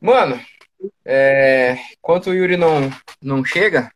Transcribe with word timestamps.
Mano, 0.00 0.40
é, 1.04 1.76
enquanto 1.92 2.30
o 2.30 2.34
Yuri 2.34 2.56
não, 2.56 2.90
não 3.20 3.44
chega, 3.44 3.90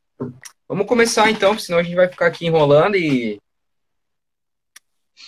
vamos 0.68 0.86
começar 0.86 1.30
então, 1.30 1.56
senão 1.58 1.78
a 1.78 1.82
gente 1.82 1.94
vai 1.94 2.08
ficar 2.08 2.26
aqui 2.26 2.46
enrolando 2.46 2.96
e. 2.96 3.40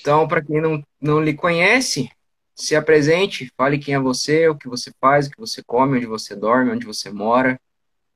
Então, 0.00 0.26
para 0.26 0.42
quem 0.42 0.60
não, 0.60 0.82
não 1.00 1.22
lhe 1.22 1.34
conhece, 1.34 2.10
se 2.54 2.74
apresente, 2.74 3.52
fale 3.56 3.78
quem 3.78 3.94
é 3.94 4.00
você, 4.00 4.48
o 4.48 4.56
que 4.56 4.68
você 4.68 4.92
faz, 5.00 5.26
o 5.26 5.30
que 5.30 5.38
você 5.38 5.62
come, 5.62 5.98
onde 5.98 6.06
você 6.06 6.34
dorme, 6.34 6.72
onde 6.72 6.86
você 6.86 7.10
mora. 7.10 7.60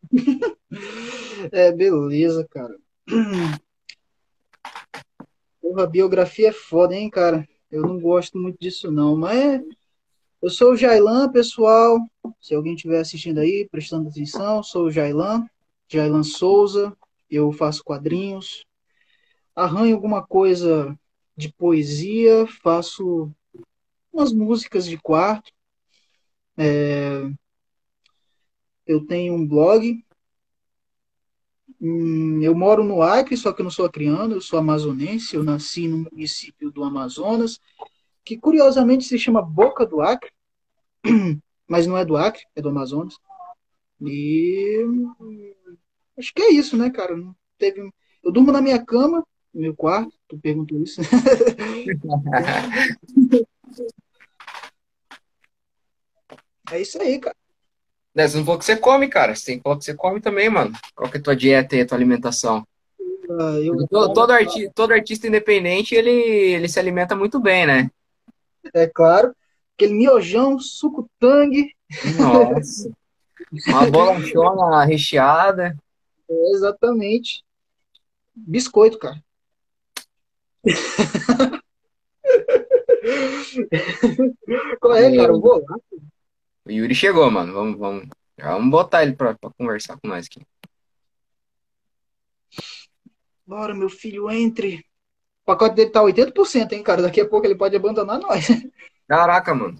É, 1.52 1.70
beleza, 1.70 2.46
cara. 2.50 2.74
Porra, 5.60 5.86
biografia 5.86 6.48
é 6.48 6.52
foda, 6.52 6.94
hein, 6.94 7.08
cara? 7.08 7.48
Eu 7.70 7.82
não 7.82 8.00
gosto 8.00 8.36
muito 8.38 8.58
disso, 8.58 8.90
não. 8.90 9.16
Mas 9.16 9.62
eu 10.40 10.50
sou 10.50 10.72
o 10.72 10.76
Jailan, 10.76 11.30
pessoal. 11.30 11.98
Se 12.40 12.54
alguém 12.54 12.74
estiver 12.74 13.00
assistindo 13.00 13.38
aí, 13.38 13.68
prestando 13.68 14.08
atenção, 14.08 14.62
sou 14.62 14.86
o 14.86 14.90
Jailan, 14.90 15.48
Jailan 15.88 16.22
Souza. 16.22 16.96
Eu 17.30 17.52
faço 17.52 17.84
quadrinhos, 17.84 18.64
arranho 19.54 19.94
alguma 19.94 20.24
coisa 20.26 20.98
de 21.36 21.52
poesia, 21.52 22.46
faço 22.62 23.30
umas 24.12 24.32
músicas 24.32 24.86
de 24.86 24.96
quarto. 24.96 25.52
É... 26.56 27.30
Eu 28.86 29.06
tenho 29.06 29.34
um 29.34 29.46
blog. 29.46 30.02
Hum, 31.80 32.40
Eu 32.42 32.54
moro 32.54 32.82
no 32.82 33.02
Acre, 33.02 33.36
só 33.36 33.52
que 33.52 33.60
eu 33.60 33.64
não 33.64 33.70
sou 33.70 33.84
acriano, 33.84 34.34
eu 34.34 34.40
sou 34.40 34.58
amazonense. 34.58 35.36
Eu 35.36 35.44
nasci 35.44 35.86
no 35.86 35.98
município 35.98 36.70
do 36.70 36.82
Amazonas, 36.82 37.60
que 38.28 38.36
curiosamente 38.36 39.04
se 39.04 39.18
chama 39.18 39.40
Boca 39.40 39.86
do 39.86 40.02
Acre, 40.02 40.30
mas 41.66 41.86
não 41.86 41.96
é 41.96 42.04
do 42.04 42.14
Acre, 42.14 42.42
é 42.54 42.60
do 42.60 42.68
Amazonas. 42.68 43.14
E 44.02 44.84
acho 46.18 46.34
que 46.34 46.42
é 46.42 46.52
isso, 46.52 46.76
né, 46.76 46.90
cara? 46.90 47.16
Não 47.16 47.34
teve... 47.56 47.90
Eu 48.22 48.30
durmo 48.30 48.52
na 48.52 48.60
minha 48.60 48.84
cama, 48.84 49.24
no 49.54 49.60
meu 49.62 49.74
quarto, 49.74 50.12
tu 50.28 50.38
perguntou 50.38 50.82
isso. 50.82 51.00
É 56.70 56.82
isso 56.82 57.00
aí, 57.00 57.18
cara. 57.18 57.34
Você 58.14 58.36
não 58.36 58.44
falou 58.44 58.58
que 58.58 58.64
você 58.66 58.76
come, 58.76 59.08
cara. 59.08 59.34
Você 59.34 59.46
tem 59.46 59.56
que 59.56 59.62
falar 59.62 59.78
que 59.78 59.84
você 59.86 59.94
come 59.94 60.20
também, 60.20 60.50
mano. 60.50 60.70
Qual 60.94 61.10
que 61.10 61.16
é 61.16 61.20
a 61.20 61.22
tua 61.22 61.34
dieta 61.34 61.74
e 61.74 61.80
a 61.80 61.86
tua 61.86 61.96
alimentação? 61.96 62.62
Ah, 63.30 63.58
Eu 63.62 63.86
Todo, 63.86 64.12
todo, 64.12 64.30
arti- 64.32 64.70
todo 64.74 64.92
artista 64.92 65.26
independente, 65.26 65.94
ele, 65.94 66.10
ele 66.10 66.68
se 66.68 66.78
alimenta 66.78 67.16
muito 67.16 67.40
bem, 67.40 67.66
né? 67.66 67.90
É 68.74 68.86
claro, 68.86 69.34
aquele 69.74 69.94
miojão, 69.94 70.58
suco 70.58 71.08
tangue, 71.18 71.74
Nossa. 72.18 72.90
Uma 73.66 73.90
bolachona 73.90 74.84
recheada. 74.84 75.74
é 76.28 76.50
exatamente. 76.52 77.42
Biscoito, 78.34 78.98
cara. 78.98 79.22
Qual 84.80 84.94
é, 84.94 85.16
cara? 85.16 85.32
Eu 85.32 85.40
vou 85.40 85.64
lá. 85.66 85.76
O 86.64 86.70
Yuri 86.70 86.94
chegou, 86.94 87.30
mano. 87.30 87.52
Vamos, 87.54 87.78
vamos, 87.78 88.08
vamos 88.38 88.70
botar 88.70 89.02
ele 89.02 89.14
pra, 89.14 89.34
pra 89.34 89.50
conversar 89.56 89.98
com 89.98 90.08
nós 90.08 90.26
aqui. 90.26 90.42
Bora, 93.46 93.74
meu 93.74 93.88
filho, 93.88 94.30
entre. 94.30 94.84
O 95.48 95.56
pacote 95.56 95.76
dele 95.76 95.88
tá 95.88 96.02
80%, 96.02 96.72
hein, 96.72 96.82
cara? 96.82 97.00
Daqui 97.00 97.22
a 97.22 97.26
pouco 97.26 97.46
ele 97.46 97.54
pode 97.54 97.74
abandonar 97.74 98.18
nós. 98.18 98.48
Caraca, 99.08 99.54
mano. 99.54 99.78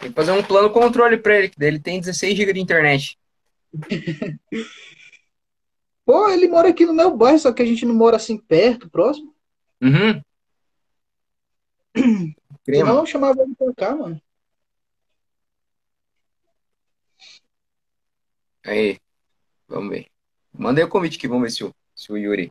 Tem 0.00 0.10
que 0.10 0.16
fazer 0.16 0.32
um 0.32 0.42
plano 0.42 0.72
controle 0.72 1.16
pra 1.18 1.38
ele, 1.38 1.48
que 1.48 1.64
ele 1.64 1.78
tem 1.78 2.00
16 2.00 2.36
GB 2.36 2.52
de 2.54 2.60
internet. 2.60 3.16
Pô, 6.04 6.28
ele 6.28 6.48
mora 6.48 6.70
aqui 6.70 6.84
no 6.84 6.92
meu 6.92 7.16
bairro, 7.16 7.38
só 7.38 7.52
que 7.52 7.62
a 7.62 7.64
gente 7.64 7.86
não 7.86 7.94
mora 7.94 8.16
assim 8.16 8.36
perto, 8.36 8.90
próximo. 8.90 9.32
Uhum. 9.80 10.20
Crema. 12.66 12.90
Eu 12.90 13.06
chamava 13.06 13.40
ele 13.40 13.54
pra 13.54 13.72
cá, 13.72 13.94
mano. 13.94 14.20
Aí, 18.64 18.98
vamos 19.68 19.90
ver. 19.90 20.08
Mandei 20.52 20.82
o 20.82 20.88
convite 20.88 21.18
aqui, 21.18 21.28
vamos 21.28 21.44
ver 21.44 21.50
se 21.50 21.62
o, 21.62 21.72
se 21.94 22.10
o 22.10 22.16
Yuri 22.16 22.50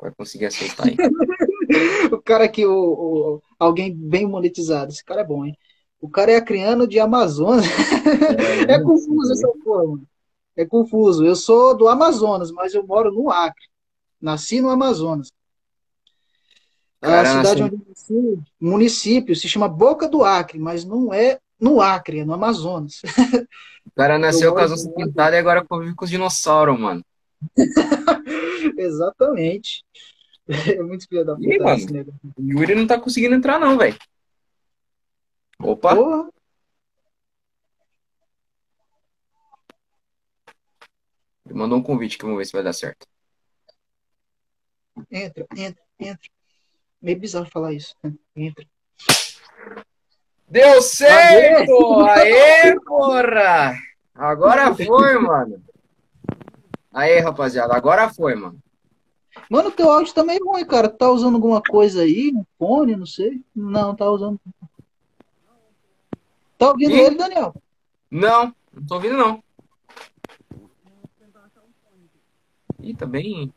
vai 0.00 0.12
conseguir 0.14 0.46
aceitar 0.46 0.86
aí. 0.86 0.96
O 2.12 2.22
cara 2.22 2.44
aqui, 2.44 2.64
o, 2.64 2.72
o- 2.72 3.42
alguém 3.58 3.92
bem 3.94 4.26
monetizado. 4.26 4.92
Esse 4.92 5.04
cara 5.04 5.22
é 5.22 5.24
bom, 5.24 5.44
hein? 5.44 5.56
O 6.00 6.08
cara 6.08 6.30
é 6.30 6.36
acriano 6.36 6.86
de 6.86 7.00
Amazonas. 7.00 7.66
É 8.68 8.78
confuso 8.78 9.32
essa 9.32 9.48
porra, 9.64 9.84
mano. 9.84 10.08
É 10.56 10.64
confuso. 10.64 11.24
Eu 11.24 11.36
sou 11.36 11.76
do 11.76 11.88
Amazonas, 11.88 12.50
mas 12.52 12.74
eu 12.74 12.86
moro 12.86 13.12
no 13.12 13.30
Acre. 13.30 13.64
Nasci 14.20 14.60
no 14.60 14.70
Amazonas. 14.70 15.30
A 17.02 17.06
Cara, 17.08 17.24
cidade 17.24 17.62
onde 17.62 17.74
eu 17.76 17.82
nasci, 17.88 18.38
município, 18.60 19.36
se 19.36 19.48
chama 19.48 19.68
Boca 19.68 20.08
do 20.08 20.24
Acre, 20.24 20.58
mas 20.58 20.84
não 20.84 21.12
é 21.12 21.38
no 21.60 21.80
Acre, 21.80 22.20
é 22.20 22.24
no 22.24 22.32
Amazonas. 22.34 23.00
O 23.84 23.90
cara 23.94 24.18
nasceu 24.18 24.48
Eu 24.50 24.54
com 24.54 24.60
as 24.60 24.72
onças 24.72 24.88
pintadas 24.94 25.34
e 25.34 25.38
agora 25.38 25.64
convive 25.64 25.94
com 25.94 26.04
os 26.04 26.10
dinossauros, 26.10 26.78
mano. 26.78 27.04
Exatamente. 28.78 29.84
É 30.48 30.80
muito 30.82 31.08
filho 31.08 31.24
da 31.24 31.34
puta 31.34 31.64
mano. 31.64 31.76
esse 31.76 31.92
negócio. 31.92 32.20
O 32.38 32.42
Yuri 32.42 32.74
não 32.74 32.86
tá 32.86 33.00
conseguindo 33.00 33.34
entrar, 33.34 33.58
não, 33.58 33.76
velho. 33.76 33.96
Opa, 35.58 35.94
Porra. 35.94 36.28
ele 41.46 41.54
mandou 41.54 41.78
um 41.78 41.82
convite 41.82 42.18
que 42.18 42.24
vamos 42.24 42.38
ver 42.38 42.44
se 42.44 42.52
vai 42.52 42.62
dar 42.62 42.72
certo. 42.72 43.06
Entra, 45.10 45.46
entra, 45.56 45.82
entra. 45.98 46.28
Meio 47.00 47.20
bizarro 47.20 47.48
falar 47.50 47.72
isso. 47.72 47.94
né? 48.02 48.12
Entra. 48.34 48.66
Deu 50.48 50.80
certo! 50.80 52.00
Aê, 52.06 52.78
porra! 52.80 53.74
Agora 54.14 54.74
foi, 54.74 55.18
mano. 55.18 55.62
Aê, 56.96 57.18
rapaziada, 57.18 57.74
agora 57.76 58.08
foi, 58.08 58.34
mano. 58.34 58.58
Mano, 59.50 59.70
teu 59.70 59.90
áudio 59.90 60.14
tá 60.14 60.24
meio 60.24 60.42
ruim, 60.46 60.64
cara. 60.64 60.88
Tá 60.88 61.10
usando 61.10 61.34
alguma 61.34 61.60
coisa 61.60 62.00
aí? 62.00 62.32
Um 62.34 62.42
fone, 62.58 62.96
não 62.96 63.04
sei. 63.04 63.44
Não, 63.54 63.94
tá 63.94 64.10
usando. 64.10 64.40
Tá 66.56 66.70
ouvindo 66.70 66.94
Ih. 66.94 67.00
ele, 67.00 67.16
Daniel? 67.16 67.54
Não, 68.10 68.54
não 68.72 68.86
tô 68.86 68.94
ouvindo, 68.94 69.14
não. 69.14 69.44
Ih, 72.80 72.94
tá 72.94 73.04
bem. 73.04 73.52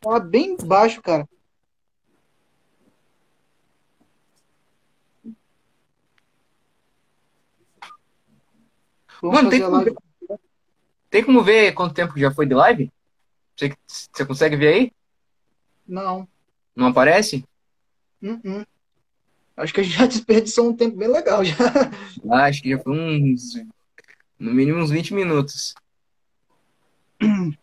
Tá 0.00 0.18
bem 0.18 0.56
baixo, 0.56 1.02
cara. 1.02 1.28
Vamos 9.20 9.36
Mano, 9.36 9.50
tem 9.50 9.60
live. 9.60 10.09
Tem 11.10 11.24
como 11.24 11.42
ver 11.42 11.72
quanto 11.72 11.94
tempo 11.94 12.14
que 12.14 12.20
já 12.20 12.30
foi 12.30 12.46
de 12.46 12.54
live? 12.54 12.90
Você, 13.56 13.74
você 13.86 14.24
consegue 14.24 14.56
ver 14.56 14.74
aí? 14.74 14.92
Não. 15.86 16.26
Não 16.74 16.86
aparece? 16.86 17.44
Uh-uh. 18.22 18.64
Acho 19.56 19.74
que 19.74 19.80
a 19.80 19.82
gente 19.82 19.98
já 19.98 20.06
desperdiçou 20.08 20.70
um 20.70 20.76
tempo 20.76 20.96
bem 20.96 21.08
legal 21.08 21.44
já. 21.44 21.56
Ah, 22.30 22.44
acho 22.44 22.62
que 22.62 22.70
já 22.70 22.78
foi 22.78 22.98
uns. 22.98 23.54
No 24.38 24.54
mínimo 24.54 24.78
uns 24.78 24.90
20 24.90 25.12
minutos. 25.12 25.74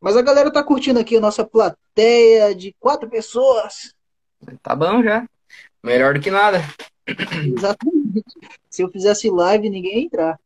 Mas 0.00 0.16
a 0.16 0.22
galera 0.22 0.50
tá 0.50 0.64
curtindo 0.64 0.98
aqui 0.98 1.16
a 1.16 1.20
nossa 1.20 1.44
plateia 1.44 2.54
de 2.54 2.74
quatro 2.80 3.08
pessoas. 3.08 3.94
Tá 4.62 4.74
bom 4.74 5.02
já. 5.02 5.28
Melhor 5.82 6.14
do 6.14 6.20
que 6.20 6.30
nada. 6.30 6.62
Exatamente. 7.06 8.24
Se 8.68 8.82
eu 8.82 8.88
fizesse 8.90 9.28
live, 9.28 9.68
ninguém 9.68 9.98
ia 9.98 10.06
entrar. 10.06 10.40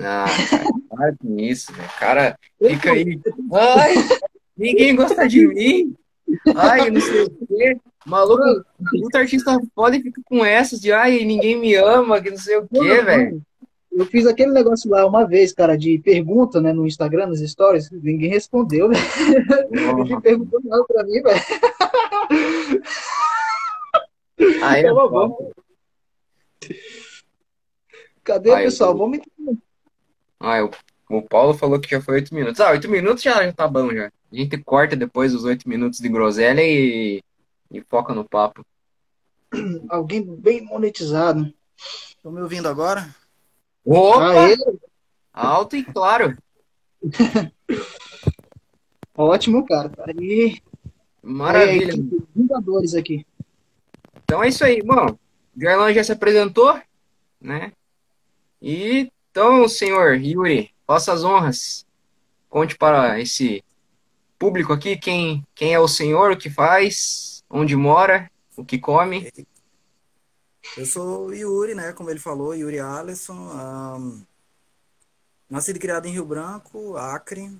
Ah, 0.00 0.26
cara, 0.50 0.64
para 0.88 1.16
com 1.16 1.38
isso, 1.38 1.72
velho. 1.72 1.88
Cara, 1.98 2.38
fica 2.60 2.92
aí. 2.92 3.20
Ai, 3.52 3.94
ninguém 4.56 4.94
gosta 4.94 5.26
de 5.26 5.46
mim. 5.46 5.94
Ai, 6.56 6.90
não 6.90 7.00
sei 7.00 7.22
o 7.24 7.30
quê. 7.30 7.76
Maluco, 8.06 8.42
muito 8.92 9.16
artista 9.16 9.58
foda 9.74 9.96
e 9.96 10.02
fica 10.02 10.20
com 10.24 10.44
essas 10.44 10.80
de 10.80 10.92
ai, 10.92 11.24
ninguém 11.24 11.58
me 11.58 11.74
ama, 11.74 12.20
que 12.20 12.30
não 12.30 12.38
sei 12.38 12.56
o 12.56 12.66
quê, 12.68 13.02
velho. 13.02 13.42
Eu 13.90 14.06
fiz 14.06 14.26
aquele 14.26 14.52
negócio 14.52 14.88
lá 14.90 15.04
uma 15.04 15.26
vez, 15.26 15.52
cara, 15.52 15.76
de 15.76 15.98
pergunta, 15.98 16.60
né, 16.60 16.72
no 16.72 16.86
Instagram, 16.86 17.26
nos 17.26 17.40
stories, 17.40 17.90
ninguém 17.90 18.30
respondeu, 18.30 18.88
velho. 18.88 19.02
Ninguém 19.96 20.20
perguntou 20.20 20.60
nada 20.64 20.84
pra 20.84 21.02
mim, 21.04 21.20
velho. 21.20 21.40
Aí, 24.62 24.82
Tá 24.84 24.94
bom. 24.94 25.52
Cadê, 28.22 28.52
Ai, 28.52 28.64
pessoal? 28.64 28.96
Vamos 28.96 29.20
Ah, 30.40 30.64
o, 30.64 30.70
o 31.10 31.22
Paulo 31.22 31.54
falou 31.54 31.80
que 31.80 31.90
já 31.90 32.00
foi 32.00 32.16
oito 32.16 32.34
minutos. 32.34 32.60
Ah, 32.60 32.70
oito 32.70 32.88
minutos 32.88 33.22
já, 33.22 33.44
já 33.44 33.52
tá 33.52 33.66
bom 33.66 33.92
já. 33.92 34.06
A 34.06 34.36
gente 34.36 34.58
corta 34.58 34.94
depois 34.94 35.34
os 35.34 35.44
oito 35.44 35.68
minutos 35.68 36.00
de 36.00 36.08
groselha 36.08 36.62
e, 36.62 37.22
e 37.70 37.80
foca 37.82 38.14
no 38.14 38.24
papo. 38.24 38.64
alguém 39.88 40.22
bem 40.22 40.62
monetizado. 40.62 41.52
Estão 41.76 42.32
me 42.32 42.40
ouvindo 42.40 42.68
agora? 42.68 43.08
Opa! 43.84 44.44
Aê. 44.44 44.56
Alto 45.32 45.76
e 45.76 45.84
claro. 45.84 46.36
Ótimo, 49.16 49.64
cara. 49.66 49.90
Aí. 50.06 50.60
Maravilha. 51.22 51.94
Aí, 51.94 52.22
Vingadores 52.34 52.94
aqui. 52.94 53.26
Então 54.24 54.42
é 54.42 54.48
isso 54.48 54.64
aí. 54.64 54.82
Bom, 54.82 55.06
o 55.06 55.18
Jarlan 55.60 55.92
já 55.92 56.04
se 56.04 56.12
apresentou, 56.12 56.78
né? 57.40 57.72
E 58.60 59.10
então, 59.38 59.68
senhor 59.68 60.20
Yuri, 60.20 60.74
faça 60.84 61.12
as 61.12 61.22
honras. 61.22 61.86
Conte 62.50 62.76
para 62.76 63.20
esse 63.20 63.64
público 64.36 64.72
aqui 64.72 64.96
quem, 64.96 65.46
quem 65.54 65.72
é 65.72 65.78
o 65.78 65.86
senhor, 65.86 66.32
o 66.32 66.36
que 66.36 66.50
faz, 66.50 67.44
onde 67.48 67.76
mora, 67.76 68.28
o 68.56 68.64
que 68.64 68.80
come. 68.80 69.32
Eu 70.76 70.84
sou 70.84 71.32
Yuri, 71.32 71.76
né? 71.76 71.92
Como 71.92 72.10
ele 72.10 72.18
falou, 72.18 72.52
Yuri 72.52 72.80
Alisson. 72.80 73.36
Um, 73.36 74.26
nascido 75.48 75.76
e 75.76 75.78
criado 75.78 76.06
em 76.06 76.12
Rio 76.12 76.24
Branco, 76.24 76.96
Acre. 76.96 77.56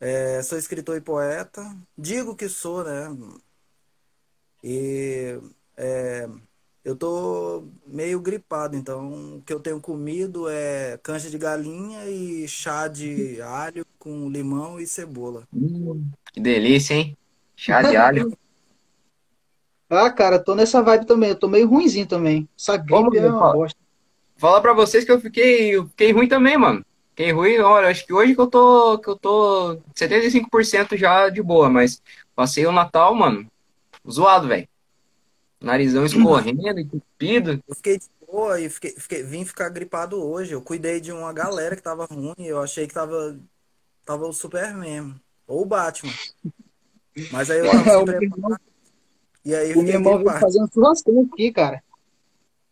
É, 0.00 0.42
sou 0.42 0.56
escritor 0.56 0.96
e 0.96 1.02
poeta. 1.02 1.76
Digo 1.96 2.34
que 2.34 2.48
sou, 2.48 2.82
né? 2.84 3.14
E 4.62 5.38
é, 5.76 6.26
eu 6.84 6.94
tô 6.94 7.64
meio 7.86 8.20
gripado, 8.20 8.76
então 8.76 9.36
o 9.38 9.42
que 9.42 9.52
eu 9.52 9.58
tenho 9.58 9.80
comido 9.80 10.48
é 10.50 10.98
canja 11.02 11.30
de 11.30 11.38
galinha 11.38 12.04
e 12.10 12.46
chá 12.46 12.86
de 12.88 13.40
alho 13.40 13.86
com 13.98 14.28
limão 14.28 14.78
e 14.78 14.86
cebola. 14.86 15.44
Hum, 15.54 16.10
que 16.30 16.40
delícia, 16.40 16.94
hein? 16.94 17.16
Chá 17.56 17.80
de 17.80 17.96
alho. 17.96 18.36
ah, 19.88 20.10
cara, 20.10 20.38
tô 20.38 20.54
nessa 20.54 20.82
vibe 20.82 21.06
também. 21.06 21.30
Eu 21.30 21.36
tô 21.36 21.48
meio 21.48 21.66
ruimzinho 21.66 22.06
também. 22.06 22.46
Essa 22.58 22.76
gripe 22.76 23.16
é 23.16 23.28
uma 23.28 23.52
bosta. 23.52 23.78
Falar 24.36 24.60
pra 24.60 24.74
vocês 24.74 25.04
que 25.04 25.12
eu 25.12 25.20
fiquei, 25.20 25.76
eu 25.76 25.86
fiquei 25.86 26.12
ruim 26.12 26.28
também, 26.28 26.58
mano. 26.58 26.84
Fiquei 27.10 27.30
ruim, 27.32 27.58
olha, 27.60 27.88
acho 27.88 28.04
que 28.04 28.12
hoje 28.12 28.34
que 28.34 28.40
eu 28.40 28.48
tô, 28.48 28.98
que 28.98 29.08
eu 29.08 29.16
tô 29.16 29.78
75% 29.94 30.96
já 30.96 31.30
de 31.30 31.40
boa, 31.40 31.70
mas 31.70 32.02
passei 32.34 32.66
o 32.66 32.72
Natal, 32.72 33.14
mano, 33.14 33.46
zoado, 34.10 34.48
velho. 34.48 34.68
Narizão 35.64 36.04
escorrendo, 36.04 36.78
entupido. 36.78 37.62
Eu 37.66 37.74
fiquei 37.74 37.98
de 37.98 38.06
boa 38.26 38.60
e 38.60 38.68
fiquei, 38.68 38.90
fiquei, 38.92 39.22
vim 39.22 39.44
ficar 39.44 39.68
gripado 39.70 40.22
hoje. 40.22 40.52
Eu 40.52 40.62
cuidei 40.62 41.00
de 41.00 41.10
uma 41.10 41.32
galera 41.32 41.74
que 41.74 41.82
tava 41.82 42.04
ruim. 42.06 42.34
Eu 42.38 42.60
achei 42.60 42.86
que 42.86 42.94
tava, 42.94 43.38
tava 44.04 44.26
o 44.26 44.32
Superman. 44.32 45.14
Ou 45.46 45.62
o 45.62 45.66
Batman. 45.66 46.12
Mas 47.30 47.50
aí 47.50 47.60
eu 47.60 47.70
tava 47.70 48.60
E 49.44 49.54
aí 49.54 49.74
o 49.74 49.82
meu 49.82 49.92
irmão 49.92 50.16
veio 50.16 50.38
fazer 50.38 50.62
um 50.62 50.66
churrascão 50.72 51.28
aqui, 51.30 51.52
cara. 51.52 51.84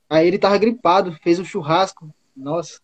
Aí 0.09 0.27
ele 0.27 0.39
tava 0.39 0.57
gripado, 0.57 1.17
fez 1.23 1.39
um 1.39 1.45
churrasco. 1.45 2.09
Nossa, 2.35 2.81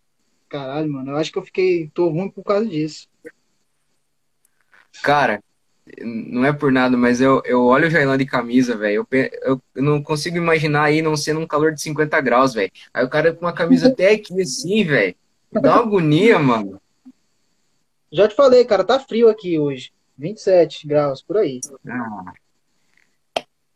caralho, 0.49 0.93
mano. 0.93 1.13
Eu 1.13 1.17
acho 1.17 1.33
que 1.33 1.39
eu 1.39 1.45
fiquei. 1.45 1.91
tô 1.95 2.09
ruim 2.09 2.31
por 2.31 2.45
causa 2.45 2.67
disso. 2.67 3.09
Cara, 5.03 5.43
não 6.01 6.45
é 6.45 6.53
por 6.53 6.71
nada, 6.71 6.97
mas 6.97 7.21
eu, 7.21 7.43
eu 7.45 7.65
olho 7.65 7.87
o 7.87 7.91
Jailan 7.91 8.19
de 8.19 8.27
camisa, 8.27 8.77
velho. 8.77 9.07
Eu, 9.11 9.31
eu, 9.43 9.63
eu, 9.75 9.83
não 9.83 10.03
consigo 10.03 10.37
imaginar 10.37 10.85
aí 10.85 11.03
não 11.03 11.17
sendo 11.17 11.41
um 11.41 11.47
calor 11.47 11.73
de 11.73 11.81
50 11.81 12.21
graus, 12.21 12.55
velho. 12.55 12.71
Aí 12.93 13.05
o 13.05 13.09
cara 13.09 13.33
com 13.33 13.45
uma 13.45 13.53
camisa 13.53 13.89
até 13.93 14.13
aqui 14.13 14.41
assim, 14.41 14.85
velho. 14.85 15.15
Dá 15.53 15.75
uma 15.75 15.83
agonia, 15.83 16.39
mano. 16.39 16.81
Já 18.13 18.29
te 18.29 18.35
falei, 18.35 18.65
cara, 18.65 18.85
tá 18.85 18.99
frio 18.99 19.29
aqui 19.29 19.59
hoje. 19.59 19.93
27 20.17 20.87
graus, 20.87 21.23
por 21.23 21.37
aí. 21.37 21.61
Ah. 21.87 22.33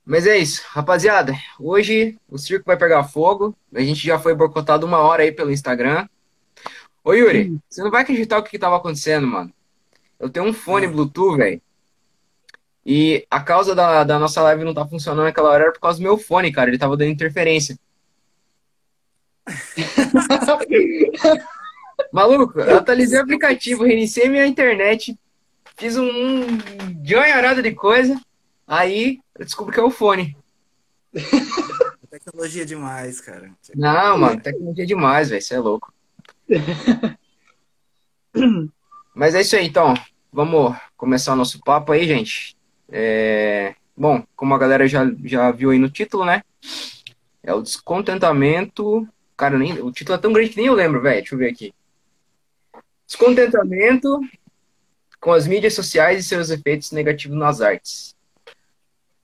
Mas 0.05 0.27
é 0.27 0.37
isso, 0.37 0.63
rapaziada. 0.67 1.33
Hoje 1.61 2.19
o 2.29 2.37
circo 2.37 2.67
vai 2.67 2.77
pegar 2.77 3.05
fogo. 3.05 3.57
A 3.73 3.81
gente 3.81 4.05
já 4.05 4.19
foi 4.19 4.35
boicotado 4.35 4.85
uma 4.85 4.99
hora 4.99 5.23
aí 5.23 5.31
pelo 5.31 5.53
Instagram. 5.53 6.09
Ô 7.05 7.13
Yuri, 7.13 7.59
você 7.69 7.83
não 7.83 7.91
vai 7.91 8.03
acreditar 8.03 8.39
o 8.39 8.43
que, 8.43 8.51
que 8.51 8.59
tava 8.59 8.77
acontecendo, 8.77 9.27
mano. 9.27 9.53
Eu 10.19 10.29
tenho 10.29 10.47
um 10.47 10.53
fone 10.53 10.87
Bluetooth, 10.87 11.37
velho. 11.37 11.61
E 12.85 13.25
a 13.31 13.41
causa 13.41 13.75
da, 13.75 14.05
da 14.05 14.19
nossa 14.19 14.43
live 14.43 14.65
não 14.65 14.75
tá 14.75 14.87
funcionando 14.87 15.25
naquela 15.25 15.51
hora 15.51 15.65
era 15.65 15.73
por 15.73 15.81
causa 15.81 15.99
do 15.99 16.03
meu 16.03 16.19
fone, 16.19 16.53
cara. 16.53 16.69
Ele 16.69 16.79
tava 16.79 16.97
dando 16.97 17.11
interferência. 17.11 17.79
Maluco, 22.13 22.61
eu 22.61 22.79
atualizei 22.79 23.19
o 23.19 23.23
aplicativo, 23.23 23.85
reiniciei 23.85 24.29
minha 24.29 24.47
internet, 24.47 25.19
fiz 25.77 25.97
um, 25.97 26.09
um 26.09 26.59
de 27.63 27.73
coisa, 27.73 28.21
aí 28.67 29.21
eu 29.39 29.45
descobri 29.45 29.75
que 29.75 29.81
é 29.81 29.83
o 29.83 29.91
fone. 29.91 30.37
Tecnologia 32.11 32.67
demais, 32.67 33.21
cara. 33.21 33.51
Não, 33.75 34.19
mano, 34.19 34.41
tecnologia 34.41 34.85
demais, 34.85 35.31
velho, 35.31 35.41
você 35.41 35.55
é 35.55 35.59
louco. 35.59 35.93
Mas 39.15 39.35
é 39.35 39.41
isso 39.41 39.57
aí, 39.57 39.67
então. 39.67 39.95
Vamos 40.31 40.77
começar 40.95 41.33
o 41.33 41.37
nosso 41.37 41.59
papo 41.61 41.93
aí, 41.93 42.07
gente. 42.07 42.55
É, 42.95 43.75
bom, 43.97 44.23
como 44.37 44.55
a 44.55 44.59
galera 44.59 44.87
já, 44.87 45.11
já 45.25 45.51
viu 45.51 45.71
aí 45.71 45.79
no 45.79 45.89
título, 45.89 46.27
né? 46.27 46.43
É 47.43 47.55
o 47.55 47.63
descontentamento. 47.63 49.09
Cara, 49.35 49.59
nem, 49.59 49.81
o 49.81 49.91
título 49.91 50.19
é 50.19 50.21
tão 50.21 50.33
grande 50.33 50.51
que 50.51 50.59
nem 50.59 50.67
eu 50.67 50.75
lembro, 50.75 51.01
velho. 51.01 51.17
Deixa 51.17 51.35
eu 51.35 51.39
ver 51.39 51.51
aqui. 51.51 51.75
Descontentamento 53.07 54.21
com 55.19 55.33
as 55.33 55.47
mídias 55.47 55.75
sociais 55.75 56.21
e 56.21 56.29
seus 56.29 56.51
efeitos 56.51 56.93
negativos 56.93 57.37
nas 57.37 57.61
artes. 57.61 58.15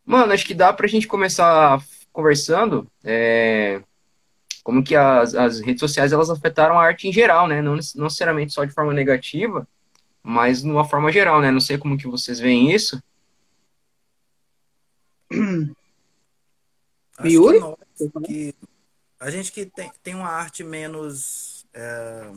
Mano, 0.05 0.33
acho 0.33 0.47
que 0.47 0.55
dá 0.55 0.73
pra 0.73 0.89
gente 0.89 1.07
começar 1.07 1.83
conversando 2.11 2.91
é, 3.05 3.83
como 4.65 4.83
que 4.83 4.97
as, 4.97 5.35
as 5.35 5.61
redes 5.61 5.81
sociais 5.81 6.13
elas 6.13 6.31
afetaram 6.31 6.79
a 6.79 6.85
arte 6.85 7.07
em 7.07 7.13
geral, 7.13 7.47
né? 7.47 7.61
Não, 7.61 7.73
não 7.95 8.05
necessariamente 8.05 8.53
só 8.53 8.65
de 8.65 8.73
forma 8.73 8.95
negativa, 8.95 9.69
mas 10.23 10.63
de 10.63 10.71
uma 10.71 10.85
forma 10.85 11.13
geral, 11.13 11.41
né? 11.41 11.51
Não 11.51 11.61
sei 11.61 11.77
como 11.77 11.99
que 11.99 12.07
vocês 12.07 12.41
veem 12.41 12.73
isso, 12.73 13.03
Yuri? 17.25 17.61
Que, 17.97 18.11
que 18.27 18.55
a 19.19 19.31
gente 19.31 19.53
que 19.53 19.67
tem, 19.67 19.91
tem 20.03 20.15
uma 20.15 20.29
arte 20.29 20.63
menos 20.63 21.67
é, 21.75 22.33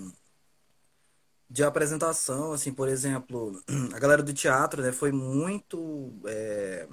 de 1.50 1.64
apresentação, 1.64 2.54
assim, 2.54 2.74
por 2.74 2.88
exemplo, 2.88 3.62
a 3.94 4.00
galera 4.00 4.24
do 4.24 4.34
teatro, 4.34 4.82
né, 4.82 4.92
foi 4.92 5.12
muito 5.12 6.12
é, 6.26 6.88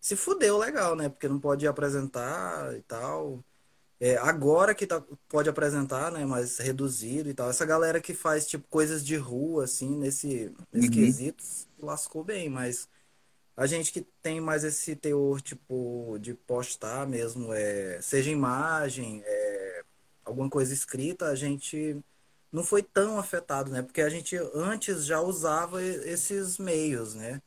se 0.00 0.16
fudeu 0.16 0.56
legal, 0.56 0.96
né? 0.96 1.08
Porque 1.08 1.28
não 1.28 1.38
pode 1.38 1.66
apresentar 1.66 2.74
e 2.76 2.82
tal. 2.82 3.44
É, 4.00 4.16
agora 4.16 4.74
que 4.74 4.86
tá, 4.86 5.02
pode 5.28 5.48
apresentar, 5.50 6.10
né? 6.10 6.24
Mas 6.24 6.56
reduzido 6.58 7.28
e 7.28 7.34
tal. 7.34 7.50
Essa 7.50 7.66
galera 7.66 8.00
que 8.00 8.14
faz, 8.14 8.46
tipo, 8.46 8.66
coisas 8.68 9.04
de 9.04 9.16
rua, 9.16 9.64
assim, 9.64 9.98
nesse, 9.98 10.54
nesse 10.72 10.88
uhum. 10.88 10.94
quesito, 10.94 11.44
lascou 11.78 12.24
bem, 12.24 12.48
mas 12.48 12.88
a 13.60 13.66
gente 13.66 13.92
que 13.92 14.00
tem 14.22 14.40
mais 14.40 14.64
esse 14.64 14.96
teor, 14.96 15.42
tipo, 15.42 16.16
de 16.18 16.32
postar 16.32 17.06
mesmo, 17.06 17.52
é, 17.52 18.00
seja 18.00 18.30
imagem, 18.30 19.22
é, 19.22 19.82
alguma 20.24 20.48
coisa 20.48 20.72
escrita, 20.72 21.26
a 21.26 21.34
gente 21.34 22.02
não 22.50 22.64
foi 22.64 22.82
tão 22.82 23.18
afetado, 23.18 23.70
né? 23.70 23.82
Porque 23.82 24.00
a 24.00 24.08
gente 24.08 24.34
antes 24.54 25.04
já 25.04 25.20
usava 25.20 25.82
esses 25.84 26.56
meios, 26.56 27.14
né? 27.14 27.42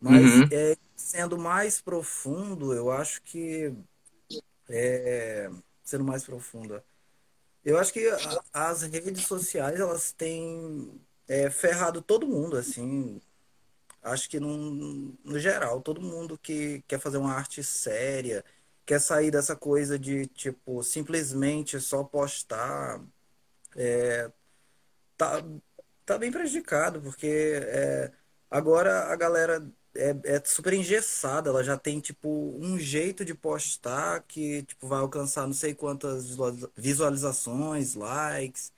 Mas 0.00 0.22
uhum. 0.22 0.48
é, 0.50 0.74
sendo 0.96 1.36
mais 1.36 1.82
profundo, 1.82 2.72
eu 2.72 2.90
acho 2.90 3.20
que 3.20 3.74
é, 4.70 5.50
sendo 5.84 6.02
mais 6.02 6.24
profunda, 6.24 6.82
eu 7.62 7.76
acho 7.78 7.92
que 7.92 8.08
a, 8.08 8.70
as 8.70 8.80
redes 8.84 9.26
sociais 9.26 9.78
elas 9.78 10.12
têm 10.12 10.98
é, 11.28 11.50
ferrado 11.50 12.00
todo 12.00 12.26
mundo, 12.26 12.56
assim, 12.56 13.20
Acho 14.02 14.28
que 14.30 14.40
no, 14.40 15.14
no 15.24 15.38
geral, 15.38 15.80
todo 15.82 16.00
mundo 16.00 16.38
que 16.38 16.82
quer 16.88 16.98
fazer 17.00 17.18
uma 17.18 17.32
arte 17.34 17.62
séria, 17.62 18.44
quer 18.86 19.00
sair 19.00 19.30
dessa 19.30 19.54
coisa 19.56 19.98
de, 19.98 20.26
tipo, 20.26 20.82
simplesmente 20.82 21.78
só 21.80 22.02
postar, 22.04 23.04
é, 23.76 24.30
tá, 25.16 25.42
tá 26.06 26.18
bem 26.18 26.30
prejudicado, 26.32 27.00
porque 27.02 27.26
é, 27.66 28.12
agora 28.50 29.12
a 29.12 29.16
galera 29.16 29.62
é, 29.94 30.36
é 30.36 30.44
super 30.44 30.72
engessada, 30.72 31.50
ela 31.50 31.64
já 31.64 31.76
tem, 31.78 32.00
tipo, 32.00 32.28
um 32.60 32.78
jeito 32.78 33.24
de 33.24 33.34
postar 33.34 34.22
que, 34.24 34.62
tipo, 34.64 34.86
vai 34.88 35.00
alcançar 35.00 35.46
não 35.46 35.54
sei 35.54 35.74
quantas 35.74 36.36
visualizações, 36.76 37.94
likes. 37.94 38.72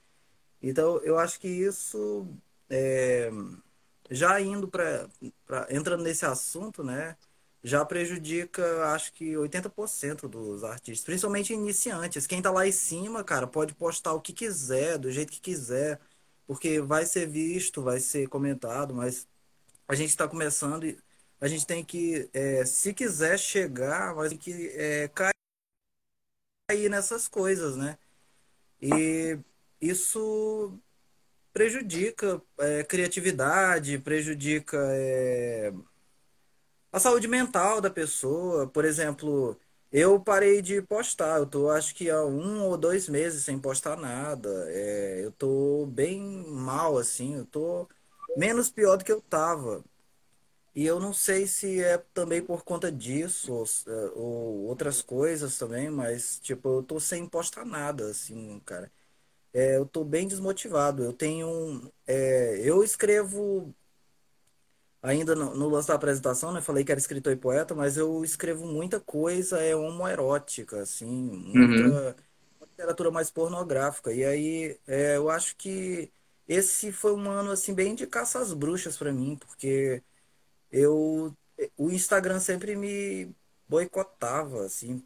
Então, 0.62 0.98
eu 1.04 1.18
acho 1.18 1.40
que 1.40 1.48
isso 1.48 2.26
é, 2.70 3.30
já 4.10 4.40
indo 4.40 4.68
para 4.68 5.08
entrando 5.70 6.02
nesse 6.02 6.24
assunto, 6.26 6.82
né? 6.84 7.16
Já 7.62 7.84
prejudica, 7.84 8.86
acho 8.92 9.12
que 9.12 9.34
80% 9.36 10.28
dos 10.28 10.64
artistas, 10.64 11.04
principalmente 11.04 11.52
iniciantes. 11.52 12.26
Quem 12.26 12.42
tá 12.42 12.50
lá 12.50 12.66
em 12.66 12.72
cima, 12.72 13.22
cara, 13.24 13.46
pode 13.46 13.74
postar 13.74 14.12
o 14.14 14.20
que 14.20 14.32
quiser, 14.32 14.98
do 14.98 15.10
jeito 15.12 15.32
que 15.32 15.40
quiser, 15.40 16.00
porque 16.46 16.80
vai 16.80 17.06
ser 17.06 17.26
visto, 17.28 17.82
vai 17.82 18.00
ser 18.00 18.28
comentado, 18.28 18.94
mas 18.94 19.28
a 19.88 19.94
gente 19.94 20.10
está 20.10 20.28
começando 20.28 20.84
e 20.84 20.98
a 21.40 21.48
gente 21.48 21.66
tem 21.66 21.84
que, 21.84 22.28
é, 22.32 22.64
se 22.64 22.94
quiser 22.94 23.38
chegar, 23.38 24.14
vai 24.14 24.28
ter 24.28 24.38
que 24.38 24.68
é, 24.74 25.08
cair 25.08 26.88
nessas 26.90 27.28
coisas, 27.28 27.76
né? 27.76 27.98
E 28.80 29.38
isso 29.80 30.78
prejudica 31.52 32.42
é, 32.58 32.84
criatividade, 32.84 33.98
prejudica 33.98 34.78
é, 34.92 35.72
a 36.90 36.98
saúde 37.00 37.28
mental 37.28 37.80
da 37.80 37.90
pessoa. 37.90 38.66
Por 38.68 38.84
exemplo, 38.84 39.58
eu 39.90 40.20
parei 40.20 40.62
de 40.62 40.80
postar, 40.82 41.38
eu 41.38 41.46
tô 41.46 41.70
acho 41.70 41.94
que 41.94 42.10
há 42.10 42.24
um 42.24 42.62
ou 42.64 42.76
dois 42.76 43.08
meses 43.08 43.44
sem 43.44 43.58
postar 43.58 43.96
nada. 43.96 44.48
É, 44.70 45.24
eu 45.24 45.32
tô 45.32 45.86
bem 45.86 46.20
mal, 46.48 46.98
assim, 46.98 47.36
eu 47.36 47.46
tô 47.46 47.88
menos 48.34 48.70
pior 48.70 48.96
do 48.96 49.04
que 49.04 49.12
eu 49.12 49.20
tava. 49.22 49.84
E 50.74 50.86
eu 50.86 51.00
não 51.00 51.12
sei 51.14 51.46
se 51.46 51.82
é 51.82 51.98
também 52.14 52.42
por 52.44 52.64
conta 52.64 52.92
disso 52.92 53.52
ou, 53.54 53.64
é, 53.88 54.10
ou 54.16 54.64
outras 54.68 55.02
coisas 55.02 55.58
também, 55.58 55.90
mas 55.90 56.40
tipo, 56.40 56.68
eu 56.78 56.82
tô 56.82 57.00
sem 57.00 57.26
postar 57.28 57.64
nada, 57.66 58.10
assim, 58.10 58.60
cara. 58.60 58.90
É, 59.52 59.76
eu 59.76 59.86
tô 59.86 60.04
bem 60.04 60.26
desmotivado. 60.26 61.02
Eu 61.04 61.12
tenho. 61.12 61.92
É, 62.06 62.58
eu 62.66 62.82
escrevo 62.82 63.74
ainda 65.02 65.34
no, 65.34 65.54
no 65.54 65.68
lance 65.68 65.88
da 65.88 65.94
apresentação, 65.94 66.52
né? 66.52 66.60
Falei 66.60 66.84
que 66.84 66.92
era 66.92 67.00
escritor 67.00 67.32
e 67.32 67.36
poeta, 67.36 67.74
mas 67.74 67.96
eu 67.96 68.24
escrevo 68.24 68.66
muita 68.66 69.00
coisa 69.00 69.60
é 69.60 69.74
homoerótica, 69.74 70.82
assim, 70.82 71.06
muita 71.08 71.84
Uhum. 71.84 71.98
literatura 72.62 73.10
mais 73.10 73.30
pornográfica. 73.30 74.12
E 74.12 74.24
aí 74.24 74.80
é, 74.86 75.16
eu 75.16 75.30
acho 75.30 75.56
que 75.56 76.12
esse 76.48 76.92
foi 76.92 77.12
um 77.14 77.30
ano 77.30 77.50
assim 77.50 77.74
bem 77.74 77.94
de 77.94 78.06
caça 78.06 78.40
às 78.40 78.52
bruxas 78.52 78.96
para 78.96 79.12
mim, 79.12 79.36
porque 79.36 80.02
eu 80.70 81.36
o 81.76 81.90
Instagram 81.90 82.40
sempre 82.40 82.76
me 82.76 83.34
boicotava, 83.68 84.64
assim, 84.66 85.04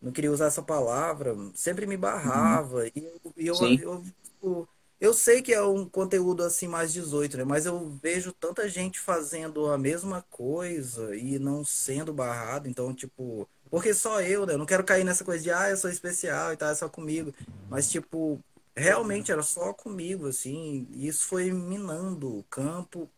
não 0.00 0.12
queria 0.12 0.32
usar 0.32 0.46
essa 0.46 0.62
palavra, 0.62 1.34
sempre 1.54 1.86
me 1.86 1.96
Uhum. 2.24 2.62
barrava. 2.62 2.86
E 2.88 2.92
eu, 3.04 3.20
e 3.36 3.46
eu, 3.46 3.76
eu, 3.78 4.04
tipo, 4.22 4.68
eu 5.00 5.14
sei 5.14 5.42
que 5.42 5.52
é 5.52 5.62
um 5.62 5.88
conteúdo 5.88 6.42
assim 6.42 6.68
mais 6.68 6.92
18, 6.92 7.36
né? 7.36 7.44
Mas 7.44 7.66
eu 7.66 7.88
vejo 8.02 8.32
tanta 8.32 8.68
gente 8.68 8.98
fazendo 9.00 9.66
a 9.70 9.78
mesma 9.78 10.22
coisa 10.30 11.14
e 11.16 11.38
não 11.38 11.64
sendo 11.64 12.12
barrado. 12.12 12.68
Então, 12.68 12.94
tipo, 12.94 13.48
porque 13.70 13.94
só 13.94 14.20
eu, 14.22 14.46
né? 14.46 14.54
Eu 14.54 14.58
não 14.58 14.66
quero 14.66 14.84
cair 14.84 15.04
nessa 15.04 15.24
coisa 15.24 15.42
de, 15.42 15.50
ah, 15.50 15.70
eu 15.70 15.76
sou 15.76 15.90
especial 15.90 16.52
e 16.52 16.56
tal, 16.56 16.70
é 16.70 16.74
só 16.74 16.88
comigo. 16.88 17.32
Mas, 17.68 17.90
tipo, 17.90 18.42
realmente 18.76 19.30
era 19.32 19.42
só 19.42 19.72
comigo, 19.72 20.26
assim. 20.28 20.86
E 20.90 21.06
isso 21.08 21.26
foi 21.26 21.50
minando 21.52 22.38
o 22.38 22.44
campo. 22.44 23.10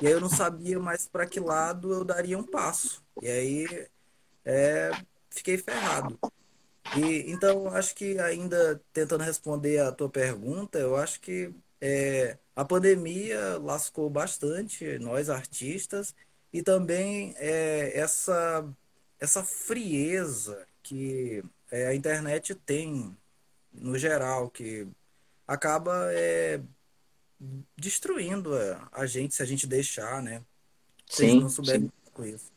E 0.00 0.06
aí 0.06 0.12
eu 0.12 0.20
não 0.20 0.28
sabia 0.30 0.78
mais 0.80 1.06
para 1.06 1.26
que 1.26 1.40
lado 1.40 1.92
eu 1.92 2.04
daria 2.04 2.38
um 2.38 2.46
passo. 2.46 3.04
E 3.20 3.28
aí 3.28 3.88
é, 4.44 4.96
fiquei 5.40 5.58
ferrado. 5.58 6.18
E 6.96 7.30
então 7.30 7.68
acho 7.68 7.94
que 7.94 8.18
ainda 8.18 8.80
tentando 8.92 9.24
responder 9.24 9.78
a 9.78 9.92
tua 9.92 10.08
pergunta, 10.08 10.78
eu 10.78 10.96
acho 10.96 11.20
que 11.20 11.52
é, 11.80 12.38
a 12.54 12.64
pandemia 12.64 13.58
lascou 13.58 14.08
bastante 14.10 14.98
nós 14.98 15.28
artistas 15.28 16.14
e 16.52 16.62
também 16.62 17.34
é, 17.36 17.98
essa 17.98 18.66
essa 19.18 19.44
frieza 19.44 20.66
que 20.82 21.42
é, 21.70 21.86
a 21.88 21.94
internet 21.94 22.54
tem 22.54 23.16
no 23.72 23.96
geral, 23.98 24.50
que 24.50 24.88
acaba 25.46 26.12
é, 26.12 26.60
destruindo 27.76 28.52
a 28.90 29.06
gente 29.06 29.34
se 29.34 29.42
a 29.42 29.46
gente 29.46 29.66
deixar, 29.66 30.22
né? 30.22 30.42
Se 31.08 31.24
a 31.24 31.28
gente 31.28 31.42
não 31.42 31.48
sim, 31.48 31.54
souber 31.56 31.80
sim. 31.80 31.90
com 32.12 32.24
isso. 32.24 32.49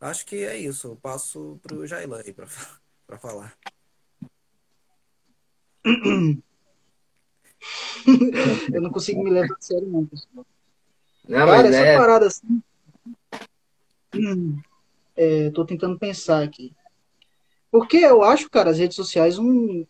Acho 0.00 0.26
que 0.26 0.44
é 0.44 0.56
isso. 0.56 0.88
Eu 0.88 0.96
passo 0.96 1.58
pro 1.62 1.86
Jailan 1.86 2.22
aí 2.24 2.32
para 2.32 2.46
para 3.06 3.18
falar. 3.18 3.56
Eu 8.72 8.82
não 8.82 8.90
consigo 8.90 9.22
me 9.22 9.30
levar 9.30 9.56
a 9.56 9.60
sério, 9.60 9.88
não, 9.88 10.04
pessoal. 10.06 10.46
Não, 11.28 11.46
Cara, 11.46 11.68
essa 11.68 11.78
é. 11.78 11.96
parada 11.96 12.26
assim, 12.26 12.62
é, 15.16 15.50
tô 15.50 15.64
tentando 15.64 15.98
pensar 15.98 16.42
aqui. 16.42 16.72
Porque 17.70 17.96
eu 17.98 18.22
acho, 18.22 18.48
cara, 18.48 18.70
as 18.70 18.78
redes 18.78 18.96
sociais 18.96 19.38
um 19.38 19.84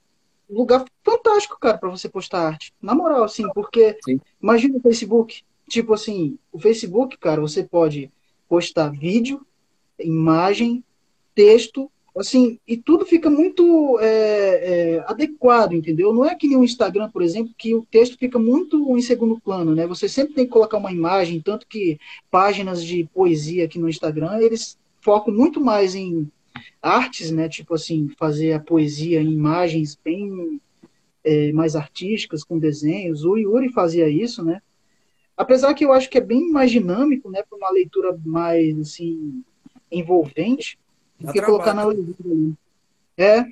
lugar 0.49 0.85
fantástico, 1.05 1.59
cara, 1.61 1.79
para 1.79 1.91
você 1.91 2.09
postar 2.09 2.47
arte. 2.47 2.73
Na 2.81 2.95
moral, 2.95 3.25
assim, 3.25 3.47
porque 3.53 3.99
Sim, 4.05 4.21
imagina 4.43 4.79
o 4.79 4.81
Facebook. 4.81 5.43
Tipo 5.69 5.95
assim, 5.95 6.39
o 6.53 6.59
Facebook, 6.59 7.17
cara, 7.19 7.41
você 7.41 7.63
pode 7.65 8.11
postar 8.49 8.91
vídeo, 8.91 9.45
imagem, 10.01 10.85
texto, 11.35 11.91
assim, 12.17 12.59
e 12.67 12.77
tudo 12.77 13.05
fica 13.05 13.29
muito 13.29 13.99
é, 14.01 14.07
é, 14.07 15.05
adequado, 15.07 15.75
entendeu? 15.75 16.13
Não 16.13 16.25
é 16.25 16.35
que 16.35 16.49
nem 16.49 16.57
o 16.57 16.65
Instagram, 16.65 17.11
por 17.11 17.23
exemplo, 17.23 17.53
que 17.57 17.75
o 17.75 17.87
texto 17.91 18.17
fica 18.19 18.39
muito 18.39 18.97
em 18.97 19.03
segundo 19.03 19.39
plano, 19.39 19.75
né? 19.75 19.87
Você 19.87 20.09
sempre 20.09 20.35
tem 20.35 20.47
que 20.47 20.53
colocar 20.53 20.79
uma 20.79 20.93
imagem, 20.93 21.41
tanto 21.41 21.67
que 21.67 21.99
páginas 22.31 22.83
de 22.83 23.09
poesia 23.13 23.67
aqui 23.67 23.79
no 23.79 23.89
Instagram, 23.89 24.39
eles 24.41 24.79
focam 25.01 25.33
muito 25.33 25.61
mais 25.61 25.95
em 25.95 26.31
artes, 26.81 27.31
né? 27.31 27.49
Tipo 27.49 27.75
assim, 27.75 28.09
fazer 28.19 28.55
a 28.55 28.61
poesia 28.61 29.21
em 29.21 29.33
imagens 29.33 29.99
bem 30.03 30.61
é, 31.23 31.53
mais 31.53 31.77
artísticas, 31.77 32.43
com 32.43 32.59
desenhos. 32.59 33.25
O 33.25 33.37
Yuri 33.37 33.69
fazia 33.69 34.09
isso, 34.09 34.43
né? 34.43 34.63
Apesar 35.37 35.75
que 35.75 35.85
eu 35.85 35.93
acho 35.93 36.09
que 36.09 36.17
é 36.17 36.21
bem 36.21 36.51
mais 36.51 36.71
dinâmico, 36.71 37.31
né? 37.31 37.43
Para 37.43 37.59
uma 37.59 37.71
leitura 37.71 38.19
mais, 38.25 38.79
assim, 38.79 39.45
envolvente, 39.91 40.79
do 41.19 41.33
que 41.33 41.41
colocar 41.41 41.75
na 41.75 41.85
legenda 41.85 42.15
ali. 42.25 42.55
É, 43.17 43.45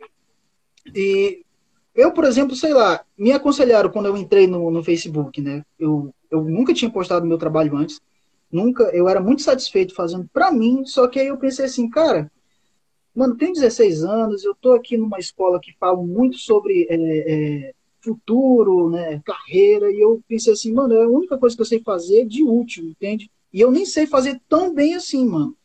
e 0.95 1.45
eu, 1.95 2.13
por 2.13 2.25
exemplo, 2.25 2.55
sei 2.57 2.75
lá, 2.75 3.05
me 3.17 3.33
aconselharam 3.33 3.91
quando 3.91 4.07
eu 4.07 4.17
entrei 4.17 4.47
no, 4.47 4.71
no 4.71 4.83
Facebook, 4.83 5.41
né? 5.41 5.65
Eu, 5.79 6.13
eu 6.31 6.43
nunca 6.43 6.75
tinha 6.75 6.91
postado 6.91 7.27
meu 7.27 7.39
trabalho 7.39 7.77
antes, 7.77 8.01
nunca, 8.51 8.85
eu 8.93 9.09
era 9.09 9.21
muito 9.21 9.43
satisfeito 9.43 9.95
fazendo 9.95 10.29
para 10.33 10.51
mim, 10.51 10.85
só 10.85 11.07
que 11.09 11.19
aí 11.19 11.29
eu 11.29 11.39
pensei 11.39 11.65
assim, 11.65 11.89
cara, 11.89 12.31
mano, 13.15 13.37
tenho 13.37 13.53
16 13.53 14.05
anos, 14.05 14.45
eu 14.45 14.55
tô 14.55 14.73
aqui 14.73 14.97
numa 14.97 15.19
escola 15.19 15.61
que 15.61 15.73
fala 15.79 15.97
muito 15.97 16.37
sobre 16.37 16.87
é, 16.91 16.97
é, 16.97 17.75
futuro, 18.01 18.91
né, 18.91 19.23
carreira, 19.25 19.91
e 19.91 20.01
eu 20.01 20.21
pensei 20.29 20.53
assim, 20.53 20.73
mano, 20.73 20.95
é 20.95 21.05
a 21.05 21.09
única 21.09 21.39
coisa 21.39 21.57
que 21.57 21.63
eu 21.63 21.67
sei 21.67 21.81
fazer 21.81 22.27
de 22.27 22.43
útil, 22.45 22.85
entende? 22.85 23.31
E 23.53 23.61
eu 23.61 23.71
nem 23.71 23.87
sei 23.87 24.07
fazer 24.07 24.41
tão 24.49 24.75
bem 24.75 24.95
assim, 24.95 25.25
mano. 25.25 25.57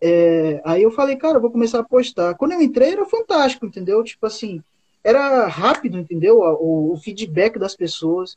É, 0.00 0.60
aí 0.64 0.82
eu 0.82 0.90
falei, 0.90 1.16
cara, 1.16 1.38
eu 1.38 1.40
vou 1.40 1.50
começar 1.50 1.80
a 1.80 1.84
postar. 1.84 2.34
Quando 2.34 2.52
eu 2.52 2.60
entrei, 2.60 2.90
era 2.92 3.06
fantástico, 3.06 3.66
entendeu? 3.66 4.02
Tipo 4.04 4.26
assim, 4.26 4.62
era 5.02 5.46
rápido, 5.46 5.98
entendeu? 5.98 6.40
O, 6.40 6.92
o 6.92 6.96
feedback 6.96 7.58
das 7.58 7.74
pessoas, 7.76 8.36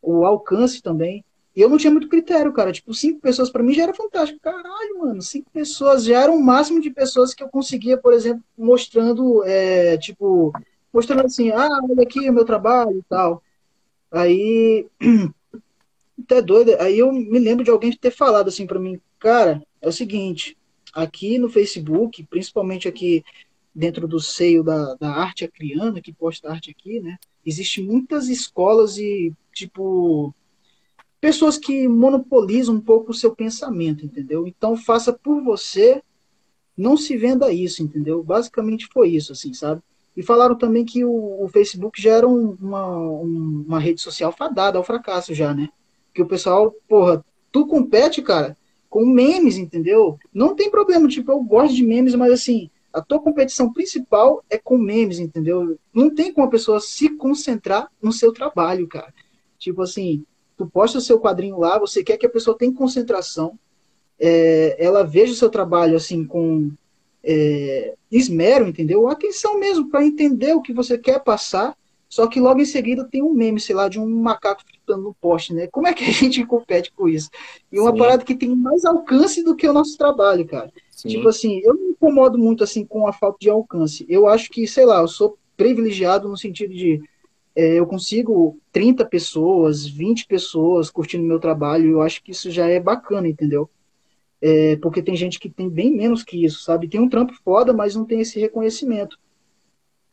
o 0.00 0.24
alcance 0.24 0.82
também. 0.82 1.24
E 1.54 1.60
eu 1.60 1.68
não 1.68 1.76
tinha 1.76 1.90
muito 1.90 2.08
critério, 2.08 2.52
cara. 2.52 2.72
Tipo, 2.72 2.94
cinco 2.94 3.20
pessoas 3.20 3.50
para 3.50 3.62
mim 3.62 3.74
já 3.74 3.84
era 3.84 3.94
fantástico. 3.94 4.40
Caralho, 4.40 4.98
mano, 5.00 5.20
cinco 5.20 5.50
pessoas 5.50 6.04
já 6.04 6.22
era 6.22 6.32
o 6.32 6.42
máximo 6.42 6.80
de 6.80 6.90
pessoas 6.90 7.34
que 7.34 7.42
eu 7.42 7.48
conseguia, 7.48 7.96
por 7.96 8.12
exemplo, 8.12 8.42
mostrando, 8.56 9.44
é, 9.44 9.98
tipo, 9.98 10.52
mostrando 10.92 11.26
assim, 11.26 11.50
ah, 11.50 11.80
olha 11.90 12.02
aqui 12.02 12.28
o 12.28 12.32
meu 12.32 12.44
trabalho 12.44 12.98
e 12.98 13.02
tal. 13.08 13.42
Aí, 14.10 14.86
até 16.24 16.40
doido. 16.40 16.74
Aí 16.80 16.98
eu 16.98 17.12
me 17.12 17.38
lembro 17.38 17.64
de 17.64 17.70
alguém 17.70 17.92
ter 17.92 18.10
falado 18.10 18.48
assim 18.48 18.66
para 18.66 18.78
mim, 18.78 19.00
cara, 19.18 19.62
é 19.80 19.88
o 19.88 19.92
seguinte, 19.92 20.56
aqui 20.92 21.38
no 21.38 21.48
Facebook, 21.48 22.24
principalmente 22.24 22.88
aqui 22.88 23.24
dentro 23.74 24.06
do 24.06 24.20
seio 24.20 24.62
da, 24.62 24.94
da 24.94 25.10
arte 25.10 25.44
acriana, 25.44 26.00
que 26.00 26.12
posta 26.12 26.50
arte 26.50 26.70
aqui, 26.70 27.00
né? 27.00 27.16
Existem 27.44 27.84
muitas 27.84 28.28
escolas 28.28 28.98
e, 28.98 29.32
tipo, 29.52 30.34
pessoas 31.20 31.56
que 31.56 31.88
monopolizam 31.88 32.74
um 32.74 32.80
pouco 32.80 33.10
o 33.12 33.14
seu 33.14 33.34
pensamento, 33.34 34.04
entendeu? 34.04 34.46
Então 34.46 34.76
faça 34.76 35.12
por 35.12 35.42
você, 35.42 36.02
não 36.76 36.96
se 36.96 37.16
venda 37.16 37.52
isso, 37.52 37.82
entendeu? 37.82 38.22
Basicamente 38.22 38.88
foi 38.92 39.10
isso, 39.10 39.32
assim, 39.32 39.54
sabe? 39.54 39.80
E 40.16 40.22
falaram 40.22 40.54
também 40.54 40.84
que 40.84 41.04
o, 41.04 41.42
o 41.42 41.48
Facebook 41.48 42.00
já 42.00 42.12
era 42.12 42.28
um, 42.28 42.56
uma, 42.60 42.98
um, 42.98 43.64
uma 43.66 43.80
rede 43.80 44.00
social 44.00 44.30
fadada 44.30 44.76
ao 44.76 44.84
fracasso 44.84 45.32
já, 45.32 45.54
né? 45.54 45.70
Que 46.12 46.20
o 46.20 46.26
pessoal, 46.26 46.74
porra, 46.86 47.24
tu 47.50 47.66
compete, 47.66 48.20
cara, 48.20 48.56
com 48.92 49.06
memes, 49.06 49.56
entendeu? 49.56 50.18
Não 50.34 50.54
tem 50.54 50.70
problema, 50.70 51.08
tipo, 51.08 51.32
eu 51.32 51.42
gosto 51.42 51.74
de 51.74 51.82
memes, 51.82 52.14
mas 52.14 52.30
assim, 52.30 52.68
a 52.92 53.00
tua 53.00 53.18
competição 53.18 53.72
principal 53.72 54.44
é 54.50 54.58
com 54.58 54.76
memes, 54.76 55.18
entendeu? 55.18 55.78
Não 55.94 56.14
tem 56.14 56.30
como 56.30 56.46
a 56.46 56.50
pessoa 56.50 56.78
se 56.78 57.08
concentrar 57.16 57.90
no 58.02 58.12
seu 58.12 58.34
trabalho, 58.34 58.86
cara. 58.86 59.14
Tipo 59.58 59.80
assim, 59.80 60.26
tu 60.58 60.66
posta 60.66 60.98
o 60.98 61.00
seu 61.00 61.18
quadrinho 61.18 61.58
lá, 61.58 61.78
você 61.78 62.04
quer 62.04 62.18
que 62.18 62.26
a 62.26 62.30
pessoa 62.30 62.54
tenha 62.54 62.70
concentração, 62.74 63.58
é, 64.20 64.76
ela 64.78 65.02
veja 65.02 65.32
o 65.32 65.36
seu 65.36 65.48
trabalho 65.48 65.96
assim 65.96 66.22
com 66.26 66.70
é, 67.24 67.94
esmero, 68.10 68.68
entendeu? 68.68 69.08
Atenção 69.08 69.58
mesmo 69.58 69.88
para 69.88 70.04
entender 70.04 70.52
o 70.52 70.60
que 70.60 70.74
você 70.74 70.98
quer 70.98 71.24
passar. 71.24 71.74
Só 72.12 72.26
que 72.26 72.38
logo 72.38 72.60
em 72.60 72.66
seguida 72.66 73.08
tem 73.10 73.22
um 73.22 73.32
meme, 73.32 73.58
sei 73.58 73.74
lá, 73.74 73.88
de 73.88 73.98
um 73.98 74.06
macaco 74.06 74.62
fritando 74.66 75.00
no 75.02 75.14
poste, 75.14 75.54
né? 75.54 75.66
Como 75.68 75.86
é 75.86 75.94
que 75.94 76.04
a 76.04 76.10
gente 76.12 76.44
compete 76.44 76.92
com 76.92 77.08
isso? 77.08 77.30
E 77.72 77.80
uma 77.80 77.90
Sim. 77.90 77.96
parada 77.96 78.22
que 78.22 78.34
tem 78.34 78.54
mais 78.54 78.84
alcance 78.84 79.42
do 79.42 79.56
que 79.56 79.66
o 79.66 79.72
nosso 79.72 79.96
trabalho, 79.96 80.46
cara. 80.46 80.70
Sim. 80.90 81.08
Tipo 81.08 81.30
assim, 81.30 81.60
eu 81.64 81.72
não 81.72 81.82
me 81.82 81.90
incomodo 81.92 82.36
muito 82.36 82.62
assim 82.62 82.84
com 82.84 83.06
a 83.06 83.14
falta 83.14 83.38
de 83.40 83.48
alcance. 83.48 84.04
Eu 84.10 84.28
acho 84.28 84.50
que, 84.50 84.66
sei 84.66 84.84
lá, 84.84 85.00
eu 85.00 85.08
sou 85.08 85.38
privilegiado 85.56 86.28
no 86.28 86.36
sentido 86.36 86.74
de 86.74 87.00
é, 87.56 87.78
eu 87.78 87.86
consigo 87.86 88.58
30 88.70 89.06
pessoas, 89.06 89.86
20 89.86 90.26
pessoas 90.26 90.90
curtindo 90.90 91.24
meu 91.24 91.40
trabalho, 91.40 91.92
eu 91.92 92.02
acho 92.02 92.22
que 92.22 92.32
isso 92.32 92.50
já 92.50 92.68
é 92.68 92.78
bacana, 92.78 93.26
entendeu? 93.26 93.70
É, 94.38 94.76
porque 94.76 95.02
tem 95.02 95.16
gente 95.16 95.40
que 95.40 95.48
tem 95.48 95.66
bem 95.66 95.90
menos 95.90 96.22
que 96.22 96.44
isso, 96.44 96.62
sabe? 96.62 96.88
Tem 96.88 97.00
um 97.00 97.08
trampo 97.08 97.32
foda, 97.42 97.72
mas 97.72 97.96
não 97.96 98.04
tem 98.04 98.20
esse 98.20 98.38
reconhecimento. 98.38 99.18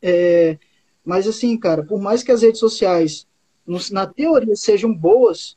É, 0.00 0.56
mas 1.04 1.26
assim, 1.26 1.56
cara, 1.56 1.84
por 1.84 2.00
mais 2.00 2.22
que 2.22 2.32
as 2.32 2.42
redes 2.42 2.60
sociais, 2.60 3.26
na 3.90 4.06
teoria, 4.06 4.56
sejam 4.56 4.92
boas, 4.92 5.56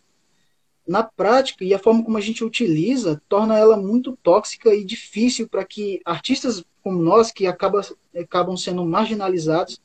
na 0.87 1.03
prática 1.03 1.63
e 1.63 1.73
a 1.73 1.79
forma 1.79 2.03
como 2.03 2.17
a 2.17 2.21
gente 2.21 2.43
utiliza 2.43 3.21
torna 3.29 3.57
ela 3.57 3.77
muito 3.77 4.17
tóxica 4.21 4.73
e 4.75 4.83
difícil 4.83 5.47
para 5.47 5.63
que 5.63 6.01
artistas 6.03 6.63
como 6.83 7.01
nós, 7.01 7.31
que 7.31 7.47
acaba, 7.47 7.81
acabam 8.15 8.57
sendo 8.57 8.85
marginalizados, 8.85 9.79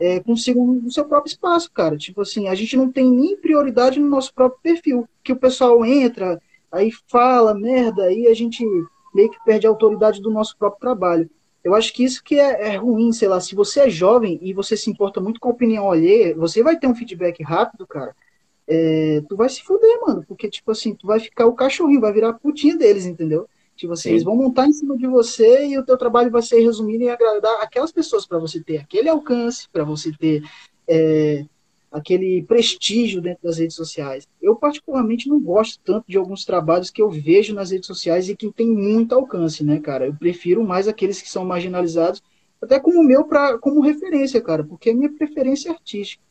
é, 0.00 0.20
consigam 0.20 0.80
o 0.84 0.90
seu 0.90 1.04
próprio 1.04 1.30
espaço, 1.30 1.70
cara. 1.72 1.96
Tipo 1.96 2.22
assim, 2.22 2.48
a 2.48 2.54
gente 2.54 2.76
não 2.76 2.90
tem 2.90 3.10
nem 3.10 3.36
prioridade 3.36 3.98
no 3.98 4.08
nosso 4.08 4.32
próprio 4.32 4.60
perfil. 4.62 5.08
Que 5.24 5.32
o 5.32 5.36
pessoal 5.36 5.84
entra, 5.84 6.40
aí 6.70 6.90
fala 7.08 7.52
merda, 7.52 8.04
aí 8.04 8.28
a 8.28 8.34
gente 8.34 8.64
meio 9.12 9.30
que 9.30 9.44
perde 9.44 9.66
a 9.66 9.70
autoridade 9.70 10.20
do 10.22 10.30
nosso 10.30 10.56
próprio 10.56 10.80
trabalho. 10.80 11.28
Eu 11.66 11.74
acho 11.74 11.92
que 11.92 12.04
isso 12.04 12.22
que 12.22 12.38
é, 12.38 12.74
é, 12.74 12.76
ruim, 12.76 13.12
sei 13.12 13.26
lá, 13.26 13.40
se 13.40 13.52
você 13.52 13.80
é 13.80 13.90
jovem 13.90 14.38
e 14.40 14.52
você 14.52 14.76
se 14.76 14.88
importa 14.88 15.20
muito 15.20 15.40
com 15.40 15.48
a 15.48 15.52
opinião 15.52 15.90
alheia, 15.90 16.32
você 16.36 16.62
vai 16.62 16.78
ter 16.78 16.86
um 16.86 16.94
feedback 16.94 17.42
rápido, 17.42 17.84
cara. 17.84 18.14
É, 18.68 19.20
tu 19.28 19.34
vai 19.34 19.48
se 19.48 19.64
fuder, 19.64 20.00
mano, 20.06 20.24
porque, 20.28 20.48
tipo 20.48 20.70
assim, 20.70 20.94
tu 20.94 21.08
vai 21.08 21.18
ficar 21.18 21.44
o 21.44 21.54
cachorrinho, 21.54 22.00
vai 22.00 22.12
virar 22.12 22.28
a 22.28 22.32
putinha 22.32 22.76
deles, 22.76 23.04
entendeu? 23.04 23.48
Tipo 23.74 23.94
assim, 23.94 24.02
Sim. 24.04 24.10
eles 24.10 24.22
vão 24.22 24.36
montar 24.36 24.68
em 24.68 24.72
cima 24.72 24.96
de 24.96 25.08
você 25.08 25.66
e 25.66 25.76
o 25.76 25.84
teu 25.84 25.98
trabalho 25.98 26.30
vai 26.30 26.40
ser 26.40 26.60
resumido 26.60 27.02
em 27.02 27.10
agradar 27.10 27.60
aquelas 27.60 27.90
pessoas 27.90 28.24
para 28.24 28.38
você 28.38 28.62
ter 28.62 28.76
aquele 28.76 29.08
alcance, 29.08 29.68
para 29.68 29.82
você 29.82 30.12
ter 30.12 30.44
é, 30.86 31.44
aquele 31.96 32.42
prestígio 32.42 33.22
dentro 33.22 33.42
das 33.42 33.56
redes 33.56 33.74
sociais. 33.74 34.28
Eu, 34.40 34.54
particularmente, 34.54 35.28
não 35.30 35.40
gosto 35.40 35.80
tanto 35.82 36.04
de 36.06 36.18
alguns 36.18 36.44
trabalhos 36.44 36.90
que 36.90 37.00
eu 37.00 37.10
vejo 37.10 37.54
nas 37.54 37.70
redes 37.70 37.86
sociais 37.86 38.28
e 38.28 38.36
que 38.36 38.52
tem 38.52 38.68
muito 38.68 39.14
alcance, 39.14 39.64
né, 39.64 39.80
cara? 39.80 40.06
Eu 40.06 40.14
prefiro 40.14 40.62
mais 40.62 40.86
aqueles 40.86 41.22
que 41.22 41.28
são 41.30 41.44
marginalizados, 41.44 42.22
até 42.60 42.78
como 42.78 43.00
o 43.00 43.04
meu, 43.04 43.24
pra, 43.24 43.56
como 43.58 43.80
referência, 43.80 44.42
cara, 44.42 44.62
porque 44.62 44.90
é 44.90 44.92
minha 44.92 45.10
preferência 45.10 45.72
artística. 45.72 46.22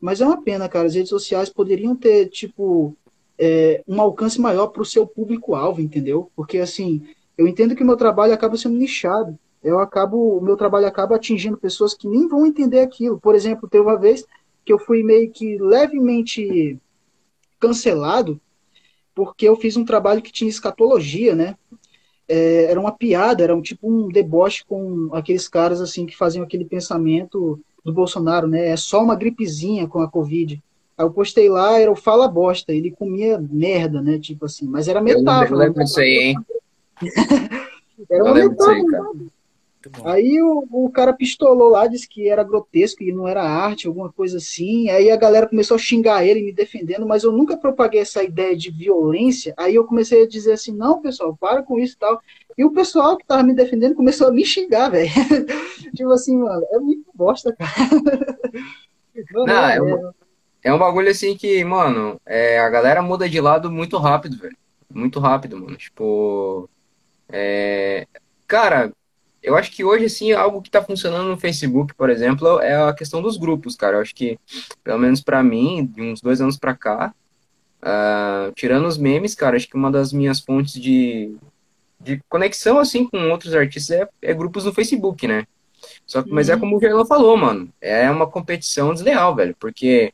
Mas 0.00 0.20
é 0.20 0.26
uma 0.26 0.42
pena, 0.42 0.68
cara. 0.68 0.86
As 0.86 0.94
redes 0.96 1.10
sociais 1.10 1.48
poderiam 1.48 1.94
ter, 1.94 2.28
tipo, 2.28 2.96
é, 3.38 3.84
um 3.86 4.00
alcance 4.00 4.40
maior 4.40 4.66
para 4.66 4.82
o 4.82 4.84
seu 4.84 5.06
público-alvo, 5.06 5.80
entendeu? 5.80 6.28
Porque, 6.34 6.58
assim, 6.58 7.06
eu 7.38 7.46
entendo 7.46 7.76
que 7.76 7.84
o 7.84 7.86
meu 7.86 7.96
trabalho 7.96 8.34
acaba 8.34 8.56
sendo 8.56 8.76
nichado. 8.76 9.38
Eu 9.62 9.78
acabo, 9.78 10.38
o 10.38 10.42
meu 10.42 10.56
trabalho 10.56 10.86
acaba 10.86 11.14
atingindo 11.14 11.56
pessoas 11.56 11.94
que 11.94 12.08
nem 12.08 12.26
vão 12.26 12.44
entender 12.44 12.80
aquilo. 12.80 13.20
Por 13.20 13.34
exemplo, 13.34 13.68
teve 13.68 13.84
uma 13.84 13.98
vez 13.98 14.26
que 14.64 14.72
eu 14.72 14.78
fui 14.78 15.02
meio 15.02 15.30
que 15.30 15.58
levemente 15.58 16.78
cancelado 17.60 18.40
porque 19.14 19.48
eu 19.48 19.56
fiz 19.56 19.76
um 19.76 19.84
trabalho 19.84 20.20
que 20.20 20.32
tinha 20.32 20.50
escatologia, 20.50 21.34
né? 21.34 21.56
É, 22.26 22.64
era 22.64 22.80
uma 22.80 22.90
piada, 22.90 23.44
era 23.44 23.54
um 23.54 23.62
tipo 23.62 23.88
um 23.88 24.08
deboche 24.08 24.64
com 24.66 25.10
aqueles 25.12 25.46
caras 25.46 25.80
assim 25.80 26.04
que 26.04 26.16
faziam 26.16 26.42
aquele 26.42 26.64
pensamento 26.64 27.60
do 27.84 27.92
Bolsonaro, 27.92 28.48
né? 28.48 28.68
É 28.68 28.76
só 28.76 29.02
uma 29.02 29.14
gripezinha 29.14 29.86
com 29.86 30.00
a 30.00 30.08
Covid. 30.08 30.60
Aí 30.96 31.04
eu 31.04 31.10
postei 31.10 31.48
lá, 31.48 31.78
era 31.78 31.90
o 31.90 31.96
Fala 31.96 32.26
Bosta, 32.26 32.72
ele 32.72 32.90
comia 32.90 33.38
merda, 33.38 34.00
né? 34.00 34.18
Tipo 34.18 34.46
assim, 34.46 34.66
mas 34.66 34.88
era 34.88 35.00
metáfora. 35.00 35.50
Eu 35.54 35.58
lembro 35.58 35.84
disso 35.84 36.00
aí, 36.00 36.18
hein? 36.18 36.36
era 38.10 38.24
uma 38.24 38.34
metáfora. 38.34 39.04
Aí 40.04 40.40
o, 40.42 40.66
o 40.70 40.90
cara 40.90 41.12
pistolou 41.12 41.70
lá, 41.70 41.86
disse 41.86 42.08
que 42.08 42.28
era 42.28 42.42
grotesco 42.42 43.02
e 43.02 43.12
não 43.12 43.26
era 43.26 43.42
arte, 43.42 43.86
alguma 43.86 44.12
coisa 44.12 44.38
assim. 44.38 44.88
Aí 44.90 45.10
a 45.10 45.16
galera 45.16 45.48
começou 45.48 45.74
a 45.76 45.78
xingar 45.78 46.24
ele, 46.24 46.42
me 46.42 46.52
defendendo, 46.52 47.06
mas 47.06 47.24
eu 47.24 47.32
nunca 47.32 47.56
propaguei 47.56 48.00
essa 48.00 48.22
ideia 48.22 48.56
de 48.56 48.70
violência. 48.70 49.54
Aí 49.56 49.74
eu 49.74 49.84
comecei 49.84 50.22
a 50.22 50.28
dizer 50.28 50.52
assim: 50.52 50.72
não, 50.72 51.00
pessoal, 51.00 51.36
para 51.36 51.62
com 51.62 51.78
isso 51.78 51.94
e 51.94 51.98
tal. 51.98 52.20
E 52.56 52.64
o 52.64 52.72
pessoal 52.72 53.16
que 53.16 53.26
tava 53.26 53.42
me 53.42 53.54
defendendo 53.54 53.94
começou 53.94 54.28
a 54.28 54.32
me 54.32 54.44
xingar, 54.44 54.88
velho. 54.92 55.10
tipo 55.94 56.10
assim, 56.10 56.36
mano, 56.36 56.64
é 56.70 56.78
muito 56.78 57.10
bosta, 57.14 57.54
cara. 57.54 57.70
Mano, 59.32 59.46
não, 59.46 59.64
é, 59.68 59.76
é, 59.76 60.12
é 60.64 60.74
um 60.74 60.78
bagulho 60.78 61.10
assim 61.10 61.36
que, 61.36 61.62
mano, 61.64 62.20
é, 62.26 62.58
a 62.58 62.68
galera 62.68 63.02
muda 63.02 63.28
de 63.28 63.40
lado 63.40 63.70
muito 63.70 63.96
rápido, 63.96 64.36
velho. 64.38 64.56
Muito 64.92 65.18
rápido, 65.20 65.58
mano. 65.58 65.76
Tipo. 65.76 66.68
É... 67.28 68.06
Cara, 68.46 68.92
eu 69.44 69.56
acho 69.56 69.70
que 69.70 69.84
hoje, 69.84 70.06
assim, 70.06 70.32
algo 70.32 70.62
que 70.62 70.70
tá 70.70 70.82
funcionando 70.82 71.28
no 71.28 71.36
Facebook, 71.36 71.94
por 71.94 72.10
exemplo, 72.10 72.60
é 72.60 72.74
a 72.74 72.92
questão 72.92 73.22
dos 73.22 73.36
grupos, 73.36 73.76
cara. 73.76 73.96
Eu 73.96 74.00
acho 74.00 74.14
que, 74.14 74.38
pelo 74.82 74.98
menos 74.98 75.20
para 75.20 75.42
mim, 75.42 75.84
de 75.84 76.02
uns 76.02 76.20
dois 76.20 76.40
anos 76.40 76.56
pra 76.56 76.74
cá, 76.74 77.14
uh, 77.82 78.52
tirando 78.54 78.86
os 78.86 78.98
memes, 78.98 79.34
cara, 79.34 79.56
acho 79.56 79.68
que 79.68 79.76
uma 79.76 79.90
das 79.90 80.12
minhas 80.12 80.40
fontes 80.40 80.80
de, 80.80 81.36
de 82.00 82.20
conexão, 82.28 82.78
assim, 82.78 83.06
com 83.06 83.30
outros 83.30 83.54
artistas 83.54 84.00
é, 84.00 84.08
é 84.22 84.34
grupos 84.34 84.64
no 84.64 84.72
Facebook, 84.72 85.28
né? 85.28 85.46
Só 86.06 86.22
que, 86.22 86.30
mas 86.30 86.48
é 86.48 86.54
uhum. 86.54 86.60
como 86.60 86.76
o 86.76 86.80
Gerlan 86.80 87.04
falou, 87.04 87.36
mano. 87.36 87.68
É 87.80 88.10
uma 88.10 88.26
competição 88.26 88.94
desleal, 88.94 89.34
velho. 89.34 89.54
Porque 89.60 90.12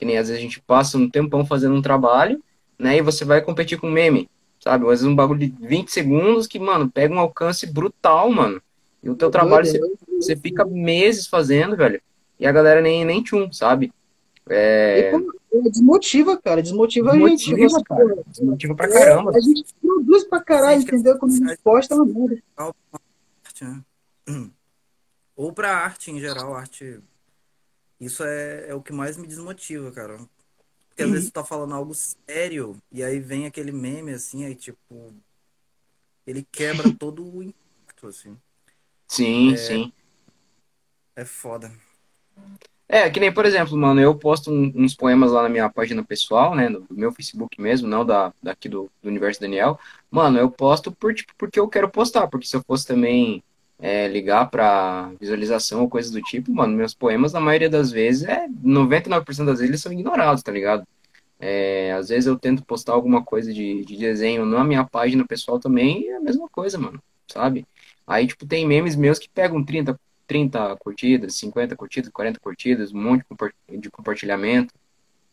que 0.00 0.06
nem 0.06 0.16
às 0.16 0.28
vezes 0.28 0.40
a 0.40 0.42
gente 0.42 0.62
passa 0.62 0.96
um 0.96 1.10
tempão 1.10 1.44
fazendo 1.44 1.74
um 1.74 1.82
trabalho, 1.82 2.42
né? 2.78 2.96
E 2.96 3.02
você 3.02 3.22
vai 3.22 3.42
competir 3.42 3.78
com 3.78 3.90
meme, 3.90 4.30
sabe? 4.58 4.84
Às 4.84 4.90
vezes 4.90 5.04
um 5.04 5.14
bagulho 5.14 5.40
de 5.40 5.54
20 5.60 5.88
segundos 5.88 6.46
que, 6.46 6.58
mano, 6.58 6.90
pega 6.90 7.12
um 7.12 7.18
alcance 7.18 7.66
brutal, 7.66 8.30
mano. 8.30 8.62
E 9.02 9.08
o 9.08 9.14
teu 9.14 9.30
trabalho 9.30 9.66
você, 9.66 9.80
você 10.18 10.36
fica 10.36 10.64
meses 10.64 11.26
fazendo, 11.26 11.76
velho. 11.76 12.00
E 12.38 12.46
a 12.46 12.52
galera 12.52 12.80
nem, 12.80 13.04
nem 13.04 13.22
tchum, 13.22 13.52
sabe? 13.52 13.92
É... 14.48 15.12
Desmotiva, 15.70 16.36
cara. 16.36 16.62
Desmotiva, 16.62 17.12
desmotiva 17.12 17.54
a 17.54 17.68
gente. 17.68 17.84
Cara. 17.84 18.22
Desmotiva 18.26 18.74
pra 18.74 18.88
caramba. 18.88 19.32
É, 19.32 19.36
a 19.36 19.40
gente 19.40 19.74
produz 19.80 20.24
pra 20.24 20.40
caralho, 20.40 20.82
entendeu? 20.82 21.18
Quando 21.18 21.32
a 21.32 21.36
gente 21.36 21.58
posta, 21.62 21.94
é 21.94 21.96
uma 21.96 22.06
merda. 22.06 22.42
Ou 25.36 25.52
pra 25.52 25.76
arte 25.76 26.10
em 26.10 26.20
geral, 26.20 26.54
arte 26.54 27.00
isso 28.00 28.24
é, 28.24 28.68
é 28.68 28.74
o 28.74 28.82
que 28.82 28.92
mais 28.92 29.18
me 29.18 29.26
desmotiva, 29.26 29.92
cara. 29.92 30.18
Porque 30.88 31.02
às 31.02 31.10
vezes 31.10 31.30
tu 31.30 31.34
tá 31.34 31.44
falando 31.44 31.74
algo 31.74 31.94
sério 31.94 32.80
e 32.90 33.02
aí 33.02 33.20
vem 33.20 33.46
aquele 33.46 33.72
meme 33.72 34.12
assim, 34.12 34.44
aí 34.44 34.54
tipo. 34.54 35.14
Ele 36.26 36.46
quebra 36.50 36.84
todo 36.98 37.22
o 37.22 37.42
impacto, 37.42 38.06
assim. 38.06 38.36
Sim, 39.10 39.52
é, 39.52 39.56
sim. 39.56 39.92
É 41.16 41.24
foda. 41.24 41.72
É, 42.88 43.08
que 43.10 43.20
nem, 43.20 43.32
por 43.32 43.44
exemplo, 43.44 43.76
mano, 43.76 44.00
eu 44.00 44.14
posto 44.16 44.50
uns 44.50 44.94
poemas 44.94 45.32
lá 45.32 45.42
na 45.42 45.48
minha 45.48 45.68
página 45.68 46.04
pessoal, 46.04 46.54
né, 46.54 46.68
no 46.68 46.86
meu 46.90 47.12
Facebook 47.12 47.60
mesmo, 47.60 47.86
não 47.88 48.04
da, 48.04 48.32
daqui 48.42 48.68
do, 48.68 48.90
do 49.02 49.08
Universo 49.08 49.40
Daniel. 49.40 49.78
Mano, 50.10 50.38
eu 50.38 50.50
posto 50.50 50.90
por, 50.92 51.12
tipo, 51.12 51.32
porque 51.36 51.58
eu 51.58 51.68
quero 51.68 51.88
postar, 51.90 52.28
porque 52.28 52.46
se 52.46 52.56
eu 52.56 52.62
fosse 52.62 52.86
também 52.86 53.42
é, 53.78 54.06
ligar 54.08 54.48
para 54.50 55.10
visualização 55.20 55.82
ou 55.82 55.88
coisas 55.88 56.12
do 56.12 56.22
tipo, 56.22 56.52
mano, 56.52 56.76
meus 56.76 56.94
poemas, 56.94 57.32
na 57.32 57.40
maioria 57.40 57.68
das 57.70 57.90
vezes, 57.90 58.24
é 58.28 58.46
99% 58.62 59.46
das 59.46 59.58
vezes 59.58 59.70
eles 59.70 59.82
são 59.82 59.92
ignorados, 59.92 60.42
tá 60.42 60.52
ligado? 60.52 60.86
É, 61.38 61.92
às 61.92 62.08
vezes 62.10 62.26
eu 62.26 62.38
tento 62.38 62.64
postar 62.64 62.92
alguma 62.92 63.24
coisa 63.24 63.52
de, 63.52 63.84
de 63.84 63.96
desenho 63.96 64.44
na 64.44 64.64
minha 64.64 64.84
página 64.84 65.26
pessoal 65.26 65.58
também, 65.58 66.08
é 66.08 66.16
a 66.16 66.20
mesma 66.20 66.48
coisa, 66.48 66.78
mano, 66.78 67.02
sabe? 67.28 67.66
Aí, 68.10 68.26
tipo, 68.26 68.44
tem 68.44 68.66
memes 68.66 68.96
meus 68.96 69.20
que 69.20 69.28
pegam 69.28 69.64
30, 69.64 69.96
30 70.26 70.76
curtidas, 70.80 71.36
50 71.36 71.76
curtidas, 71.76 72.10
40 72.10 72.40
curtidas, 72.40 72.92
um 72.92 73.00
monte 73.00 73.24
de 73.78 73.88
compartilhamento, 73.88 74.74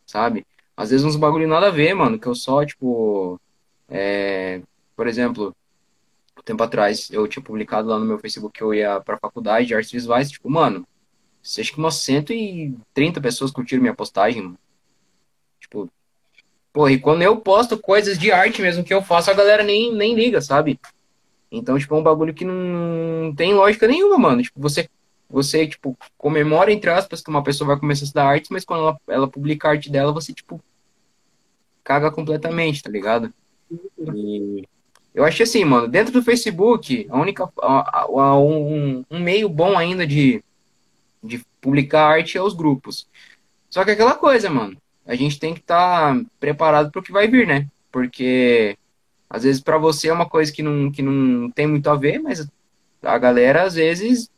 sabe? 0.05 0.45
Às 0.75 0.91
vezes 0.91 1.03
uns 1.03 1.15
bagulho 1.15 1.47
nada 1.47 1.69
a 1.69 1.71
ver, 1.71 1.95
mano, 1.95 2.19
que 2.19 2.27
eu 2.27 2.35
só, 2.35 2.63
tipo, 2.63 3.41
é, 3.89 4.61
por 4.95 5.07
exemplo, 5.07 5.55
tempo 6.45 6.61
atrás 6.61 7.09
eu 7.09 7.27
tinha 7.27 7.41
publicado 7.43 7.87
lá 7.87 7.97
no 7.97 8.05
meu 8.05 8.19
Facebook 8.19 8.55
que 8.55 8.63
eu 8.63 8.71
ia 8.71 9.01
pra 9.01 9.17
faculdade 9.17 9.65
de 9.65 9.73
artes 9.73 9.91
visuais, 9.91 10.29
tipo, 10.29 10.47
mano, 10.47 10.87
acho 11.43 11.73
que 11.73 11.79
umas 11.79 11.95
130 11.95 13.19
pessoas 13.19 13.49
curtiram 13.49 13.81
minha 13.81 13.95
postagem, 13.95 14.43
mano. 14.43 14.59
Tipo, 15.59 15.89
porra, 16.71 16.91
e 16.91 16.99
quando 16.99 17.23
eu 17.23 17.37
posto 17.37 17.75
coisas 17.75 18.19
de 18.19 18.31
arte 18.31 18.61
mesmo 18.61 18.83
que 18.83 18.93
eu 18.93 19.01
faço, 19.01 19.31
a 19.31 19.33
galera 19.33 19.63
nem, 19.63 19.91
nem 19.95 20.13
liga, 20.13 20.41
sabe? 20.41 20.79
Então, 21.51 21.77
tipo, 21.79 21.95
é 21.95 21.97
um 21.97 22.03
bagulho 22.03 22.33
que 22.33 22.45
não 22.45 23.33
tem 23.35 23.53
lógica 23.53 23.87
nenhuma, 23.87 24.17
mano. 24.17 24.41
Tipo, 24.41 24.59
você, 24.59 24.89
você 25.29 25.67
tipo, 25.67 25.97
comemora, 26.17 26.71
entre 26.71 26.89
aspas, 26.89 27.21
que 27.21 27.29
uma 27.29 27.43
pessoa 27.43 27.69
vai 27.69 27.79
começar 27.79 28.03
a 28.03 28.05
estudar 28.05 28.25
artes, 28.25 28.49
mas 28.49 28.65
quando 28.65 28.81
ela, 28.81 28.97
ela 29.07 29.27
publica 29.27 29.67
a 29.67 29.71
arte 29.71 29.89
dela, 29.89 30.11
você, 30.11 30.33
tipo, 30.33 30.61
caga 31.83 32.11
completamente, 32.11 32.83
tá 32.83 32.89
ligado? 32.89 33.33
E 34.13 34.67
eu 35.17 35.23
acho 35.23 35.41
assim, 35.41 35.65
mano, 35.65 35.87
dentro 35.87 36.13
do 36.13 36.21
Facebook, 36.21 37.07
a 37.09 37.17
única. 37.17 37.49
A, 37.61 38.01
a, 38.01 38.39
um, 38.39 39.03
um, 39.09 39.19
meio 39.19 39.49
bom 39.49 39.77
ainda 39.77 40.05
de, 40.05 40.43
de 41.23 41.43
publicar 41.59 42.07
arte 42.07 42.37
aos 42.37 42.53
grupos. 42.53 43.07
Só 43.69 43.83
que 43.83 43.89
é 43.89 43.93
aquela 43.93 44.15
coisa, 44.15 44.49
mano, 44.49 44.77
a 45.05 45.15
gente 45.15 45.39
tem 45.39 45.53
que 45.53 45.61
estar 45.61 46.15
tá 46.15 46.25
preparado 46.39 46.91
para 46.91 46.99
o 46.99 47.03
que 47.03 47.11
vai 47.11 47.27
vir, 47.27 47.47
né? 47.47 47.67
Porque 47.91 48.77
às 49.29 49.43
vezes 49.43 49.61
para 49.61 49.77
você 49.77 50.07
é 50.09 50.13
uma 50.13 50.27
coisa 50.27 50.51
que 50.51 50.63
não, 50.63 50.91
que 50.91 51.01
não 51.01 51.51
tem 51.51 51.67
muito 51.67 51.89
a 51.89 51.95
ver, 51.95 52.19
mas 52.19 52.47
a 53.01 53.17
galera 53.17 53.63
às 53.63 53.75
vezes 53.75 54.29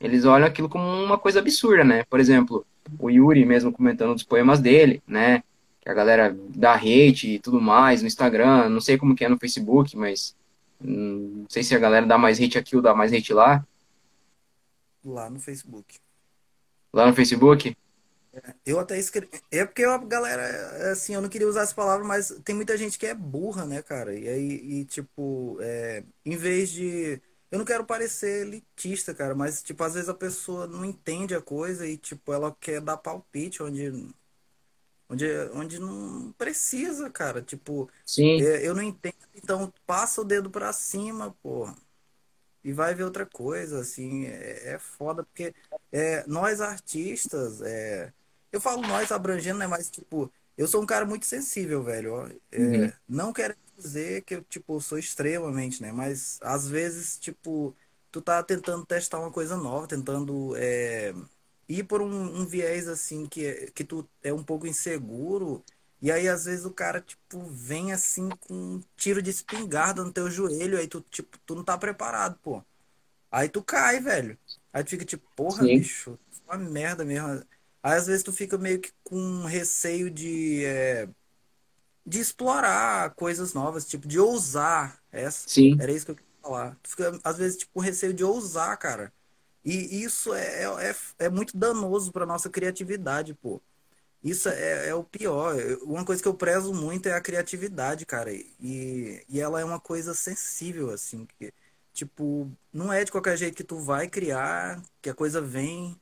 eles 0.00 0.24
olham 0.24 0.46
aquilo 0.46 0.68
como 0.68 0.84
uma 0.84 1.18
coisa 1.18 1.40
absurda, 1.40 1.82
né? 1.84 2.04
Por 2.04 2.20
exemplo, 2.20 2.64
o 2.98 3.10
Yuri 3.10 3.44
mesmo 3.44 3.72
comentando 3.72 4.14
dos 4.14 4.22
poemas 4.22 4.60
dele, 4.60 5.02
né? 5.06 5.42
Que 5.80 5.88
a 5.88 5.94
galera 5.94 6.36
dá 6.50 6.74
hate 6.74 7.34
e 7.34 7.38
tudo 7.38 7.60
mais 7.60 8.00
no 8.02 8.08
Instagram, 8.08 8.68
não 8.68 8.80
sei 8.80 8.96
como 8.96 9.14
que 9.14 9.24
é 9.24 9.28
no 9.28 9.38
Facebook, 9.38 9.96
mas 9.96 10.36
hum, 10.80 11.40
não 11.42 11.46
sei 11.48 11.62
se 11.62 11.74
a 11.74 11.78
galera 11.78 12.06
dá 12.06 12.16
mais 12.16 12.40
hate 12.40 12.58
aqui 12.58 12.76
ou 12.76 12.82
dá 12.82 12.94
mais 12.94 13.12
hate 13.12 13.32
lá. 13.32 13.64
Lá 15.04 15.30
no 15.30 15.40
Facebook. 15.40 15.98
Lá 16.92 17.06
no 17.06 17.14
Facebook? 17.14 17.76
Eu 18.64 18.78
até 18.78 18.98
escrevi. 18.98 19.30
É 19.50 19.64
porque 19.64 19.84
a 19.84 19.98
galera, 19.98 20.92
assim, 20.92 21.14
eu 21.14 21.22
não 21.22 21.28
queria 21.28 21.48
usar 21.48 21.62
essa 21.62 21.74
palavra, 21.74 22.04
mas 22.04 22.30
tem 22.44 22.54
muita 22.54 22.76
gente 22.76 22.98
que 22.98 23.06
é 23.06 23.14
burra, 23.14 23.66
né, 23.66 23.82
cara? 23.82 24.14
E 24.14 24.28
aí, 24.28 24.80
e, 24.80 24.84
tipo, 24.84 25.58
é, 25.60 26.04
em 26.24 26.36
vez 26.36 26.70
de. 26.70 27.20
Eu 27.50 27.58
não 27.58 27.64
quero 27.64 27.84
parecer 27.84 28.46
elitista, 28.46 29.14
cara, 29.14 29.34
mas, 29.34 29.62
tipo, 29.62 29.82
às 29.82 29.94
vezes 29.94 30.08
a 30.08 30.14
pessoa 30.14 30.66
não 30.66 30.84
entende 30.84 31.34
a 31.34 31.40
coisa 31.40 31.86
e, 31.86 31.96
tipo, 31.96 32.32
ela 32.32 32.54
quer 32.60 32.80
dar 32.80 32.96
palpite 32.96 33.62
onde. 33.62 34.12
Onde, 35.10 35.26
onde 35.54 35.78
não 35.78 36.32
precisa, 36.32 37.08
cara. 37.10 37.40
Tipo, 37.40 37.90
Sim. 38.04 38.42
É, 38.42 38.66
eu 38.66 38.74
não 38.74 38.82
entendo, 38.82 39.16
então 39.34 39.72
passa 39.86 40.20
o 40.20 40.24
dedo 40.24 40.50
pra 40.50 40.72
cima, 40.72 41.34
porra 41.42 41.74
e 42.68 42.72
vai 42.72 42.94
ver 42.94 43.04
outra 43.04 43.24
coisa, 43.24 43.80
assim, 43.80 44.26
é, 44.26 44.74
é 44.74 44.78
foda, 44.78 45.24
porque 45.24 45.54
é, 45.92 46.26
nós 46.26 46.60
artistas, 46.60 47.62
é, 47.62 48.12
eu 48.52 48.60
falo 48.60 48.82
nós 48.82 49.12
abrangendo, 49.12 49.58
né, 49.58 49.66
mas, 49.66 49.90
tipo, 49.90 50.32
eu 50.56 50.66
sou 50.66 50.82
um 50.82 50.86
cara 50.86 51.04
muito 51.06 51.26
sensível, 51.26 51.82
velho, 51.82 52.40
é, 52.50 52.58
uhum. 52.60 52.92
não 53.08 53.32
quero 53.32 53.54
dizer 53.76 54.22
que 54.22 54.36
eu, 54.36 54.42
tipo, 54.44 54.80
sou 54.80 54.98
extremamente, 54.98 55.82
né, 55.82 55.92
mas, 55.92 56.38
às 56.42 56.68
vezes, 56.68 57.18
tipo, 57.18 57.74
tu 58.10 58.20
tá 58.20 58.42
tentando 58.42 58.84
testar 58.86 59.20
uma 59.20 59.30
coisa 59.30 59.56
nova, 59.56 59.86
tentando 59.86 60.54
é, 60.56 61.14
ir 61.68 61.84
por 61.84 62.00
um, 62.02 62.40
um 62.40 62.46
viés, 62.46 62.88
assim, 62.88 63.26
que, 63.26 63.70
que 63.72 63.84
tu 63.84 64.08
é 64.22 64.32
um 64.32 64.42
pouco 64.42 64.66
inseguro, 64.66 65.64
e 66.00 66.12
aí, 66.12 66.28
às 66.28 66.44
vezes, 66.44 66.64
o 66.64 66.70
cara, 66.70 67.00
tipo, 67.00 67.44
vem 67.46 67.92
assim 67.92 68.28
com 68.28 68.54
um 68.54 68.82
tiro 68.96 69.20
de 69.20 69.30
espingarda 69.30 70.04
no 70.04 70.12
teu 70.12 70.30
joelho, 70.30 70.78
aí 70.78 70.86
tu, 70.86 71.00
tipo, 71.10 71.36
tu 71.44 71.54
não 71.56 71.64
tá 71.64 71.76
preparado, 71.76 72.38
pô. 72.40 72.62
Aí 73.30 73.48
tu 73.48 73.62
cai, 73.62 74.00
velho. 74.00 74.38
Aí 74.72 74.84
tu 74.84 74.90
fica 74.90 75.04
tipo, 75.04 75.26
porra, 75.34 75.64
Sim. 75.64 75.78
bicho, 75.78 76.18
uma 76.46 76.56
merda 76.56 77.04
mesmo. 77.04 77.42
Aí 77.88 77.96
às 77.96 78.06
vezes 78.06 78.22
tu 78.22 78.32
fica 78.32 78.58
meio 78.58 78.80
que 78.80 78.92
com 79.02 79.44
receio 79.44 80.10
de, 80.10 80.62
é, 80.62 81.08
de 82.04 82.20
explorar 82.20 83.14
coisas 83.14 83.54
novas, 83.54 83.86
tipo, 83.86 84.06
de 84.06 84.20
ousar. 84.20 85.02
Essa, 85.10 85.48
Sim. 85.48 85.74
Era 85.80 85.90
isso 85.90 86.04
que 86.04 86.10
eu 86.12 86.16
queria 86.16 86.30
falar. 86.42 86.78
Tu 86.82 86.90
fica, 86.90 87.18
às 87.24 87.38
vezes, 87.38 87.56
tipo, 87.56 87.72
com 87.72 87.80
receio 87.80 88.12
de 88.12 88.22
ousar, 88.22 88.76
cara. 88.76 89.10
E 89.64 90.02
isso 90.02 90.34
é, 90.34 90.64
é, 90.64 90.96
é 91.18 91.30
muito 91.30 91.56
danoso 91.56 92.12
pra 92.12 92.26
nossa 92.26 92.50
criatividade, 92.50 93.32
pô. 93.32 93.58
Isso 94.22 94.50
é, 94.50 94.88
é, 94.88 94.94
o 94.94 95.02
pior. 95.02 95.56
Uma 95.82 96.04
coisa 96.04 96.20
que 96.20 96.28
eu 96.28 96.34
prezo 96.34 96.74
muito 96.74 97.08
é 97.08 97.14
a 97.14 97.22
criatividade, 97.22 98.04
cara. 98.04 98.30
E, 98.34 99.24
e 99.30 99.40
ela 99.40 99.60
é 99.62 99.64
uma 99.64 99.80
coisa 99.80 100.12
sensível, 100.12 100.90
assim. 100.90 101.26
Que, 101.38 101.54
tipo, 101.94 102.50
não 102.70 102.92
é 102.92 103.02
de 103.02 103.10
qualquer 103.10 103.38
jeito 103.38 103.56
que 103.56 103.64
tu 103.64 103.78
vai 103.78 104.08
criar, 104.08 104.82
que 105.00 105.08
a 105.08 105.14
coisa 105.14 105.40
vem. 105.40 105.98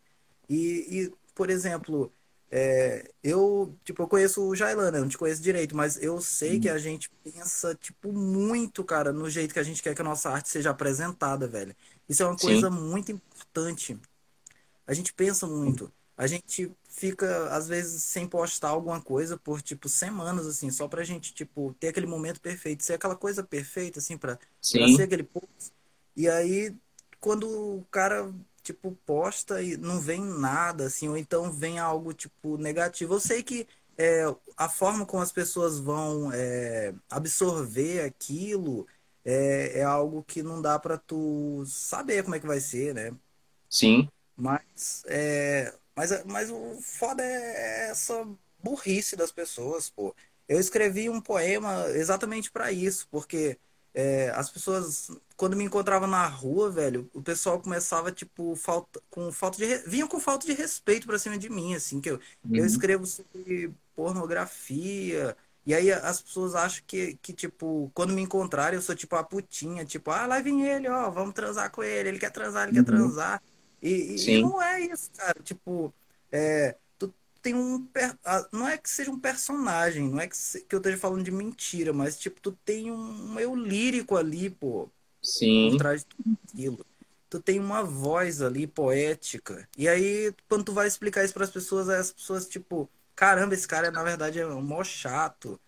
E, 0.49 1.11
e 1.11 1.25
por 1.37 1.51
exemplo, 1.51 2.12
é, 2.51 3.12
eu, 3.22 3.79
tipo, 3.85 4.03
eu 4.03 4.09
conheço 4.09 4.42
o 4.42 4.57
Jailan, 4.57 4.90
né? 4.90 4.99
Eu 4.99 5.03
não 5.03 5.09
te 5.09 5.18
conheço 5.18 5.42
direito, 5.42 5.77
mas 5.77 6.01
eu 6.03 6.20
sei 6.20 6.59
que 6.59 6.68
a 6.68 6.79
gente 6.79 7.11
pensa, 7.22 7.75
tipo, 7.75 8.12
muito, 8.12 8.83
cara, 8.83 9.12
no 9.12 9.29
jeito 9.29 9.53
que 9.53 9.61
a 9.61 9.62
gente 9.62 9.83
quer 9.83 9.94
que 9.94 10.01
a 10.01 10.05
nossa 10.05 10.31
arte 10.31 10.49
seja 10.49 10.70
apresentada, 10.70 11.46
velho. 11.46 11.77
Isso 12.09 12.22
é 12.22 12.27
uma 12.27 12.37
coisa 12.37 12.70
Sim. 12.70 12.77
muito 12.77 13.12
importante. 13.12 14.01
A 14.87 14.94
gente 14.94 15.12
pensa 15.12 15.46
muito. 15.46 15.92
A 16.16 16.27
gente 16.27 16.72
fica, 16.88 17.49
às 17.55 17.68
vezes, 17.68 18.03
sem 18.05 18.27
postar 18.27 18.70
alguma 18.70 19.01
coisa 19.03 19.37
por, 19.37 19.61
tipo, 19.61 19.88
semanas, 19.88 20.46
assim, 20.46 20.70
só 20.70 20.88
pra 20.88 21.05
gente, 21.05 21.35
tipo, 21.35 21.75
ter 21.79 21.88
aquele 21.88 22.07
momento 22.07 22.40
perfeito, 22.40 22.83
ser 22.83 22.94
aquela 22.94 23.16
coisa 23.16 23.44
perfeita, 23.44 23.99
assim, 23.99 24.16
pra, 24.16 24.38
pra 24.72 24.88
ser 24.88 25.03
aquele 25.03 25.25
post. 25.25 25.72
E 26.16 26.29
aí, 26.29 26.75
quando 27.20 27.46
o 27.49 27.85
cara, 27.90 28.33
tipo, 28.66 28.92
posta 29.07 29.62
e 29.62 29.76
não 29.76 30.00
vem 30.00 30.20
nada, 30.20 30.87
assim, 30.87 31.09
ou 31.09 31.16
então 31.16 31.52
vem 31.52 31.79
algo, 31.79 32.12
tipo, 32.12 32.57
negativo. 32.59 33.14
Eu 33.14 33.20
sei 33.20 33.42
que 33.42 33.66
é, 33.96 34.24
a 34.57 34.68
forma 34.68 35.07
como 35.07 35.22
as 35.22 35.33
pessoas 35.33 35.79
vão 35.79 36.31
é, 36.33 36.94
absorver 37.11 38.02
aquilo 38.02 38.87
é, 39.24 39.81
é 39.81 39.83
algo 39.85 40.22
que 40.22 40.42
não 40.42 40.61
dá 40.61 40.79
para 40.79 40.98
tu 40.98 41.64
saber 41.66 42.22
como 42.22 42.35
é 42.35 42.40
que 42.40 42.46
vai 42.46 42.61
ser, 42.61 42.94
né? 42.94 43.12
Sim. 43.68 44.09
Mas 44.37 45.02
é, 45.07 45.72
mas, 45.94 46.24
mas 46.24 46.50
o 46.50 46.81
foda 46.83 47.22
é 47.24 47.88
essa 47.90 48.26
burrice 48.62 49.16
das 49.16 49.33
pessoas, 49.33 49.88
pô. 49.90 50.14
Eu 50.48 50.61
escrevi 50.61 51.09
um 51.09 51.20
poema 51.20 51.88
exatamente 51.90 52.50
para 52.50 52.70
isso, 52.70 53.09
porque 53.11 53.59
é, 53.98 54.30
as 54.35 54.50
pessoas, 54.50 55.11
quando 55.38 55.56
me 55.56 55.64
encontravam 55.64 56.06
na 56.06 56.26
rua, 56.26 56.70
velho, 56.70 57.09
o 57.14 57.22
pessoal 57.22 57.59
começava, 57.59 58.12
tipo, 58.12 58.54
falta, 58.54 59.00
com 59.09 59.32
falta 59.32 59.56
de. 59.56 59.88
vinha 59.88 60.06
com 60.06 60.20
falta 60.20 60.46
de 60.46 60.52
respeito 60.52 61.06
pra 61.06 61.18
cima 61.18 61.38
de 61.38 61.48
mim, 61.48 61.74
assim, 61.74 61.98
que 61.98 62.11
eu, 62.11 62.20
uhum. 62.44 62.56
eu 62.56 62.66
escrevo 62.66 63.06
sobre 63.06 63.72
pornografia. 63.94 65.35
E 65.64 65.74
aí 65.74 65.90
as 65.90 66.20
pessoas 66.20 66.54
acham 66.54 66.85
que, 66.87 67.18
que, 67.22 67.32
tipo, 67.32 67.90
quando 67.94 68.12
me 68.12 68.20
encontrarem, 68.20 68.76
eu 68.76 68.82
sou 68.82 68.94
tipo 68.94 69.16
a 69.16 69.24
putinha, 69.24 69.82
tipo, 69.87 70.11
ah, 70.11 70.26
lá 70.26 70.40
vem 70.40 70.66
ele, 70.68 70.88
ó, 70.90 71.09
vamos 71.11 71.35
transar 71.35 71.70
com 71.70 71.82
ele, 71.82 72.11
ele 72.11 72.18
quer 72.18 72.30
transar, 72.30 72.68
ele 72.68 72.78
uhum. 72.78 72.85
quer 72.85 72.90
transar. 72.92 73.42
E, 73.80 74.16
e, 74.28 74.42
não 74.42 74.61
é 74.62 74.80
isso, 74.82 75.11
cara. 75.16 75.40
Tipo, 75.42 75.92
é, 76.30 76.76
tem 77.46 77.54
um. 77.54 77.87
Não 78.52 78.66
é 78.66 78.76
que 78.76 78.90
seja 78.90 79.09
um 79.09 79.20
personagem, 79.20 80.09
não 80.11 80.18
é 80.20 80.26
que, 80.26 80.37
que 80.68 80.74
eu 80.74 80.78
esteja 80.78 80.98
falando 80.98 81.22
de 81.22 81.30
mentira, 81.30 81.92
mas, 81.92 82.18
tipo, 82.18 82.40
tu 82.40 82.50
tem 82.64 82.90
um 82.90 83.38
eu 83.38 83.54
lírico 83.54 84.16
ali, 84.16 84.50
pô. 84.50 84.90
Sim. 85.22 85.70
Por 85.70 85.78
trás 85.78 86.00
de 86.00 86.06
tudo 86.06 86.38
aquilo. 86.44 86.87
Tu 87.30 87.40
tem 87.40 87.61
uma 87.61 87.85
voz 87.85 88.42
ali 88.42 88.66
poética. 88.66 89.68
E 89.78 89.88
aí, 89.88 90.35
quando 90.48 90.64
tu 90.64 90.72
vai 90.72 90.88
explicar 90.88 91.24
isso 91.24 91.35
para 91.35 91.44
as 91.44 91.50
pessoas, 91.50 91.88
as 91.88 92.11
pessoas, 92.11 92.48
tipo, 92.48 92.90
caramba, 93.14 93.54
esse 93.54 93.66
cara, 93.66 93.92
na 93.92 94.02
verdade, 94.02 94.40
é 94.40 94.46
um 94.46 94.61
mó 94.61 94.82
chato. 94.82 95.61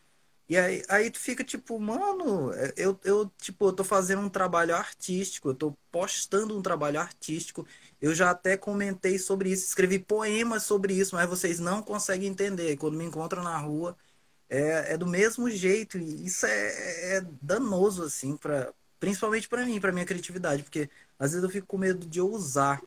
E 0.48 0.56
aí, 0.56 0.82
aí 0.88 1.10
tu 1.10 1.18
fica 1.20 1.44
tipo, 1.44 1.78
mano, 1.78 2.52
é, 2.54 2.72
eu, 2.76 2.98
eu, 3.04 3.30
tipo, 3.38 3.66
eu 3.66 3.72
tô 3.72 3.84
fazendo 3.84 4.22
um 4.22 4.30
trabalho 4.30 4.74
artístico, 4.74 5.50
eu 5.50 5.54
tô 5.54 5.72
postando 5.92 6.56
um 6.56 6.62
trabalho 6.62 6.98
artístico 7.00 7.66
eu 8.00 8.14
já 8.14 8.30
até 8.30 8.56
comentei 8.56 9.18
sobre 9.18 9.50
isso, 9.50 9.66
escrevi 9.66 9.98
poemas 9.98 10.62
sobre 10.62 10.94
isso, 10.94 11.14
mas 11.16 11.28
vocês 11.28 11.58
não 11.58 11.82
conseguem 11.82 12.28
entender. 12.28 12.76
Quando 12.76 12.96
me 12.96 13.04
encontram 13.04 13.42
na 13.42 13.58
rua, 13.58 13.96
é, 14.50 14.94
é 14.94 14.98
do 14.98 15.06
mesmo 15.06 15.50
jeito. 15.50 15.98
E 15.98 16.26
isso 16.26 16.46
é, 16.46 17.16
é 17.18 17.20
danoso, 17.42 18.04
assim, 18.04 18.36
pra, 18.36 18.72
principalmente 19.00 19.48
para 19.48 19.64
mim, 19.66 19.80
para 19.80 19.92
minha 19.92 20.06
criatividade, 20.06 20.62
porque 20.64 20.90
às 21.18 21.32
vezes 21.32 21.44
eu 21.44 21.50
fico 21.50 21.66
com 21.68 21.78
medo 21.78 22.06
de 22.06 22.20
ousar. 22.20 22.82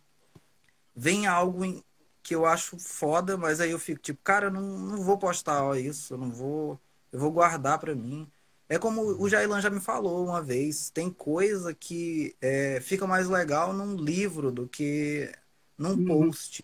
Vem 0.96 1.26
algo 1.28 1.64
em, 1.66 1.84
que 2.24 2.36
eu 2.36 2.46
acho 2.46 2.78
foda, 2.80 3.38
mas 3.38 3.60
aí 3.60 3.72
eu 3.72 3.80
fico 3.80 4.02
tipo, 4.02 4.22
cara, 4.24 4.48
eu 4.48 4.52
não, 4.52 4.62
não 4.62 5.04
vou 5.04 5.18
postar 5.18 5.78
isso, 5.80 6.14
eu 6.14 6.18
não 6.18 6.32
vou. 6.32 6.80
Eu 7.12 7.20
vou 7.20 7.32
guardar 7.32 7.80
para 7.80 7.96
mim. 7.96 8.30
É 8.70 8.80
como 8.80 9.02
o 9.02 9.28
Jailan 9.28 9.60
já 9.60 9.70
me 9.70 9.82
falou 9.82 10.26
uma 10.26 10.42
vez, 10.42 10.90
tem 10.90 11.10
coisa 11.10 11.74
que 11.74 12.36
é, 12.40 12.80
fica 12.80 13.06
mais 13.06 13.28
legal 13.28 13.74
num 13.74 13.96
livro 13.98 14.50
do 14.50 14.68
que 14.68 15.30
num 15.78 15.92
uhum. 15.92 16.06
post. 16.06 16.64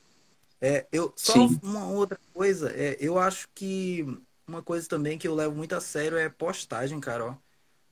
É, 0.62 0.88
eu, 0.92 1.14
só 1.16 1.34
Sim. 1.34 1.60
uma 1.62 1.88
outra 1.90 2.18
coisa, 2.34 2.72
é, 2.72 2.98
eu 3.00 3.20
acho 3.20 3.50
que 3.54 4.06
uma 4.48 4.64
coisa 4.64 4.88
também 4.88 5.18
que 5.18 5.28
eu 5.28 5.36
levo 5.36 5.56
muito 5.56 5.76
a 5.76 5.82
sério 5.82 6.18
é 6.18 6.30
postagem, 6.30 7.00
cara. 7.00 7.38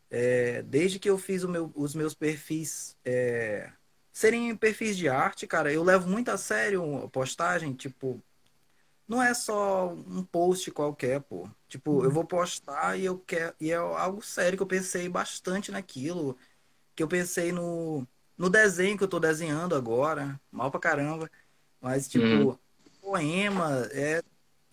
É, 0.10 0.62
desde 0.62 0.98
que 0.98 1.10
eu 1.10 1.18
fiz 1.18 1.44
meu, 1.44 1.72
os 1.76 1.94
meus 1.94 2.14
perfis 2.14 2.96
é, 3.04 3.70
serem 4.14 4.56
perfis 4.56 4.96
de 4.96 5.10
arte, 5.10 5.46
cara, 5.46 5.74
eu 5.74 5.84
levo 5.84 6.08
muito 6.10 6.30
a 6.30 6.38
sério 6.38 7.10
postagem, 7.10 7.74
tipo, 7.74 8.24
não 9.08 9.22
é 9.22 9.34
só 9.34 9.94
um 9.94 10.24
post 10.24 10.72
qualquer, 10.72 11.22
pô. 11.22 11.48
Tipo, 11.68 12.02
eu 12.02 12.08
uhum. 12.08 12.10
vou 12.10 12.26
postar 12.26 12.98
e 12.98 13.06
eu 13.06 13.20
quero. 13.20 13.54
E 13.60 13.72
é 13.72 13.76
algo 13.76 14.22
sério 14.22 14.58
que 14.58 14.64
eu 14.64 14.68
pensei 14.68 15.08
bastante 15.08 15.72
naquilo. 15.72 16.38
Que 16.96 17.04
eu 17.04 17.08
pensei 17.08 17.52
no, 17.52 18.08
no 18.38 18.50
desenho 18.50 18.98
que 18.98 19.04
eu 19.04 19.08
tô 19.08 19.20
desenhando 19.20 19.76
agora. 19.76 20.40
Mal 20.52 20.72
pra 20.72 20.80
caramba. 20.80 21.30
Mas, 21.80 22.08
tipo, 22.08 22.26
uhum. 22.26 22.58
poema, 23.02 23.88
é. 23.92 24.24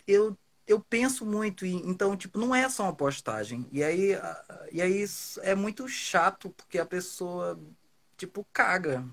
Eu, 0.07 0.35
eu 0.67 0.79
penso 0.79 1.25
muito, 1.25 1.65
em, 1.65 1.89
então, 1.89 2.17
tipo, 2.17 2.39
não 2.39 2.55
é 2.55 2.67
só 2.69 2.83
uma 2.83 2.95
postagem. 2.95 3.67
E 3.71 3.83
aí, 3.83 4.17
e 4.71 4.81
aí 4.81 5.05
é 5.41 5.53
muito 5.53 5.87
chato, 5.87 6.49
porque 6.49 6.79
a 6.79 6.85
pessoa, 6.85 7.59
tipo, 8.17 8.45
caga. 8.51 9.05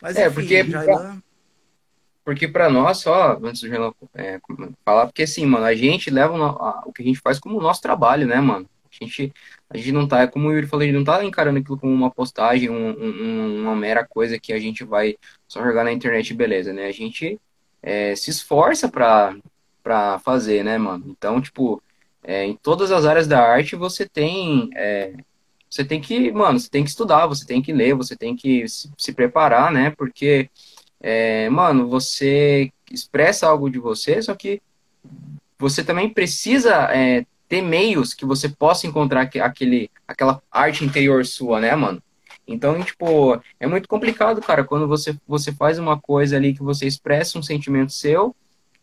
Mas, 0.00 0.16
é, 0.16 0.26
enfim, 0.26 0.34
porque. 0.34 0.64
Porque 2.24 2.46
para 2.48 2.70
nós, 2.70 2.98
só, 2.98 3.38
antes 3.42 3.62
Renan 3.62 3.92
é, 4.14 4.40
falar, 4.84 5.06
porque 5.06 5.22
assim, 5.22 5.44
mano, 5.46 5.64
a 5.64 5.74
gente 5.74 6.10
leva 6.10 6.34
o, 6.34 6.88
o 6.88 6.92
que 6.92 7.02
a 7.02 7.04
gente 7.06 7.20
faz 7.20 7.38
como 7.38 7.60
nosso 7.60 7.82
trabalho, 7.82 8.26
né, 8.26 8.40
mano? 8.40 8.68
A 8.90 9.04
gente, 9.04 9.32
a 9.70 9.76
gente 9.76 9.92
não 9.92 10.06
tá, 10.06 10.28
como 10.28 10.48
o 10.48 10.52
Yuri 10.52 10.66
falou, 10.66 10.82
a 10.82 10.86
gente 10.86 10.96
não 10.96 11.04
tá 11.04 11.24
encarando 11.24 11.58
aquilo 11.58 11.78
como 11.78 11.92
uma 11.92 12.10
postagem, 12.10 12.68
um, 12.68 12.90
um, 12.90 13.62
uma 13.62 13.74
mera 13.74 14.06
coisa 14.06 14.38
que 14.38 14.52
a 14.52 14.58
gente 14.58 14.84
vai 14.84 15.16
só 15.48 15.62
jogar 15.62 15.84
na 15.84 15.92
internet 15.92 16.34
beleza, 16.34 16.72
né? 16.72 16.86
A 16.86 16.92
gente 16.92 17.40
é, 17.82 18.14
se 18.14 18.30
esforça 18.30 18.88
pra, 18.88 19.34
pra 19.82 20.18
fazer, 20.20 20.64
né, 20.64 20.78
mano? 20.78 21.04
Então, 21.08 21.40
tipo, 21.40 21.82
é, 22.22 22.44
em 22.44 22.56
todas 22.56 22.92
as 22.92 23.04
áreas 23.04 23.26
da 23.26 23.40
arte 23.40 23.76
você 23.76 24.08
tem. 24.08 24.70
É, 24.74 25.14
você 25.68 25.84
tem 25.84 26.00
que, 26.00 26.30
mano, 26.32 26.60
você 26.60 26.68
tem 26.68 26.84
que 26.84 26.90
estudar, 26.90 27.26
você 27.26 27.46
tem 27.46 27.62
que 27.62 27.72
ler, 27.72 27.94
você 27.94 28.14
tem 28.14 28.36
que 28.36 28.68
se, 28.68 28.90
se 28.98 29.12
preparar, 29.12 29.72
né? 29.72 29.90
Porque, 29.90 30.50
é, 31.02 31.48
mano, 31.48 31.88
você 31.88 32.72
expressa 32.90 33.48
algo 33.48 33.68
de 33.68 33.78
você, 33.78 34.22
só 34.22 34.34
que 34.36 34.62
você 35.58 35.82
também 35.82 36.08
precisa 36.08 36.88
é, 36.94 37.26
ter 37.48 37.60
meios 37.60 38.14
que 38.14 38.24
você 38.24 38.48
possa 38.48 38.86
encontrar 38.86 39.22
aquele, 39.22 39.90
aquela 40.06 40.40
arte 40.50 40.84
interior 40.84 41.26
sua, 41.26 41.60
né, 41.60 41.74
mano? 41.74 42.00
Então, 42.46 42.82
tipo, 42.82 43.40
é 43.58 43.66
muito 43.66 43.88
complicado, 43.88 44.40
cara, 44.40 44.62
quando 44.64 44.86
você, 44.86 45.16
você 45.26 45.52
faz 45.52 45.78
uma 45.78 46.00
coisa 46.00 46.36
ali 46.36 46.54
que 46.54 46.62
você 46.62 46.86
expressa 46.86 47.38
um 47.38 47.42
sentimento 47.42 47.92
seu 47.92 48.34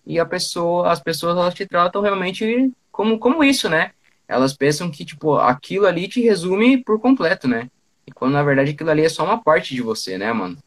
e 0.05 0.19
a 0.19 0.25
pessoa, 0.25 0.91
as 0.91 0.99
pessoas 0.99 1.37
elas 1.37 1.53
te 1.53 1.65
tratam 1.65 2.01
realmente 2.01 2.71
como, 2.91 3.17
como 3.17 3.43
isso, 3.43 3.69
né? 3.69 3.91
Elas 4.27 4.53
pensam 4.53 4.91
que, 4.91 5.05
tipo, 5.05 5.35
aquilo 5.35 5.85
ali 5.85 6.07
te 6.07 6.21
resume 6.21 6.83
por 6.83 6.99
completo, 6.99 7.47
né? 7.47 7.69
E 8.05 8.11
quando 8.11 8.33
na 8.33 8.43
verdade 8.43 8.71
aquilo 8.71 8.89
ali 8.89 9.03
é 9.03 9.09
só 9.09 9.23
uma 9.23 9.41
parte 9.41 9.73
de 9.73 9.81
você, 9.81 10.17
né, 10.17 10.31
mano? 10.33 10.57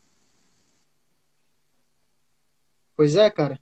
Pois 2.97 3.17
é, 3.17 3.31
cara. 3.31 3.61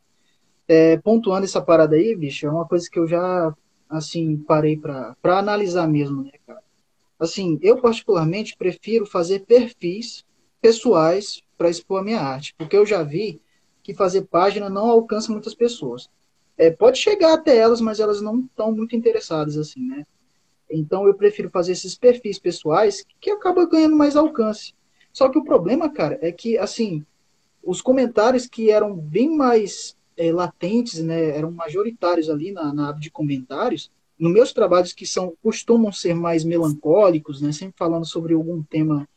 É, 0.69 0.97
pontuando 0.99 1.45
essa 1.45 1.61
parada 1.61 1.97
aí, 1.97 2.14
bicho, 2.16 2.47
é 2.47 2.51
uma 2.51 2.66
coisa 2.66 2.88
que 2.90 2.99
eu 2.99 3.07
já 3.07 3.55
assim, 3.88 4.37
parei 4.37 4.77
para 4.77 5.16
analisar 5.25 5.88
mesmo, 5.88 6.23
né, 6.23 6.33
cara? 6.47 6.62
Assim, 7.19 7.59
eu 7.61 7.81
particularmente 7.81 8.57
prefiro 8.57 9.05
fazer 9.05 9.40
perfis 9.40 10.25
pessoais 10.61 11.43
para 11.59 11.69
expor 11.69 12.01
a 12.01 12.05
minha 12.05 12.21
arte, 12.21 12.55
porque 12.57 12.77
eu 12.77 12.87
já 12.87 13.03
vi 13.03 13.40
que 13.83 13.93
fazer 13.93 14.23
página 14.23 14.71
não 14.71 14.88
alcança 14.88 15.33
muitas 15.33 15.55
pessoas. 15.55 16.09
É, 16.57 16.71
pode 16.71 16.99
chegar 16.99 17.35
até 17.35 17.57
elas, 17.57 17.81
mas 17.81 18.01
elas 18.01 18.23
não 18.23 18.40
estão 18.40 18.73
muito 18.73 18.95
interessadas, 18.95 19.57
assim, 19.57 19.87
né? 19.87 20.07
Então 20.71 21.07
eu 21.07 21.14
prefiro 21.14 21.51
fazer 21.51 21.73
esses 21.73 21.97
perfis 21.97 22.38
pessoais 22.38 23.05
que 23.21 23.31
acaba 23.31 23.66
ganhando 23.66 23.97
mais 23.97 24.16
alcance. 24.16 24.73
Só 25.12 25.29
que 25.29 25.38
o 25.38 25.45
problema, 25.45 25.90
cara, 25.90 26.19
é 26.23 26.31
que, 26.31 26.57
assim, 26.57 27.05
os 27.62 27.81
comentários 27.81 28.46
que 28.46 28.70
eram 28.70 28.94
bem 28.94 29.37
mais 29.37 29.96
é, 30.16 30.33
latentes, 30.33 31.03
né, 31.03 31.37
eram 31.37 31.51
majoritários 31.51 32.29
ali 32.29 32.53
na, 32.53 32.73
na 32.73 32.90
aba 32.90 33.01
de 33.01 33.11
comentários. 33.11 33.90
Nos 34.18 34.33
meus 34.33 34.53
trabalhos 34.53 34.92
que 34.92 35.07
são 35.07 35.35
costumam 35.42 35.90
ser 35.90 36.14
mais 36.14 36.44
melancólicos, 36.44 37.40
né, 37.40 37.53
sempre 37.53 37.77
falando 37.79 38.05
sobre 38.05 38.35
algum 38.35 38.62
tema 38.62 39.09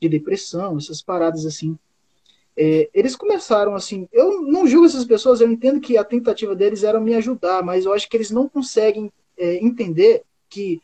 de 0.00 0.08
depressão, 0.08 0.76
essas 0.76 1.02
paradas 1.02 1.46
assim. 1.46 1.76
É, 2.56 2.90
eles 2.92 3.16
começaram 3.16 3.74
assim. 3.74 4.08
Eu 4.12 4.42
não 4.42 4.66
julgo 4.66 4.86
essas 4.86 5.04
pessoas, 5.04 5.40
eu 5.40 5.50
entendo 5.50 5.80
que 5.80 5.96
a 5.96 6.04
tentativa 6.04 6.54
deles 6.54 6.82
era 6.82 7.00
me 7.00 7.14
ajudar, 7.14 7.62
mas 7.62 7.84
eu 7.84 7.92
acho 7.92 8.08
que 8.08 8.16
eles 8.16 8.30
não 8.30 8.48
conseguem 8.48 9.10
é, 9.36 9.56
entender 9.56 10.22
que 10.48 10.80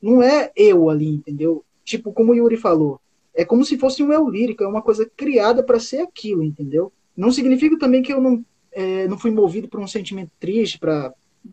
não 0.00 0.22
é 0.22 0.52
eu 0.54 0.90
ali, 0.90 1.08
entendeu? 1.08 1.64
Tipo, 1.84 2.12
como 2.12 2.32
o 2.32 2.34
Yuri 2.34 2.56
falou, 2.56 3.00
é 3.36 3.44
como 3.44 3.64
se 3.64 3.78
fosse 3.78 4.02
um 4.02 4.12
eu 4.12 4.28
lírico, 4.28 4.64
é 4.64 4.66
uma 4.66 4.82
coisa 4.82 5.08
criada 5.16 5.62
para 5.62 5.78
ser 5.78 6.00
aquilo, 6.00 6.42
entendeu? 6.42 6.92
Não 7.16 7.30
significa 7.30 7.78
também 7.78 8.02
que 8.02 8.12
eu 8.12 8.20
não 8.20 8.44
é, 8.72 9.06
não 9.08 9.18
fui 9.18 9.30
movido 9.30 9.68
por 9.68 9.80
um 9.80 9.86
sentimento 9.86 10.30
triste 10.40 10.78
para 10.78 11.12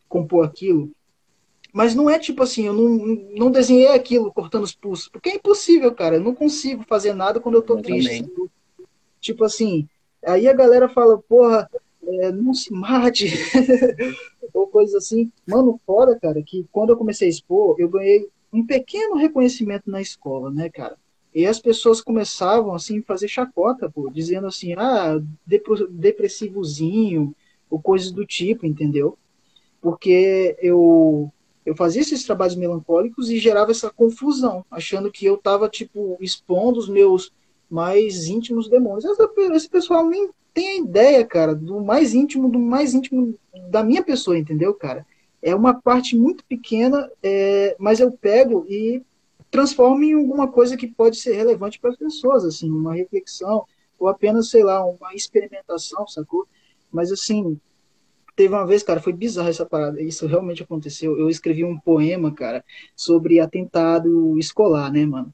compor 0.09 0.45
aquilo. 0.45 0.91
Mas 1.71 1.95
não 1.95 2.09
é 2.09 2.19
tipo 2.19 2.43
assim, 2.43 2.65
eu 2.65 2.73
não, 2.73 3.17
não 3.35 3.51
desenhei 3.51 3.87
aquilo 3.87 4.31
cortando 4.31 4.63
os 4.63 4.75
pulsos, 4.75 5.09
porque 5.09 5.29
é 5.29 5.35
impossível, 5.35 5.93
cara. 5.93 6.15
Eu 6.17 6.21
não 6.21 6.35
consigo 6.35 6.83
fazer 6.83 7.13
nada 7.13 7.39
quando 7.39 7.55
eu 7.55 7.61
tô 7.61 7.77
eu 7.77 7.81
triste. 7.81 8.23
Também. 8.23 8.49
Tipo 9.19 9.43
assim, 9.43 9.87
aí 10.23 10.47
a 10.47 10.53
galera 10.53 10.87
fala, 10.89 11.17
porra, 11.17 11.69
é, 12.05 12.31
não 12.31 12.53
se 12.53 12.71
mate, 12.71 13.27
ou 14.53 14.67
coisas 14.67 14.95
assim. 14.95 15.31
Mano, 15.47 15.79
fora, 15.85 16.19
cara, 16.19 16.43
que 16.43 16.65
quando 16.71 16.91
eu 16.91 16.97
comecei 16.97 17.27
a 17.27 17.31
expor, 17.31 17.75
eu 17.79 17.89
ganhei 17.89 18.29
um 18.51 18.65
pequeno 18.65 19.15
reconhecimento 19.15 19.89
na 19.89 20.01
escola, 20.01 20.51
né, 20.51 20.69
cara? 20.69 20.97
E 21.33 21.45
as 21.45 21.59
pessoas 21.59 22.01
começavam 22.01 22.73
assim 22.75 22.99
a 22.99 23.03
fazer 23.03 23.27
chacota, 23.27 23.89
pô, 23.89 24.09
dizendo 24.09 24.47
assim, 24.47 24.73
ah, 24.73 25.19
depressivozinho, 25.89 27.35
ou 27.69 27.81
coisas 27.81 28.11
do 28.11 28.25
tipo, 28.25 28.65
entendeu? 28.65 29.17
Porque 29.81 30.55
eu 30.61 31.31
eu 31.65 31.75
fazia 31.75 32.01
esses 32.01 32.25
trabalhos 32.25 32.55
melancólicos 32.55 33.29
e 33.29 33.39
gerava 33.39 33.71
essa 33.71 33.89
confusão, 33.89 34.65
achando 34.69 35.09
que 35.09 35.25
eu 35.25 35.35
estava 35.35 35.69
tipo 35.69 36.17
expondo 36.19 36.77
os 36.77 36.89
meus 36.89 37.31
mais 37.69 38.27
íntimos 38.27 38.69
demônios. 38.69 39.05
Esse 39.53 39.69
pessoal 39.69 40.05
nem 40.05 40.29
tem 40.53 40.67
a 40.67 40.77
ideia, 40.77 41.25
cara, 41.25 41.55
do 41.55 41.81
mais 41.81 42.13
íntimo, 42.13 42.49
do 42.49 42.59
mais 42.59 42.93
íntimo 42.93 43.33
da 43.69 43.83
minha 43.83 44.03
pessoa, 44.03 44.37
entendeu, 44.37 44.73
cara? 44.73 45.05
É 45.41 45.55
uma 45.55 45.73
parte 45.73 46.15
muito 46.15 46.43
pequena, 46.45 47.09
é, 47.21 47.75
mas 47.79 47.99
eu 47.99 48.11
pego 48.11 48.65
e 48.69 49.01
transforma 49.53 50.03
em 50.03 50.13
alguma 50.13 50.47
coisa 50.47 50.75
que 50.75 50.87
pode 50.87 51.15
ser 51.17 51.33
relevante 51.35 51.79
para 51.79 51.91
as 51.91 51.95
pessoas, 51.95 52.43
assim, 52.43 52.71
uma 52.71 52.95
reflexão, 52.95 53.63
ou 53.99 54.07
apenas, 54.07 54.49
sei 54.49 54.63
lá, 54.63 54.83
uma 54.83 55.13
experimentação, 55.13 56.07
sacou? 56.07 56.47
Mas, 56.91 57.11
assim, 57.11 57.59
teve 58.35 58.51
uma 58.51 58.65
vez, 58.65 58.81
cara, 58.81 58.99
foi 58.99 59.13
bizarro 59.13 59.49
essa 59.49 59.63
parada, 59.63 60.01
isso 60.01 60.25
realmente 60.25 60.63
aconteceu. 60.63 61.19
Eu 61.19 61.29
escrevi 61.29 61.63
um 61.63 61.79
poema, 61.79 62.33
cara, 62.33 62.65
sobre 62.95 63.39
atentado 63.39 64.39
escolar, 64.39 64.91
né, 64.91 65.05
mano? 65.05 65.31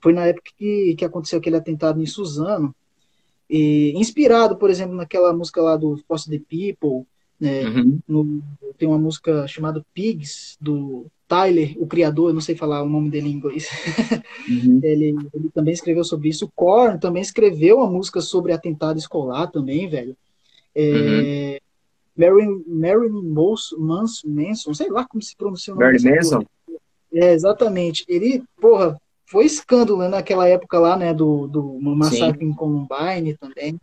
Foi 0.00 0.12
na 0.12 0.26
época 0.26 0.50
que, 0.58 0.96
que 0.98 1.04
aconteceu 1.04 1.38
aquele 1.38 1.56
atentado 1.56 2.02
em 2.02 2.06
Suzano, 2.06 2.74
e, 3.48 3.92
inspirado, 3.96 4.56
por 4.56 4.68
exemplo, 4.68 4.96
naquela 4.96 5.32
música 5.32 5.62
lá 5.62 5.76
do 5.76 5.96
Force 6.08 6.28
the 6.28 6.40
People, 6.40 7.06
né? 7.38 7.68
Uhum. 7.68 8.00
No, 8.08 8.42
tem 8.76 8.88
uma 8.88 8.98
música 8.98 9.46
chamada 9.46 9.86
Pigs, 9.94 10.56
do 10.60 11.06
Tyler, 11.30 11.76
o 11.78 11.86
criador, 11.86 12.30
eu 12.30 12.34
não 12.34 12.40
sei 12.40 12.56
falar 12.56 12.82
o 12.82 12.88
nome 12.88 13.08
dele 13.08 13.28
em 13.28 13.34
inglês, 13.34 13.68
uhum. 14.48 14.80
ele, 14.82 15.14
ele, 15.32 15.48
também 15.54 15.72
escreveu 15.72 16.02
sobre 16.02 16.28
isso. 16.28 16.44
O 16.44 16.50
Korn 16.56 16.98
também 16.98 17.22
escreveu 17.22 17.76
uma 17.76 17.86
música 17.86 18.20
sobre 18.20 18.52
atentado 18.52 18.98
escolar 18.98 19.46
também, 19.46 19.88
velho. 19.88 20.16
É, 20.74 21.60
uhum. 22.18 22.60
Marilyn, 22.66 23.22
Manson, 23.22 23.76
Manson, 24.26 24.74
sei 24.74 24.90
lá 24.90 25.06
como 25.06 25.22
se 25.22 25.36
pronuncia 25.36 25.72
o 25.72 25.76
nome 25.76 25.92
Marilyn 25.92 26.16
Manson? 26.16 26.44
É, 27.14 27.32
exatamente. 27.32 28.04
Ele, 28.08 28.42
porra, 28.60 29.00
foi 29.24 29.46
escândalo 29.46 30.00
né, 30.00 30.08
naquela 30.08 30.48
época 30.48 30.80
lá, 30.80 30.96
né, 30.96 31.14
do, 31.14 31.46
do 31.46 31.80
massacre 31.80 32.44
Sim. 32.44 32.50
em 32.50 32.54
Columbine 32.54 33.36
também. 33.38 33.78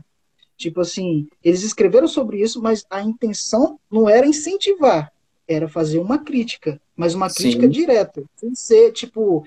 Tipo 0.58 0.82
assim, 0.82 1.30
eles 1.42 1.64
escreveram 1.64 2.10
sobre 2.10 2.42
isso, 2.42 2.62
mas 2.62 2.86
a 2.90 3.02
intenção 3.02 3.80
não 3.90 4.10
era 4.10 4.28
incentivar, 4.28 5.14
era 5.48 5.70
fazer 5.70 6.00
uma 6.00 6.18
crítica, 6.18 6.82
mas 6.98 7.14
uma 7.14 7.30
crítica 7.30 7.68
Sim. 7.68 7.70
direta, 7.70 8.24
sem 8.36 8.56
ser, 8.56 8.92
tipo, 8.92 9.46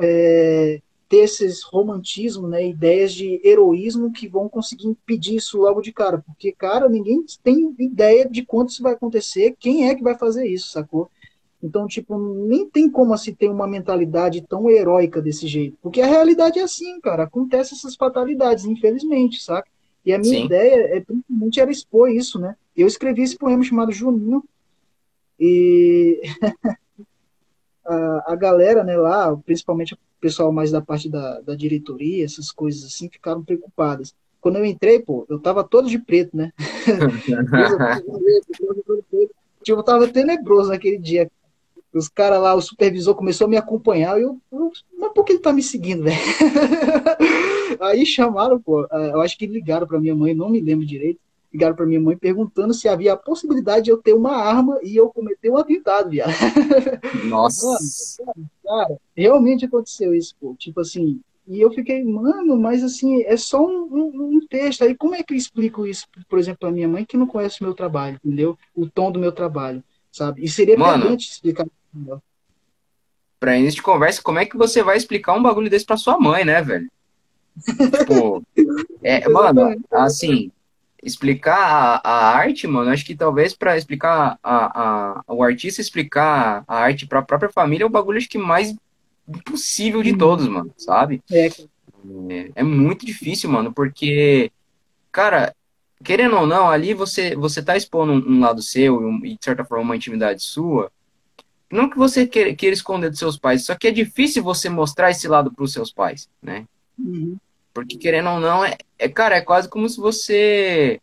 é, 0.00 0.80
ter 1.08 1.18
esses 1.18 1.62
romantismo, 1.62 2.46
né, 2.46 2.66
ideias 2.66 3.12
de 3.12 3.40
heroísmo 3.44 4.12
que 4.12 4.28
vão 4.28 4.48
conseguir 4.48 4.86
impedir 4.86 5.36
isso 5.36 5.58
logo 5.58 5.82
de 5.82 5.92
cara, 5.92 6.22
porque, 6.24 6.52
cara, 6.52 6.88
ninguém 6.88 7.24
tem 7.42 7.74
ideia 7.78 8.26
de 8.26 8.44
quando 8.44 8.70
isso 8.70 8.82
vai 8.82 8.92
acontecer, 8.92 9.56
quem 9.58 9.88
é 9.88 9.94
que 9.96 10.02
vai 10.02 10.16
fazer 10.16 10.46
isso, 10.46 10.68
sacou? 10.68 11.10
Então, 11.60 11.86
tipo, 11.86 12.16
nem 12.46 12.68
tem 12.68 12.88
como 12.88 13.12
assim 13.12 13.34
ter 13.34 13.48
uma 13.48 13.66
mentalidade 13.66 14.40
tão 14.42 14.70
heróica 14.70 15.20
desse 15.20 15.46
jeito, 15.46 15.76
porque 15.82 16.00
a 16.00 16.06
realidade 16.06 16.60
é 16.60 16.62
assim, 16.62 17.00
cara, 17.00 17.24
acontece 17.24 17.74
essas 17.74 17.96
fatalidades, 17.96 18.64
infelizmente, 18.64 19.42
saca? 19.42 19.68
E 20.04 20.12
a 20.12 20.18
minha 20.18 20.38
Sim. 20.38 20.46
ideia, 20.46 20.96
é, 20.96 21.00
principalmente, 21.00 21.60
era 21.60 21.70
expor 21.70 22.10
isso, 22.10 22.38
né? 22.38 22.56
Eu 22.76 22.86
escrevi 22.86 23.22
esse 23.22 23.36
poema 23.36 23.62
chamado 23.62 23.92
Juninho, 23.92 24.42
e 25.38 26.20
a, 27.84 28.32
a, 28.32 28.36
galera, 28.36 28.84
né, 28.84 28.96
lá, 28.96 29.36
principalmente 29.36 29.94
o 29.94 29.98
pessoal 30.20 30.52
mais 30.52 30.70
da 30.70 30.80
parte 30.80 31.08
da, 31.08 31.40
da 31.40 31.54
diretoria, 31.54 32.24
essas 32.24 32.50
coisas 32.50 32.84
assim, 32.84 33.08
ficaram 33.08 33.44
preocupadas. 33.44 34.14
Quando 34.40 34.58
eu 34.58 34.64
entrei, 34.64 35.00
pô, 35.00 35.24
eu 35.28 35.38
tava 35.38 35.62
todo 35.62 35.88
de 35.88 35.98
preto, 35.98 36.36
né? 36.36 36.52
tipo, 39.62 39.78
eu 39.78 39.84
tava 39.84 40.08
tenebroso 40.08 40.70
naquele 40.70 40.98
dia. 40.98 41.30
Os 41.94 42.08
caras 42.08 42.40
lá, 42.40 42.54
o 42.54 42.62
supervisor 42.62 43.14
começou 43.14 43.46
a 43.46 43.50
me 43.50 43.56
acompanhar 43.56 44.18
e 44.18 44.22
eu, 44.22 44.40
eu 44.50 44.72
mas 44.98 45.12
por 45.12 45.24
que 45.24 45.34
ele 45.34 45.40
tá 45.40 45.52
me 45.52 45.62
seguindo, 45.62 46.04
velho? 46.04 46.18
Aí 47.80 48.06
chamaram, 48.06 48.60
pô, 48.60 48.86
eu 48.86 49.20
acho 49.20 49.36
que 49.36 49.46
ligaram 49.46 49.86
pra 49.86 50.00
minha 50.00 50.14
mãe, 50.14 50.34
não 50.34 50.48
me 50.48 50.60
lembro 50.60 50.86
direito 50.86 51.20
ligaram 51.52 51.76
para 51.76 51.86
minha 51.86 52.00
mãe 52.00 52.16
perguntando 52.16 52.72
se 52.72 52.88
havia 52.88 53.12
a 53.12 53.16
possibilidade 53.16 53.84
de 53.84 53.90
eu 53.90 53.98
ter 53.98 54.14
uma 54.14 54.34
arma 54.34 54.78
e 54.82 54.96
eu 54.96 55.08
cometer 55.10 55.50
um 55.50 55.56
atentado, 55.56 56.08
viado. 56.10 56.30
Nossa. 57.28 57.66
Mano, 58.24 58.50
cara, 58.64 58.96
realmente 59.14 59.66
aconteceu 59.66 60.14
isso, 60.14 60.34
pô. 60.40 60.54
Tipo 60.58 60.80
assim, 60.80 61.20
E 61.46 61.60
eu 61.60 61.70
fiquei, 61.70 62.02
mano, 62.04 62.56
mas 62.56 62.82
assim, 62.82 63.22
é 63.24 63.36
só 63.36 63.64
um, 63.64 63.88
um, 63.90 64.36
um, 64.36 64.46
texto. 64.48 64.82
Aí 64.82 64.94
como 64.94 65.14
é 65.14 65.22
que 65.22 65.34
eu 65.34 65.36
explico 65.36 65.86
isso, 65.86 66.06
por 66.28 66.38
exemplo, 66.38 66.60
pra 66.60 66.70
minha 66.70 66.88
mãe 66.88 67.04
que 67.04 67.16
não 67.16 67.26
conhece 67.26 67.60
o 67.60 67.64
meu 67.64 67.74
trabalho, 67.74 68.18
entendeu? 68.24 68.56
O 68.74 68.88
tom 68.88 69.12
do 69.12 69.20
meu 69.20 69.32
trabalho, 69.32 69.82
sabe? 70.10 70.42
E 70.42 70.48
seria 70.48 70.78
mano, 70.78 71.14
explicar 71.14 71.66
melhor. 71.92 72.20
Pra 73.38 73.58
início 73.58 73.76
de 73.76 73.82
conversa, 73.82 74.22
como 74.22 74.38
é 74.38 74.46
que 74.46 74.56
você 74.56 74.82
vai 74.82 74.96
explicar 74.96 75.34
um 75.34 75.42
bagulho 75.42 75.68
desse 75.68 75.84
pra 75.84 75.96
sua 75.96 76.18
mãe, 76.18 76.44
né, 76.44 76.62
velho? 76.62 76.88
tipo, 77.98 78.42
é, 79.02 79.28
mano, 79.28 79.76
assim, 79.90 80.50
explicar 81.02 82.00
a, 82.04 82.08
a, 82.08 82.36
arte, 82.36 82.66
mano, 82.66 82.90
acho 82.90 83.04
que 83.04 83.16
talvez 83.16 83.52
para 83.54 83.76
explicar 83.76 84.38
a, 84.42 85.18
a, 85.18 85.24
o 85.26 85.42
artista 85.42 85.80
explicar 85.80 86.62
a 86.66 86.76
arte 86.76 87.06
para 87.06 87.18
a 87.18 87.24
própria 87.24 87.50
família 87.50 87.84
é 87.84 87.86
o 87.86 87.90
bagulho 87.90 88.18
acho 88.18 88.28
que 88.28 88.38
mais 88.38 88.74
impossível 89.28 90.02
de 90.02 90.12
uhum. 90.12 90.18
todos, 90.18 90.46
mano, 90.46 90.72
sabe? 90.76 91.20
É. 91.30 91.46
é. 91.46 92.52
É, 92.56 92.62
muito 92.62 93.06
difícil, 93.06 93.50
mano, 93.50 93.72
porque, 93.72 94.50
cara, 95.10 95.54
querendo 96.02 96.36
ou 96.36 96.46
não, 96.46 96.68
ali 96.68 96.94
você, 96.94 97.34
você 97.36 97.62
tá 97.62 97.76
expondo 97.76 98.12
um, 98.12 98.36
um 98.36 98.40
lado 98.40 98.62
seu 98.62 99.00
e, 99.24 99.36
de 99.36 99.44
certa 99.44 99.64
forma, 99.64 99.84
uma 99.84 99.96
intimidade 99.96 100.42
sua. 100.42 100.90
Não 101.70 101.88
que 101.88 101.96
você 101.96 102.26
queira, 102.26 102.54
queira 102.54 102.74
esconder 102.74 103.08
dos 103.08 103.18
seus 103.18 103.38
pais, 103.38 103.64
só 103.64 103.74
que 103.74 103.86
é 103.86 103.90
difícil 103.90 104.42
você 104.42 104.68
mostrar 104.68 105.10
esse 105.10 105.26
lado 105.26 105.50
para 105.52 105.64
os 105.64 105.72
seus 105.72 105.92
pais, 105.92 106.28
né? 106.42 106.66
Uhum. 106.98 107.36
Porque, 107.72 107.96
querendo 107.96 108.30
ou 108.30 108.40
não, 108.40 108.64
é, 108.64 108.76
é, 108.98 109.08
cara, 109.08 109.36
é 109.36 109.40
quase 109.40 109.68
como 109.68 109.88
se 109.88 109.98
você. 109.98 111.00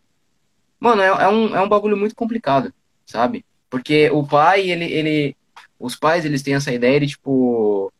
Mano, 0.79 1.01
é, 1.01 1.07
é, 1.07 1.27
um, 1.27 1.55
é 1.55 1.61
um 1.61 1.69
bagulho 1.69 1.97
muito 1.97 2.15
complicado, 2.15 2.73
sabe? 3.05 3.45
Porque 3.69 4.09
o 4.11 4.25
pai, 4.25 4.69
ele, 4.69 4.85
ele. 4.85 5.35
Os 5.79 5.95
pais, 5.95 6.25
eles 6.25 6.41
têm 6.41 6.55
essa 6.55 6.73
ideia 6.73 6.99
de, 6.99 7.07
tipo 7.07 7.91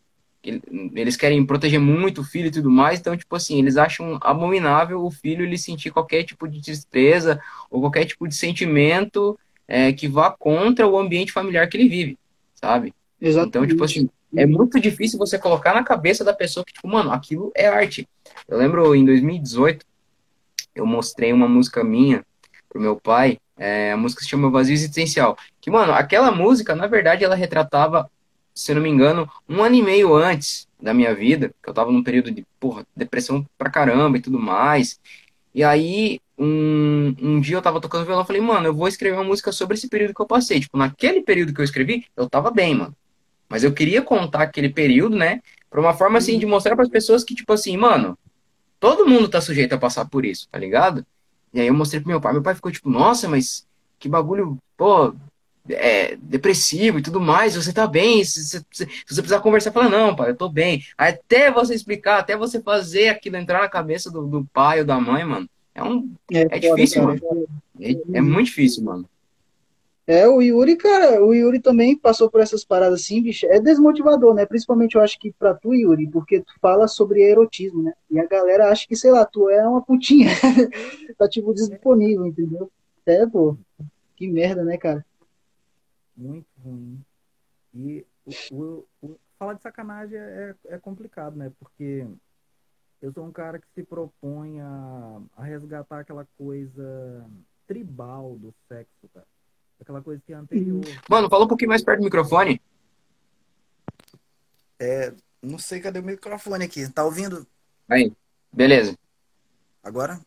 eles 0.42 1.18
querem 1.18 1.46
proteger 1.46 1.80
muito 1.80 2.22
o 2.22 2.24
filho 2.24 2.48
e 2.48 2.52
tudo 2.52 2.72
mais, 2.72 3.00
então, 3.00 3.16
tipo 3.16 3.36
assim, 3.36 3.60
eles 3.60 3.76
acham 3.76 4.18
abominável 4.22 5.04
o 5.04 5.12
filho 5.12 5.44
ele 5.44 5.58
sentir 5.58 5.92
qualquer 5.92 6.24
tipo 6.24 6.48
de 6.48 6.62
tristeza 6.62 7.42
ou 7.70 7.82
qualquer 7.82 8.06
tipo 8.06 8.28
de 8.28 8.34
sentimento 8.34 9.38
é, 9.68 9.92
que 9.92 10.08
vá 10.08 10.32
contra 10.32 10.88
o 10.88 10.98
ambiente 10.98 11.32
familiar 11.32 11.68
que 11.68 11.76
ele 11.76 11.90
vive, 11.90 12.18
sabe? 12.56 12.94
Exatamente. 13.20 13.50
Então, 13.50 13.68
tipo 13.68 13.84
assim, 13.84 14.10
é 14.36 14.46
muito 14.46 14.80
difícil 14.80 15.18
você 15.18 15.38
colocar 15.38 15.74
na 15.74 15.84
cabeça 15.84 16.24
da 16.24 16.34
pessoa 16.34 16.66
que, 16.66 16.74
tipo, 16.74 16.88
mano, 16.88 17.12
aquilo 17.12 17.52
é 17.56 17.68
arte. 17.68 18.08
Eu 18.48 18.58
lembro 18.58 18.96
em 18.96 19.06
2018, 19.06 19.86
eu 20.76 20.86
mostrei 20.86 21.34
uma 21.34 21.48
música 21.48 21.84
minha 21.84 22.26
pro 22.68 22.82
meu 22.82 22.96
pai, 22.96 23.40
é, 23.58 23.92
a 23.92 23.98
música 23.98 24.22
se 24.22 24.30
chama 24.30 24.50
Vazio 24.50 24.74
Existencial, 24.74 25.38
que, 25.60 25.72
mano, 25.72 25.94
aquela 25.94 26.32
música, 26.32 26.76
na 26.76 26.88
verdade, 26.88 27.24
ela 27.24 27.36
retratava 27.36 28.10
se 28.60 28.74
não 28.74 28.82
me 28.82 28.90
engano, 28.90 29.30
um 29.48 29.64
ano 29.64 29.76
e 29.76 29.82
meio 29.82 30.14
antes 30.14 30.68
da 30.82 30.94
minha 30.94 31.14
vida, 31.16 31.54
que 31.64 31.70
eu 31.70 31.74
tava 31.74 31.92
num 31.92 32.04
período 32.04 32.32
de, 32.32 32.46
porra, 32.60 32.86
depressão 32.96 33.46
pra 33.58 33.70
caramba 33.70 34.18
e 34.18 34.22
tudo 34.22 34.38
mais. 34.38 35.00
E 35.54 35.64
aí, 35.64 36.20
um, 36.38 37.16
um 37.22 37.40
dia 37.40 37.58
eu 37.58 37.62
tava 37.62 37.82
tocando 37.82 38.06
violão, 38.06 38.22
eu 38.22 38.28
falei, 38.28 38.42
mano, 38.42 38.68
eu 38.68 38.74
vou 38.74 38.88
escrever 38.88 39.16
uma 39.16 39.24
música 39.24 39.52
sobre 39.52 39.76
esse 39.76 39.88
período 39.88 40.14
que 40.14 40.22
eu 40.22 40.28
passei. 40.28 40.60
Tipo, 40.60 40.78
naquele 40.78 41.22
período 41.22 41.54
que 41.54 41.62
eu 41.62 41.66
escrevi, 41.66 42.06
eu 42.16 42.30
tava 42.30 42.52
bem, 42.52 42.76
mano. 42.76 42.96
Mas 43.50 43.64
eu 43.64 43.74
queria 43.74 44.02
contar 44.02 44.44
aquele 44.44 44.70
período, 44.70 45.18
né, 45.18 45.42
pra 45.70 45.82
uma 45.82 45.94
forma, 45.94 46.18
assim, 46.20 46.38
de 46.38 46.46
mostrar 46.46 46.76
para 46.76 46.84
as 46.84 46.90
pessoas 46.90 47.24
que, 47.24 47.36
tipo 47.36 47.52
assim, 47.52 47.76
mano, 47.76 48.18
todo 48.80 49.08
mundo 49.08 49.28
tá 49.28 49.42
sujeito 49.42 49.74
a 49.74 49.78
passar 49.78 50.06
por 50.06 50.26
isso, 50.26 50.48
tá 50.52 50.58
ligado? 50.58 51.06
E 51.54 51.60
aí 51.60 51.68
eu 51.68 51.74
mostrei 51.74 52.00
pro 52.00 52.10
meu 52.10 52.22
pai, 52.22 52.34
meu 52.34 52.44
pai 52.44 52.56
ficou 52.56 52.72
tipo, 52.72 52.90
nossa, 52.90 53.28
mas 53.28 53.68
que 53.98 54.08
bagulho, 54.08 54.58
pô, 54.78 55.14
é, 55.68 56.16
depressivo 56.16 57.00
e 57.00 57.02
tudo 57.02 57.20
mais, 57.20 57.56
você 57.56 57.74
tá 57.74 57.86
bem, 57.86 58.24
se, 58.24 58.44
se, 58.44 58.66
se, 58.72 58.86
você 59.08 59.22
precisar 59.22 59.40
conversar, 59.42 59.72
fala, 59.72 59.90
não, 59.90 60.16
pai, 60.16 60.30
eu 60.30 60.36
tô 60.36 60.48
bem. 60.48 60.84
Até 60.98 61.52
você 61.52 61.74
explicar, 61.74 62.20
até 62.20 62.38
você 62.38 62.62
fazer 62.62 63.10
aquilo 63.10 63.38
entrar 63.38 63.62
na 63.62 63.70
cabeça 63.70 64.10
do, 64.10 64.26
do 64.26 64.46
pai 64.54 64.80
ou 64.80 64.86
da 64.86 65.00
mãe, 65.00 65.24
mano, 65.24 65.50
é 65.76 65.84
um. 65.84 66.12
É, 66.32 66.42
é 66.42 66.60
difícil, 66.60 67.04
mano. 67.04 67.20
É, 67.80 67.92
é, 68.14 68.22
muito 68.22 68.48
difícil, 68.48 68.84
mano. 68.84 69.06
É, 70.10 70.28
o 70.28 70.42
Yuri, 70.42 70.76
cara, 70.76 71.24
o 71.24 71.36
Yuri 71.36 71.60
também 71.60 71.96
passou 71.96 72.32
por 72.32 72.42
essas 72.42 72.66
paradas 72.66 73.02
assim, 73.02 73.22
bicho. 73.22 73.46
É 73.46 73.60
desmotivador, 73.60 74.34
né? 74.34 74.44
Principalmente 74.44 74.96
eu 74.96 75.02
acho 75.02 75.20
que 75.20 75.32
pra 75.32 75.54
tu, 75.54 75.72
Yuri, 75.72 76.10
porque 76.10 76.42
tu 76.42 76.52
fala 76.60 76.88
sobre 76.88 77.22
erotismo, 77.22 77.84
né? 77.84 77.94
E 78.10 78.20
a 78.20 78.26
galera 78.26 78.72
acha 78.72 78.88
que, 78.88 78.96
sei 78.96 79.12
lá, 79.12 79.24
tu 79.24 79.48
é 79.52 79.68
uma 79.68 79.84
putinha. 79.84 80.30
tá 81.16 81.30
tipo 81.30 81.54
disponível, 81.54 82.26
entendeu? 82.26 82.72
É, 83.06 83.24
pô. 83.28 83.56
Que 84.16 84.28
merda, 84.28 84.64
né, 84.64 84.80
cara? 84.80 85.06
muito 86.18 86.48
ruim. 86.64 87.06
E 87.76 88.04
o, 88.26 88.56
o, 88.56 88.88
o, 89.04 89.20
falar 89.38 89.54
de 89.54 89.62
sacanagem 89.62 90.18
é, 90.18 90.56
é 90.70 90.80
complicado, 90.80 91.36
né? 91.36 91.52
Porque 91.60 92.08
eu 93.00 93.14
sou 93.14 93.24
um 93.26 93.32
cara 93.32 93.60
que 93.60 93.68
se 93.76 93.84
propõe 93.84 94.60
a, 94.60 95.22
a 95.38 95.44
resgatar 95.44 96.00
aquela 96.00 96.28
coisa 96.36 97.30
tribal 97.68 98.40
do 98.40 98.52
sexo, 98.68 99.08
cara. 99.14 99.28
Aquela 99.80 100.02
coisa 100.02 100.22
que 100.26 100.34
é 100.34 100.36
anterior. 100.36 100.84
Mano, 101.10 101.30
fala 101.30 101.46
um 101.46 101.48
pouquinho 101.48 101.70
mais 101.70 101.84
perto 101.84 102.00
do 102.00 102.06
microfone. 102.06 102.62
É, 104.80 105.14
não 105.42 105.58
sei 105.58 105.80
cadê 105.80 106.00
o 106.00 106.04
microfone 106.04 106.66
aqui. 106.66 106.88
Tá 106.90 107.04
ouvindo? 107.04 107.48
Aí, 107.88 108.12
beleza. 108.52 108.98
Agora? 109.84 110.20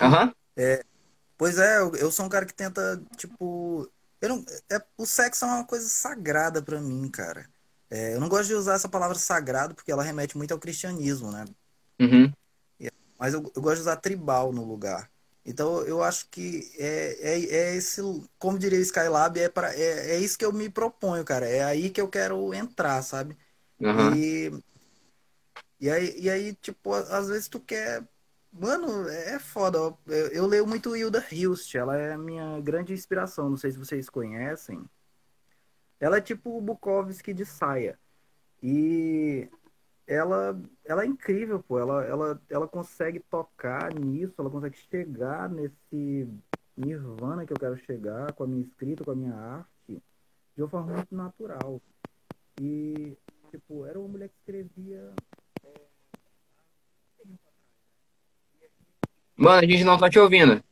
Aham. 0.00 0.26
Uhum. 0.26 0.32
É, 0.56 0.84
pois 1.38 1.58
é, 1.58 1.78
eu, 1.78 1.94
eu 1.96 2.12
sou 2.12 2.26
um 2.26 2.28
cara 2.28 2.44
que 2.44 2.54
tenta, 2.54 3.02
tipo, 3.16 3.90
eu 4.20 4.28
não, 4.28 4.44
é, 4.70 4.80
o 4.98 5.06
sexo 5.06 5.44
é 5.44 5.48
uma 5.48 5.64
coisa 5.64 5.88
sagrada 5.88 6.62
para 6.62 6.80
mim, 6.80 7.08
cara. 7.10 7.48
É, 7.90 8.14
eu 8.14 8.20
não 8.20 8.28
gosto 8.28 8.48
de 8.48 8.54
usar 8.54 8.74
essa 8.74 8.88
palavra 8.88 9.18
sagrado 9.18 9.74
porque 9.74 9.90
ela 9.90 10.02
remete 10.02 10.36
muito 10.36 10.52
ao 10.52 10.60
cristianismo, 10.60 11.32
né? 11.32 11.44
Uhum. 11.98 12.32
Mas 13.18 13.34
eu, 13.34 13.42
eu, 13.54 13.60
gosto 13.60 13.76
de 13.76 13.82
usar 13.82 13.96
tribal 13.96 14.50
no 14.50 14.64
lugar. 14.64 15.09
Então 15.44 15.82
eu 15.82 16.02
acho 16.02 16.28
que 16.28 16.70
é, 16.78 17.16
é, 17.20 17.44
é 17.44 17.74
esse, 17.74 18.00
como 18.38 18.58
diria 18.58 18.78
Skylab, 18.80 19.38
é, 19.38 19.48
pra, 19.48 19.74
é, 19.74 20.16
é 20.16 20.18
isso 20.18 20.38
que 20.38 20.44
eu 20.44 20.52
me 20.52 20.68
proponho, 20.68 21.24
cara. 21.24 21.48
É 21.48 21.62
aí 21.62 21.90
que 21.90 22.00
eu 22.00 22.08
quero 22.08 22.52
entrar, 22.54 23.02
sabe? 23.02 23.36
Uhum. 23.80 24.14
E, 24.14 24.62
e, 25.80 25.90
aí, 25.90 26.14
e 26.20 26.30
aí, 26.30 26.54
tipo, 26.54 26.92
às 26.92 27.28
vezes 27.28 27.48
tu 27.48 27.58
quer 27.58 28.04
Mano, 28.52 29.08
é 29.08 29.38
foda. 29.38 29.78
Eu, 30.06 30.28
eu 30.28 30.46
leio 30.46 30.66
muito 30.66 30.96
Hilda 30.96 31.24
Hilst, 31.30 31.74
ela 31.74 31.96
é 31.96 32.12
a 32.14 32.18
minha 32.18 32.60
grande 32.60 32.92
inspiração. 32.92 33.48
Não 33.48 33.56
sei 33.56 33.70
se 33.70 33.78
vocês 33.78 34.10
conhecem. 34.10 34.84
Ela 36.00 36.16
é 36.16 36.20
tipo 36.20 36.56
o 36.56 36.60
Bukowski 36.60 37.32
de 37.32 37.44
saia. 37.44 37.98
E 38.62 39.48
ela, 40.10 40.60
ela 40.84 41.04
é 41.04 41.06
incrível, 41.06 41.62
pô. 41.62 41.78
Ela, 41.78 42.04
ela, 42.04 42.42
ela 42.50 42.66
consegue 42.66 43.20
tocar 43.20 43.94
nisso, 43.94 44.34
ela 44.36 44.50
consegue 44.50 44.76
chegar 44.90 45.48
nesse 45.48 46.28
nirvana 46.76 47.46
que 47.46 47.52
eu 47.52 47.58
quero 47.58 47.76
chegar 47.84 48.32
com 48.32 48.42
a 48.42 48.46
minha 48.46 48.62
escrita, 48.62 49.04
com 49.04 49.12
a 49.12 49.14
minha 49.14 49.34
arte, 49.34 50.02
de 50.56 50.62
uma 50.62 50.68
forma 50.68 50.94
muito 50.94 51.14
natural. 51.14 51.80
E, 52.60 53.16
tipo, 53.52 53.86
era 53.86 54.00
uma 54.00 54.08
mulher 54.08 54.28
que 54.28 54.34
escrevia 54.40 55.12
Mano, 59.36 59.58
a 59.58 59.66
gente 59.66 59.84
não 59.84 59.96
tá 59.96 60.10
te 60.10 60.18
ouvindo. 60.18 60.62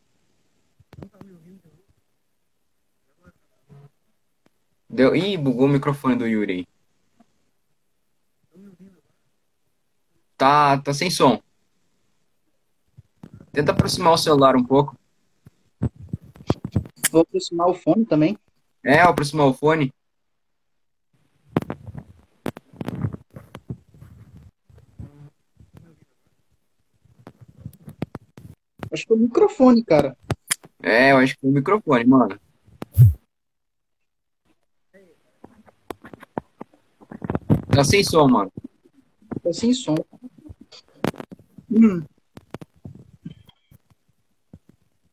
Deu... 4.90 5.16
Ih, 5.16 5.38
bugou 5.38 5.64
o 5.64 5.68
microfone 5.68 6.16
do 6.16 6.26
Yuri. 6.26 6.68
Tá, 10.38 10.78
tá 10.78 10.94
sem 10.94 11.10
som. 11.10 11.42
Tenta 13.52 13.72
aproximar 13.72 14.12
o 14.12 14.16
celular 14.16 14.54
um 14.54 14.62
pouco. 14.62 14.96
Vou 17.10 17.22
aproximar 17.22 17.66
o 17.66 17.74
fone 17.74 18.06
também. 18.06 18.38
É, 18.84 19.00
aproximar 19.00 19.46
o 19.48 19.52
fone. 19.52 19.92
Acho 28.92 29.06
que 29.06 29.12
é 29.12 29.16
o 29.16 29.18
microfone, 29.18 29.84
cara. 29.84 30.16
É, 30.80 31.10
eu 31.10 31.16
acho 31.16 31.36
que 31.36 31.44
é 31.44 31.48
o 31.48 31.52
microfone, 31.52 32.04
mano. 32.04 32.40
Tá 37.74 37.82
sem 37.82 38.04
som, 38.04 38.28
mano. 38.28 38.52
Tá 39.48 39.54
sem 39.54 39.72
som. 39.72 39.94
Hum. 41.70 42.02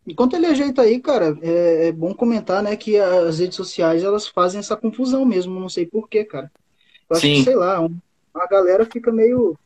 Enquanto 0.06 0.36
ele 0.36 0.46
ajeita 0.46 0.82
aí, 0.82 1.00
cara, 1.00 1.38
é, 1.42 1.88
é, 1.88 1.92
bom 1.94 2.14
comentar, 2.14 2.62
né, 2.62 2.76
que 2.76 2.98
as 2.98 3.40
redes 3.40 3.56
sociais 3.56 4.04
elas 4.04 4.28
fazem 4.28 4.60
essa 4.60 4.76
confusão 4.76 5.24
mesmo, 5.26 5.58
não 5.58 5.70
sei 5.70 5.86
porquê, 5.86 6.26
cara. 6.26 6.52
Eu 7.10 7.16
acho 7.16 7.26
Sim. 7.26 7.36
que, 7.36 7.44
sei 7.44 7.56
lá, 7.56 7.80
um, 7.80 7.98
a 8.34 8.46
galera 8.46 8.86
fica 8.86 9.10
meio, 9.10 9.58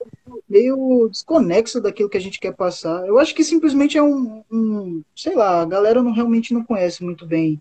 meio 0.47 1.09
desconexa 1.09 1.81
daquilo 1.81 2.09
que 2.09 2.17
a 2.17 2.21
gente 2.21 2.39
quer 2.39 2.53
passar. 2.53 3.07
Eu 3.07 3.17
acho 3.17 3.33
que 3.33 3.43
simplesmente 3.43 3.97
é 3.97 4.03
um, 4.03 4.43
um, 4.51 5.01
sei 5.15 5.33
lá, 5.33 5.61
a 5.61 5.65
galera 5.65 6.03
não 6.03 6.11
realmente 6.11 6.53
não 6.53 6.63
conhece 6.63 7.03
muito 7.03 7.25
bem 7.25 7.59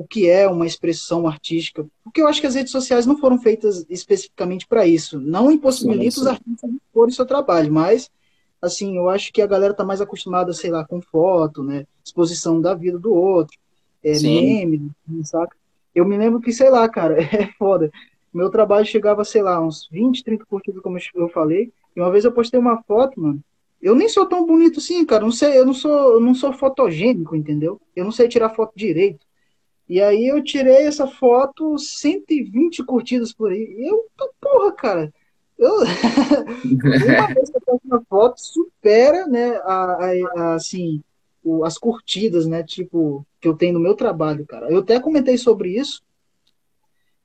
o 0.00 0.04
que 0.06 0.30
é 0.30 0.48
uma 0.48 0.66
expressão 0.66 1.28
artística, 1.28 1.86
porque 2.02 2.22
eu 2.22 2.26
acho 2.26 2.40
que 2.40 2.46
as 2.46 2.54
redes 2.54 2.72
sociais 2.72 3.04
não 3.04 3.18
foram 3.18 3.38
feitas 3.38 3.84
especificamente 3.90 4.66
para 4.66 4.86
isso. 4.86 5.20
Não 5.20 5.50
impossibilita 5.50 6.10
sim, 6.10 6.16
sim. 6.16 6.20
os 6.22 6.26
artistas 6.26 6.70
de 6.70 6.76
exporem 6.76 7.14
seu 7.14 7.26
trabalho, 7.26 7.70
mas 7.70 8.10
assim, 8.62 8.96
eu 8.96 9.10
acho 9.10 9.30
que 9.30 9.42
a 9.42 9.46
galera 9.46 9.74
tá 9.74 9.84
mais 9.84 10.00
acostumada, 10.00 10.54
sei 10.54 10.70
lá, 10.70 10.86
com 10.86 11.02
foto, 11.02 11.62
né? 11.62 11.84
Exposição 12.02 12.62
da 12.62 12.74
vida 12.74 12.98
do 12.98 13.12
outro, 13.12 13.58
é, 14.02 14.18
meme, 14.20 14.90
saca? 15.22 15.54
Eu 15.94 16.06
me 16.06 16.16
lembro 16.16 16.40
que, 16.40 16.50
sei 16.50 16.70
lá, 16.70 16.88
cara, 16.88 17.20
é 17.20 17.52
foda. 17.58 17.90
Meu 18.32 18.48
trabalho 18.48 18.86
chegava, 18.86 19.22
sei 19.22 19.42
lá, 19.42 19.60
uns 19.60 19.86
20, 19.90 20.24
30 20.24 20.46
curtidas, 20.46 20.82
como 20.82 20.98
eu 21.14 21.28
falei. 21.28 21.70
E 21.94 22.00
uma 22.00 22.10
vez 22.10 22.24
eu 22.24 22.32
postei 22.32 22.58
uma 22.58 22.82
foto, 22.84 23.20
mano. 23.20 23.42
Eu 23.82 23.94
nem 23.94 24.08
sou 24.08 24.24
tão 24.24 24.46
bonito 24.46 24.78
assim, 24.78 25.04
cara. 25.04 25.24
Não 25.24 25.32
sei, 25.32 25.58
eu 25.58 25.66
não 25.66 25.74
sou, 25.74 26.14
eu 26.14 26.20
não 26.20 26.34
sou 26.34 26.54
fotogênico, 26.54 27.36
entendeu? 27.36 27.78
Eu 27.94 28.04
não 28.04 28.12
sei 28.12 28.28
tirar 28.28 28.50
foto 28.50 28.72
direito. 28.74 29.26
E 29.90 30.00
aí 30.00 30.28
eu 30.28 30.40
tirei 30.40 30.86
essa 30.86 31.04
foto, 31.08 31.76
120 31.76 32.84
curtidas 32.84 33.32
por 33.32 33.50
aí. 33.50 33.74
E 33.76 33.90
eu, 33.90 34.06
porra, 34.40 34.70
cara. 34.70 35.12
Eu, 35.58 35.78
uma 36.62 37.26
vez 37.34 37.50
que 37.50 38.04
foto, 38.08 38.40
supera, 38.40 39.26
né, 39.26 39.56
a, 39.64 39.74
a, 39.74 40.12
a, 40.36 40.54
assim, 40.54 41.02
o, 41.42 41.64
as 41.64 41.76
curtidas, 41.76 42.46
né, 42.46 42.62
tipo, 42.62 43.26
que 43.40 43.48
eu 43.48 43.54
tenho 43.54 43.72
no 43.72 43.80
meu 43.80 43.96
trabalho, 43.96 44.46
cara. 44.46 44.70
Eu 44.70 44.78
até 44.78 45.00
comentei 45.00 45.36
sobre 45.36 45.76
isso. 45.76 46.04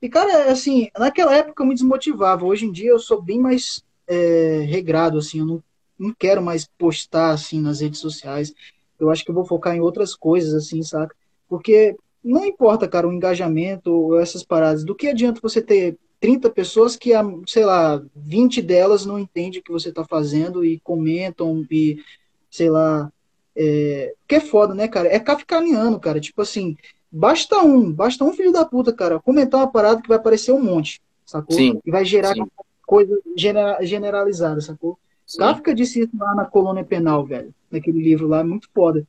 E, 0.02 0.08
cara, 0.08 0.50
assim, 0.50 0.90
naquela 0.98 1.36
época 1.36 1.62
eu 1.62 1.68
me 1.68 1.74
desmotivava. 1.74 2.44
Hoje 2.44 2.66
em 2.66 2.72
dia 2.72 2.90
eu 2.90 2.98
sou 2.98 3.22
bem 3.22 3.38
mais 3.38 3.84
é, 4.08 4.64
regrado, 4.66 5.18
assim, 5.18 5.38
eu 5.38 5.46
não, 5.46 5.62
não 5.96 6.12
quero 6.12 6.42
mais 6.42 6.68
postar, 6.76 7.30
assim, 7.30 7.60
nas 7.60 7.80
redes 7.80 8.00
sociais. 8.00 8.52
Eu 8.98 9.08
acho 9.08 9.24
que 9.24 9.30
eu 9.30 9.34
vou 9.36 9.46
focar 9.46 9.76
em 9.76 9.80
outras 9.80 10.16
coisas, 10.16 10.52
assim, 10.52 10.82
saca? 10.82 11.14
Porque 11.48 11.96
não 12.26 12.44
importa, 12.44 12.88
cara, 12.88 13.08
o 13.08 13.12
engajamento 13.12 13.92
ou 13.92 14.18
essas 14.18 14.42
paradas. 14.42 14.84
Do 14.84 14.94
que 14.94 15.08
adianta 15.08 15.40
você 15.40 15.62
ter 15.62 15.96
30 16.20 16.50
pessoas 16.50 16.96
que, 16.96 17.12
sei 17.46 17.64
lá, 17.64 18.02
20 18.14 18.60
delas 18.60 19.06
não 19.06 19.18
entendem 19.18 19.60
o 19.60 19.62
que 19.62 19.72
você 19.72 19.90
está 19.90 20.04
fazendo 20.04 20.64
e 20.64 20.80
comentam 20.80 21.64
e, 21.70 22.02
sei 22.50 22.68
lá, 22.68 23.10
é... 23.54 24.12
que 24.26 24.34
é 24.34 24.40
foda, 24.40 24.74
né, 24.74 24.88
cara? 24.88 25.08
É 25.08 25.20
kafkaniano, 25.20 26.00
cara. 26.00 26.18
Tipo 26.18 26.42
assim, 26.42 26.76
basta 27.10 27.58
um, 27.58 27.92
basta 27.92 28.24
um 28.24 28.32
filho 28.32 28.52
da 28.52 28.64
puta, 28.64 28.92
cara, 28.92 29.20
comentar 29.20 29.60
uma 29.60 29.70
parada 29.70 30.02
que 30.02 30.08
vai 30.08 30.18
aparecer 30.18 30.52
um 30.52 30.62
monte, 30.62 31.00
sacou? 31.24 31.56
Sim, 31.56 31.80
e 31.84 31.90
vai 31.90 32.04
gerar 32.04 32.34
sim. 32.34 32.44
coisa 32.84 33.16
generalizada, 33.80 34.60
sacou? 34.60 34.98
Sim. 35.24 35.38
Kafka 35.38 35.74
disse 35.74 36.00
isso 36.00 36.12
lá 36.18 36.34
na 36.34 36.44
Colônia 36.44 36.84
Penal, 36.84 37.24
velho. 37.24 37.54
Naquele 37.70 38.00
livro 38.00 38.28
lá, 38.28 38.44
muito 38.44 38.68
foda. 38.72 39.06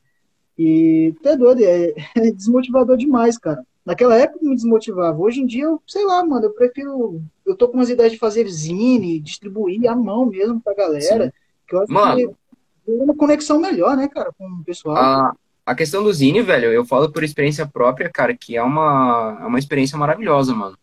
E 0.58 1.14
até 1.20 1.36
doido, 1.36 1.62
é, 1.62 1.94
é, 2.16 2.30
desmotivador 2.32 2.96
demais, 2.96 3.38
cara. 3.38 3.64
Naquela 3.86 4.16
época 4.16 4.44
me 4.44 4.54
desmotivava. 4.54 5.18
Hoje 5.18 5.40
em 5.40 5.46
dia, 5.46 5.64
eu, 5.64 5.80
sei 5.86 6.04
lá, 6.04 6.22
mano, 6.24 6.46
eu 6.46 6.52
prefiro. 6.52 7.22
Eu 7.46 7.56
tô 7.56 7.68
com 7.68 7.78
umas 7.78 7.88
ideias 7.88 8.12
de 8.12 8.18
fazer 8.18 8.46
zine, 8.48 9.20
distribuir 9.20 9.88
à 9.88 9.94
mão 9.94 10.26
mesmo 10.26 10.60
pra 10.60 10.74
galera. 10.74 11.26
Sim. 11.26 11.32
Que 11.66 11.74
eu 11.74 11.82
acho 11.82 11.92
mano, 11.92 12.16
que 12.16 12.90
é 12.90 12.92
uma 13.02 13.14
conexão 13.14 13.58
melhor, 13.58 13.96
né, 13.96 14.08
cara, 14.08 14.30
com 14.36 14.46
o 14.46 14.64
pessoal. 14.64 14.96
A, 14.96 15.32
a 15.64 15.74
questão 15.74 16.02
do 16.02 16.12
zine, 16.12 16.42
velho, 16.42 16.72
eu 16.72 16.84
falo 16.84 17.10
por 17.10 17.22
experiência 17.22 17.66
própria, 17.66 18.10
cara, 18.10 18.36
que 18.36 18.56
é 18.56 18.62
uma, 18.62 19.38
é 19.40 19.46
uma 19.46 19.58
experiência 19.58 19.96
maravilhosa, 19.96 20.54
mano. 20.54 20.76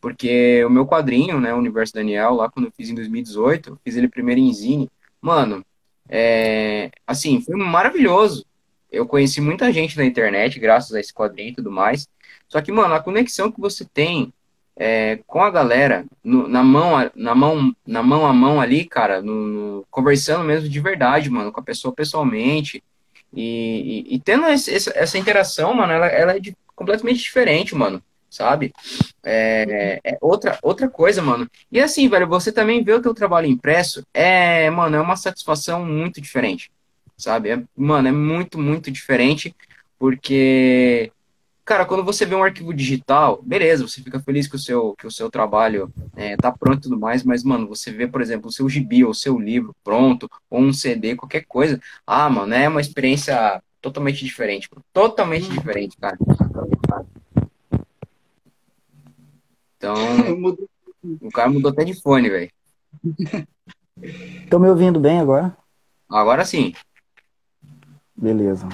Porque 0.00 0.64
o 0.64 0.70
meu 0.70 0.86
quadrinho, 0.86 1.38
né, 1.38 1.52
o 1.54 1.58
Universo 1.58 1.92
Daniel, 1.92 2.34
lá 2.34 2.50
quando 2.50 2.66
eu 2.66 2.72
fiz 2.72 2.88
em 2.88 2.94
2018, 2.94 3.70
eu 3.70 3.78
fiz 3.84 3.96
ele 3.96 4.08
primeiro 4.08 4.40
em 4.40 4.52
zine. 4.52 4.90
Mano, 5.20 5.64
é, 6.08 6.90
assim, 7.06 7.40
foi 7.42 7.54
maravilhoso 7.56 8.44
eu 8.90 9.06
conheci 9.06 9.40
muita 9.40 9.72
gente 9.72 9.96
na 9.96 10.04
internet, 10.04 10.58
graças 10.58 10.94
a 10.94 11.00
esse 11.00 11.12
quadrinho 11.12 11.50
e 11.50 11.54
tudo 11.54 11.70
mais. 11.70 12.08
Só 12.48 12.60
que, 12.60 12.72
mano, 12.72 12.94
a 12.94 13.02
conexão 13.02 13.50
que 13.50 13.60
você 13.60 13.84
tem 13.84 14.32
é, 14.76 15.20
com 15.26 15.42
a 15.42 15.50
galera, 15.50 16.04
no, 16.24 16.48
na, 16.48 16.62
mão, 16.62 17.10
na, 17.14 17.34
mão, 17.34 17.76
na 17.86 18.02
mão 18.02 18.26
a 18.26 18.32
mão 18.32 18.60
ali, 18.60 18.84
cara, 18.84 19.22
no, 19.22 19.46
no, 19.46 19.86
conversando 19.90 20.44
mesmo 20.44 20.68
de 20.68 20.80
verdade, 20.80 21.30
mano, 21.30 21.52
com 21.52 21.60
a 21.60 21.64
pessoa 21.64 21.94
pessoalmente. 21.94 22.82
E, 23.32 24.06
e, 24.10 24.14
e 24.16 24.20
tendo 24.20 24.46
esse, 24.46 24.74
essa 24.74 25.18
interação, 25.18 25.74
mano, 25.74 25.92
ela, 25.92 26.06
ela 26.06 26.36
é 26.36 26.40
de, 26.40 26.56
completamente 26.74 27.20
diferente, 27.20 27.74
mano. 27.74 28.02
Sabe? 28.28 28.72
É, 29.24 30.00
é, 30.04 30.18
outra, 30.20 30.56
outra 30.62 30.88
coisa, 30.88 31.20
mano. 31.20 31.50
E 31.70 31.80
assim, 31.80 32.08
velho, 32.08 32.28
você 32.28 32.52
também 32.52 32.82
vê 32.82 32.92
o 32.92 33.02
teu 33.02 33.12
trabalho 33.12 33.48
impresso, 33.48 34.04
é, 34.14 34.70
mano, 34.70 34.96
é 34.96 35.00
uma 35.00 35.16
satisfação 35.16 35.84
muito 35.84 36.20
diferente 36.20 36.70
sabe? 37.20 37.50
É, 37.50 37.62
mano, 37.76 38.08
é 38.08 38.12
muito, 38.12 38.58
muito 38.58 38.90
diferente, 38.90 39.54
porque, 39.98 41.12
cara, 41.64 41.84
quando 41.84 42.04
você 42.04 42.24
vê 42.24 42.34
um 42.34 42.42
arquivo 42.42 42.72
digital, 42.72 43.40
beleza, 43.42 43.86
você 43.86 44.02
fica 44.02 44.18
feliz 44.20 44.48
que 44.48 44.56
o 44.56 44.58
seu, 44.58 44.94
que 44.98 45.06
o 45.06 45.10
seu 45.10 45.30
trabalho 45.30 45.92
é, 46.16 46.36
tá 46.36 46.50
pronto 46.50 46.78
e 46.78 46.82
tudo 46.82 46.98
mais, 46.98 47.22
mas, 47.22 47.44
mano, 47.44 47.68
você 47.68 47.92
vê, 47.92 48.06
por 48.06 48.20
exemplo, 48.20 48.48
o 48.48 48.52
seu 48.52 48.68
gibi 48.68 49.04
ou 49.04 49.10
o 49.10 49.14
seu 49.14 49.38
livro 49.38 49.74
pronto, 49.84 50.30
ou 50.48 50.60
um 50.60 50.72
CD, 50.72 51.14
qualquer 51.14 51.44
coisa, 51.46 51.80
ah, 52.06 52.28
mano, 52.30 52.54
é 52.54 52.68
uma 52.68 52.80
experiência 52.80 53.62
totalmente 53.80 54.24
diferente, 54.24 54.68
totalmente 54.92 55.46
hum. 55.46 55.52
diferente, 55.52 55.96
cara. 55.96 56.18
Então, 59.76 59.94
o 61.20 61.30
cara 61.30 61.48
mudou 61.48 61.70
até 61.70 61.84
de 61.84 61.94
fone, 61.94 62.28
velho. 62.28 62.50
Estão 64.02 64.58
me 64.58 64.68
ouvindo 64.68 64.98
bem 64.98 65.20
agora? 65.20 65.56
Agora 66.08 66.44
sim. 66.44 66.74
Beleza. 68.20 68.68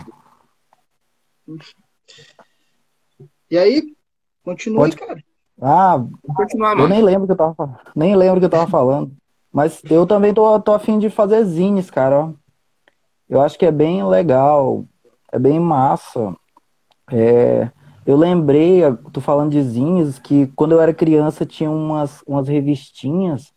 E 3.49 3.57
aí? 3.57 3.95
Continue, 4.43 4.79
Pode... 4.79 4.97
cara. 4.97 5.23
Ah, 5.63 6.05
continuar, 6.35 6.79
eu 6.79 6.87
nem 6.87 7.01
lembro 7.01 7.27
que 7.27 7.33
eu 7.33 7.37
tava 7.37 7.81
nem 7.95 8.15
lembro 8.15 8.41
que 8.41 8.45
eu 8.45 8.51
tava 8.51 8.69
falando. 8.69 9.17
Mas 9.51 9.81
eu 9.89 10.07
também 10.07 10.35
tô, 10.35 10.61
tô 10.61 10.75
afim 10.75 10.99
de 10.99 11.09
fazer 11.09 11.43
zines, 11.45 11.91
cara. 11.91 12.35
Eu 13.29 13.41
acho 13.41 13.59
que 13.59 13.65
é 13.65 13.73
bem 13.73 14.05
legal, 14.07 14.85
é 15.33 15.39
bem 15.39 15.59
massa. 15.59 16.37
É, 17.11 17.71
eu 18.05 18.17
lembrei, 18.17 18.83
tô 19.13 19.21
falando 19.21 19.53
de 19.53 19.63
zines, 19.63 20.19
que 20.19 20.49
quando 20.49 20.73
eu 20.73 20.81
era 20.81 20.93
criança 20.93 21.47
tinha 21.47 21.71
umas, 21.71 22.23
umas 22.27 22.49
revistinhas 22.49 23.56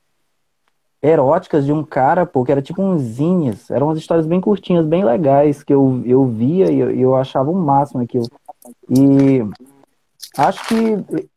eróticas 1.02 1.66
de 1.66 1.72
um 1.72 1.84
cara, 1.84 2.26
pô, 2.26 2.44
que 2.44 2.52
era 2.52 2.62
tipo 2.62 2.82
uns 2.82 3.02
zines. 3.02 3.70
Eram 3.72 3.88
umas 3.88 3.98
histórias 3.98 4.28
bem 4.28 4.42
curtinhas, 4.42 4.86
bem 4.86 5.04
legais, 5.04 5.64
que 5.64 5.74
eu, 5.74 6.02
eu 6.06 6.26
via 6.26 6.72
e 6.72 6.80
eu, 6.80 6.92
eu 6.92 7.16
achava 7.16 7.50
o 7.50 7.56
máximo 7.56 8.02
aquilo. 8.02 8.28
E 8.90 9.42
acho 10.38 10.68
que 10.68 11.30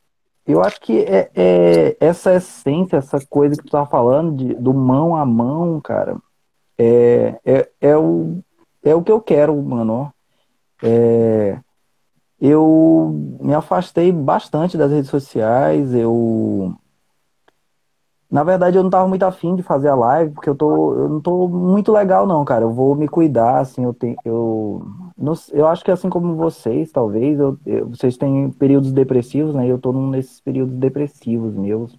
eu 0.46 0.60
acho 0.60 0.80
que 0.80 0.98
é, 1.02 1.30
é, 1.34 1.96
essa 2.00 2.34
essência, 2.34 2.96
essa 2.96 3.24
coisa 3.26 3.56
que 3.56 3.62
tu 3.62 3.70
tava 3.70 3.86
falando, 3.86 4.36
de, 4.36 4.54
do 4.54 4.74
mão 4.74 5.14
a 5.14 5.24
mão, 5.24 5.80
cara, 5.80 6.16
é, 6.76 7.38
é, 7.44 7.70
é, 7.80 7.96
o, 7.96 8.42
é 8.82 8.94
o 8.94 9.02
que 9.02 9.12
eu 9.12 9.20
quero, 9.20 9.54
mano. 9.62 10.12
É, 10.82 11.58
eu 12.40 13.38
me 13.40 13.54
afastei 13.54 14.10
bastante 14.10 14.76
das 14.76 14.90
redes 14.90 15.10
sociais, 15.10 15.94
eu 15.94 16.76
na 18.32 18.42
verdade, 18.42 18.78
eu 18.78 18.82
não 18.82 18.88
tava 18.88 19.06
muito 19.06 19.24
afim 19.24 19.54
de 19.54 19.62
fazer 19.62 19.88
a 19.88 19.94
live, 19.94 20.32
porque 20.32 20.48
eu, 20.48 20.54
tô, 20.54 20.94
eu 20.94 21.06
não 21.06 21.20
tô 21.20 21.46
muito 21.46 21.92
legal, 21.92 22.26
não, 22.26 22.42
cara. 22.46 22.64
Eu 22.64 22.72
vou 22.72 22.94
me 22.94 23.06
cuidar, 23.06 23.58
assim, 23.58 23.84
eu 23.84 23.92
tenho. 23.92 24.16
Eu, 24.24 24.86
não, 25.18 25.34
eu 25.52 25.68
acho 25.68 25.84
que 25.84 25.90
assim 25.90 26.08
como 26.08 26.34
vocês, 26.34 26.90
talvez, 26.90 27.38
eu, 27.38 27.58
eu, 27.66 27.90
vocês 27.90 28.16
têm 28.16 28.50
períodos 28.50 28.90
depressivos, 28.90 29.54
né? 29.54 29.66
Eu 29.66 29.78
tô 29.78 29.92
num 29.92 30.10
desses 30.10 30.40
períodos 30.40 30.74
depressivos 30.74 31.52
meus. 31.52 31.94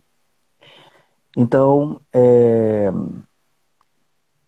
Então, 1.37 2.01
é, 2.11 2.91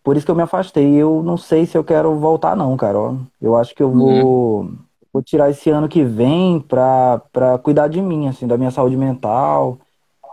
por 0.02 0.16
isso 0.16 0.26
que 0.26 0.32
eu 0.32 0.36
me 0.36 0.42
afastei. 0.42 0.92
Eu 0.92 1.22
não 1.22 1.36
sei 1.36 1.66
se 1.66 1.78
eu 1.78 1.84
quero 1.84 2.16
voltar, 2.16 2.56
não, 2.56 2.76
cara. 2.76 2.98
Eu 3.40 3.54
acho 3.54 3.72
que 3.76 3.82
eu 3.84 3.92
vou, 3.92 4.62
uhum. 4.62 4.76
vou 5.12 5.22
tirar 5.22 5.50
esse 5.50 5.70
ano 5.70 5.88
que 5.88 6.02
vem 6.02 6.58
pra, 6.58 7.22
pra 7.32 7.58
cuidar 7.58 7.86
de 7.86 8.02
mim, 8.02 8.26
assim, 8.26 8.44
da 8.44 8.58
minha 8.58 8.72
saúde 8.72 8.96
mental. 8.96 9.78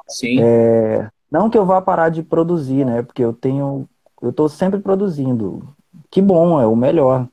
Sim. 0.08 0.40
É, 0.42 1.12
não 1.34 1.50
que 1.50 1.58
eu 1.58 1.66
vá 1.66 1.82
parar 1.82 2.10
de 2.10 2.22
produzir, 2.22 2.86
né? 2.86 3.02
Porque 3.02 3.24
eu 3.24 3.34
tenho. 3.34 3.90
Eu 4.22 4.30
estou 4.30 4.48
sempre 4.48 4.80
produzindo. 4.80 5.68
Que 6.12 6.22
bom, 6.22 6.62
é 6.62 6.68
o 6.68 6.76
melhor. 6.76 7.28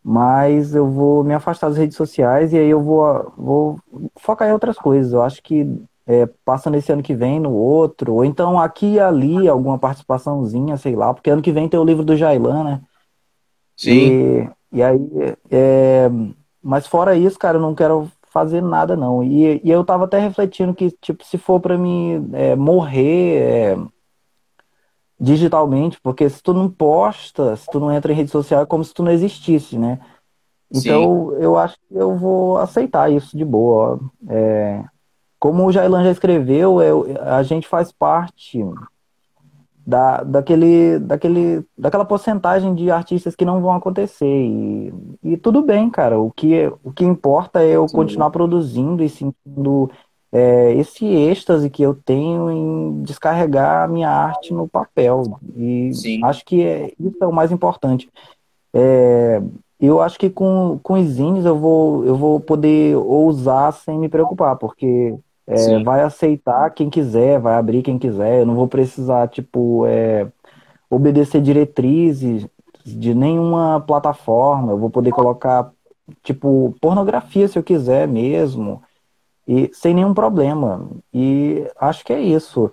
Mas 0.00 0.76
eu 0.76 0.88
vou 0.88 1.24
me 1.24 1.34
afastar 1.34 1.68
das 1.68 1.76
redes 1.76 1.96
sociais 1.96 2.52
e 2.52 2.58
aí 2.58 2.70
eu 2.70 2.80
vou, 2.80 3.32
vou 3.36 3.80
focar 4.14 4.48
em 4.48 4.52
outras 4.52 4.78
coisas. 4.78 5.12
Eu 5.12 5.22
acho 5.22 5.42
que 5.42 5.66
é, 6.06 6.26
passando 6.44 6.76
esse 6.76 6.92
ano 6.92 7.02
que 7.02 7.16
vem 7.16 7.40
no 7.40 7.52
outro, 7.52 8.14
ou 8.14 8.24
então 8.24 8.60
aqui 8.60 8.92
e 8.92 9.00
ali 9.00 9.48
alguma 9.48 9.76
participaçãozinha, 9.76 10.76
sei 10.76 10.94
lá, 10.94 11.12
porque 11.12 11.28
ano 11.28 11.42
que 11.42 11.50
vem 11.50 11.68
tem 11.68 11.80
o 11.80 11.84
livro 11.84 12.04
do 12.04 12.16
Jailan, 12.16 12.62
né? 12.62 12.80
Sim. 13.76 13.90
E, 13.90 14.50
e 14.74 14.82
aí, 14.84 15.00
é, 15.50 16.08
mas 16.62 16.86
fora 16.86 17.16
isso, 17.16 17.36
cara, 17.36 17.58
eu 17.58 17.62
não 17.62 17.74
quero 17.74 18.08
fazer 18.36 18.60
nada, 18.60 18.94
não. 18.94 19.24
E, 19.24 19.62
e 19.64 19.70
eu 19.70 19.82
tava 19.82 20.04
até 20.04 20.18
refletindo 20.18 20.74
que, 20.74 20.90
tipo, 20.90 21.24
se 21.24 21.38
for 21.38 21.58
para 21.58 21.78
mim 21.78 22.28
é, 22.34 22.54
morrer 22.54 23.38
é, 23.38 23.78
digitalmente, 25.18 25.98
porque 26.02 26.28
se 26.28 26.42
tu 26.42 26.52
não 26.52 26.68
posta, 26.68 27.56
se 27.56 27.66
tu 27.70 27.80
não 27.80 27.90
entra 27.90 28.12
em 28.12 28.14
rede 28.14 28.30
social, 28.30 28.60
é 28.60 28.66
como 28.66 28.84
se 28.84 28.92
tu 28.92 29.02
não 29.02 29.10
existisse, 29.10 29.78
né? 29.78 29.98
Então, 30.70 31.30
Sim. 31.30 31.42
eu 31.42 31.56
acho 31.56 31.76
que 31.76 31.94
eu 31.94 32.14
vou 32.14 32.58
aceitar 32.58 33.10
isso 33.10 33.34
de 33.34 33.44
boa. 33.44 33.98
É, 34.28 34.84
como 35.38 35.64
o 35.64 35.72
Jailan 35.72 36.04
já 36.04 36.10
escreveu, 36.10 36.82
eu, 36.82 37.06
a 37.22 37.42
gente 37.42 37.66
faz 37.66 37.90
parte 37.90 38.62
da, 39.86 40.24
daquele, 40.24 40.98
daquele, 40.98 41.64
daquela 41.78 42.04
porcentagem 42.04 42.74
de 42.74 42.90
artistas 42.90 43.36
que 43.36 43.44
não 43.44 43.62
vão 43.62 43.72
acontecer. 43.72 44.26
E, 44.26 44.92
e 45.22 45.36
tudo 45.36 45.62
bem, 45.62 45.88
cara. 45.88 46.18
O 46.18 46.32
que, 46.32 46.66
o 46.82 46.92
que 46.92 47.04
importa 47.04 47.62
é 47.62 47.76
eu 47.76 47.86
Sim. 47.86 47.94
continuar 47.94 48.30
produzindo 48.30 49.04
e 49.04 49.08
sentindo 49.08 49.88
é, 50.32 50.74
esse 50.74 51.06
êxtase 51.06 51.70
que 51.70 51.82
eu 51.84 51.94
tenho 51.94 52.50
em 52.50 53.02
descarregar 53.02 53.84
a 53.84 53.88
minha 53.88 54.10
arte 54.10 54.52
no 54.52 54.66
papel. 54.66 55.38
E 55.56 55.94
Sim. 55.94 56.24
acho 56.24 56.44
que 56.44 56.64
é, 56.64 56.92
isso 56.98 57.18
é 57.20 57.26
o 57.26 57.32
mais 57.32 57.52
importante. 57.52 58.10
É, 58.74 59.40
eu 59.78 60.02
acho 60.02 60.18
que 60.18 60.28
com, 60.28 60.80
com 60.82 60.94
os 60.94 61.06
zines 61.06 61.44
eu 61.44 61.56
vou, 61.56 62.04
eu 62.04 62.16
vou 62.16 62.40
poder 62.40 62.96
ousar 62.96 63.72
sem 63.72 63.96
me 63.98 64.08
preocupar, 64.08 64.56
porque 64.56 65.14
é, 65.46 65.82
vai 65.82 66.02
aceitar 66.02 66.70
quem 66.70 66.90
quiser, 66.90 67.38
vai 67.38 67.54
abrir 67.54 67.82
quem 67.82 67.98
quiser. 67.98 68.40
Eu 68.40 68.46
não 68.46 68.54
vou 68.54 68.66
precisar, 68.66 69.28
tipo, 69.28 69.86
é, 69.86 70.26
obedecer 70.90 71.40
diretrizes 71.40 72.46
de 72.84 73.14
nenhuma 73.14 73.80
plataforma. 73.80 74.72
Eu 74.72 74.78
vou 74.78 74.90
poder 74.90 75.12
colocar, 75.12 75.70
tipo, 76.22 76.74
pornografia 76.80 77.46
se 77.46 77.58
eu 77.58 77.62
quiser 77.62 78.08
mesmo, 78.08 78.82
e 79.46 79.70
sem 79.72 79.94
nenhum 79.94 80.12
problema. 80.12 80.88
E 81.14 81.64
acho 81.78 82.04
que 82.04 82.12
é 82.12 82.20
isso. 82.20 82.70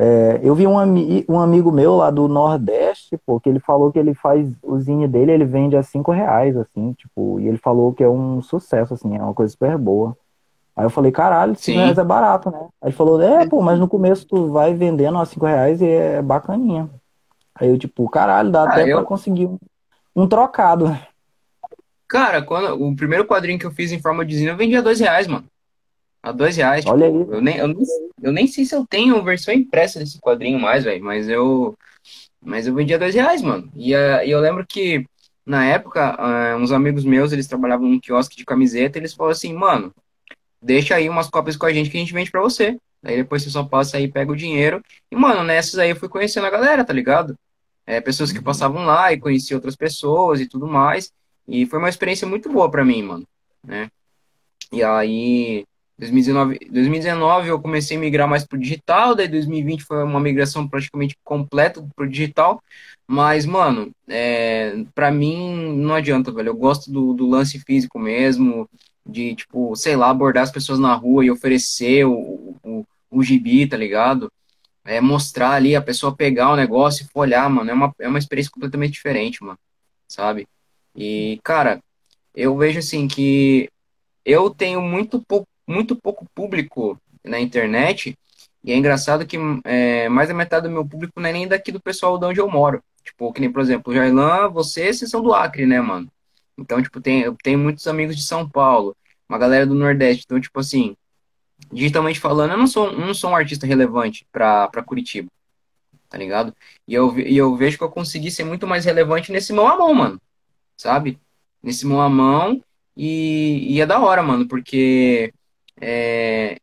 É, 0.00 0.38
eu 0.44 0.54
vi 0.54 0.64
um, 0.66 0.78
ami 0.78 1.24
um 1.28 1.40
amigo 1.40 1.72
meu 1.72 1.96
lá 1.96 2.08
do 2.08 2.28
Nordeste, 2.28 3.18
pô, 3.26 3.40
que 3.40 3.48
ele 3.48 3.58
falou 3.58 3.90
que 3.90 3.98
ele 3.98 4.14
faz 4.14 4.48
o 4.62 4.78
zine 4.78 5.08
dele, 5.08 5.32
ele 5.32 5.44
vende 5.44 5.76
a 5.76 5.82
cinco 5.82 6.12
reais, 6.12 6.56
assim, 6.56 6.92
tipo, 6.92 7.40
e 7.40 7.48
ele 7.48 7.58
falou 7.58 7.92
que 7.92 8.04
é 8.04 8.08
um 8.08 8.40
sucesso, 8.40 8.94
assim, 8.94 9.16
é 9.16 9.20
uma 9.20 9.34
coisa 9.34 9.50
super 9.50 9.76
boa. 9.76 10.16
Aí 10.78 10.84
eu 10.84 10.90
falei, 10.90 11.10
caralho, 11.10 11.56
5 11.56 11.76
reais 11.76 11.98
é 11.98 12.04
barato, 12.04 12.52
né? 12.52 12.68
Aí 12.80 12.90
ele 12.90 12.96
falou, 12.96 13.20
é, 13.20 13.44
pô, 13.48 13.60
mas 13.60 13.80
no 13.80 13.88
começo 13.88 14.24
tu 14.24 14.52
vai 14.52 14.72
vendendo 14.74 15.18
a 15.18 15.26
5 15.26 15.44
reais 15.44 15.80
e 15.80 15.84
é 15.88 16.22
bacaninha. 16.22 16.88
Aí 17.52 17.68
eu, 17.68 17.76
tipo, 17.76 18.08
caralho, 18.08 18.52
dá 18.52 18.62
ah, 18.62 18.68
até 18.68 18.84
eu... 18.84 18.98
pra 18.98 19.04
conseguir 19.04 19.46
um, 19.46 19.58
um 20.14 20.28
trocado. 20.28 20.96
Cara, 22.06 22.42
quando, 22.42 22.80
o 22.80 22.94
primeiro 22.94 23.26
quadrinho 23.26 23.58
que 23.58 23.66
eu 23.66 23.72
fiz 23.72 23.90
em 23.90 24.00
forma 24.00 24.24
de 24.24 24.36
zine 24.36 24.50
eu 24.50 24.56
vendia 24.56 24.80
dois 24.80 25.00
reais, 25.00 25.26
mano. 25.26 25.46
A 26.22 26.30
dois 26.30 26.56
reais. 26.56 26.84
Tipo, 26.84 26.94
Olha 26.94 27.06
aí. 27.06 27.12
Eu 27.12 27.40
nem, 27.40 27.56
eu, 27.56 27.66
nem, 27.66 27.84
eu 28.22 28.32
nem 28.32 28.46
sei 28.46 28.64
se 28.64 28.76
eu 28.76 28.86
tenho 28.86 29.20
versão 29.24 29.52
impressa 29.52 29.98
desse 29.98 30.20
quadrinho 30.20 30.60
mais, 30.60 30.84
velho, 30.84 31.04
mas 31.04 31.28
eu. 31.28 31.76
Mas 32.40 32.68
eu 32.68 32.74
vendia 32.74 33.00
dois 33.00 33.16
reais, 33.16 33.42
mano. 33.42 33.68
E, 33.74 33.96
uh, 33.96 34.22
e 34.24 34.30
eu 34.30 34.38
lembro 34.38 34.64
que, 34.64 35.04
na 35.44 35.64
época, 35.64 36.16
uh, 36.20 36.56
uns 36.56 36.70
amigos 36.70 37.04
meus, 37.04 37.32
eles 37.32 37.48
trabalhavam 37.48 37.88
num 37.88 37.98
quiosque 37.98 38.36
de 38.36 38.44
camiseta, 38.44 38.96
e 38.96 39.00
eles 39.00 39.12
falaram 39.12 39.32
assim, 39.32 39.52
mano, 39.52 39.92
deixa 40.60 40.94
aí 40.94 41.08
umas 41.08 41.28
cópias 41.28 41.56
com 41.56 41.66
a 41.66 41.72
gente 41.72 41.90
que 41.90 41.96
a 41.96 42.00
gente 42.00 42.12
vende 42.12 42.30
pra 42.30 42.40
você. 42.40 42.78
Aí 43.02 43.16
depois 43.16 43.42
você 43.42 43.50
só 43.50 43.62
passa 43.64 43.96
aí 43.96 44.04
e 44.04 44.12
pega 44.12 44.32
o 44.32 44.36
dinheiro. 44.36 44.82
E, 45.10 45.16
mano, 45.16 45.44
nessas 45.44 45.78
aí 45.78 45.90
eu 45.90 45.96
fui 45.96 46.08
conhecendo 46.08 46.46
a 46.46 46.50
galera, 46.50 46.84
tá 46.84 46.92
ligado? 46.92 47.38
É, 47.86 48.00
pessoas 48.00 48.32
que 48.32 48.38
uhum. 48.38 48.44
passavam 48.44 48.84
lá 48.84 49.12
e 49.12 49.20
conheci 49.20 49.54
outras 49.54 49.76
pessoas 49.76 50.40
e 50.40 50.46
tudo 50.46 50.66
mais. 50.66 51.12
E 51.46 51.64
foi 51.66 51.78
uma 51.78 51.88
experiência 51.88 52.26
muito 52.26 52.50
boa 52.52 52.70
pra 52.70 52.84
mim, 52.84 53.02
mano. 53.02 53.26
Né? 53.64 53.90
E 54.70 54.82
aí, 54.82 55.64
2019, 55.98 56.58
2019 56.70 57.48
eu 57.48 57.60
comecei 57.60 57.96
a 57.96 58.00
migrar 58.00 58.28
mais 58.28 58.46
pro 58.46 58.58
digital, 58.58 59.14
daí 59.14 59.26
2020 59.26 59.84
foi 59.84 60.04
uma 60.04 60.20
migração 60.20 60.68
praticamente 60.68 61.16
completa 61.24 61.84
pro 61.96 62.08
digital. 62.08 62.62
Mas, 63.06 63.46
mano, 63.46 63.90
é, 64.06 64.84
pra 64.94 65.10
mim 65.10 65.76
não 65.76 65.94
adianta, 65.94 66.30
velho. 66.30 66.48
Eu 66.48 66.56
gosto 66.56 66.90
do, 66.92 67.14
do 67.14 67.26
lance 67.26 67.58
físico 67.60 67.98
mesmo 67.98 68.68
de, 69.08 69.34
tipo, 69.34 69.74
sei 69.74 69.96
lá, 69.96 70.10
abordar 70.10 70.42
as 70.42 70.52
pessoas 70.52 70.78
na 70.78 70.94
rua 70.94 71.24
e 71.24 71.30
oferecer 71.30 72.04
o, 72.04 72.56
o, 72.62 72.84
o 73.10 73.22
gibi, 73.22 73.66
tá 73.66 73.76
ligado? 73.76 74.30
É 74.84 75.00
mostrar 75.00 75.52
ali, 75.52 75.74
a 75.74 75.82
pessoa 75.82 76.14
pegar 76.14 76.52
o 76.52 76.56
negócio 76.56 77.04
e 77.04 77.18
olhar, 77.18 77.48
mano, 77.48 77.70
é 77.70 77.74
uma, 77.74 77.94
é 78.00 78.08
uma 78.08 78.18
experiência 78.18 78.52
completamente 78.52 78.92
diferente, 78.92 79.42
mano, 79.42 79.58
sabe? 80.06 80.46
E, 80.94 81.40
cara, 81.42 81.80
eu 82.34 82.56
vejo 82.56 82.78
assim 82.78 83.08
que 83.08 83.68
eu 84.24 84.50
tenho 84.50 84.82
muito 84.82 85.22
pouco, 85.26 85.48
muito 85.66 85.96
pouco 85.96 86.26
público 86.34 87.00
na 87.24 87.40
internet, 87.40 88.14
e 88.62 88.72
é 88.72 88.76
engraçado 88.76 89.26
que 89.26 89.38
é, 89.64 90.08
mais 90.08 90.28
da 90.28 90.34
metade 90.34 90.68
do 90.68 90.72
meu 90.72 90.86
público 90.86 91.20
não 91.20 91.28
é 91.28 91.32
nem 91.32 91.48
daqui 91.48 91.72
do 91.72 91.80
pessoal 91.80 92.18
de 92.18 92.26
onde 92.26 92.40
eu 92.40 92.50
moro. 92.50 92.82
Tipo, 93.02 93.32
que 93.32 93.40
nem, 93.40 93.50
por 93.50 93.62
exemplo, 93.62 93.94
Jailan, 93.94 94.48
vocês, 94.50 94.98
vocês 94.98 95.10
são 95.10 95.22
do 95.22 95.32
Acre, 95.32 95.64
né, 95.64 95.80
mano? 95.80 96.10
Então, 96.58 96.82
tipo, 96.82 97.00
tem, 97.00 97.22
eu 97.22 97.36
tenho 97.42 97.58
muitos 97.58 97.86
amigos 97.86 98.16
de 98.16 98.24
São 98.24 98.48
Paulo, 98.48 98.96
uma 99.28 99.38
galera 99.38 99.64
do 99.64 99.74
Nordeste. 99.74 100.24
Então, 100.26 100.40
tipo 100.40 100.58
assim, 100.58 100.96
digitalmente 101.72 102.20
falando, 102.20 102.52
eu 102.52 102.58
não 102.58 102.66
sou, 102.66 102.92
não 102.92 103.14
sou 103.14 103.30
um 103.30 103.36
artista 103.36 103.66
relevante 103.66 104.26
pra, 104.32 104.68
Curitiba, 104.84 105.30
tá 106.08 106.18
ligado? 106.18 106.54
E 106.86 106.94
eu, 106.94 107.18
e 107.18 107.36
eu 107.36 107.54
vejo 107.56 107.78
que 107.78 107.84
eu 107.84 107.90
consegui 107.90 108.30
ser 108.30 108.44
muito 108.44 108.66
mais 108.66 108.84
relevante 108.84 109.32
nesse 109.32 109.52
mão 109.52 109.68
a 109.68 109.76
mão, 109.76 109.94
mano, 109.94 110.20
sabe? 110.76 111.18
Nesse 111.62 111.86
mão 111.86 112.00
a 112.00 112.08
mão. 112.08 112.62
E, 112.96 113.74
e 113.74 113.80
é 113.80 113.86
da 113.86 114.00
hora, 114.00 114.22
mano, 114.22 114.48
porque 114.48 115.32
é, 115.80 116.58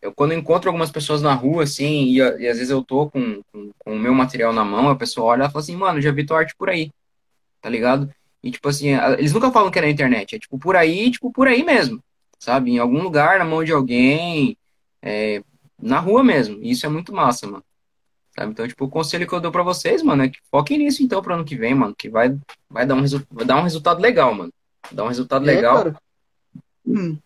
eu 0.00 0.12
quando 0.12 0.34
encontro 0.34 0.68
algumas 0.68 0.90
pessoas 0.90 1.22
na 1.22 1.32
rua, 1.34 1.62
assim, 1.62 2.06
e, 2.06 2.16
e 2.16 2.48
às 2.48 2.58
vezes 2.58 2.70
eu 2.70 2.82
tô 2.82 3.08
com, 3.08 3.40
com, 3.52 3.70
com, 3.78 3.94
o 3.94 3.98
meu 3.98 4.12
material 4.14 4.52
na 4.52 4.64
mão, 4.64 4.88
a 4.90 4.96
pessoa 4.96 5.26
olha 5.28 5.44
e 5.44 5.46
fala 5.46 5.60
assim, 5.60 5.76
mano, 5.76 6.00
já 6.00 6.10
vi 6.10 6.26
tua 6.26 6.38
arte 6.38 6.56
por 6.56 6.68
aí, 6.68 6.90
tá 7.60 7.68
ligado? 7.68 8.12
E, 8.42 8.50
tipo 8.50 8.68
assim, 8.68 8.88
eles 9.18 9.32
nunca 9.32 9.50
falam 9.50 9.70
que 9.70 9.78
é 9.78 9.82
na 9.82 9.90
internet. 9.90 10.34
É, 10.34 10.38
tipo, 10.38 10.58
por 10.58 10.74
aí, 10.74 11.10
tipo, 11.10 11.30
por 11.30 11.46
aí 11.46 11.62
mesmo. 11.62 12.02
Sabe? 12.38 12.72
Em 12.72 12.78
algum 12.78 13.02
lugar, 13.02 13.38
na 13.38 13.44
mão 13.44 13.62
de 13.62 13.72
alguém, 13.72 14.56
é, 15.00 15.42
na 15.80 16.00
rua 16.00 16.24
mesmo. 16.24 16.58
E 16.60 16.72
isso 16.72 16.84
é 16.84 16.88
muito 16.88 17.12
massa, 17.12 17.46
mano. 17.46 17.64
Sabe? 18.36 18.50
Então, 18.50 18.66
tipo, 18.66 18.84
o 18.84 18.90
conselho 18.90 19.28
que 19.28 19.32
eu 19.32 19.40
dou 19.40 19.52
pra 19.52 19.62
vocês, 19.62 20.02
mano, 20.02 20.24
é 20.24 20.28
que 20.28 20.38
foquem 20.50 20.78
nisso, 20.78 21.02
então, 21.02 21.22
pro 21.22 21.34
ano 21.34 21.44
que 21.44 21.54
vem, 21.54 21.74
mano. 21.74 21.94
Que 21.96 22.08
vai, 22.08 22.36
vai, 22.68 22.84
dar, 22.84 22.94
um 22.94 23.02
vai 23.30 23.44
dar 23.44 23.56
um 23.56 23.62
resultado 23.62 24.00
legal, 24.00 24.34
mano. 24.34 24.52
Dar 24.90 25.04
um 25.04 25.08
resultado 25.08 25.48
é, 25.48 25.54
legal. 25.54 25.76
Cara. 25.76 25.96
Hum. 26.86 27.16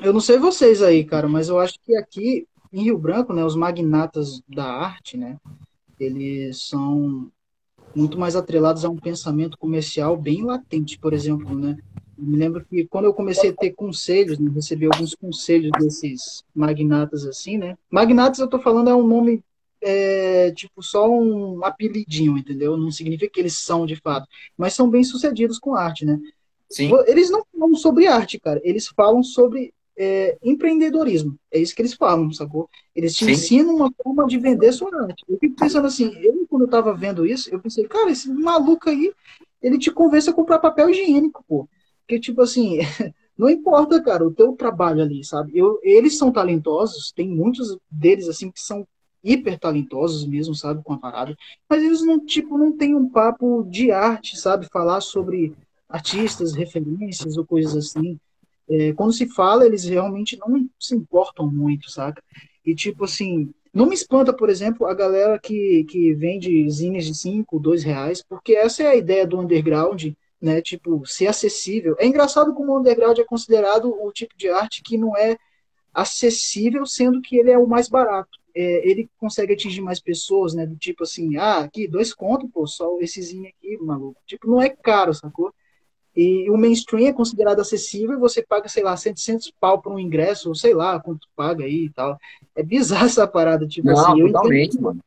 Eu 0.00 0.12
não 0.12 0.20
sei 0.20 0.38
vocês 0.38 0.82
aí, 0.82 1.04
cara, 1.04 1.28
mas 1.28 1.48
eu 1.48 1.58
acho 1.58 1.74
que 1.84 1.96
aqui 1.96 2.46
em 2.72 2.82
Rio 2.82 2.98
Branco, 2.98 3.32
né, 3.32 3.44
os 3.44 3.56
magnatas 3.56 4.40
da 4.48 4.64
arte, 4.64 5.16
né, 5.16 5.36
eles 5.98 6.62
são 6.62 7.30
muito 7.98 8.18
mais 8.18 8.36
atrelados 8.36 8.84
a 8.84 8.88
um 8.88 8.96
pensamento 8.96 9.58
comercial 9.58 10.16
bem 10.16 10.44
latente, 10.44 10.98
por 10.98 11.12
exemplo, 11.12 11.58
né? 11.58 11.76
Eu 12.16 12.24
me 12.24 12.36
lembro 12.36 12.64
que 12.64 12.86
quando 12.86 13.06
eu 13.06 13.14
comecei 13.14 13.50
a 13.50 13.54
ter 13.54 13.72
conselhos, 13.72 14.38
né, 14.38 14.50
recebi 14.54 14.86
alguns 14.86 15.14
conselhos 15.14 15.70
desses 15.78 16.44
magnatas 16.54 17.26
assim, 17.26 17.58
né? 17.58 17.76
Magnatas, 17.90 18.38
eu 18.38 18.48
tô 18.48 18.58
falando, 18.60 18.88
é 18.90 18.94
um 18.94 19.06
nome, 19.06 19.42
é, 19.82 20.52
tipo, 20.52 20.82
só 20.82 21.08
um 21.08 21.64
apelidinho, 21.64 22.38
entendeu? 22.38 22.76
Não 22.76 22.90
significa 22.90 23.32
que 23.32 23.40
eles 23.40 23.54
são 23.54 23.84
de 23.84 23.96
fato, 23.96 24.28
mas 24.56 24.74
são 24.74 24.88
bem 24.88 25.02
sucedidos 25.02 25.58
com 25.58 25.74
arte, 25.74 26.04
né? 26.04 26.20
Sim. 26.70 26.90
Eles 27.06 27.30
não 27.30 27.44
falam 27.52 27.74
sobre 27.74 28.06
arte, 28.06 28.38
cara. 28.38 28.60
Eles 28.62 28.86
falam 28.88 29.22
sobre 29.22 29.72
é, 29.98 30.38
empreendedorismo. 30.42 31.36
É 31.50 31.58
isso 31.58 31.74
que 31.74 31.82
eles 31.82 31.94
falam, 31.94 32.32
sacou? 32.32 32.70
Eles 32.94 33.14
te 33.14 33.24
Sim. 33.24 33.32
ensinam 33.32 33.74
uma 33.74 33.92
forma 34.02 34.26
de 34.26 34.38
vender 34.38 34.72
sua 34.72 34.94
arte. 35.02 35.24
Eu 35.28 35.36
fico 35.38 35.56
pensando 35.56 35.86
assim, 35.86 36.14
eu 36.22 36.46
quando 36.48 36.62
eu 36.62 36.68
tava 36.68 36.94
vendo 36.94 37.26
isso, 37.26 37.50
eu 37.52 37.60
pensei, 37.60 37.86
cara, 37.86 38.10
esse 38.10 38.32
maluco 38.32 38.88
aí, 38.88 39.12
ele 39.60 39.78
te 39.78 39.90
convence 39.90 40.30
a 40.30 40.32
comprar 40.32 40.60
papel 40.60 40.88
higiênico, 40.88 41.44
pô. 41.46 41.68
Porque, 42.00 42.20
tipo 42.20 42.40
assim, 42.40 42.78
não 43.36 43.50
importa, 43.50 44.00
cara, 44.02 44.26
o 44.26 44.32
teu 44.32 44.52
trabalho 44.52 45.02
ali, 45.02 45.24
sabe? 45.24 45.52
Eu, 45.54 45.80
eles 45.82 46.16
são 46.16 46.32
talentosos, 46.32 47.12
tem 47.12 47.28
muitos 47.28 47.76
deles, 47.90 48.28
assim, 48.28 48.50
que 48.50 48.60
são 48.60 48.86
hiper 49.22 49.58
talentosos 49.58 50.26
mesmo, 50.26 50.54
sabe, 50.54 50.82
com 50.82 50.92
a 50.92 50.98
parada. 50.98 51.36
Mas 51.68 51.82
eles 51.82 52.02
não, 52.02 52.24
tipo, 52.24 52.56
não 52.56 52.74
tem 52.74 52.94
um 52.94 53.08
papo 53.08 53.66
de 53.68 53.90
arte, 53.90 54.38
sabe? 54.38 54.68
Falar 54.72 55.00
sobre 55.00 55.52
artistas, 55.88 56.54
referências 56.54 57.36
ou 57.36 57.44
coisas 57.44 57.76
assim 57.76 58.18
é, 58.68 58.92
quando 58.92 59.12
se 59.12 59.26
fala, 59.26 59.66
eles 59.66 59.84
realmente 59.84 60.38
não 60.38 60.68
se 60.78 60.94
importam 60.94 61.50
muito, 61.50 61.90
saca? 61.90 62.22
E 62.64 62.74
tipo 62.74 63.04
assim, 63.04 63.52
não 63.72 63.86
me 63.86 63.94
espanta, 63.94 64.32
por 64.32 64.50
exemplo, 64.50 64.86
a 64.86 64.94
galera 64.94 65.38
que, 65.38 65.84
que 65.84 66.14
vende 66.14 66.68
zines 66.70 67.06
de 67.06 67.14
5, 67.14 67.58
2 67.58 67.82
reais, 67.84 68.22
porque 68.22 68.54
essa 68.54 68.82
é 68.82 68.88
a 68.88 68.96
ideia 68.96 69.26
do 69.26 69.38
underground, 69.38 70.12
né? 70.40 70.60
Tipo, 70.60 71.04
ser 71.06 71.26
acessível. 71.28 71.96
É 71.98 72.06
engraçado 72.06 72.54
como 72.54 72.72
o 72.72 72.78
underground 72.78 73.18
é 73.18 73.24
considerado 73.24 73.90
o 73.90 74.12
tipo 74.12 74.36
de 74.36 74.48
arte 74.48 74.82
que 74.82 74.96
não 74.98 75.16
é 75.16 75.36
acessível, 75.92 76.86
sendo 76.86 77.20
que 77.20 77.36
ele 77.36 77.50
é 77.50 77.58
o 77.58 77.66
mais 77.66 77.88
barato. 77.88 78.38
É, 78.54 78.88
ele 78.88 79.08
consegue 79.18 79.52
atingir 79.52 79.80
mais 79.80 80.00
pessoas, 80.00 80.54
né? 80.54 80.66
Do 80.66 80.76
tipo 80.76 81.04
assim, 81.04 81.36
ah, 81.36 81.58
aqui, 81.58 81.86
dois 81.86 82.12
contos, 82.14 82.50
pô, 82.52 82.66
só 82.66 82.98
esse 83.00 83.22
zine 83.22 83.48
aqui, 83.48 83.76
maluco. 83.78 84.20
Tipo, 84.26 84.48
não 84.48 84.60
é 84.60 84.68
caro, 84.68 85.14
sacou? 85.14 85.52
E 86.20 86.50
o 86.50 86.56
mainstream 86.56 87.06
é 87.06 87.12
considerado 87.12 87.60
acessível 87.60 88.16
e 88.16 88.20
você 88.20 88.42
paga, 88.42 88.68
sei 88.68 88.82
lá, 88.82 88.96
700 88.96 89.52
pau 89.60 89.80
por 89.80 89.92
um 89.92 90.00
ingresso, 90.00 90.48
ou 90.48 90.54
sei 90.54 90.74
lá 90.74 90.98
quanto 90.98 91.28
paga 91.36 91.62
aí 91.62 91.84
e 91.84 91.90
tal. 91.90 92.18
É 92.56 92.62
bizarro 92.64 93.06
essa 93.06 93.24
parada, 93.24 93.68
tipo 93.68 93.86
Não, 93.86 93.94
assim. 93.96 94.26
Totalmente, 94.26 94.52
eu 94.52 94.64
entendo, 94.64 94.82
mano. 94.82 95.00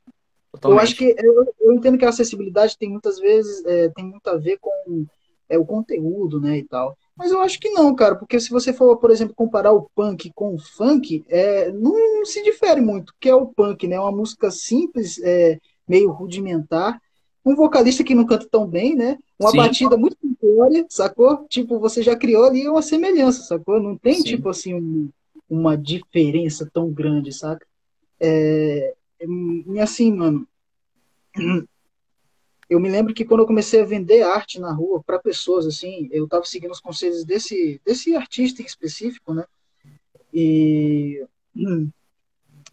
Totalmente. 0.53 0.80
Eu 0.80 0.84
acho 0.84 0.95
que 0.95 1.16
eu, 1.22 1.53
eu, 1.59 1.74
entendo 1.74 1.97
que 1.97 2.05
a 2.05 2.09
acessibilidade 2.09 2.78
tem 2.78 2.89
muitas 2.89 3.20
vezes 3.20 3.62
é, 3.66 3.89
tem 3.89 4.05
muito 4.05 4.26
a 4.30 4.38
ver 4.38 4.57
com 4.62 5.05
é 5.49 5.57
o 5.57 5.66
conteúdo, 5.66 6.39
né, 6.39 6.59
e 6.59 6.64
tal. 6.64 6.97
Mas 7.14 7.30
eu 7.30 7.41
acho 7.41 7.59
que 7.59 7.70
não, 7.72 7.93
cara, 7.93 8.16
porque 8.16 8.39
se 8.39 8.49
você 8.49 8.72
for, 8.72 8.95
por 8.95 9.12
exemplo, 9.12 9.36
comparar 9.36 9.74
o 9.74 9.89
punk 9.93 10.32
com 10.34 10.55
o 10.55 10.59
funk, 10.59 11.26
é, 11.28 11.70
não, 11.74 11.91
não 11.91 12.26
se 12.26 12.41
difere 12.41 12.80
muito, 12.80 13.14
que 13.20 13.28
é 13.28 13.36
o 13.36 13.47
punk, 13.47 13.86
né? 13.86 13.99
Uma 13.99 14.14
música 14.14 14.49
simples, 14.49 15.20
é, 15.22 15.59
meio 15.86 16.09
rudimentar, 16.09 17.01
um 17.46 17.56
vocalista 17.56 18.04
que 18.04 18.16
não 18.16 18.26
canta 18.26 18.48
tão 18.50 18.68
bem, 18.68 18.96
né? 18.96 19.18
Uma 19.39 19.52
Sim. 19.52 19.58
batida 19.58 19.98
muito 19.98 20.18
simplória, 20.22 20.86
sacou? 20.89 21.46
Tipo, 21.50 21.80
você 21.80 22.04
já 22.04 22.16
criou 22.16 22.46
ali 22.46 22.68
uma 22.68 22.82
semelhança, 22.82 23.44
sacou? 23.44 23.82
Não 23.82 23.98
tem, 23.98 24.16
Sim. 24.16 24.24
tipo 24.24 24.50
assim, 24.50 24.74
um, 24.76 25.10
uma 25.50 25.76
diferença 25.78 26.70
tão 26.72 26.92
grande, 26.92 27.34
saca? 27.34 27.66
É, 28.20 28.94
e 29.20 29.80
assim, 29.80 30.12
mano, 30.14 30.48
eu 32.70 32.80
me 32.80 32.89
lembro 32.89 33.14
que 33.14 33.26
quando 33.26 33.42
eu 33.42 33.48
comecei 33.48 33.82
a 33.82 33.86
vender 33.86 34.22
arte 34.22 34.60
na 34.60 34.72
rua 34.72 35.04
para 35.04 35.20
pessoas, 35.20 35.66
assim, 35.66 36.08
eu 36.12 36.28
tava 36.28 36.46
seguindo 36.46 36.72
os 36.72 36.80
conselhos 36.80 37.26
desse, 37.26 37.82
desse 37.84 38.16
artista 38.16 38.62
em 38.62 38.66
específico, 38.66 39.34
né? 39.34 39.44
E 40.34 41.26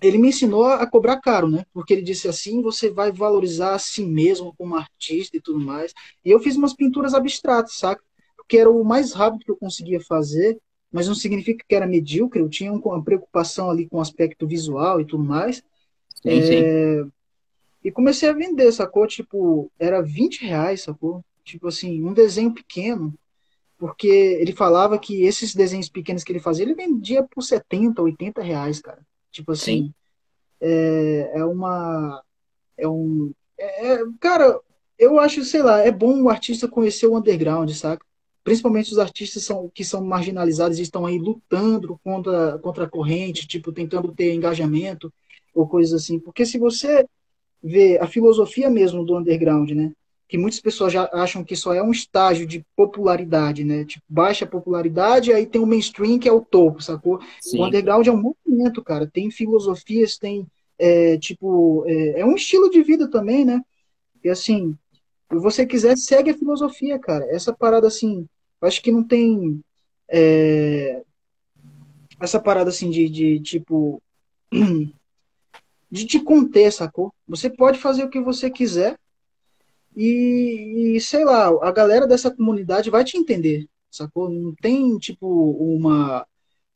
ele 0.01 0.19
me 0.19 0.29
ensinou 0.29 0.67
a 0.67 0.87
cobrar 0.87 1.21
caro, 1.21 1.49
né? 1.49 1.65
Porque 1.73 1.93
ele 1.93 2.03
disse 2.03 2.29
assim, 2.29 2.63
você 2.63 2.91
vai 2.91 3.11
valorizar 3.11 3.75
a 3.75 3.79
si 3.79 4.05
mesmo 4.05 4.55
como 4.57 4.77
artista 4.77 5.37
e 5.37 5.41
tudo 5.41 5.59
mais. 5.59 5.93
E 6.25 6.31
eu 6.31 6.39
fiz 6.39 6.57
umas 6.57 6.73
pinturas 6.73 7.15
abstratas, 7.15 7.75
saca? 7.75 8.03
Porque 8.37 8.59
era 8.59 8.71
o 8.71 8.85
mais 8.85 9.13
rápido 9.13 9.45
que 9.45 9.51
eu 9.51 9.57
conseguia 9.57 10.01
fazer, 10.01 10.59
mas 10.91 11.09
não 11.09 11.15
significa 11.15 11.65
que 11.69 11.75
era 11.75 11.87
medíocre. 11.87 12.41
Eu 12.41 12.49
tinha 12.49 12.73
uma 12.73 13.03
preocupação 13.03 13.71
ali 13.71 13.89
com 13.89 13.99
o 13.99 14.01
aspecto 14.01 14.47
visual 14.47 15.01
e 15.01 15.05
tudo 15.05 15.25
mais. 15.25 15.63
Sim, 16.23 16.31
é... 16.31 17.03
sim. 17.03 17.13
E 17.85 17.91
comecei 17.91 18.29
a 18.29 18.33
vender, 18.33 18.71
sacou? 18.73 19.07
Tipo, 19.07 19.71
era 19.79 20.03
20 20.03 20.45
reais, 20.45 20.83
sacou? 20.83 21.25
Tipo 21.45 21.69
assim, 21.69 22.05
um 22.05 22.13
desenho 22.13 22.53
pequeno. 22.53 23.15
Porque 23.79 24.09
ele 24.09 24.53
falava 24.53 24.99
que 24.99 25.23
esses 25.23 25.55
desenhos 25.55 25.89
pequenos 25.89 26.25
que 26.25 26.33
ele 26.33 26.41
fazia, 26.41 26.65
ele 26.65 26.75
vendia 26.75 27.23
por 27.23 27.43
70, 27.43 28.03
80 28.03 28.43
reais, 28.43 28.81
cara. 28.81 29.01
Tipo 29.39 29.53
assim, 29.53 29.95
é, 30.61 31.31
é, 31.37 31.45
uma. 31.45 32.21
É 32.77 32.89
um. 32.89 33.33
É, 33.57 33.93
é, 33.93 33.99
cara, 34.19 34.61
eu 34.99 35.21
acho, 35.21 35.45
sei 35.45 35.63
lá, 35.63 35.79
é 35.79 35.93
bom 35.93 36.23
o 36.23 36.29
artista 36.29 36.67
conhecer 36.67 37.07
o 37.07 37.17
underground, 37.17 37.71
saca? 37.71 38.05
Principalmente 38.43 38.91
os 38.91 38.99
artistas 38.99 39.45
são, 39.45 39.71
que 39.73 39.85
são 39.85 40.05
marginalizados 40.05 40.81
e 40.81 40.83
estão 40.83 41.07
aí 41.07 41.19
lutando 41.19 42.01
contra, 42.03 42.59
contra 42.59 42.85
a 42.85 42.89
corrente, 42.89 43.47
tipo, 43.47 43.71
tentando 43.71 44.13
ter 44.13 44.35
engajamento 44.35 45.13
ou 45.55 45.69
coisas 45.69 46.03
assim. 46.03 46.19
Porque 46.19 46.45
se 46.45 46.59
você 46.59 47.07
vê 47.63 47.97
a 48.01 48.09
filosofia 48.09 48.69
mesmo 48.69 49.05
do 49.05 49.17
underground, 49.17 49.71
né? 49.71 49.93
Que 50.29 50.37
muitas 50.37 50.61
pessoas 50.61 50.93
já 50.93 51.09
acham 51.13 51.43
que 51.43 51.57
só 51.57 51.73
é 51.73 51.83
um 51.83 51.91
estágio 51.91 52.47
de 52.47 52.65
popularidade, 52.77 53.65
né? 53.65 53.87
Tipo, 53.87 54.05
baixa 54.07 54.47
popularidade, 54.47 55.33
aí 55.33 55.47
tem 55.47 55.61
o 55.61 55.67
mainstream 55.67 56.19
que 56.19 56.29
é 56.29 56.33
o 56.33 56.45
topo, 56.45 56.83
sacou? 56.83 57.19
Sim. 57.41 57.59
O 57.59 57.67
underground 57.67 58.07
é 58.07 58.13
um 58.13 58.21
movimento, 58.21 58.85
cara. 58.85 59.07
Tem 59.07 59.31
filosofias, 59.31 60.19
tem, 60.19 60.47
é, 60.79 61.17
tipo, 61.17 61.83
é, 61.87 62.21
é, 62.21 62.27
um 62.27 62.35
estilo 62.35 62.69
de 62.69 62.83
vida 62.83 63.09
também, 63.11 63.43
né? 63.43 63.63
E 64.23 64.29
assim, 64.29 64.77
se 65.33 65.39
você 65.39 65.65
quiser, 65.65 65.97
segue 65.97 66.31
a 66.31 66.37
filosofia, 66.37 66.99
cara. 66.99 67.25
Essa 67.35 67.55
parada, 67.55 67.89
assim, 67.89 68.29
acho 68.61 68.83
que 68.83 68.93
não 68.93 69.03
tem. 69.03 69.63
É, 70.11 71.03
essa 72.21 72.39
parada, 72.39 72.69
assim, 72.69 72.91
de, 72.91 73.09
de 73.09 73.41
tipo. 73.41 74.03
de 75.91 76.05
te 76.05 76.21
conter, 76.21 76.71
sacou? 76.71 77.15
Você 77.27 77.49
pode 77.49 77.79
fazer 77.79 78.05
o 78.05 78.11
que 78.11 78.21
você 78.21 78.51
quiser, 78.51 78.99
e, 79.97 80.97
e, 80.97 81.01
sei 81.01 81.25
lá, 81.25 81.49
a 81.63 81.73
galera 81.73 82.07
dessa 82.07 82.31
comunidade 82.31 82.91
vai 82.91 83.05
te 83.05 83.17
entender, 83.17 83.69
sacou? 83.91 84.29
Não 84.29 84.55
tem, 84.55 84.97
tipo, 84.99 85.27
uma, 85.27 86.27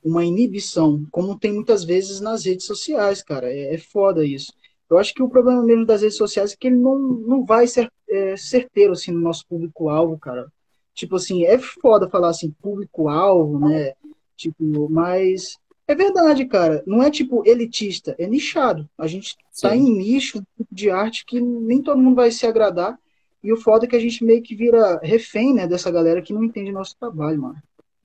uma 0.05 0.25
inibição, 0.25 1.07
como 1.11 1.39
tem 1.39 1.53
muitas 1.53 1.85
vezes 1.85 2.21
nas 2.21 2.45
redes 2.45 2.67
sociais, 2.67 3.23
cara. 3.23 3.53
É, 3.53 3.75
é 3.75 3.79
foda 3.79 4.25
isso. 4.25 4.53
Eu 4.91 4.99
acho 4.99 5.15
que 5.15 5.23
o 5.23 5.29
problema 5.29 5.63
mesmo 5.63 5.87
das 5.87 6.03
redes 6.03 6.17
sociais 6.17 6.53
é 6.53 6.57
que 6.57 6.67
ele 6.67 6.77
não, 6.77 6.99
não 6.99 7.45
vai 7.45 7.67
ser 7.67 7.91
é, 8.09 8.37
certeiro, 8.37 8.93
assim, 8.93 9.11
no 9.11 9.21
nosso 9.21 9.47
público-alvo, 9.47 10.19
cara. 10.19 10.53
Tipo 10.95 11.17
assim, 11.17 11.45
é 11.45 11.59
foda 11.59 12.11
falar 12.11 12.29
assim, 12.29 12.51
público-alvo, 12.61 13.59
né? 13.59 13.95
Tipo, 14.37 14.89
mas 14.91 15.57
é 15.87 15.95
verdade, 15.95 16.45
cara. 16.47 16.83
Não 16.87 17.03
é 17.03 17.11
tipo 17.11 17.47
elitista, 17.47 18.15
é 18.19 18.27
nichado. 18.27 18.89
A 18.99 19.07
gente 19.07 19.37
tá 19.61 19.71
Sim. 19.71 19.77
em 19.77 19.99
nicho 19.99 20.43
tipo 20.57 20.75
de 20.75 20.91
arte 20.91 21.25
que 21.25 21.41
nem 21.41 21.83
todo 21.83 22.01
mundo 22.01 22.17
vai 22.17 22.31
se 22.31 22.47
agradar. 22.47 22.99
E 23.43 23.53
o 23.53 23.57
foda 23.57 23.85
é 23.85 23.89
que 23.89 23.97
a 23.97 24.01
gente 24.01 24.25
meio 24.25 24.43
que 24.43 24.55
vira 24.55 25.01
refém, 25.03 25.53
né, 25.53 25.67
dessa 25.67 25.91
galera 25.91 26.23
que 26.23 26.33
não 26.33 26.45
entende 26.45 26.71
nosso 26.71 26.97
trabalho, 26.99 27.41
mano. 27.41 27.63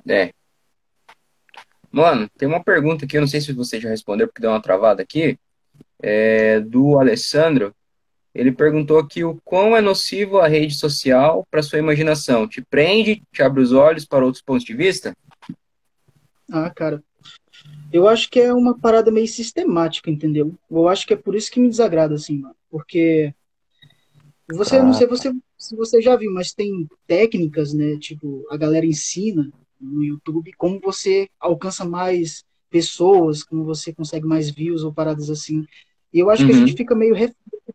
É. 0.07 0.31
Mano, 1.91 2.29
tem 2.37 2.47
uma 2.47 2.63
pergunta 2.63 3.05
aqui, 3.05 3.17
eu 3.17 3.21
não 3.21 3.27
sei 3.27 3.39
se 3.39 3.53
você 3.53 3.79
já 3.79 3.89
respondeu, 3.89 4.27
porque 4.27 4.41
deu 4.41 4.51
uma 4.51 4.61
travada 4.61 5.01
aqui, 5.01 5.37
é, 6.01 6.59
do 6.59 6.99
Alessandro. 6.99 7.73
Ele 8.33 8.51
perguntou 8.51 8.99
aqui 8.99 9.23
o 9.23 9.39
quão 9.43 9.75
é 9.75 9.81
nocivo 9.81 10.39
a 10.39 10.47
rede 10.47 10.75
social 10.75 11.45
para 11.49 11.63
sua 11.63 11.79
imaginação. 11.79 12.47
Te 12.47 12.61
prende, 12.61 13.23
te 13.31 13.41
abre 13.41 13.61
os 13.61 13.71
olhos 13.71 14.05
para 14.05 14.25
outros 14.25 14.43
pontos 14.43 14.63
de 14.63 14.75
vista? 14.75 15.15
Ah, 16.51 16.69
cara, 16.69 17.03
eu 17.91 18.07
acho 18.07 18.29
que 18.29 18.39
é 18.39 18.53
uma 18.53 18.77
parada 18.77 19.11
meio 19.11 19.27
sistemática, 19.27 20.09
entendeu? 20.09 20.53
Eu 20.69 20.87
acho 20.87 21.07
que 21.07 21.13
é 21.13 21.17
por 21.17 21.35
isso 21.35 21.49
que 21.49 21.59
me 21.59 21.69
desagrada, 21.69 22.15
assim, 22.15 22.37
mano. 22.39 22.55
Porque 22.69 23.33
você, 24.55 24.77
ah. 24.77 24.83
não 24.83 24.93
sei 24.93 25.07
você, 25.07 25.33
se 25.57 25.75
você 25.75 26.01
já 26.01 26.15
viu, 26.15 26.31
mas 26.31 26.53
tem 26.53 26.87
técnicas, 27.05 27.73
né? 27.73 27.97
Tipo, 27.97 28.45
a 28.49 28.57
galera 28.57 28.85
ensina 28.85 29.51
no 29.79 30.03
YouTube 30.03 30.51
como 30.57 30.79
você 30.79 31.29
alcança 31.39 31.85
mais 31.85 32.43
pessoas, 32.69 33.43
como 33.43 33.63
você 33.63 33.93
consegue 33.93 34.25
mais 34.25 34.49
views 34.49 34.83
ou 34.83 34.93
paradas 34.93 35.29
assim. 35.29 35.65
E 36.13 36.19
eu 36.19 36.29
acho 36.29 36.43
uhum. 36.43 36.49
que 36.49 36.55
a 36.55 36.57
gente 36.59 36.71
uhum. 36.71 36.77
fica 36.77 36.95
meio 36.95 37.15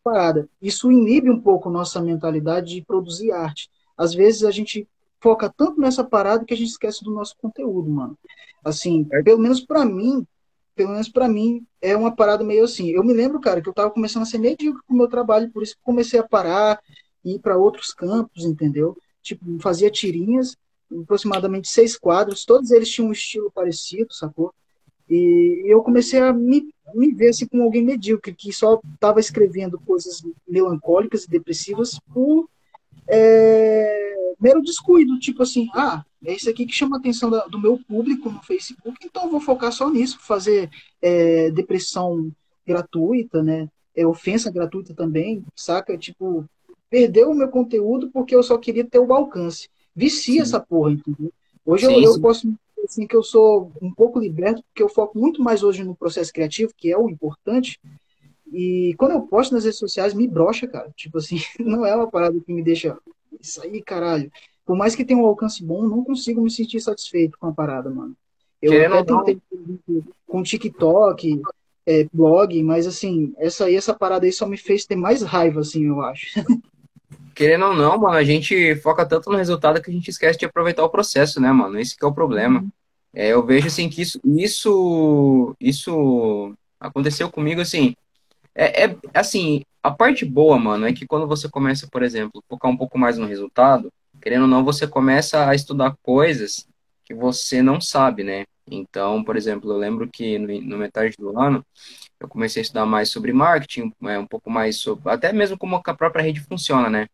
parada. 0.02 0.48
Isso 0.60 0.90
inibe 0.90 1.30
um 1.30 1.40
pouco 1.40 1.70
nossa 1.70 2.00
mentalidade 2.00 2.74
de 2.74 2.82
produzir 2.82 3.30
arte. 3.32 3.70
Às 3.96 4.14
vezes 4.14 4.44
a 4.44 4.50
gente 4.50 4.88
foca 5.20 5.48
tanto 5.48 5.80
nessa 5.80 6.02
parada 6.02 6.44
que 6.44 6.52
a 6.52 6.56
gente 6.56 6.70
esquece 6.70 7.04
do 7.04 7.12
nosso 7.12 7.36
conteúdo, 7.40 7.88
mano. 7.88 8.18
Assim, 8.64 9.06
é. 9.12 9.22
pelo 9.22 9.38
menos 9.38 9.60
para 9.60 9.84
mim, 9.84 10.26
pelo 10.74 10.90
menos 10.90 11.08
para 11.08 11.28
mim, 11.28 11.66
é 11.80 11.96
uma 11.96 12.14
parada 12.14 12.44
meio 12.44 12.64
assim. 12.64 12.90
Eu 12.90 13.04
me 13.04 13.12
lembro, 13.12 13.40
cara, 13.40 13.60
que 13.60 13.68
eu 13.68 13.74
tava 13.74 13.90
começando 13.90 14.22
a 14.22 14.26
ser 14.26 14.38
medíocre 14.38 14.82
com 14.86 14.94
o 14.94 14.96
meu 14.96 15.08
trabalho, 15.08 15.50
por 15.50 15.62
isso 15.62 15.76
que 15.76 15.82
comecei 15.82 16.18
a 16.18 16.26
parar 16.26 16.80
e 17.24 17.34
ir 17.34 17.38
para 17.38 17.56
outros 17.56 17.92
campos, 17.92 18.44
entendeu? 18.44 18.96
Tipo, 19.22 19.44
fazia 19.60 19.90
tirinhas, 19.90 20.56
aproximadamente 21.02 21.68
seis 21.68 21.96
quadros, 21.96 22.44
todos 22.44 22.70
eles 22.70 22.90
tinham 22.90 23.08
um 23.08 23.12
estilo 23.12 23.50
parecido, 23.50 24.12
sacou? 24.12 24.52
E 25.08 25.62
eu 25.66 25.82
comecei 25.82 26.20
a 26.20 26.32
me, 26.32 26.72
me 26.94 27.12
ver 27.14 27.30
assim 27.30 27.46
como 27.46 27.62
alguém 27.62 27.84
medíocre, 27.84 28.34
que 28.34 28.52
só 28.52 28.80
estava 28.94 29.20
escrevendo 29.20 29.78
coisas 29.78 30.22
melancólicas 30.48 31.24
e 31.24 31.30
depressivas 31.30 31.98
por 32.12 32.48
é, 33.08 34.14
mero 34.40 34.62
descuido, 34.62 35.18
tipo 35.18 35.42
assim, 35.42 35.68
ah, 35.74 36.04
é 36.24 36.34
isso 36.34 36.48
aqui 36.48 36.66
que 36.66 36.74
chama 36.74 36.96
a 36.96 36.98
atenção 36.98 37.30
da, 37.30 37.46
do 37.46 37.58
meu 37.58 37.78
público 37.78 38.30
no 38.30 38.42
Facebook, 38.42 38.98
então 39.04 39.30
vou 39.30 39.40
focar 39.40 39.72
só 39.72 39.90
nisso, 39.90 40.18
fazer 40.20 40.70
é, 41.00 41.50
depressão 41.50 42.30
gratuita, 42.66 43.42
né? 43.42 43.68
É, 43.94 44.06
ofensa 44.06 44.50
gratuita 44.50 44.94
também, 44.94 45.44
saca? 45.54 45.98
Tipo, 45.98 46.44
perdeu 46.88 47.30
o 47.30 47.34
meu 47.34 47.48
conteúdo 47.48 48.10
porque 48.10 48.34
eu 48.34 48.42
só 48.42 48.56
queria 48.56 48.84
ter 48.84 48.98
o 48.98 49.12
alcance. 49.12 49.68
Vicia 49.94 50.34
sim. 50.34 50.40
essa 50.40 50.60
porra, 50.60 50.92
entendeu? 50.92 51.32
Hoje 51.64 51.86
sim, 51.86 52.04
eu, 52.04 52.14
eu 52.14 52.20
posso 52.20 52.46
dizer 52.46 52.58
assim, 52.84 53.06
que 53.06 53.14
eu 53.14 53.22
sou 53.22 53.70
um 53.80 53.92
pouco 53.92 54.18
liberto, 54.18 54.62
porque 54.64 54.82
eu 54.82 54.88
foco 54.88 55.18
muito 55.18 55.42
mais 55.42 55.62
hoje 55.62 55.84
no 55.84 55.94
processo 55.94 56.32
criativo, 56.32 56.72
que 56.76 56.90
é 56.90 56.96
o 56.96 57.08
importante. 57.08 57.78
E 58.52 58.94
quando 58.98 59.12
eu 59.12 59.22
posto 59.22 59.54
nas 59.54 59.64
redes 59.64 59.78
sociais, 59.78 60.12
me 60.14 60.28
brocha, 60.28 60.66
cara. 60.66 60.90
Tipo 60.94 61.18
assim, 61.18 61.38
não 61.58 61.86
é 61.86 61.96
uma 61.96 62.10
parada 62.10 62.38
que 62.38 62.52
me 62.52 62.62
deixa. 62.62 62.96
Isso 63.40 63.62
aí, 63.62 63.82
caralho 63.82 64.30
por 64.64 64.76
mais 64.76 64.94
que 64.94 65.04
tenha 65.04 65.18
um 65.18 65.26
alcance 65.26 65.62
bom, 65.64 65.82
não 65.82 66.04
consigo 66.04 66.40
me 66.42 66.50
sentir 66.50 66.80
satisfeito 66.80 67.38
com 67.38 67.46
a 67.48 67.52
parada, 67.52 67.90
mano. 67.90 68.14
Eu 68.60 68.70
Querendo 68.70 68.94
até 68.94 69.12
tentei 69.12 69.40
não... 69.88 70.02
com 70.26 70.42
TikTok, 70.42 71.42
é, 71.84 72.06
blog, 72.12 72.62
mas 72.62 72.86
assim, 72.86 73.34
essa 73.38 73.64
aí, 73.64 73.74
essa 73.74 73.92
parada 73.92 74.24
aí 74.24 74.32
só 74.32 74.46
me 74.46 74.56
fez 74.56 74.86
ter 74.86 74.94
mais 74.94 75.22
raiva, 75.22 75.60
assim, 75.60 75.86
eu 75.86 76.00
acho. 76.00 76.26
Querendo 77.34 77.64
ou 77.64 77.74
não, 77.74 77.98
mano, 77.98 78.14
a 78.14 78.22
gente 78.22 78.76
foca 78.76 79.06
tanto 79.06 79.30
no 79.30 79.36
resultado 79.36 79.80
que 79.80 79.90
a 79.90 79.92
gente 79.92 80.08
esquece 80.08 80.38
de 80.38 80.44
aproveitar 80.44 80.84
o 80.84 80.90
processo, 80.90 81.40
né, 81.40 81.50
mano? 81.50 81.78
Esse 81.78 81.96
que 81.96 82.04
é 82.04 82.08
o 82.08 82.14
problema. 82.14 82.60
Uhum. 82.60 82.70
É, 83.14 83.28
eu 83.28 83.44
vejo, 83.44 83.66
assim, 83.66 83.88
que 83.88 84.02
isso, 84.02 84.20
isso, 84.24 85.56
isso 85.58 86.54
aconteceu 86.78 87.30
comigo, 87.30 87.60
assim, 87.60 87.96
é, 88.54 88.84
é, 88.84 88.96
assim, 89.14 89.62
a 89.82 89.90
parte 89.90 90.24
boa, 90.24 90.58
mano, 90.58 90.86
é 90.86 90.92
que 90.92 91.06
quando 91.06 91.26
você 91.26 91.48
começa, 91.48 91.88
por 91.88 92.02
exemplo, 92.02 92.42
focar 92.48 92.70
um 92.70 92.76
pouco 92.76 92.98
mais 92.98 93.18
no 93.18 93.26
resultado, 93.26 93.92
querendo 94.20 94.42
ou 94.42 94.48
não, 94.48 94.64
você 94.64 94.86
começa 94.86 95.48
a 95.48 95.54
estudar 95.54 95.96
coisas 96.02 96.66
que 97.04 97.14
você 97.14 97.62
não 97.62 97.80
sabe, 97.80 98.22
né? 98.22 98.44
Então, 98.70 99.24
por 99.24 99.36
exemplo, 99.36 99.70
eu 99.70 99.76
lembro 99.76 100.08
que 100.08 100.38
no, 100.38 100.46
no 100.62 100.78
metade 100.78 101.16
do 101.18 101.38
ano 101.38 101.64
eu 102.20 102.28
comecei 102.28 102.60
a 102.60 102.64
estudar 102.64 102.86
mais 102.86 103.10
sobre 103.10 103.32
marketing, 103.32 103.92
é, 104.04 104.18
um 104.18 104.26
pouco 104.26 104.48
mais 104.48 104.76
sobre, 104.76 105.10
até 105.10 105.32
mesmo 105.32 105.58
como 105.58 105.80
a 105.84 105.94
própria 105.94 106.22
rede 106.22 106.40
funciona, 106.40 106.88
né? 106.88 107.08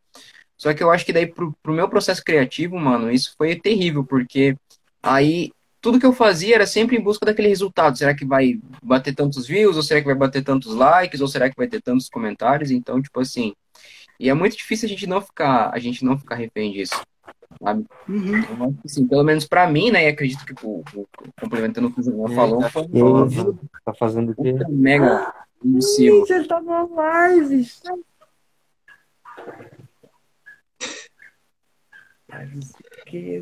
Só 0.56 0.74
que 0.74 0.82
eu 0.82 0.90
acho 0.90 1.06
que 1.06 1.12
daí 1.12 1.26
pro, 1.26 1.54
pro 1.62 1.72
meu 1.72 1.88
processo 1.88 2.22
criativo, 2.22 2.78
mano, 2.78 3.10
isso 3.10 3.34
foi 3.36 3.56
terrível, 3.56 4.04
porque 4.04 4.56
aí 5.02 5.50
tudo 5.80 5.98
que 5.98 6.06
eu 6.06 6.12
fazia 6.12 6.56
era 6.56 6.66
sempre 6.66 6.96
em 6.96 7.00
busca 7.00 7.24
daquele 7.24 7.48
resultado. 7.48 7.96
Será 7.96 8.14
que 8.14 8.24
vai 8.24 8.60
bater 8.82 9.14
tantos 9.14 9.46
views? 9.46 9.76
Ou 9.76 9.82
será 9.82 10.00
que 10.00 10.06
vai 10.06 10.14
bater 10.14 10.42
tantos 10.42 10.74
likes? 10.74 11.20
Ou 11.20 11.28
será 11.28 11.48
que 11.48 11.56
vai 11.56 11.68
ter 11.68 11.80
tantos 11.80 12.08
comentários? 12.08 12.70
Então, 12.70 13.00
tipo 13.00 13.20
assim. 13.20 13.54
E 14.18 14.28
é 14.28 14.34
muito 14.34 14.56
difícil 14.56 14.86
a 14.86 14.88
gente 14.88 15.06
não 15.06 15.20
ficar, 15.20 15.70
a 15.72 15.78
gente 15.78 16.04
não 16.04 16.18
ficar 16.18 16.34
refém 16.34 16.72
disso. 16.72 17.00
Sabe? 17.62 17.86
Uhum. 18.08 18.38
Então, 18.38 18.76
assim, 18.84 19.06
pelo 19.06 19.22
menos 19.22 19.46
para 19.46 19.70
mim, 19.70 19.90
né? 19.90 20.04
E 20.04 20.08
acredito 20.08 20.44
que 20.44 20.54
o, 20.66 20.82
o 20.94 21.06
complementando 21.40 21.88
o 21.88 21.92
que 21.92 22.00
o 22.00 22.02
João 22.02 22.28
falou, 22.34 22.58
tá, 22.58 22.70
foi 22.70 22.88
tá 23.84 23.94
fazendo 23.94 24.32
o 24.32 24.34
quê? 24.34 24.54
Mega 24.68 25.32
cima. 25.80 26.18
Gente, 26.18 26.32
ele 26.32 26.44
tá 26.46 26.60
na 26.60 26.84
live. 26.84 27.68
Que? 33.06 33.40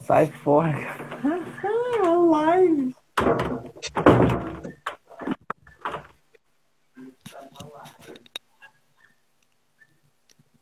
Sai 0.00 0.26
fora. 0.44 0.70
Live. 2.30 2.94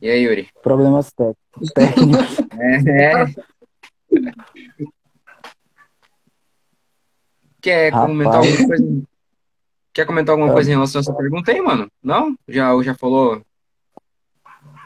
E 0.01 0.09
aí, 0.09 0.23
Yuri? 0.23 0.49
Problemas 0.63 1.13
técnicos. 1.13 2.39
é, 2.59 3.23
é. 3.23 3.27
Quer 7.61 7.93
Rapaz. 7.93 8.11
comentar 8.11 8.35
alguma 8.37 8.67
coisa? 8.67 9.03
Quer 9.93 10.07
comentar 10.07 10.33
alguma 10.33 10.53
coisa 10.53 10.71
em 10.71 10.75
relação 10.75 10.99
a 10.99 11.03
essa 11.03 11.15
pergunta 11.15 11.53
aí, 11.53 11.61
mano? 11.61 11.87
Não? 12.03 12.35
Já, 12.49 12.71
já 12.83 12.95
falou 12.95 13.43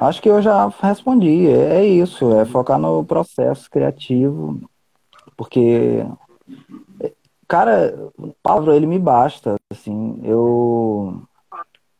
Acho 0.00 0.20
que 0.20 0.28
eu 0.28 0.42
já 0.42 0.68
respondi. 0.82 1.48
É 1.48 1.84
isso, 1.84 2.32
é 2.34 2.44
focar 2.44 2.78
no 2.78 3.04
processo 3.04 3.70
criativo, 3.70 4.60
porque, 5.36 6.04
cara, 7.48 7.94
Pablo, 8.42 8.72
ele 8.72 8.86
me 8.86 8.98
basta, 8.98 9.56
assim, 9.70 10.20
eu, 10.22 11.22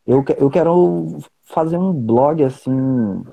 eu, 0.05 0.23
eu 0.37 0.49
quero 0.49 1.17
fazer 1.43 1.77
um 1.77 1.91
blog, 1.93 2.43
assim, 2.43 3.23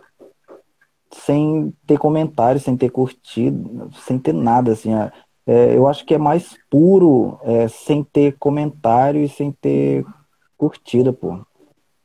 sem 1.10 1.72
ter 1.86 1.98
comentários, 1.98 2.62
sem 2.62 2.76
ter 2.76 2.90
curtido, 2.90 3.90
sem 3.94 4.18
ter 4.18 4.32
nada, 4.32 4.72
assim, 4.72 4.94
é, 4.94 5.12
é 5.46 5.76
eu 5.76 5.86
acho 5.86 6.04
que 6.04 6.14
é 6.14 6.18
mais 6.18 6.56
puro, 6.70 7.38
é, 7.42 7.68
sem 7.68 8.02
ter 8.02 8.36
comentário 8.38 9.22
e 9.22 9.28
sem 9.28 9.52
ter 9.52 10.06
curtida, 10.56 11.12
pô. 11.12 11.38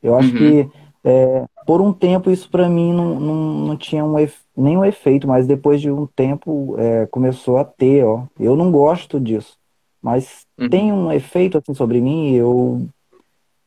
Eu 0.01 0.15
acho 0.15 0.31
uhum. 0.31 0.37
que 0.37 0.71
é, 1.03 1.45
por 1.69 1.81
um 1.81 1.93
tempo 1.93 2.31
isso 2.31 2.49
para 2.49 2.67
mim 2.67 2.91
não, 2.91 3.19
não, 3.19 3.35
não 3.67 3.77
tinha 3.77 4.03
um 4.03 4.15
nenhum 4.57 4.83
efeito, 4.83 5.27
mas 5.27 5.45
depois 5.45 5.79
de 5.79 5.91
um 5.91 6.07
tempo 6.07 6.75
é, 6.79 7.05
começou 7.05 7.59
a 7.59 7.63
ter, 7.63 8.03
ó. 8.03 8.23
Eu 8.39 8.55
não 8.55 8.71
gosto 8.71 9.19
disso, 9.19 9.55
mas 10.01 10.47
uhum. 10.57 10.67
tem 10.67 10.91
um 10.91 11.11
efeito 11.11 11.59
assim 11.59 11.75
sobre 11.75 12.01
mim, 12.01 12.33
eu 12.33 12.87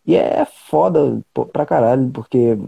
e 0.04 0.16
é 0.16 0.44
foda 0.44 1.22
pra 1.52 1.64
caralho, 1.64 2.10
porque 2.10 2.58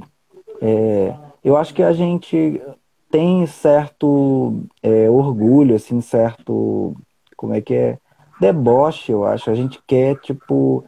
é, 0.62 1.12
eu 1.42 1.56
acho 1.56 1.74
que 1.74 1.82
a 1.82 1.92
gente 1.92 2.62
tem 3.10 3.44
certo 3.48 4.62
é, 4.84 5.10
orgulho, 5.10 5.74
assim, 5.74 6.00
certo, 6.00 6.94
como 7.36 7.54
é 7.54 7.60
que 7.60 7.74
é, 7.74 7.98
deboche, 8.40 9.10
eu 9.10 9.24
acho. 9.24 9.50
A 9.50 9.54
gente 9.56 9.80
quer, 9.84 10.14
tipo, 10.20 10.84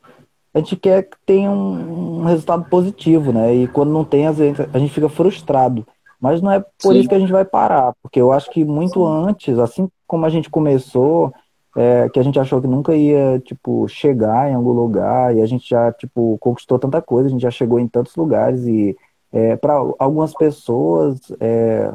a 0.56 0.58
gente 0.58 0.74
quer 0.74 1.02
que 1.02 1.18
tenha 1.26 1.50
um, 1.50 2.20
um, 2.20 2.24
resultado 2.24 2.64
positivo, 2.70 3.30
né? 3.30 3.54
E 3.54 3.68
quando 3.68 3.92
não 3.92 4.06
tem, 4.06 4.26
às 4.26 4.38
vezes 4.38 4.66
a 4.72 4.78
gente 4.78 4.90
fica 4.90 5.06
frustrado. 5.06 5.86
Mas 6.18 6.40
não 6.40 6.50
é 6.50 6.60
por 6.60 6.94
Sim. 6.94 6.98
isso 6.98 7.08
que 7.10 7.14
a 7.14 7.18
gente 7.18 7.30
vai 7.30 7.44
parar, 7.44 7.92
porque 8.02 8.18
eu 8.18 8.32
acho 8.32 8.50
que 8.50 8.64
muito 8.64 9.00
Sim. 9.00 9.28
antes, 9.28 9.58
assim 9.58 9.86
como 10.06 10.24
a 10.24 10.30
gente 10.30 10.48
começou, 10.48 11.30
é, 11.76 12.08
que 12.08 12.18
a 12.18 12.22
gente 12.22 12.40
achou 12.40 12.58
que 12.62 12.66
nunca 12.66 12.96
ia, 12.96 13.38
tipo, 13.40 13.86
chegar 13.86 14.50
em 14.50 14.54
algum 14.54 14.72
lugar, 14.72 15.36
e 15.36 15.42
a 15.42 15.46
gente 15.46 15.68
já, 15.68 15.92
tipo, 15.92 16.38
conquistou 16.40 16.78
tanta 16.78 17.02
coisa, 17.02 17.28
a 17.28 17.30
gente 17.30 17.42
já 17.42 17.50
chegou 17.50 17.78
em 17.78 17.86
tantos 17.86 18.16
lugares, 18.16 18.66
e 18.66 18.96
é, 19.30 19.56
para 19.56 19.74
algumas 19.98 20.32
pessoas, 20.32 21.20
é, 21.38 21.92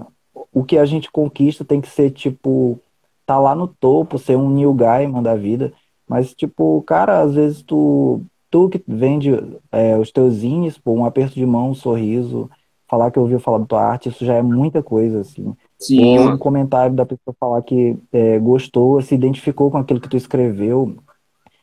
o 0.53 0.63
que 0.63 0.77
a 0.77 0.85
gente 0.85 1.11
conquista 1.11 1.65
tem 1.65 1.81
que 1.81 1.89
ser, 1.89 2.11
tipo, 2.11 2.79
tá 3.25 3.39
lá 3.39 3.55
no 3.55 3.67
topo, 3.67 4.19
ser 4.19 4.35
um 4.35 4.51
New 4.51 4.71
Gaiman 4.75 5.23
da 5.23 5.35
vida, 5.35 5.73
mas, 6.07 6.31
tipo, 6.31 6.83
cara, 6.83 7.21
às 7.21 7.33
vezes 7.33 7.63
tu 7.63 8.21
tu 8.51 8.69
que 8.69 8.83
vende 8.87 9.31
é, 9.71 9.97
os 9.97 10.11
teus 10.11 10.35
zines, 10.35 10.77
pô, 10.77 10.91
um 10.91 11.05
aperto 11.05 11.33
de 11.33 11.45
mão, 11.45 11.71
um 11.71 11.73
sorriso, 11.73 12.49
falar 12.87 13.09
que 13.09 13.17
ouviu 13.17 13.39
falar 13.39 13.59
da 13.59 13.65
tua 13.65 13.81
arte, 13.81 14.09
isso 14.09 14.25
já 14.25 14.35
é 14.35 14.41
muita 14.41 14.83
coisa, 14.83 15.21
assim. 15.21 15.55
Sim. 15.79 16.19
Ou 16.19 16.31
um 16.31 16.37
comentário 16.37 16.93
da 16.93 17.05
pessoa 17.05 17.33
falar 17.39 17.61
que 17.61 17.97
é, 18.11 18.37
gostou, 18.37 19.01
se 19.01 19.15
identificou 19.15 19.71
com 19.71 19.77
aquilo 19.77 20.01
que 20.01 20.09
tu 20.09 20.17
escreveu. 20.17 20.97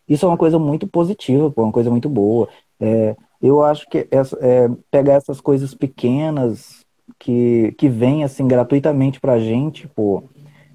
Isso 0.09 0.25
é 0.25 0.29
uma 0.29 0.39
coisa 0.39 0.59
muito 0.59 0.89
positiva, 0.89 1.51
pô, 1.51 1.63
uma 1.63 1.73
coisa 1.73 1.91
muito 1.91 2.09
boa. 2.09 2.49
É, 2.81 3.15
eu 3.43 3.63
acho 3.63 3.87
que 3.91 4.09
essa, 4.11 4.37
é, 4.41 4.71
pegar 4.91 5.15
essas 5.15 5.39
coisas 5.39 5.75
pequenas 5.75 6.87
que, 7.19 7.75
que 7.77 7.89
vêm, 7.91 8.25
assim, 8.25 8.49
gratuitamente 8.49 9.21
pra 9.21 9.39
gente, 9.39 9.87
pô, 9.89 10.25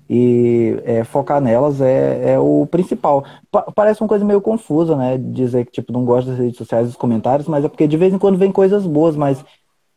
e 0.09 0.79
é, 0.83 1.03
focar 1.03 1.39
nelas 1.39 1.81
é, 1.81 2.33
é 2.33 2.39
o 2.39 2.67
principal. 2.69 3.23
Pa 3.51 3.63
parece 3.73 4.01
uma 4.01 4.07
coisa 4.07 4.25
meio 4.25 4.41
confusa, 4.41 4.95
né? 4.95 5.17
Dizer 5.17 5.65
que 5.65 5.71
tipo 5.71 5.93
não 5.93 6.05
gosta 6.05 6.31
das 6.31 6.39
redes 6.39 6.57
sociais, 6.57 6.87
dos 6.87 6.95
comentários, 6.95 7.47
mas 7.47 7.63
é 7.63 7.69
porque 7.69 7.87
de 7.87 7.97
vez 7.97 8.13
em 8.13 8.17
quando 8.17 8.37
vem 8.37 8.51
coisas 8.51 8.85
boas, 8.85 9.15
mas 9.15 9.43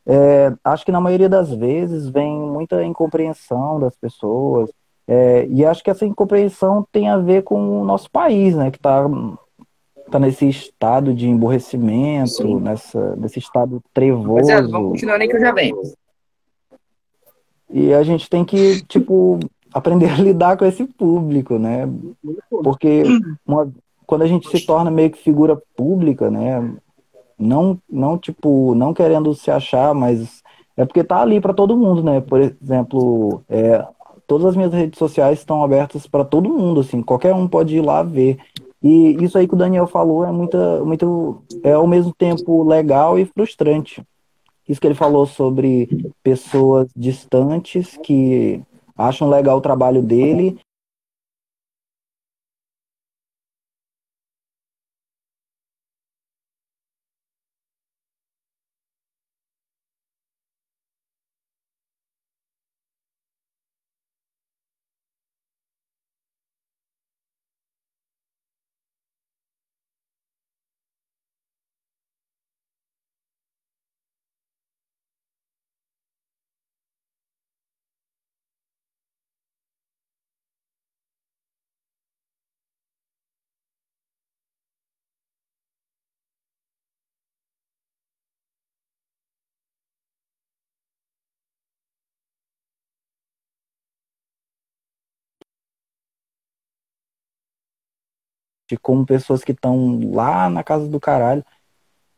é, 0.06 0.52
acho 0.62 0.84
que 0.84 0.92
na 0.92 1.00
maioria 1.00 1.28
das 1.28 1.52
vezes 1.52 2.08
vem 2.08 2.38
muita 2.38 2.84
incompreensão 2.84 3.80
das 3.80 3.96
pessoas. 3.96 4.70
É, 5.08 5.46
e 5.46 5.64
acho 5.64 5.82
que 5.84 5.90
essa 5.90 6.04
incompreensão 6.04 6.86
tem 6.90 7.08
a 7.08 7.18
ver 7.18 7.42
com 7.42 7.80
o 7.80 7.84
nosso 7.84 8.10
país, 8.10 8.54
né? 8.54 8.70
Que 8.70 8.78
está 8.78 9.04
tá 10.10 10.18
nesse 10.18 10.48
estado 10.48 11.12
de 11.12 11.28
emborrecimento, 11.28 12.60
nessa, 12.60 13.16
nesse 13.16 13.38
estado 13.38 13.82
trevoso. 13.92 14.50
é, 14.50 14.62
vamos 14.62 14.92
continuar 14.92 15.18
nem 15.18 15.28
que 15.28 15.36
eu 15.36 15.40
já 15.40 15.52
venho. 15.52 15.76
E 17.70 17.92
a 17.92 18.02
gente 18.02 18.30
tem 18.30 18.44
que, 18.44 18.82
tipo, 18.86 19.40
aprender 19.76 20.10
a 20.10 20.16
lidar 20.22 20.56
com 20.56 20.64
esse 20.64 20.84
público, 20.84 21.58
né? 21.58 21.86
Porque 22.48 23.02
uma, 23.46 23.70
quando 24.06 24.22
a 24.22 24.26
gente 24.26 24.48
se 24.48 24.64
torna 24.64 24.90
meio 24.90 25.10
que 25.10 25.18
figura 25.18 25.60
pública, 25.76 26.30
né? 26.30 26.74
Não, 27.38 27.78
não 27.90 28.16
tipo, 28.16 28.74
não 28.74 28.94
querendo 28.94 29.34
se 29.34 29.50
achar, 29.50 29.94
mas 29.94 30.42
é 30.76 30.86
porque 30.86 31.04
tá 31.04 31.20
ali 31.20 31.40
para 31.40 31.52
todo 31.52 31.76
mundo, 31.76 32.02
né? 32.02 32.22
Por 32.22 32.40
exemplo, 32.40 33.42
é, 33.50 33.86
todas 34.26 34.46
as 34.46 34.56
minhas 34.56 34.72
redes 34.72 34.98
sociais 34.98 35.40
estão 35.40 35.62
abertas 35.62 36.06
para 36.06 36.24
todo 36.24 36.48
mundo, 36.48 36.80
assim, 36.80 37.02
qualquer 37.02 37.34
um 37.34 37.46
pode 37.46 37.76
ir 37.76 37.82
lá 37.82 38.02
ver. 38.02 38.38
E 38.82 39.22
isso 39.22 39.36
aí 39.36 39.46
que 39.46 39.54
o 39.54 39.58
Daniel 39.58 39.86
falou 39.86 40.24
é 40.24 40.32
muito, 40.32 40.56
muito 40.86 41.42
é 41.62 41.72
ao 41.72 41.86
mesmo 41.86 42.14
tempo 42.14 42.62
legal 42.62 43.18
e 43.18 43.26
frustrante. 43.26 44.02
Isso 44.66 44.80
que 44.80 44.86
ele 44.86 44.94
falou 44.94 45.26
sobre 45.26 45.88
pessoas 46.22 46.88
distantes 46.96 47.98
que 48.02 48.62
acham 48.96 49.28
legal 49.28 49.58
o 49.58 49.60
trabalho 49.60 50.02
dele 50.02 50.58
como 98.74 99.04
pessoas 99.04 99.44
que 99.44 99.52
estão 99.52 100.00
lá 100.12 100.48
na 100.48 100.64
casa 100.64 100.88
do 100.88 100.98
caralho. 100.98 101.44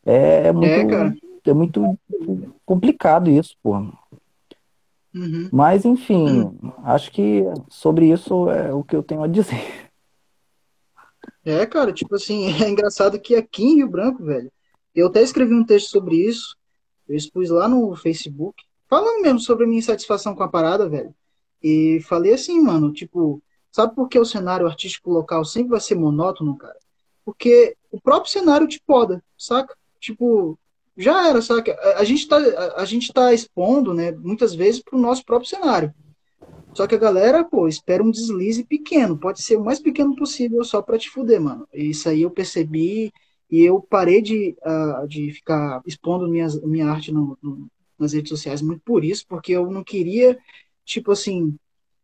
É, 0.05 0.47
é 0.47 0.51
muito, 0.53 0.95
é, 0.95 1.13
é, 1.45 1.53
muito 1.53 1.99
complicado 2.65 3.29
isso, 3.29 3.55
pô. 3.61 3.75
Uhum. 5.13 5.49
Mas, 5.51 5.83
enfim, 5.83 6.41
uhum. 6.41 6.73
acho 6.83 7.11
que 7.11 7.43
sobre 7.67 8.09
isso 8.09 8.49
é 8.49 8.73
o 8.73 8.83
que 8.83 8.95
eu 8.95 9.03
tenho 9.03 9.21
a 9.21 9.27
dizer. 9.27 9.89
É, 11.43 11.65
cara, 11.65 11.91
tipo 11.91 12.15
assim, 12.15 12.47
é 12.63 12.69
engraçado 12.69 13.19
que 13.19 13.35
aqui 13.35 13.63
em 13.63 13.75
Rio 13.75 13.89
Branco, 13.89 14.23
velho, 14.23 14.51
eu 14.95 15.07
até 15.07 15.21
escrevi 15.21 15.53
um 15.53 15.65
texto 15.65 15.89
sobre 15.89 16.15
isso, 16.15 16.55
eu 17.07 17.15
expus 17.15 17.49
lá 17.49 17.67
no 17.67 17.95
Facebook, 17.95 18.63
falando 18.87 19.21
mesmo 19.21 19.39
sobre 19.39 19.65
a 19.65 19.67
minha 19.67 19.79
insatisfação 19.79 20.35
com 20.35 20.43
a 20.43 20.47
parada, 20.47 20.87
velho. 20.87 21.13
E 21.61 21.99
falei 22.07 22.33
assim, 22.33 22.59
mano, 22.61 22.93
tipo, 22.93 23.41
sabe 23.71 23.95
por 23.95 24.07
que 24.07 24.19
o 24.19 24.25
cenário 24.25 24.67
artístico 24.67 25.11
local 25.11 25.45
sempre 25.45 25.71
vai 25.71 25.79
ser 25.79 25.95
monótono, 25.95 26.57
cara? 26.57 26.77
Porque 27.23 27.75
o 27.91 27.99
próprio 28.01 28.31
cenário 28.31 28.67
te 28.67 28.81
poda, 28.85 29.23
saca? 29.37 29.75
Tipo, 29.99 30.57
já 30.97 31.27
era, 31.27 31.41
saca? 31.41 31.77
A, 31.95 32.03
gente 32.03 32.27
tá, 32.27 32.37
a, 32.37 32.81
a, 32.81 32.85
gente 32.85 33.13
tá 33.13 33.33
expondo, 33.33 33.93
né, 33.93 34.11
muitas 34.11 34.55
vezes 34.55 34.81
pro 34.81 34.97
nosso 34.97 35.23
próprio 35.23 35.49
cenário. 35.49 35.93
Só 36.73 36.87
que 36.87 36.95
a 36.95 36.99
galera, 36.99 37.43
pô, 37.43 37.67
espera 37.67 38.03
um 38.03 38.11
deslize 38.11 38.63
pequeno, 38.63 39.17
pode 39.17 39.41
ser 39.41 39.57
o 39.57 39.63
mais 39.63 39.79
pequeno 39.79 40.15
possível 40.15 40.63
só 40.63 40.81
pra 40.81 40.97
te 40.97 41.09
fuder, 41.09 41.41
mano. 41.41 41.67
Isso 41.73 42.07
aí 42.09 42.21
eu 42.21 42.29
percebi 42.29 43.11
e 43.49 43.61
eu 43.61 43.81
parei 43.81 44.21
de, 44.21 44.55
uh, 44.61 45.07
de 45.07 45.31
ficar 45.31 45.81
expondo 45.85 46.27
minhas, 46.27 46.61
minha 46.61 46.87
arte 46.87 47.11
no, 47.11 47.37
no, 47.41 47.67
nas 47.97 48.13
redes 48.13 48.29
sociais 48.29 48.61
muito 48.61 48.81
por 48.81 49.03
isso, 49.03 49.25
porque 49.27 49.51
eu 49.51 49.69
não 49.69 49.83
queria, 49.83 50.37
tipo 50.85 51.11
assim, 51.11 51.55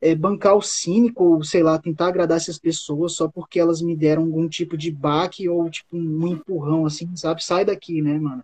é, 0.06 0.14
bancar 0.14 0.56
o 0.56 0.62
cínico, 0.62 1.24
ou 1.24 1.43
sei 1.43 1.64
lá, 1.64 1.80
tentar 1.80 2.08
agradar 2.08 2.38
essas 2.38 2.60
pessoas 2.60 3.14
só 3.14 3.28
porque 3.28 3.60
elas 3.60 3.82
me 3.82 3.95
deram 3.95 4.24
algum 4.24 4.47
tipo 4.47 4.78
de 4.78 4.91
baque 4.91 5.49
ou 5.49 5.68
tipo 5.68 5.97
um 5.97 6.28
empurrão, 6.28 6.86
assim, 6.86 7.16
sabe? 7.16 7.43
Sai 7.43 7.66
daqui, 7.66 8.03
né, 8.03 8.20
mano? 8.20 8.43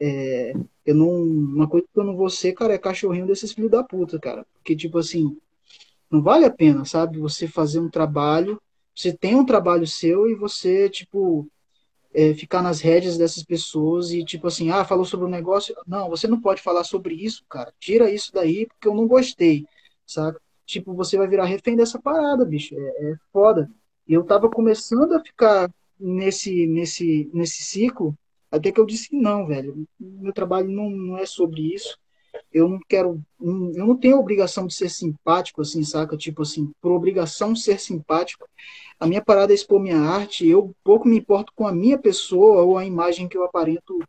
É, 0.00 0.54
eu 0.86 0.94
não, 0.94 1.10
uma 1.10 1.68
coisa 1.68 1.86
que 1.92 2.00
eu 2.00 2.04
não 2.04 2.16
vou 2.16 2.30
ser, 2.30 2.54
cara, 2.54 2.74
é 2.74 2.78
cachorrinho 2.78 3.26
desses 3.26 3.52
filhos 3.52 3.70
da 3.70 3.84
puta, 3.84 4.18
cara. 4.18 4.46
Porque, 4.54 4.74
tipo 4.74 4.98
assim, 4.98 5.36
não 6.10 6.22
vale 6.22 6.46
a 6.46 6.50
pena, 6.50 6.84
sabe? 6.86 7.18
Você 7.18 7.46
fazer 7.46 7.80
um 7.80 7.90
trabalho, 7.90 8.60
você 8.94 9.12
tem 9.12 9.34
um 9.36 9.44
trabalho 9.44 9.86
seu 9.86 10.28
e 10.30 10.34
você, 10.34 10.88
tipo, 10.88 11.46
é, 12.14 12.34
ficar 12.34 12.62
nas 12.62 12.80
rédeas 12.80 13.18
dessas 13.18 13.42
pessoas 13.42 14.10
e 14.12 14.24
tipo 14.24 14.46
assim, 14.46 14.70
ah, 14.70 14.84
falou 14.84 15.04
sobre 15.04 15.26
o 15.26 15.28
um 15.28 15.32
negócio. 15.32 15.74
Não, 15.86 16.08
você 16.08 16.26
não 16.28 16.40
pode 16.40 16.62
falar 16.62 16.84
sobre 16.84 17.14
isso, 17.14 17.44
cara. 17.48 17.74
Tira 17.78 18.10
isso 18.10 18.32
daí 18.32 18.66
porque 18.66 18.88
eu 18.88 18.94
não 18.94 19.06
gostei, 19.06 19.66
saca? 20.06 20.40
Tipo, 20.66 20.94
você 20.94 21.16
vai 21.16 21.28
virar 21.28 21.44
refém 21.44 21.76
dessa 21.76 22.00
parada, 22.00 22.44
bicho. 22.44 22.74
É, 22.78 23.10
é 23.10 23.14
foda. 23.32 23.70
E 24.06 24.12
eu 24.12 24.24
tava 24.24 24.48
começando 24.50 25.12
a 25.12 25.20
ficar 25.20 25.70
nesse, 25.98 26.66
nesse, 26.66 27.30
nesse 27.32 27.62
ciclo, 27.62 28.16
até 28.50 28.70
que 28.70 28.80
eu 28.80 28.86
disse 28.86 29.14
não, 29.14 29.46
velho. 29.46 29.86
Meu 29.98 30.32
trabalho 30.32 30.68
não, 30.70 30.90
não 30.90 31.18
é 31.18 31.26
sobre 31.26 31.74
isso. 31.74 31.98
Eu 32.52 32.68
não 32.68 32.78
quero. 32.88 33.20
Eu 33.40 33.86
não 33.86 33.96
tenho 33.96 34.18
obrigação 34.18 34.66
de 34.66 34.74
ser 34.74 34.88
simpático, 34.88 35.60
assim, 35.62 35.82
saca? 35.82 36.16
Tipo 36.16 36.42
assim, 36.42 36.70
por 36.80 36.92
obrigação 36.92 37.54
ser 37.54 37.80
simpático, 37.80 38.48
a 38.98 39.06
minha 39.06 39.22
parada 39.22 39.52
é 39.52 39.54
expor 39.54 39.80
minha 39.80 39.98
arte, 39.98 40.46
eu 40.46 40.74
pouco 40.82 41.06
me 41.06 41.18
importo 41.18 41.52
com 41.54 41.66
a 41.66 41.72
minha 41.72 41.98
pessoa 41.98 42.62
ou 42.62 42.78
a 42.78 42.84
imagem 42.84 43.28
que 43.28 43.36
eu 43.36 43.44
aparento 43.44 44.00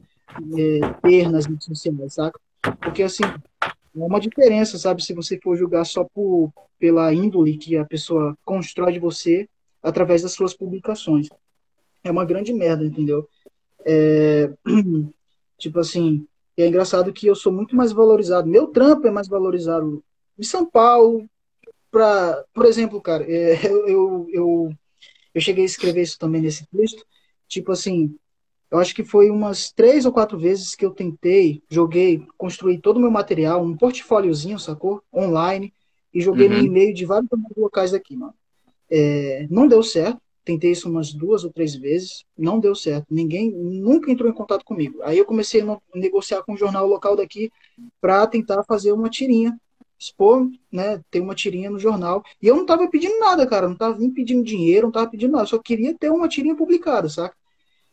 é, 0.57 0.93
ter 1.01 1.29
nas 1.29 1.45
redes 1.45 1.65
sociais, 1.65 2.13
saca? 2.13 2.39
Porque, 2.81 3.03
assim, 3.03 3.23
é 3.95 4.05
uma 4.05 4.19
diferença, 4.19 4.77
sabe? 4.77 5.03
Se 5.03 5.13
você 5.13 5.39
for 5.41 5.55
julgar 5.55 5.85
só 5.85 6.03
por, 6.03 6.51
pela 6.79 7.13
índole 7.13 7.57
que 7.57 7.77
a 7.77 7.85
pessoa 7.85 8.37
constrói 8.43 8.93
de 8.93 8.99
você 8.99 9.47
através 9.81 10.21
das 10.21 10.33
suas 10.33 10.53
publicações. 10.53 11.27
É 12.03 12.11
uma 12.11 12.25
grande 12.25 12.53
merda, 12.53 12.83
entendeu? 12.83 13.27
É, 13.85 14.51
tipo 15.57 15.79
assim, 15.79 16.27
é 16.57 16.67
engraçado 16.67 17.13
que 17.13 17.27
eu 17.27 17.35
sou 17.35 17.51
muito 17.51 17.75
mais 17.75 17.91
valorizado. 17.91 18.47
Meu 18.47 18.67
trampo 18.67 19.07
é 19.07 19.11
mais 19.11 19.27
valorizado 19.27 20.03
em 20.37 20.43
São 20.43 20.65
Paulo, 20.65 21.27
para, 21.91 22.43
por 22.53 22.65
exemplo, 22.65 23.01
cara, 23.01 23.23
é, 23.23 23.55
eu, 23.65 24.27
eu, 24.29 24.69
eu 25.33 25.41
cheguei 25.41 25.63
a 25.63 25.65
escrever 25.65 26.01
isso 26.01 26.19
também 26.19 26.41
nesse 26.41 26.65
texto, 26.67 27.05
tipo 27.47 27.71
assim, 27.71 28.15
eu 28.75 28.79
acho 28.79 28.93
que 28.93 29.03
foi 29.03 29.29
umas 29.29 29.71
três 29.71 30.05
ou 30.05 30.11
quatro 30.11 30.37
vezes 30.37 30.75
que 30.75 30.85
eu 30.85 30.91
tentei, 30.91 31.63
joguei, 31.69 32.25
construí 32.37 32.79
todo 32.79 32.97
o 32.97 32.99
meu 32.99 33.11
material, 33.11 33.63
um 33.63 33.75
portfóliozinho, 33.75 34.59
sacou? 34.59 35.01
Online, 35.13 35.73
e 36.13 36.21
joguei 36.21 36.47
uhum. 36.47 36.57
no 36.57 36.65
e-mail 36.65 36.93
de 36.93 37.05
vários 37.05 37.29
locais 37.55 37.93
aqui, 37.93 38.15
mano. 38.15 38.33
É, 38.89 39.47
não 39.49 39.67
deu 39.67 39.81
certo, 39.81 40.19
tentei 40.43 40.71
isso 40.71 40.89
umas 40.89 41.13
duas 41.13 41.43
ou 41.43 41.51
três 41.51 41.73
vezes, 41.75 42.25
não 42.37 42.59
deu 42.59 42.75
certo. 42.75 43.07
Ninguém 43.09 43.51
nunca 43.51 44.11
entrou 44.11 44.29
em 44.29 44.33
contato 44.33 44.63
comigo. 44.63 45.01
Aí 45.03 45.17
eu 45.17 45.25
comecei 45.25 45.61
a 45.61 45.77
negociar 45.93 46.43
com 46.43 46.53
um 46.53 46.57
jornal 46.57 46.85
local 46.85 47.15
daqui 47.15 47.49
para 47.99 48.27
tentar 48.27 48.63
fazer 48.63 48.91
uma 48.91 49.09
tirinha 49.09 49.57
expor, 49.97 50.47
né, 50.71 51.01
ter 51.09 51.21
uma 51.21 51.33
tirinha 51.33 51.69
no 51.69 51.79
jornal. 51.79 52.23
E 52.41 52.47
eu 52.47 52.55
não 52.55 52.65
tava 52.65 52.89
pedindo 52.89 53.17
nada, 53.19 53.47
cara, 53.47 53.67
não 53.67 53.75
tava 53.75 53.97
nem 53.97 54.11
pedindo 54.11 54.43
dinheiro, 54.43 54.87
não 54.87 54.91
tava 54.91 55.09
pedindo 55.09 55.31
nada, 55.31 55.45
só 55.45 55.57
queria 55.57 55.97
ter 55.97 56.09
uma 56.11 56.27
tirinha 56.27 56.55
publicada, 56.55 57.07
saca? 57.09 57.35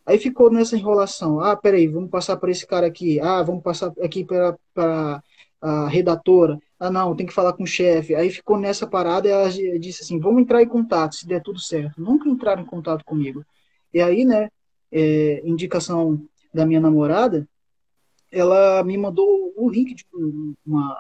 Aí 0.07 0.19
ficou 0.19 0.51
nessa 0.51 0.77
enrolação. 0.77 1.41
Ah, 1.41 1.57
peraí, 1.57 1.87
vamos 1.87 2.11
passar 2.11 2.37
para 2.37 2.51
esse 2.51 2.67
cara 2.67 2.87
aqui. 2.87 3.21
Ah, 3.21 3.43
vamos 3.43 3.63
passar 3.63 3.93
aqui 4.03 4.25
para 4.25 5.23
a 5.61 5.89
redatora. 5.89 6.59
Ah, 6.79 6.91
não, 6.91 7.15
tem 7.15 7.27
que 7.27 7.33
falar 7.33 7.53
com 7.53 7.63
o 7.63 7.67
chefe. 7.67 8.15
Aí 8.15 8.31
ficou 8.31 8.59
nessa 8.59 8.87
parada 8.87 9.29
e 9.29 9.31
ela 9.31 9.49
disse 9.79 10.03
assim: 10.03 10.19
vamos 10.19 10.43
entrar 10.43 10.63
em 10.63 10.69
contato, 10.69 11.15
se 11.15 11.27
der 11.27 11.43
tudo 11.43 11.61
certo. 11.61 12.01
Nunca 12.01 12.29
entraram 12.29 12.63
em 12.63 12.67
contato 12.67 13.05
comigo. 13.05 13.45
E 13.95 14.01
aí, 14.01 14.25
né, 14.25 14.49
é, 14.91 15.43
indicação 15.45 16.21
da 16.53 16.67
minha 16.67 16.81
namorada, 16.81 17.49
ela 18.31 18.83
me 18.85 18.97
mandou 18.99 19.53
o 19.57 19.71
link 19.71 19.95
de 19.95 20.05
uma, 20.67 20.97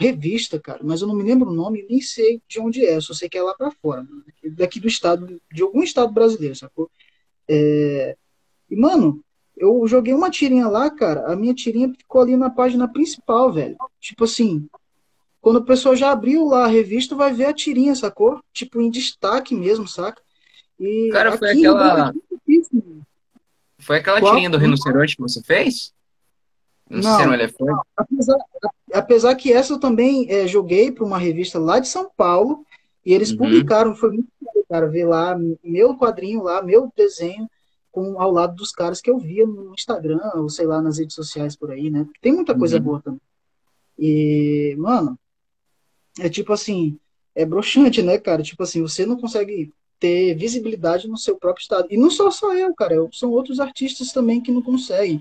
revista, 0.00 0.58
cara, 0.58 0.80
mas 0.82 1.02
eu 1.02 1.08
não 1.08 1.14
me 1.14 1.22
lembro 1.22 1.50
o 1.50 1.54
nome, 1.54 1.86
nem 1.88 2.00
sei 2.00 2.42
de 2.48 2.58
onde 2.58 2.84
é, 2.84 2.98
só 3.02 3.12
sei 3.12 3.28
que 3.28 3.36
é 3.36 3.42
lá 3.42 3.54
para 3.54 3.70
fora, 3.70 4.02
mano, 4.02 4.24
daqui 4.56 4.80
do 4.80 4.88
estado, 4.88 5.40
de 5.52 5.62
algum 5.62 5.82
estado 5.82 6.10
brasileiro, 6.10 6.56
sacou? 6.56 6.90
É... 7.46 8.16
E, 8.70 8.76
mano, 8.76 9.22
eu 9.56 9.86
joguei 9.86 10.14
uma 10.14 10.30
tirinha 10.30 10.68
lá, 10.68 10.90
cara, 10.90 11.30
a 11.30 11.36
minha 11.36 11.52
tirinha 11.52 11.92
ficou 11.92 12.22
ali 12.22 12.36
na 12.36 12.48
página 12.48 12.88
principal, 12.88 13.52
velho. 13.52 13.76
Tipo 14.00 14.24
assim, 14.24 14.66
quando 15.40 15.58
a 15.58 15.64
pessoa 15.64 15.96
já 15.96 16.10
abriu 16.10 16.46
lá 16.46 16.64
a 16.64 16.68
revista, 16.68 17.14
vai 17.14 17.32
ver 17.32 17.46
a 17.46 17.52
tirinha, 17.52 17.94
sacou? 17.94 18.40
Tipo, 18.52 18.80
em 18.80 18.90
destaque 18.90 19.54
mesmo, 19.54 19.86
saca? 19.86 20.22
E 20.78 21.10
cara, 21.12 21.36
foi 21.36 21.50
aquela. 21.50 22.12
Foi 23.78 23.96
aquela 23.96 24.20
Qual? 24.20 24.32
tirinha 24.32 24.50
do 24.50 24.58
rinoceronte 24.58 25.16
que 25.16 25.22
você 25.22 25.42
fez? 25.42 25.92
Não, 26.88 27.00
não, 27.00 27.26
não 27.26 27.34
elefante? 27.34 27.80
Apesar, 27.96 28.38
apesar 28.92 29.34
que 29.34 29.52
essa 29.52 29.74
eu 29.74 29.78
também 29.78 30.26
é, 30.30 30.46
joguei 30.46 30.90
para 30.90 31.04
uma 31.04 31.18
revista 31.18 31.58
lá 31.58 31.78
de 31.78 31.88
São 31.88 32.10
Paulo 32.16 32.64
e 33.04 33.14
eles 33.14 33.30
uhum. 33.30 33.38
publicaram, 33.38 33.94
foi 33.94 34.10
muito 34.10 34.28
legal, 34.40 34.64
cara, 34.68 34.88
ver 34.88 35.04
lá 35.04 35.38
meu 35.62 35.96
quadrinho 35.96 36.42
lá, 36.42 36.62
meu 36.62 36.92
desenho 36.96 37.48
com, 37.90 38.20
ao 38.20 38.30
lado 38.30 38.54
dos 38.54 38.70
caras 38.70 39.00
que 39.00 39.10
eu 39.10 39.18
via 39.18 39.46
no 39.46 39.72
Instagram, 39.74 40.20
ou 40.34 40.48
sei 40.48 40.66
lá, 40.66 40.80
nas 40.80 40.98
redes 40.98 41.14
sociais 41.14 41.56
por 41.56 41.70
aí, 41.70 41.90
né? 41.90 42.06
Tem 42.20 42.32
muita 42.32 42.56
coisa 42.56 42.76
uhum. 42.76 42.82
boa 42.82 43.02
também. 43.02 43.20
E, 43.98 44.74
mano, 44.78 45.18
é 46.18 46.28
tipo 46.28 46.52
assim, 46.52 46.98
é 47.34 47.44
broxante, 47.44 48.02
né, 48.02 48.18
cara? 48.18 48.42
Tipo 48.42 48.62
assim, 48.62 48.82
você 48.82 49.04
não 49.04 49.16
consegue 49.16 49.72
ter 49.98 50.34
visibilidade 50.34 51.06
no 51.08 51.16
seu 51.16 51.36
próprio 51.36 51.62
estado. 51.62 51.88
E 51.90 51.96
não 51.96 52.10
só 52.10 52.30
só 52.30 52.54
eu, 52.54 52.74
cara, 52.74 52.94
são 53.12 53.30
outros 53.30 53.60
artistas 53.60 54.12
também 54.12 54.40
que 54.40 54.50
não 54.50 54.62
conseguem 54.62 55.20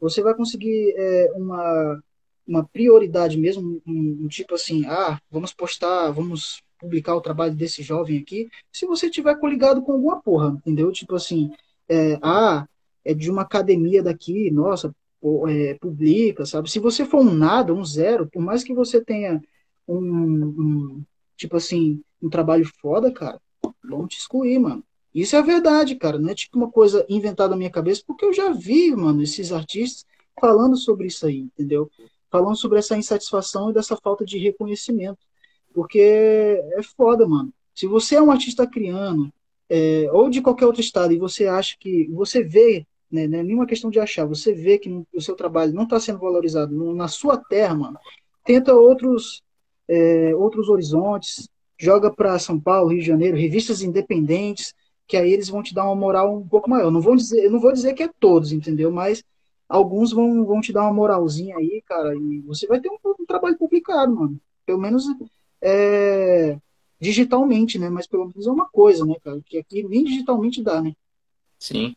você 0.00 0.22
vai 0.22 0.34
conseguir 0.34 0.94
é, 0.96 1.32
uma, 1.34 2.02
uma 2.46 2.64
prioridade 2.64 3.38
mesmo, 3.38 3.82
um, 3.86 4.24
um, 4.24 4.28
tipo 4.28 4.54
assim, 4.54 4.86
ah, 4.86 5.20
vamos 5.30 5.52
postar, 5.52 6.10
vamos 6.10 6.62
publicar 6.78 7.14
o 7.14 7.20
trabalho 7.20 7.54
desse 7.54 7.82
jovem 7.82 8.18
aqui, 8.18 8.48
se 8.70 8.86
você 8.86 9.08
tiver 9.08 9.38
coligado 9.38 9.82
com 9.82 9.92
alguma 9.92 10.20
porra, 10.20 10.50
entendeu? 10.58 10.92
Tipo 10.92 11.14
assim, 11.14 11.50
é, 11.88 12.18
ah, 12.22 12.66
é 13.04 13.14
de 13.14 13.30
uma 13.30 13.42
academia 13.42 14.02
daqui, 14.02 14.50
nossa, 14.50 14.94
é, 15.48 15.74
publica, 15.74 16.44
sabe? 16.44 16.70
Se 16.70 16.78
você 16.78 17.04
for 17.04 17.20
um 17.20 17.34
nada, 17.34 17.72
um 17.74 17.84
zero, 17.84 18.28
por 18.28 18.42
mais 18.42 18.62
que 18.62 18.74
você 18.74 19.00
tenha 19.00 19.42
um, 19.86 19.98
um 19.98 21.04
tipo 21.36 21.56
assim, 21.56 22.02
um 22.22 22.28
trabalho 22.28 22.64
foda, 22.80 23.12
cara, 23.12 23.40
vão 23.84 24.06
te 24.06 24.18
excluir, 24.18 24.58
mano. 24.58 24.84
Isso 25.14 25.34
é 25.34 25.42
verdade, 25.42 25.96
cara. 25.96 26.18
Não 26.18 26.28
é 26.28 26.34
tipo 26.34 26.58
uma 26.58 26.70
coisa 26.70 27.06
inventada 27.08 27.50
na 27.50 27.56
minha 27.56 27.70
cabeça, 27.70 28.02
porque 28.06 28.24
eu 28.24 28.32
já 28.32 28.50
vi, 28.52 28.94
mano, 28.94 29.22
esses 29.22 29.52
artistas 29.52 30.04
falando 30.38 30.76
sobre 30.76 31.06
isso 31.06 31.26
aí, 31.26 31.38
entendeu? 31.38 31.90
Falando 32.30 32.56
sobre 32.56 32.78
essa 32.78 32.96
insatisfação 32.96 33.70
e 33.70 33.72
dessa 33.72 33.96
falta 33.96 34.24
de 34.24 34.38
reconhecimento. 34.38 35.18
Porque 35.72 35.98
é 36.00 36.82
foda, 36.82 37.26
mano. 37.26 37.52
Se 37.74 37.86
você 37.86 38.16
é 38.16 38.22
um 38.22 38.30
artista 38.30 38.66
criando, 38.66 39.32
é, 39.68 40.08
ou 40.12 40.30
de 40.30 40.40
qualquer 40.40 40.66
outro 40.66 40.80
estado, 40.80 41.12
e 41.12 41.18
você 41.18 41.46
acha 41.46 41.76
que. 41.78 42.08
Você 42.12 42.42
vê, 42.42 42.86
né, 43.10 43.26
não 43.26 43.38
é 43.38 43.42
nenhuma 43.42 43.66
questão 43.66 43.90
de 43.90 44.00
achar, 44.00 44.26
você 44.26 44.52
vê 44.52 44.78
que 44.78 44.90
o 45.14 45.20
seu 45.20 45.34
trabalho 45.34 45.72
não 45.72 45.84
está 45.84 45.98
sendo 46.00 46.18
valorizado 46.18 46.94
na 46.94 47.08
sua 47.08 47.36
terra, 47.36 47.74
mano, 47.74 47.98
tenta 48.44 48.74
outros, 48.74 49.42
é, 49.88 50.34
outros 50.34 50.68
horizontes, 50.68 51.48
joga 51.78 52.12
para 52.12 52.38
São 52.38 52.58
Paulo, 52.60 52.90
Rio 52.90 53.00
de 53.00 53.06
Janeiro, 53.06 53.36
revistas 53.36 53.82
independentes 53.82 54.74
que 55.06 55.16
aí 55.16 55.32
eles 55.32 55.48
vão 55.48 55.62
te 55.62 55.74
dar 55.74 55.84
uma 55.84 55.94
moral 55.94 56.36
um 56.36 56.46
pouco 56.46 56.68
maior. 56.68 56.90
Não 56.90 57.00
vou 57.00 57.16
dizer, 57.16 57.48
não 57.50 57.60
vou 57.60 57.72
dizer 57.72 57.94
que 57.94 58.02
é 58.02 58.10
todos, 58.18 58.52
entendeu? 58.52 58.90
Mas 58.90 59.22
alguns 59.68 60.12
vão, 60.12 60.44
vão 60.44 60.60
te 60.60 60.72
dar 60.72 60.82
uma 60.82 60.92
moralzinha 60.92 61.56
aí, 61.56 61.82
cara, 61.86 62.14
e 62.14 62.40
você 62.40 62.66
vai 62.66 62.80
ter 62.80 62.90
um, 62.90 62.98
um 63.20 63.26
trabalho 63.26 63.56
publicado, 63.56 64.14
mano. 64.14 64.40
Pelo 64.64 64.80
menos 64.80 65.04
é, 65.60 66.58
digitalmente, 67.00 67.78
né? 67.78 67.88
Mas 67.88 68.06
pelo 68.06 68.26
menos 68.26 68.46
é 68.46 68.50
uma 68.50 68.68
coisa, 68.68 69.04
né, 69.04 69.14
cara? 69.22 69.40
Que 69.44 69.58
aqui 69.58 69.82
nem 69.82 70.04
digitalmente 70.04 70.62
dá, 70.62 70.80
né? 70.80 70.92
Sim. 71.58 71.94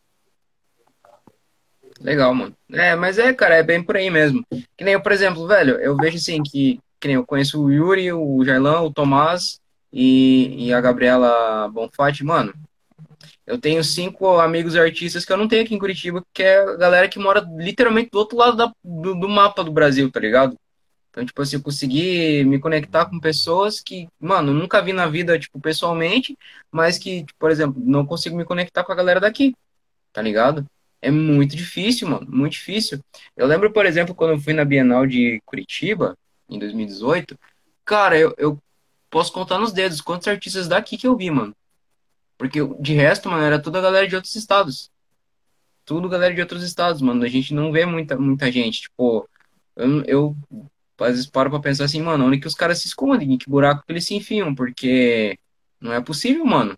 Legal, 2.00 2.34
mano. 2.34 2.56
É, 2.72 2.96
mas 2.96 3.18
é, 3.18 3.34
cara, 3.34 3.56
é 3.56 3.64
bem 3.64 3.84
por 3.84 3.98
aí 3.98 4.10
mesmo. 4.10 4.46
Que 4.78 4.84
nem 4.84 4.94
eu, 4.94 5.02
por 5.02 5.12
exemplo, 5.12 5.46
velho, 5.48 5.76
eu 5.76 5.96
vejo 5.98 6.18
assim 6.18 6.42
que, 6.42 6.80
que 7.00 7.08
nem 7.08 7.16
eu 7.16 7.26
conheço 7.26 7.62
o 7.62 7.72
Yuri, 7.72 8.12
o 8.14 8.44
Jailão, 8.46 8.86
o 8.86 8.94
Tomás 8.94 9.60
e, 9.92 10.68
e 10.68 10.74
a 10.74 10.80
Gabriela 10.80 11.68
Bonfatti, 11.70 12.24
mano. 12.24 12.54
Eu 13.46 13.58
tenho 13.58 13.84
cinco 13.84 14.40
amigos 14.40 14.76
artistas 14.76 15.26
que 15.26 15.34
eu 15.34 15.38
não 15.38 15.48
tenho 15.48 15.64
aqui 15.64 15.74
em 15.74 15.80
Curitiba, 15.80 16.24
que 16.34 16.44
é 16.44 16.60
a 16.60 16.76
galera 16.76 17.10
que 17.10 17.20
mora 17.20 17.46
literalmente 17.58 18.12
do 18.12 18.20
outro 18.20 18.38
lado 18.38 18.56
da, 18.56 18.72
do, 18.84 19.16
do 19.16 19.28
mapa 19.28 19.64
do 19.64 19.72
Brasil, 19.72 20.10
tá 20.12 20.20
ligado? 20.20 20.56
Então, 21.10 21.26
tipo 21.26 21.42
assim, 21.42 21.56
eu 21.56 21.62
consegui 21.62 22.44
me 22.44 22.60
conectar 22.60 23.06
com 23.06 23.20
pessoas 23.20 23.80
que, 23.80 24.08
mano, 24.20 24.54
nunca 24.54 24.82
vi 24.82 24.94
na 24.94 25.08
vida, 25.08 25.40
tipo, 25.40 25.60
pessoalmente, 25.60 26.38
mas 26.72 26.98
que, 26.98 27.24
tipo, 27.26 27.40
por 27.40 27.52
exemplo, 27.52 27.82
não 27.84 28.06
consigo 28.06 28.36
me 28.38 28.46
conectar 28.46 28.84
com 28.84 28.92
a 28.92 28.96
galera 28.96 29.20
daqui, 29.20 29.56
tá 30.14 30.22
ligado? 30.22 30.66
É 31.02 31.10
muito 31.10 31.56
difícil, 31.56 32.08
mano, 32.08 32.28
muito 32.30 32.54
difícil. 32.54 33.00
Eu 33.36 33.48
lembro, 33.48 33.72
por 33.72 33.86
exemplo, 33.86 34.14
quando 34.14 34.32
eu 34.32 34.40
fui 34.40 34.54
na 34.54 34.66
Bienal 34.66 35.08
de 35.08 35.42
Curitiba, 35.46 36.16
em 36.48 36.60
2018, 36.60 37.38
cara, 37.86 38.18
eu, 38.18 38.34
eu 38.38 38.62
posso 39.10 39.32
contar 39.34 39.58
nos 39.58 39.72
dedos 39.72 40.02
quantos 40.02 40.28
artistas 40.28 40.68
daqui 40.68 40.98
que 40.98 41.08
eu 41.08 41.16
vi, 41.16 41.32
mano. 41.32 41.56
Porque 42.38 42.60
de 42.80 42.94
resto, 42.94 43.30
mano, 43.30 43.44
era 43.44 43.62
toda 43.62 43.80
a 43.80 43.82
galera 43.82 44.08
de 44.08 44.16
outros 44.16 44.36
estados. 44.36 44.92
Tudo 45.86 46.08
galera 46.08 46.34
de 46.34 46.42
outros 46.42 46.64
estados, 46.64 47.02
mano. 47.02 47.24
A 47.24 47.28
gente 47.28 47.54
não 47.54 47.72
vê 47.72 47.86
muita, 47.86 48.16
muita 48.18 48.52
gente. 48.52 48.84
Tipo, 48.84 49.28
eu, 49.76 50.04
eu 50.04 50.38
às 51.04 51.12
vezes 51.12 51.28
paro 51.30 51.50
pra 51.50 51.60
pensar 51.60 51.86
assim, 51.86 52.02
mano, 52.02 52.26
onde 52.26 52.40
que 52.40 52.48
os 52.48 52.56
caras 52.56 52.80
se 52.80 52.88
escondem? 52.88 53.34
Em 53.34 53.38
que 53.38 53.50
buraco 53.50 53.84
que 53.86 53.92
eles 53.92 54.06
se 54.06 54.16
enfiam? 54.16 54.54
Porque 54.56 55.38
não 55.80 55.94
é 55.94 56.02
possível, 56.02 56.46
mano. 56.46 56.78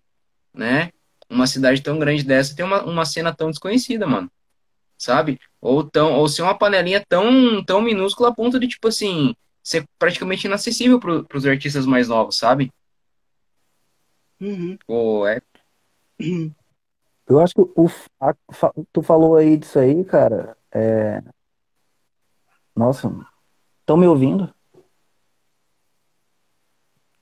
Né? 0.54 0.90
Uma 1.30 1.46
cidade 1.46 1.82
tão 1.82 1.98
grande 1.98 2.24
dessa 2.24 2.54
tem 2.56 2.64
uma, 2.64 2.82
uma 2.84 3.04
cena 3.06 3.34
tão 3.34 3.50
desconhecida, 3.50 4.06
mano. 4.06 4.30
Sabe? 4.98 5.38
Ou, 5.60 5.84
tão, 5.88 6.14
ou 6.14 6.28
ser 6.28 6.42
uma 6.42 6.56
panelinha 6.58 7.04
tão, 7.08 7.64
tão 7.64 7.82
minúscula 7.82 8.30
a 8.30 8.34
ponto 8.34 8.58
de, 8.60 8.68
tipo 8.68 8.88
assim, 8.88 9.34
ser 9.62 9.84
praticamente 9.98 10.46
inacessível 10.46 11.00
pro, 11.00 11.24
pros 11.24 11.46
artistas 11.46 11.86
mais 11.86 12.08
novos, 12.08 12.38
sabe? 12.38 12.70
Uhum. 14.40 14.76
Pô, 14.86 15.26
é 15.26 15.40
Eu 17.28 17.40
acho 17.40 17.54
que 17.54 17.60
o, 17.62 17.86
a- 18.20 18.34
tu 18.92 19.02
falou 19.02 19.36
aí 19.36 19.56
disso 19.56 19.78
aí, 19.78 20.04
cara. 20.04 20.56
É... 20.72 21.22
Nossa, 22.74 23.10
estão 23.92 23.96
me 23.98 24.06
ouvindo? 24.06 24.52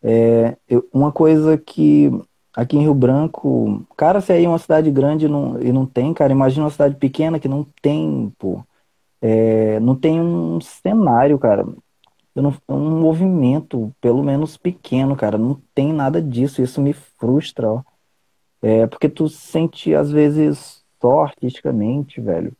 É, 0.02 0.56
eu- 0.68 0.88
uma 0.92 1.12
coisa 1.12 1.58
que 1.58 2.10
aqui 2.54 2.76
em 2.76 2.80
Rio 2.82 2.94
Branco, 2.94 3.86
cara, 3.96 4.20
se 4.20 4.32
aí 4.32 4.44
é 4.44 4.48
uma 4.48 4.58
cidade 4.58 4.90
grande 4.90 5.26
e 5.26 5.28
não, 5.28 5.60
e 5.62 5.72
não 5.72 5.86
tem, 5.86 6.12
cara, 6.14 6.32
imagina 6.32 6.64
uma 6.64 6.70
cidade 6.70 6.96
pequena 6.96 7.38
que 7.38 7.48
não 7.48 7.64
tem, 7.82 8.32
pô, 8.38 8.64
é, 9.44 9.80
não 9.80 9.96
tem 9.96 10.20
um 10.20 10.60
cenário, 10.60 11.38
cara. 11.38 11.64
Não- 12.34 12.54
um 12.68 13.00
movimento, 13.00 13.94
pelo 14.00 14.22
menos 14.24 14.56
pequeno, 14.58 15.16
cara. 15.16 15.38
Não 15.38 15.60
tem 15.74 15.92
nada 15.92 16.22
disso. 16.22 16.62
Isso 16.62 16.80
me 16.82 16.92
frustra, 16.94 17.70
ó. 17.72 17.82
É 18.62 18.86
porque 18.86 19.08
tu 19.08 19.28
sente, 19.28 19.94
às 19.94 20.10
vezes, 20.10 20.84
só 21.00 21.22
artisticamente, 21.22 22.20
velho. 22.20 22.52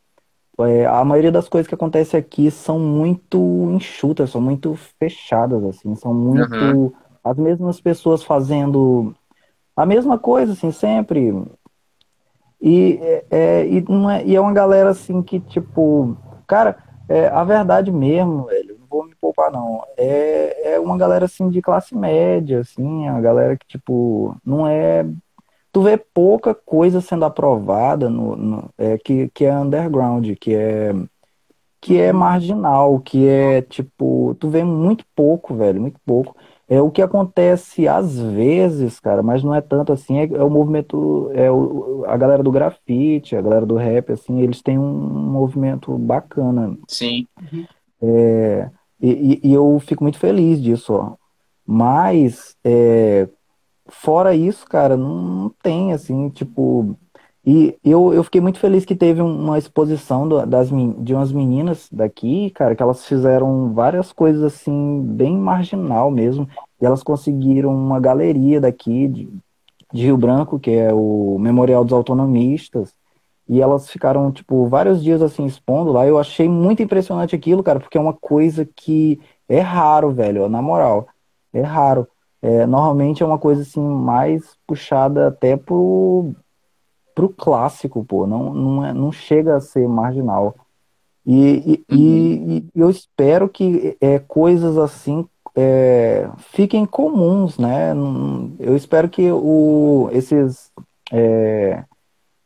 É, 0.66 0.86
a 0.86 1.04
maioria 1.04 1.32
das 1.32 1.48
coisas 1.48 1.68
que 1.68 1.74
acontece 1.74 2.16
aqui 2.16 2.50
são 2.50 2.78
muito 2.78 3.38
enxutas, 3.72 4.30
são 4.30 4.40
muito 4.40 4.74
fechadas, 4.98 5.62
assim, 5.64 5.94
são 5.94 6.12
muito 6.14 6.42
Aham. 6.42 6.92
as 7.24 7.36
mesmas 7.36 7.80
pessoas 7.80 8.22
fazendo 8.22 9.14
a 9.76 9.86
mesma 9.86 10.18
coisa, 10.18 10.52
assim, 10.54 10.72
sempre. 10.72 11.32
E 12.61 12.98
é, 13.02 13.24
é- 13.30 13.66
e 13.68 13.80
não 13.88 14.11
é, 14.11 14.24
e 14.24 14.36
é 14.36 14.40
uma 14.40 14.52
galera 14.52 14.90
assim 14.90 15.22
que, 15.22 15.40
tipo, 15.40 16.16
cara, 16.46 16.76
é, 17.08 17.26
a 17.28 17.42
verdade 17.44 17.90
mesmo, 17.90 18.44
velho, 18.46 18.76
não 18.78 18.86
vou 18.86 19.04
me 19.06 19.14
poupar, 19.16 19.50
não. 19.50 19.82
É, 19.96 20.74
é 20.74 20.80
uma 20.80 20.96
galera 20.98 21.24
assim 21.24 21.48
de 21.48 21.62
classe 21.62 21.94
média, 21.96 22.61
assim, 22.61 23.08
a 23.08 23.20
galera 23.20 23.56
que, 23.56 23.66
tipo, 23.66 24.36
não 24.44 24.66
é. 24.66 25.04
Tu 25.73 25.83
vê 25.83 25.97
pouca 25.97 26.55
coisa 26.55 27.01
sendo 27.01 27.25
aprovada 27.25 28.11
no, 28.11 28.37
no- 28.37 28.71
é, 28.79 28.99
que, 28.99 29.29
que 29.31 29.45
é 29.45 29.57
underground, 29.57 30.29
que 30.41 30.55
é, 30.55 30.93
que 31.81 31.99
é 31.99 32.12
marginal, 32.12 33.01
que 33.01 33.27
é 33.27 33.62
tipo, 33.62 34.35
tu 34.41 34.49
vê 34.51 34.64
muito 34.64 35.05
pouco, 35.14 35.55
velho, 35.55 35.81
muito 35.81 35.99
pouco. 36.07 36.37
É 36.68 36.81
o 36.81 36.91
que 36.91 37.03
acontece 37.03 37.89
às 37.89 38.18
vezes, 38.21 39.01
cara, 39.01 39.23
mas 39.23 39.43
não 39.43 39.55
é 39.55 39.61
tanto 39.61 39.93
assim, 39.93 40.18
é, 40.18 40.25
é 40.25 40.45
o 40.45 40.51
movimento, 40.51 41.31
é 41.35 41.51
o, 41.51 42.05
a 42.07 42.16
galera 42.16 42.43
do 42.43 42.53
grafite, 42.53 43.37
a 43.37 43.43
galera 43.43 43.66
do 43.66 43.77
rap, 43.77 44.12
assim, 44.12 44.41
eles 44.41 44.62
têm 44.62 44.79
um 44.79 44.85
movimento 45.31 45.97
bacana. 45.99 46.77
Sim. 46.89 47.27
É, 48.03 48.71
e, 49.01 49.11
e- 49.45 49.49
e 49.51 49.53
eu 49.55 49.79
fico 49.81 50.03
muito 50.05 50.18
feliz 50.18 50.61
disso, 50.62 50.93
ó. 50.95 51.16
Mas, 51.66 52.57
é, 52.64 53.29
fora 53.91 54.34
isso, 54.34 54.66
cara, 54.66 54.97
não, 54.97 55.14
não 55.22 55.51
tem, 55.62 55.93
assim, 55.93 56.28
tipo. 56.30 56.97
E 57.45 57.76
eu, 57.82 58.12
eu 58.12 58.22
fiquei 58.22 58.41
muito 58.41 58.59
feliz 58.61 58.84
que 58.84 58.95
teve 58.95 59.22
uma 59.22 59.59
exposição 59.59 60.28
do- 60.28 60.45
das, 60.47 60.68
de 60.68 61.14
umas 61.14 61.32
meninas 61.32 61.88
daqui, 61.91 62.51
cara, 62.51 62.76
que 62.76 62.82
elas 62.82 63.07
fizeram 63.07 63.72
várias 63.72 64.12
coisas, 64.12 64.43
assim, 64.43 65.03
bem 65.03 65.36
marginal 65.38 66.11
mesmo. 66.11 66.49
E 66.80 66.84
elas 66.86 67.03
conseguiram 67.03 67.74
uma 67.74 67.99
galeria 67.99 68.61
daqui, 68.61 69.09
de, 69.09 69.28
de 69.93 70.03
Rio 70.05 70.16
Branco, 70.16 70.59
que 70.59 70.70
é 70.70 70.93
o 70.93 71.38
Memorial 71.38 71.84
dos 71.84 71.93
Autonomistas. 71.93 72.95
E 73.49 73.61
elas 73.61 73.91
ficaram, 73.91 74.32
tipo, 74.32 74.68
vários 74.68 75.03
dias 75.03 75.22
assim 75.22 75.45
expondo 75.47 75.93
lá. 75.93 76.07
Eu 76.07 76.18
achei 76.18 76.49
muito 76.49 76.82
impressionante 76.82 77.36
aquilo, 77.36 77.62
cara, 77.62 77.80
porque 77.80 77.99
é 77.99 78.01
uma 78.01 78.14
coisa 78.14 78.64
que 78.64 79.20
é 79.49 79.61
raro, 79.61 80.12
velho, 80.12 80.49
na 80.49 80.62
moral. 80.62 81.09
É 81.53 81.62
raro. 81.62 82.09
É, 82.43 82.66
normalmente 82.66 83.22
é 83.22 83.26
uma 83.26 83.38
coisa 83.38 83.62
assim 83.62 83.80
mais 83.82 84.57
puxada 84.66 85.28
até 85.28 85.57
pro, 85.57 86.32
pro 87.14 87.28
clássico, 87.28 88.05
pô. 88.05 88.26
Não, 88.26 88.55
não, 88.55 88.84
é, 88.84 88.93
não 88.93 89.12
chega 89.12 89.57
a 89.57 89.61
ser 89.61 89.88
marginal. 89.88 90.55
E, 91.26 91.84
e, 91.91 91.95
Uhum. 91.95 92.57
e- 92.57 92.66
eu 92.74 92.91
espero 92.91 93.49
que 93.49 93.97
é, 94.01 94.18
coisas 94.18 94.78
assim 94.78 95.26
é, 95.55 96.28
fiquem 96.38 96.86
comuns, 96.86 97.59
né? 97.59 97.93
Eu 98.59 98.76
espero 98.76 99.09
que 99.09 99.30
o, 99.30 100.09
esses, 100.12 100.70
é, 101.12 101.84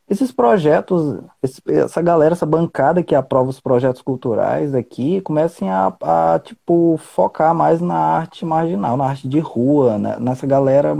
esses 0.09 0.30
projetos, 0.30 1.18
essa 1.66 2.02
galera, 2.02 2.34
essa 2.34 2.44
bancada 2.44 3.02
que 3.02 3.14
aprova 3.14 3.48
os 3.48 3.61
projetos 3.61 4.02
culturais 4.02 4.74
aqui, 4.74 5.20
comecem 5.22 5.70
a, 5.70 5.94
a, 6.02 6.38
tipo, 6.38 6.96
focar 6.98 7.55
mais 7.55 7.80
na 7.80 7.96
arte 7.96 8.44
marginal, 8.44 8.96
na 8.96 9.07
arte 9.07 9.26
de 9.26 9.40
rua, 9.40 9.98
né? 9.98 10.18
Nessa 10.20 10.46
galera, 10.46 10.94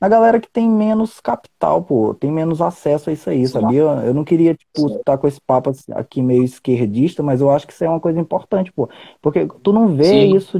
na 0.00 0.08
galera 0.08 0.40
que 0.40 0.48
tem 0.48 0.68
menos 0.68 1.20
capital, 1.20 1.82
pô, 1.82 2.14
tem 2.14 2.32
menos 2.32 2.62
acesso 2.62 3.10
a 3.10 3.12
isso 3.12 3.28
aí, 3.28 3.46
sabia? 3.46 3.82
Eu 3.82 4.14
não 4.14 4.24
queria, 4.24 4.54
tipo, 4.54 4.88
estar 4.96 5.18
com 5.18 5.28
esse 5.28 5.40
papo 5.40 5.70
assim, 5.70 5.92
aqui 5.92 6.22
meio 6.22 6.42
esquerdista, 6.42 7.22
mas 7.22 7.40
eu 7.40 7.50
acho 7.50 7.66
que 7.66 7.72
isso 7.74 7.84
é 7.84 7.88
uma 7.88 8.00
coisa 8.00 8.18
importante, 8.18 8.72
pô. 8.72 8.88
Porque 9.20 9.46
tu 9.62 9.72
não 9.72 9.94
vê 9.94 10.04
Sim. 10.04 10.36
isso 10.36 10.58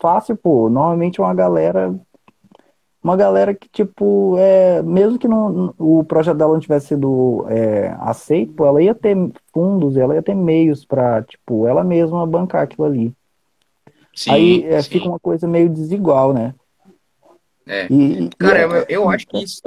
fácil, 0.00 0.36
pô. 0.36 0.68
Normalmente 0.68 1.20
é 1.20 1.24
uma 1.24 1.34
galera 1.34 1.94
uma 3.06 3.16
galera 3.16 3.54
que, 3.54 3.68
tipo, 3.68 4.36
é, 4.36 4.82
mesmo 4.82 5.16
que 5.16 5.28
não, 5.28 5.72
o 5.78 6.02
projeto 6.02 6.36
dela 6.36 6.52
não 6.54 6.60
tivesse 6.60 6.88
sido 6.88 7.46
é, 7.48 7.88
aceito, 8.00 8.64
ela 8.66 8.82
ia 8.82 8.94
ter 8.96 9.16
fundos, 9.52 9.96
ela 9.96 10.16
ia 10.16 10.22
ter 10.22 10.34
meios 10.34 10.84
pra, 10.84 11.22
tipo, 11.22 11.68
ela 11.68 11.84
mesma 11.84 12.26
bancar 12.26 12.62
aquilo 12.64 12.84
ali. 12.84 13.14
Aí 14.28 14.60
Sim, 14.60 14.64
é, 14.64 14.82
sim. 14.82 14.90
fica 14.90 15.08
uma 15.08 15.20
coisa 15.20 15.46
meio 15.46 15.68
desigual, 15.70 16.34
né? 16.34 16.52
É. 17.66 17.86
E, 17.88 18.28
Cara, 18.38 18.58
e 18.58 18.62
eu, 18.62 18.74
é- 18.76 18.86
eu 18.88 19.08
acho 19.10 19.26
que 19.28 19.38
isso. 19.38 19.60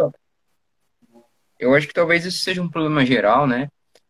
Eu 1.57 1.73
acho 1.75 1.87
que 1.87 1.93
talvez 1.93 2.25
isso 2.25 2.39
seja 2.43 2.61
um 2.61 2.69
problema 2.69 3.05
geral, 3.05 3.47
né? 3.47 3.69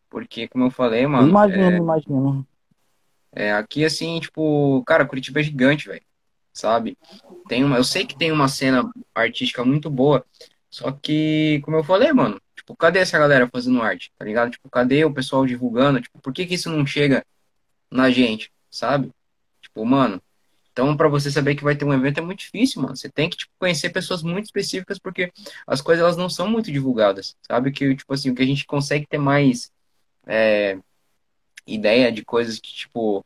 Porque, 0.09 0.47
como 0.47 0.65
eu 0.65 0.71
falei, 0.71 1.03
eu 1.03 1.09
mano, 1.09 1.29
imagino, 1.29 1.77
imagino. 1.83 2.47
é, 3.31 3.51
aqui 3.53 3.85
assim, 3.85 4.19
tipo, 4.19 4.83
cara, 4.85 5.05
Curitiba 5.05 5.39
é 5.39 5.43
gigante, 5.43 5.87
velho. 5.87 6.01
Sabe? 6.53 6.97
Tem 7.47 7.63
uma, 7.63 7.77
eu 7.77 7.83
sei 7.83 8.05
que 8.05 8.17
tem 8.17 8.31
uma 8.31 8.47
cena 8.47 8.89
artística 9.13 9.63
muito 9.63 9.89
boa, 9.89 10.25
só 10.69 10.91
que, 10.91 11.61
como 11.63 11.77
eu 11.77 11.83
falei, 11.83 12.11
mano, 12.13 12.39
tipo, 12.55 12.75
cadê 12.75 12.99
essa 12.99 13.17
galera 13.17 13.47
fazendo 13.47 13.81
arte, 13.81 14.11
tá 14.17 14.25
ligado? 14.25 14.51
Tipo, 14.51 14.69
cadê 14.69 15.03
o 15.05 15.13
pessoal 15.13 15.45
divulgando? 15.45 16.01
Tipo, 16.01 16.19
por 16.19 16.33
que 16.33 16.45
que 16.45 16.55
isso 16.55 16.69
não 16.69 16.85
chega 16.85 17.25
na 17.89 18.11
gente, 18.11 18.51
sabe? 18.69 19.11
Tipo, 19.61 19.85
mano, 19.85 20.21
então 20.71 20.95
pra 20.95 21.07
você 21.07 21.31
saber 21.31 21.55
que 21.55 21.63
vai 21.63 21.75
ter 21.75 21.85
um 21.85 21.93
evento 21.93 22.19
é 22.19 22.21
muito 22.21 22.39
difícil, 22.39 22.81
mano. 22.81 22.95
Você 22.95 23.09
tem 23.09 23.29
que, 23.29 23.37
tipo, 23.37 23.51
conhecer 23.59 23.89
pessoas 23.89 24.21
muito 24.23 24.45
específicas 24.45 24.99
porque 24.99 25.31
as 25.67 25.81
coisas 25.81 26.03
elas 26.03 26.17
não 26.17 26.29
são 26.29 26.49
muito 26.49 26.71
divulgadas, 26.71 27.35
sabe? 27.41 27.71
Que, 27.71 27.95
tipo 27.95 28.13
assim, 28.13 28.29
o 28.29 28.35
que 28.35 28.43
a 28.43 28.45
gente 28.45 28.65
consegue 28.65 29.07
ter 29.07 29.17
mais 29.17 29.71
é, 30.27 30.77
ideia 31.65 32.11
de 32.11 32.23
coisas 32.23 32.59
que, 32.59 32.71
tipo, 32.73 33.25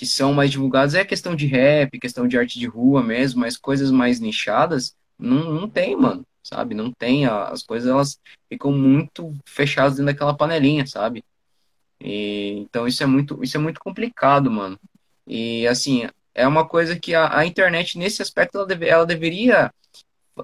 que 0.00 0.06
são 0.06 0.32
mais 0.32 0.50
divulgadas 0.50 0.94
é 0.94 1.04
questão 1.04 1.36
de 1.36 1.46
rap, 1.46 2.00
questão 2.00 2.26
de 2.26 2.38
arte 2.38 2.58
de 2.58 2.66
rua 2.66 3.02
mesmo, 3.02 3.42
mas 3.42 3.58
coisas 3.58 3.90
mais 3.90 4.18
nichadas 4.18 4.96
não, 5.18 5.52
não 5.52 5.68
tem, 5.68 5.94
mano, 5.94 6.24
sabe? 6.42 6.74
Não 6.74 6.90
tem. 6.90 7.26
As 7.26 7.62
coisas 7.62 7.86
elas 7.86 8.18
ficam 8.48 8.72
muito 8.72 9.30
fechadas 9.44 9.96
dentro 9.98 10.06
daquela 10.06 10.34
panelinha, 10.34 10.86
sabe? 10.86 11.22
E, 12.00 12.60
então 12.60 12.88
isso 12.88 13.02
é 13.02 13.06
muito, 13.06 13.44
isso 13.44 13.58
é 13.58 13.60
muito 13.60 13.78
complicado, 13.78 14.50
mano. 14.50 14.80
E 15.26 15.66
assim, 15.66 16.08
é 16.34 16.48
uma 16.48 16.66
coisa 16.66 16.98
que 16.98 17.14
a, 17.14 17.36
a 17.36 17.44
internet, 17.44 17.98
nesse 17.98 18.22
aspecto, 18.22 18.56
ela, 18.56 18.66
deve, 18.66 18.88
ela 18.88 19.04
deveria 19.04 19.70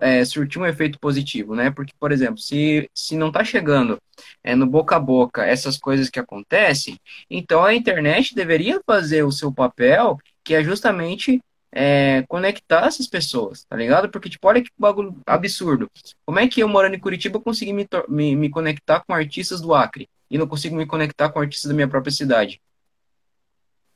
é, 0.01 0.25
surtir 0.25 0.61
um 0.61 0.67
efeito 0.67 0.99
positivo, 0.99 1.55
né? 1.55 1.71
Porque, 1.71 1.93
por 1.99 2.13
exemplo, 2.13 2.39
se, 2.39 2.89
se 2.95 3.17
não 3.17 3.29
está 3.29 3.45
chegando 3.45 3.99
é, 4.43 4.55
no 4.55 4.67
boca 4.67 4.97
a 4.97 5.01
boca 5.01 5.45
essas 5.45 5.79
coisas 5.79 6.09
que 6.11 6.19
acontecem, 6.19 6.99
então 7.31 7.65
a 7.65 7.75
internet 7.75 8.35
deveria 8.35 8.81
fazer 8.87 9.23
o 9.23 9.33
seu 9.33 9.53
papel, 9.53 10.19
que 10.45 10.55
é 10.55 10.63
justamente 10.63 11.41
é, 11.73 12.23
conectar 12.29 12.87
essas 12.87 13.07
pessoas, 13.07 13.65
tá 13.65 13.77
ligado? 13.77 14.09
Porque, 14.09 14.31
tipo, 14.31 14.49
olha 14.49 14.63
que 14.63 14.71
bagulho 14.79 15.21
absurdo. 15.27 15.91
Como 16.25 16.39
é 16.39 16.49
que 16.49 16.61
eu, 16.63 16.69
morando 16.69 16.95
em 16.95 17.01
Curitiba, 17.01 17.41
consegui 17.41 17.73
me, 17.73 17.87
me, 18.09 18.37
me 18.37 18.51
conectar 18.51 19.01
com 19.01 19.13
artistas 19.13 19.61
do 19.61 19.75
Acre 19.75 20.09
e 20.31 20.39
não 20.39 20.47
consigo 20.47 20.75
me 20.75 20.87
conectar 20.87 21.29
com 21.29 21.41
artistas 21.41 21.69
da 21.69 21.75
minha 21.75 21.89
própria 21.89 22.13
cidade? 22.13 22.61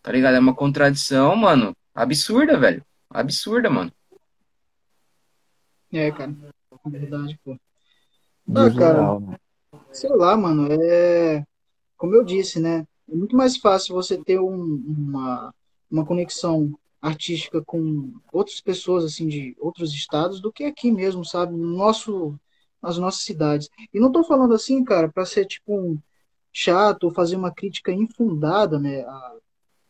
Tá 0.03 0.13
ligado? 0.13 0.35
É 0.35 0.39
uma 0.39 0.55
contradição, 0.55 1.35
mano, 1.37 1.75
absurda, 1.95 2.59
velho. 2.59 2.85
Absurda, 3.09 3.71
mano. 3.71 3.93
É, 5.93 6.11
cara. 6.11 6.35
É 6.87 6.91
verdade, 6.91 7.39
pô. 7.45 7.59
Ah, 8.55 8.71
cara, 8.77 9.19
sei 9.93 10.11
lá, 10.11 10.37
mano, 10.37 10.69
é. 10.71 11.45
Como 11.97 12.15
eu 12.15 12.25
disse, 12.25 12.61
né? 12.61 12.87
É 13.09 13.15
muito 13.15 13.37
mais 13.37 13.57
fácil 13.57 13.95
você 13.95 14.17
ter 14.23 14.41
um, 14.41 14.83
uma, 14.87 15.55
uma 15.91 16.07
conexão 16.07 16.73
artística 17.01 17.63
com 17.63 18.13
outras 18.33 18.61
pessoas, 18.61 19.05
assim, 19.05 19.27
de 19.27 19.57
outros 19.59 19.93
estados, 19.93 20.41
do 20.41 20.53
que 20.53 20.65
aqui 20.65 20.91
mesmo, 20.91 21.25
sabe? 21.25 21.53
No 21.57 21.77
nosso, 21.77 22.39
nas 22.83 22.99
nossas 22.99 23.23
cidades. 23.23 23.69
E 23.93 23.99
não 24.01 24.13
tô 24.13 24.23
falando 24.25 24.55
assim, 24.55 24.85
cara, 24.85 25.09
para 25.11 25.25
ser, 25.27 25.47
tipo, 25.47 25.77
um 25.77 25.99
chato 26.53 27.05
ou 27.05 27.11
fazer 27.15 27.37
uma 27.37 27.53
crítica 27.53 27.93
infundada, 27.93 28.79
né? 28.79 29.03
A, 29.03 29.37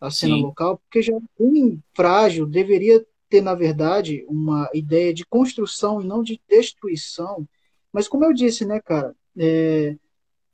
a 0.03 0.11
cena 0.11 0.35
Sim. 0.37 0.43
local, 0.43 0.79
porque 0.79 1.03
já 1.03 1.15
é 1.15 1.21
bem 1.39 1.83
frágil, 1.95 2.47
deveria 2.47 3.05
ter, 3.31 3.41
na 3.41 3.55
verdade, 3.55 4.25
uma 4.29 4.69
ideia 4.75 5.15
de 5.15 5.25
construção 5.25 6.03
e 6.03 6.07
não 6.07 6.23
de 6.23 6.41
destruição. 6.49 7.49
Mas 7.93 8.09
como 8.09 8.25
eu 8.25 8.35
disse, 8.35 8.67
né, 8.67 8.81
cara, 8.81 9.15
é, 9.39 9.97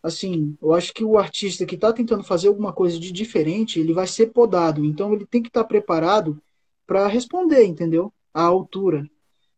assim, 0.03 0.57
eu 0.63 0.73
acho 0.75 0.93
que 0.93 1.03
o 1.03 1.19
artista 1.19 1.67
que 1.67 1.75
está 1.75 1.93
tentando 1.93 2.23
fazer 2.23 2.49
alguma 2.49 2.73
coisa 2.73 2.99
de 3.01 3.11
diferente, 3.11 3.81
ele 3.81 3.95
vai 3.95 4.07
ser 4.07 4.29
podado. 4.29 4.85
Então 4.85 5.13
ele 5.13 5.27
tem 5.27 5.43
que 5.43 5.49
estar 5.49 5.63
tá 5.63 5.69
preparado 5.69 6.41
para 6.87 7.09
responder, 7.09 7.65
entendeu? 7.65 8.13
À 8.33 8.43
altura. 8.43 9.09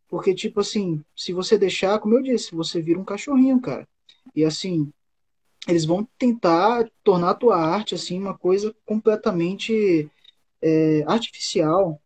Porque, 0.07 0.33
tipo 0.33 0.61
assim, 0.61 1.03
se 1.15 1.33
você 1.33 1.57
deixar, 1.57 1.99
como 1.99 2.15
eu 2.15 2.23
disse, 2.23 2.55
você 2.55 2.81
vira 2.81 2.99
um 2.99 3.05
cachorrinho, 3.05 3.61
cara. 3.61 3.87
E 4.35 4.43
assim, 4.43 4.91
eles 5.67 5.85
vão 5.85 6.07
tentar 6.17 6.89
tornar 7.03 7.31
a 7.31 7.35
tua 7.35 7.57
arte, 7.57 7.93
assim, 7.95 8.19
uma 8.19 8.37
coisa 8.37 8.75
completamente 8.85 10.09
é, 10.61 11.03
artificial, 11.05 12.01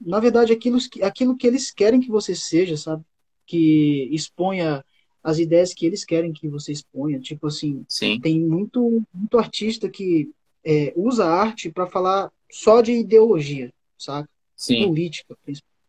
na 0.00 0.20
verdade, 0.20 0.52
aquilo, 0.52 0.78
aquilo 1.02 1.36
que 1.36 1.46
eles 1.46 1.70
querem 1.70 2.00
que 2.00 2.08
você 2.08 2.34
seja, 2.34 2.76
sabe? 2.76 3.02
Que 3.46 4.08
exponha 4.12 4.84
as 5.22 5.38
ideias 5.38 5.74
que 5.74 5.84
eles 5.84 6.04
querem 6.04 6.32
que 6.32 6.48
você 6.48 6.72
exponha. 6.72 7.18
Tipo 7.18 7.48
assim, 7.48 7.84
Sim. 7.88 8.20
tem 8.20 8.40
muito, 8.40 9.02
muito 9.12 9.38
artista 9.38 9.88
que 9.88 10.30
é, 10.64 10.92
usa 10.96 11.26
arte 11.26 11.70
para 11.70 11.86
falar 11.86 12.30
só 12.50 12.80
de 12.80 12.92
ideologia, 12.92 13.72
saca? 13.96 14.28
Sim. 14.56 14.86
Política, 14.86 15.36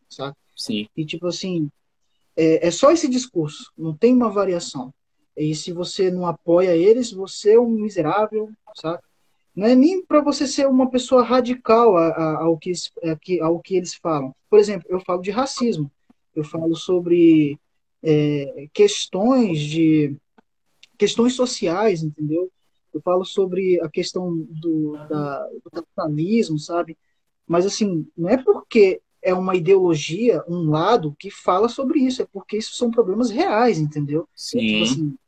saca? 0.08 0.36
Sim. 0.56 0.86
E 0.96 1.04
tipo 1.04 1.26
assim, 1.26 1.70
é, 2.36 2.68
é 2.68 2.70
só 2.70 2.90
esse 2.90 3.08
discurso, 3.08 3.72
não 3.76 3.96
tem 3.96 4.14
uma 4.14 4.30
variação. 4.30 4.92
E 5.36 5.54
se 5.54 5.72
você 5.72 6.10
não 6.10 6.26
apoia 6.26 6.76
eles, 6.76 7.12
você 7.12 7.52
é 7.52 7.60
um 7.60 7.70
miserável, 7.70 8.50
saca? 8.74 9.02
Não 9.54 9.66
é 9.66 9.74
nem 9.74 10.04
para 10.04 10.20
você 10.20 10.46
ser 10.46 10.66
uma 10.68 10.88
pessoa 10.88 11.22
radical 11.22 11.96
ao 11.96 12.56
que, 12.58 12.72
ao 13.40 13.58
que 13.60 13.76
eles 13.76 13.94
falam. 13.94 14.34
Por 14.48 14.58
exemplo, 14.58 14.86
eu 14.88 15.00
falo 15.00 15.20
de 15.20 15.30
racismo, 15.30 15.90
eu 16.34 16.44
falo 16.44 16.74
sobre 16.76 17.58
é, 18.02 18.68
questões 18.72 19.60
de 19.60 20.16
questões 20.96 21.34
sociais, 21.34 22.02
entendeu? 22.02 22.50
Eu 22.92 23.00
falo 23.00 23.24
sobre 23.24 23.80
a 23.80 23.88
questão 23.88 24.36
do, 24.36 24.92
da, 25.08 25.46
do 25.64 25.70
capitalismo, 25.70 26.58
sabe? 26.58 26.96
Mas 27.46 27.64
assim, 27.64 28.06
não 28.16 28.28
é 28.28 28.36
porque 28.36 29.00
é 29.22 29.34
uma 29.34 29.54
ideologia, 29.54 30.42
um 30.48 30.70
lado 30.70 31.14
que 31.18 31.30
fala 31.30 31.68
sobre 31.68 32.00
isso, 32.00 32.22
é 32.22 32.26
porque 32.32 32.56
isso 32.56 32.74
são 32.74 32.90
problemas 32.90 33.30
reais, 33.30 33.78
entendeu? 33.78 34.28
Sim. 34.34 34.58
Tipo 34.58 34.82
assim, 34.84 35.18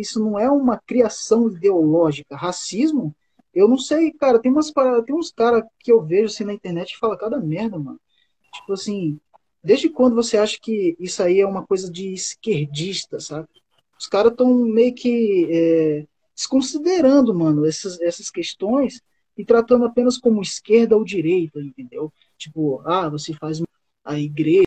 isso 0.00 0.20
não 0.20 0.38
é 0.38 0.50
uma 0.50 0.78
criação 0.78 1.48
ideológica. 1.48 2.36
Racismo 2.36 3.14
eu 3.54 3.68
não 3.68 3.78
sei, 3.78 4.12
cara, 4.12 4.40
tem 4.40 4.50
umas 4.50 4.72
tem 5.06 5.14
uns 5.14 5.32
caras 5.32 5.64
que 5.78 5.92
eu 5.92 6.02
vejo 6.02 6.26
assim 6.26 6.44
na 6.44 6.54
internet 6.54 6.92
e 6.92 6.98
fala 6.98 7.16
cada 7.16 7.38
merda, 7.40 7.78
mano. 7.78 8.00
Tipo 8.52 8.72
assim, 8.72 9.18
desde 9.62 9.88
quando 9.88 10.14
você 10.14 10.36
acha 10.36 10.58
que 10.60 10.96
isso 10.98 11.22
aí 11.22 11.40
é 11.40 11.46
uma 11.46 11.66
coisa 11.66 11.90
de 11.90 12.12
esquerdista, 12.12 13.20
sabe? 13.20 13.48
Os 13.98 14.06
caras 14.06 14.32
estão 14.32 14.52
meio 14.54 14.94
que 14.94 15.48
é, 15.50 16.06
desconsiderando, 16.34 17.34
mano, 17.34 17.64
essas, 17.64 18.00
essas 18.00 18.30
questões 18.30 19.00
e 19.36 19.44
tratando 19.44 19.84
apenas 19.84 20.18
como 20.18 20.42
esquerda 20.42 20.96
ou 20.96 21.04
direita, 21.04 21.60
entendeu? 21.60 22.12
Tipo, 22.36 22.82
ah, 22.84 23.08
você 23.08 23.32
faz 23.34 23.62
a 24.04 24.18
igreja, 24.18 24.66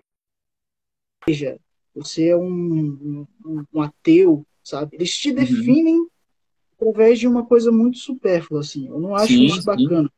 você 1.93 2.29
é 2.29 2.37
um, 2.37 3.27
um, 3.45 3.65
um 3.73 3.81
ateu, 3.81 4.45
sabe? 4.63 4.95
Eles 4.95 5.11
te 5.15 5.31
uhum. 5.31 6.07
Através 6.79 7.19
de 7.19 7.27
uma 7.27 7.45
coisa 7.45 7.71
muito 7.71 7.97
supérflua, 7.97 8.61
assim. 8.61 8.87
Eu 8.87 8.99
não 8.99 9.15
acho 9.15 9.33
sim, 9.33 9.45
isso 9.45 9.65
bacana. 9.65 10.09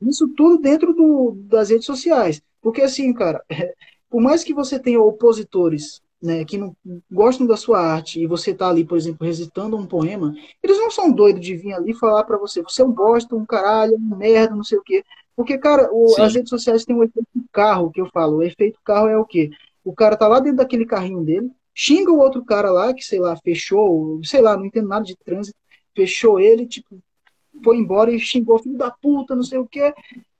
Sim. 0.00 0.08
Isso 0.08 0.28
tudo 0.36 0.58
dentro 0.58 0.92
do, 0.92 1.36
das 1.44 1.70
redes 1.70 1.86
sociais. 1.86 2.40
Porque, 2.62 2.82
assim, 2.82 3.12
cara, 3.12 3.42
por 4.08 4.20
mais 4.20 4.44
que 4.44 4.54
você 4.54 4.78
tenha 4.78 5.00
opositores 5.00 6.00
né, 6.22 6.44
que 6.44 6.56
não 6.56 6.74
gostam 7.10 7.46
da 7.46 7.56
sua 7.56 7.80
arte 7.80 8.20
e 8.20 8.26
você 8.26 8.54
tá 8.54 8.68
ali, 8.68 8.84
por 8.84 8.96
exemplo, 8.96 9.26
recitando 9.26 9.76
um 9.76 9.86
poema, 9.86 10.34
eles 10.62 10.78
não 10.78 10.90
são 10.90 11.10
doidos 11.10 11.44
de 11.44 11.56
vir 11.56 11.72
ali 11.74 11.92
falar 11.92 12.24
para 12.24 12.38
você, 12.38 12.62
você 12.62 12.82
é 12.82 12.84
um 12.84 12.90
bosta, 12.90 13.36
um 13.36 13.44
caralho, 13.44 13.96
um 13.96 14.16
merda, 14.16 14.54
não 14.54 14.64
sei 14.64 14.78
o 14.78 14.82
quê. 14.82 15.04
Porque, 15.34 15.58
cara, 15.58 15.90
o, 15.92 16.14
as 16.18 16.34
redes 16.34 16.48
sociais 16.48 16.84
têm 16.84 16.96
um 16.96 17.04
efeito 17.04 17.28
carro, 17.52 17.90
que 17.90 18.00
eu 18.00 18.06
falo. 18.06 18.38
O 18.38 18.42
efeito 18.42 18.78
carro 18.82 19.08
é 19.08 19.18
o 19.18 19.24
quê? 19.24 19.50
O 19.84 19.92
cara 19.92 20.16
tá 20.16 20.26
lá 20.26 20.40
dentro 20.40 20.56
daquele 20.56 20.86
carrinho 20.86 21.22
dele, 21.22 21.50
xinga 21.74 22.10
o 22.10 22.18
outro 22.18 22.42
cara 22.42 22.70
lá, 22.70 22.94
que, 22.94 23.04
sei 23.04 23.20
lá, 23.20 23.36
fechou, 23.36 24.18
sei 24.24 24.40
lá, 24.40 24.56
não 24.56 24.64
entendo 24.64 24.88
nada 24.88 25.04
de 25.04 25.14
trânsito, 25.14 25.56
fechou 25.96 26.38
ele, 26.38 26.66
tipo, 26.66 27.02
foi 27.64 27.78
embora 27.78 28.12
e 28.12 28.20
xingou 28.20 28.58
filho 28.58 28.76
da 28.76 28.90
puta, 28.90 29.34
não 29.34 29.42
sei 29.42 29.58
o 29.58 29.66
que, 29.66 29.92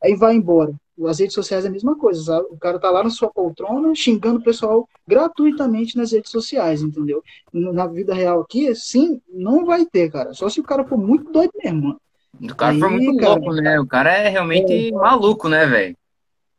aí 0.03 0.15
vai 0.15 0.37
embora. 0.37 0.75
As 1.07 1.19
redes 1.19 1.35
sociais 1.35 1.65
é 1.65 1.69
a 1.69 1.71
mesma 1.71 1.97
coisa, 1.97 2.23
sabe? 2.23 2.47
o 2.51 2.57
cara 2.57 2.79
tá 2.79 2.91
lá 2.91 3.03
na 3.03 3.11
sua 3.11 3.29
poltrona 3.31 3.95
xingando 3.95 4.39
o 4.39 4.43
pessoal 4.43 4.89
gratuitamente 5.07 5.97
nas 5.97 6.13
redes 6.13 6.31
sociais, 6.31 6.83
entendeu? 6.83 7.23
Na 7.53 7.87
vida 7.87 8.15
real 8.15 8.41
aqui, 8.41 8.75
sim, 8.75 9.21
não 9.29 9.65
vai 9.65 9.85
ter, 9.85 10.11
cara. 10.11 10.33
Só 10.33 10.49
se 10.49 10.61
o 10.61 10.65
cara 10.65 10.85
for 10.85 10.97
muito 10.97 11.31
doido 11.31 11.53
mesmo, 11.63 11.83
mano. 11.83 12.01
O 12.41 12.55
cara 12.55 12.73
Aí, 12.73 12.81
for 12.81 12.91
muito 12.91 13.17
cara, 13.19 13.35
louco, 13.35 13.53
né? 13.55 13.81
O 13.81 13.87
cara 13.87 14.13
é 14.13 14.29
realmente 14.29 14.89
é, 14.89 14.91
maluco, 14.93 15.49
né, 15.49 15.67
velho? 15.67 15.97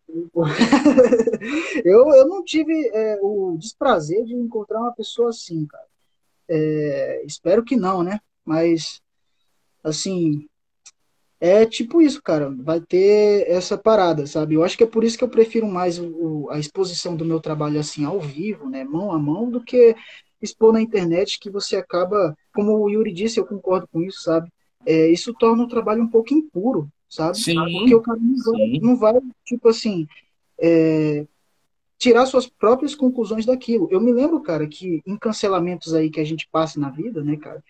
eu, 1.84 2.10
eu 2.10 2.28
não 2.28 2.44
tive 2.44 2.74
é, 2.94 3.20
o 3.22 3.58
desprazer 3.60 4.24
de 4.24 4.34
encontrar 4.34 4.80
uma 4.80 4.94
pessoa 4.94 5.30
assim, 5.30 5.66
cara. 5.66 5.86
É, 6.50 7.24
espero 7.26 7.64
que 7.64 7.76
não, 7.76 8.04
né? 8.04 8.20
Mas, 8.48 9.02
assim, 9.84 10.48
é 11.40 11.66
tipo 11.66 12.02
isso, 12.02 12.22
cara. 12.24 12.50
Vai 12.50 12.80
ter 12.80 13.46
essa 13.50 13.78
parada, 13.78 14.26
sabe? 14.26 14.56
Eu 14.56 14.64
acho 14.64 14.78
que 14.78 14.84
é 14.84 14.88
por 14.88 15.04
isso 15.04 15.18
que 15.18 15.24
eu 15.24 15.30
prefiro 15.30 15.68
mais 15.68 16.00
o, 16.00 16.48
a 16.50 16.58
exposição 16.58 17.16
do 17.16 17.26
meu 17.26 17.42
trabalho 17.42 17.78
assim 17.80 18.06
ao 18.06 18.22
vivo, 18.22 18.70
né, 18.70 18.86
mão 18.86 19.12
a 19.12 19.20
mão, 19.20 19.50
do 19.50 19.62
que 19.62 19.96
expor 20.42 20.72
na 20.72 20.82
internet 20.82 21.40
que 21.40 21.50
você 21.50 21.76
acaba, 21.76 22.36
como 22.54 22.78
o 22.78 22.90
Yuri 22.90 23.12
disse, 23.12 23.40
eu 23.40 23.46
concordo 23.46 23.88
com 23.92 24.02
isso, 24.02 24.22
sabe? 24.22 24.50
É, 24.86 25.10
isso 25.10 25.34
torna 25.34 25.64
o 25.64 25.68
trabalho 25.68 26.04
um 26.04 26.08
pouco 26.08 26.34
impuro, 26.34 26.88
sabe? 27.10 27.38
Sim, 27.38 27.56
Porque 27.56 27.96
o 27.96 28.02
cara 28.02 28.20
não 28.20 28.38
vai, 28.44 28.80
não 28.80 28.96
vai 28.96 29.14
tipo 29.44 29.68
assim, 29.68 30.08
é, 30.60 31.26
tirar 31.98 32.26
suas 32.28 32.48
próprias 32.48 32.96
conclusões 32.96 33.46
daquilo. 33.46 33.88
Eu 33.92 34.00
me 34.00 34.14
lembro, 34.14 34.42
cara, 34.42 34.68
que 34.68 35.02
em 35.06 35.18
cancelamentos 35.18 35.94
aí 35.94 36.10
que 36.10 36.20
a 36.20 36.24
gente 36.24 36.48
passa 36.52 36.80
na 36.80 36.90
vida, 36.90 37.24
né, 37.24 37.36
cara? 37.36 37.64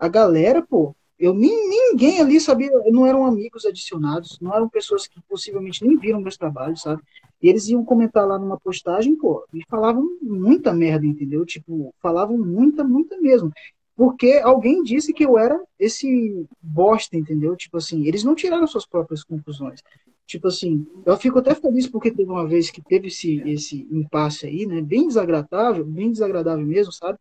A 0.00 0.08
galera, 0.08 0.62
pô, 0.62 0.96
eu 1.18 1.34
nem, 1.34 1.68
ninguém 1.68 2.18
ali 2.18 2.40
sabia, 2.40 2.70
não 2.90 3.06
eram 3.06 3.26
amigos 3.26 3.66
adicionados, 3.66 4.38
não 4.40 4.54
eram 4.54 4.66
pessoas 4.70 5.06
que 5.06 5.20
possivelmente 5.28 5.84
nem 5.84 5.98
viram 5.98 6.20
meus 6.20 6.38
trabalhos, 6.38 6.80
sabe? 6.80 7.02
E 7.42 7.48
eles 7.48 7.68
iam 7.68 7.84
comentar 7.84 8.26
lá 8.26 8.38
numa 8.38 8.58
postagem, 8.58 9.14
pô, 9.14 9.44
e 9.52 9.62
falavam 9.68 10.02
muita 10.22 10.72
merda, 10.72 11.04
entendeu? 11.04 11.44
Tipo, 11.44 11.94
falavam 12.00 12.38
muita, 12.38 12.82
muita 12.82 13.20
mesmo. 13.20 13.52
Porque 13.94 14.40
alguém 14.42 14.82
disse 14.82 15.12
que 15.12 15.26
eu 15.26 15.36
era 15.36 15.62
esse 15.78 16.46
bosta, 16.62 17.18
entendeu? 17.18 17.54
Tipo 17.54 17.76
assim, 17.76 18.06
eles 18.06 18.24
não 18.24 18.34
tiraram 18.34 18.66
suas 18.66 18.86
próprias 18.86 19.22
conclusões. 19.22 19.82
Tipo 20.26 20.48
assim, 20.48 20.86
eu 21.04 21.18
fico 21.18 21.38
até 21.38 21.54
feliz 21.54 21.86
porque 21.86 22.10
teve 22.10 22.30
uma 22.30 22.48
vez 22.48 22.70
que 22.70 22.80
teve 22.80 23.08
esse, 23.08 23.42
esse 23.46 23.86
impasse 23.90 24.46
aí, 24.46 24.64
né? 24.64 24.80
Bem 24.80 25.06
desagradável, 25.06 25.84
bem 25.84 26.10
desagradável 26.10 26.64
mesmo, 26.64 26.92
sabe? 26.92 27.18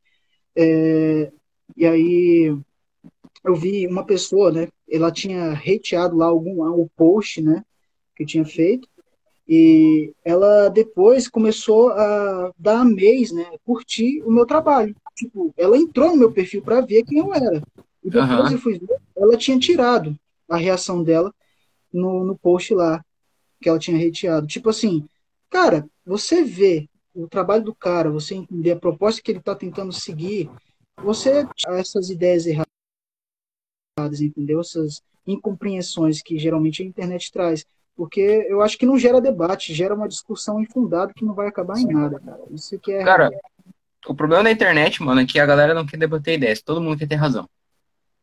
É, 0.55 1.31
e 1.75 1.85
aí 1.85 2.57
eu 3.43 3.55
vi 3.55 3.87
uma 3.87 4.05
pessoa, 4.05 4.51
né? 4.51 4.67
Ela 4.89 5.11
tinha 5.11 5.53
hateado 5.53 6.17
lá 6.17 6.25
algum 6.25 6.63
o 6.63 6.89
post, 6.95 7.41
né? 7.41 7.63
Que 8.15 8.23
eu 8.23 8.27
tinha 8.27 8.45
feito. 8.45 8.87
E 9.47 10.13
ela 10.23 10.69
depois 10.69 11.27
começou 11.27 11.89
a 11.89 12.51
dar 12.57 12.85
mês, 12.85 13.31
né? 13.31 13.45
Curtir 13.65 14.21
o 14.23 14.31
meu 14.31 14.45
trabalho. 14.45 14.95
Tipo, 15.15 15.53
ela 15.57 15.77
entrou 15.77 16.11
no 16.11 16.17
meu 16.17 16.31
perfil 16.31 16.61
para 16.61 16.81
ver 16.81 17.03
quem 17.03 17.17
eu 17.17 17.33
era. 17.33 17.61
E 18.03 18.09
depois 18.09 18.29
uhum. 18.29 18.51
eu 18.51 18.59
fui 18.59 18.77
ver, 18.77 18.97
ela 19.17 19.35
tinha 19.37 19.57
tirado 19.57 20.15
a 20.47 20.55
reação 20.55 21.03
dela 21.03 21.33
no, 21.91 22.23
no 22.23 22.37
post 22.37 22.73
lá 22.73 23.03
que 23.61 23.67
ela 23.67 23.79
tinha 23.79 24.07
hateado. 24.07 24.47
Tipo 24.47 24.69
assim, 24.69 25.05
cara, 25.49 25.87
você 26.05 26.43
vê 26.43 26.87
o 27.13 27.27
trabalho 27.27 27.63
do 27.63 27.75
cara, 27.75 28.09
você 28.09 28.35
entender 28.35 28.71
a 28.71 28.79
proposta 28.79 29.21
que 29.21 29.31
ele 29.31 29.39
está 29.39 29.55
tentando 29.55 29.91
seguir, 29.91 30.49
você 31.03 31.45
essas 31.67 32.09
ideias 32.09 32.45
erradas, 32.45 32.68
entendeu? 34.21 34.59
Essas 34.59 35.01
incompreensões 35.25 36.21
que 36.21 36.37
geralmente 36.37 36.81
a 36.81 36.85
internet 36.85 37.31
traz. 37.31 37.65
Porque 37.95 38.45
eu 38.47 38.61
acho 38.61 38.77
que 38.77 38.85
não 38.85 38.97
gera 38.97 39.19
debate, 39.19 39.73
gera 39.73 39.93
uma 39.93 40.07
discussão 40.07 40.61
infundada 40.61 41.13
que 41.13 41.25
não 41.25 41.33
vai 41.33 41.47
acabar 41.47 41.77
em 41.77 41.85
nada, 41.85 42.19
cara. 42.19 42.39
Isso 42.49 42.79
que 42.79 42.93
é. 42.93 43.03
Cara, 43.03 43.29
o 44.07 44.15
problema 44.15 44.43
da 44.43 44.51
internet, 44.51 45.03
mano, 45.03 45.21
é 45.21 45.25
que 45.25 45.39
a 45.39 45.45
galera 45.45 45.73
não 45.73 45.85
quer 45.85 45.97
debater 45.97 46.35
ideias. 46.35 46.61
Todo 46.61 46.81
mundo 46.81 46.97
quer 46.97 47.07
ter 47.07 47.15
razão. 47.15 47.47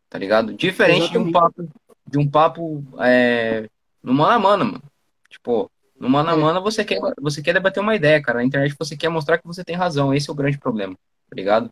Tá 0.08 0.18
ligado? 0.18 0.54
Diferente 0.54 1.04
Exatamente. 1.04 1.24
de 1.24 1.28
um 1.28 1.32
papo, 1.32 1.68
de 2.06 2.18
um 2.18 2.30
papo 2.30 2.84
é, 3.00 3.68
no 4.02 4.14
mano 4.14 4.32
a 4.32 4.38
mano, 4.38 4.64
mano. 4.64 4.82
Tipo, 5.28 5.70
no 5.98 6.08
mano 6.08 6.30
a 6.30 6.32
é. 6.32 6.36
mano 6.36 6.62
você 6.62 6.84
quer, 6.84 6.98
você 7.20 7.42
quer 7.42 7.52
debater 7.52 7.82
uma 7.82 7.94
ideia, 7.94 8.22
cara. 8.22 8.38
Na 8.38 8.44
internet 8.44 8.74
você 8.78 8.96
quer 8.96 9.08
mostrar 9.08 9.36
que 9.38 9.46
você 9.46 9.62
tem 9.62 9.76
razão. 9.76 10.14
Esse 10.14 10.30
é 10.30 10.32
o 10.32 10.36
grande 10.36 10.58
problema, 10.58 10.94
tá 11.28 11.36
ligado? 11.36 11.70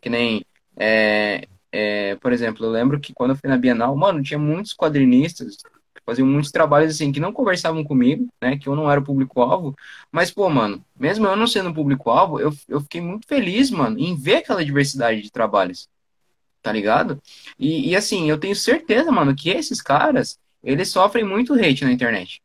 Que 0.00 0.08
nem. 0.08 0.44
É, 0.76 1.46
é, 1.74 2.16
por 2.16 2.32
exemplo, 2.32 2.64
eu 2.64 2.70
lembro 2.70 3.00
que 3.00 3.12
quando 3.12 3.30
eu 3.30 3.36
fui 3.36 3.50
na 3.50 3.56
Bienal, 3.58 3.96
mano, 3.96 4.22
tinha 4.22 4.38
muitos 4.38 4.72
quadrinistas 4.74 5.56
que 5.94 6.02
faziam 6.06 6.26
muitos 6.26 6.52
trabalhos 6.52 6.94
assim 6.94 7.10
que 7.12 7.20
não 7.20 7.32
conversavam 7.32 7.82
comigo, 7.84 8.28
né? 8.40 8.56
Que 8.58 8.68
eu 8.68 8.76
não 8.76 8.90
era 8.90 9.00
o 9.00 9.04
público-alvo. 9.04 9.74
Mas, 10.12 10.30
pô, 10.30 10.48
mano, 10.48 10.84
mesmo 10.98 11.26
eu 11.26 11.36
não 11.36 11.46
sendo 11.46 11.74
público-alvo, 11.74 12.40
eu, 12.40 12.52
eu 12.68 12.80
fiquei 12.80 13.00
muito 13.00 13.26
feliz, 13.26 13.70
mano, 13.70 13.98
em 13.98 14.16
ver 14.16 14.36
aquela 14.36 14.64
diversidade 14.64 15.22
de 15.22 15.30
trabalhos. 15.32 15.88
Tá 16.62 16.72
ligado? 16.72 17.20
E, 17.58 17.90
e 17.90 17.96
assim, 17.96 18.30
eu 18.30 18.38
tenho 18.38 18.56
certeza, 18.56 19.12
mano, 19.12 19.34
que 19.36 19.50
esses 19.50 19.82
caras, 19.82 20.38
eles 20.62 20.88
sofrem 20.88 21.24
muito 21.24 21.54
hate 21.54 21.84
na 21.84 21.92
internet 21.92 22.42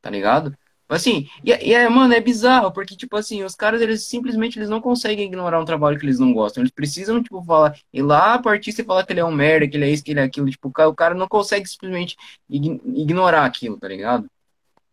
tá 0.00 0.10
ligado? 0.10 0.56
Assim, 0.88 1.28
e, 1.44 1.50
e 1.50 1.74
é, 1.74 1.86
mano, 1.88 2.14
é 2.14 2.20
bizarro, 2.20 2.72
porque, 2.72 2.96
tipo 2.96 3.14
assim, 3.16 3.44
os 3.44 3.54
caras, 3.54 3.82
eles 3.82 4.06
simplesmente 4.06 4.58
eles 4.58 4.70
não 4.70 4.80
conseguem 4.80 5.26
ignorar 5.26 5.60
um 5.60 5.64
trabalho 5.64 5.98
que 5.98 6.06
eles 6.06 6.18
não 6.18 6.32
gostam. 6.32 6.62
Eles 6.62 6.72
precisam, 6.72 7.22
tipo, 7.22 7.44
falar, 7.44 7.78
ir 7.92 8.02
lá 8.02 8.38
pro 8.38 8.50
artista 8.50 8.80
e 8.80 8.84
falar 8.84 9.04
que 9.04 9.12
ele 9.12 9.20
é 9.20 9.24
um 9.24 9.30
merda, 9.30 9.68
que 9.68 9.76
ele 9.76 9.84
é 9.84 9.90
isso, 9.90 10.02
que 10.02 10.12
ele 10.12 10.20
é 10.20 10.22
aquilo. 10.22 10.48
Tipo, 10.50 10.68
o 10.68 10.94
cara 10.94 11.14
não 11.14 11.28
consegue 11.28 11.68
simplesmente 11.68 12.16
ignorar 12.48 13.44
aquilo, 13.44 13.76
tá 13.78 13.86
ligado? 13.86 14.30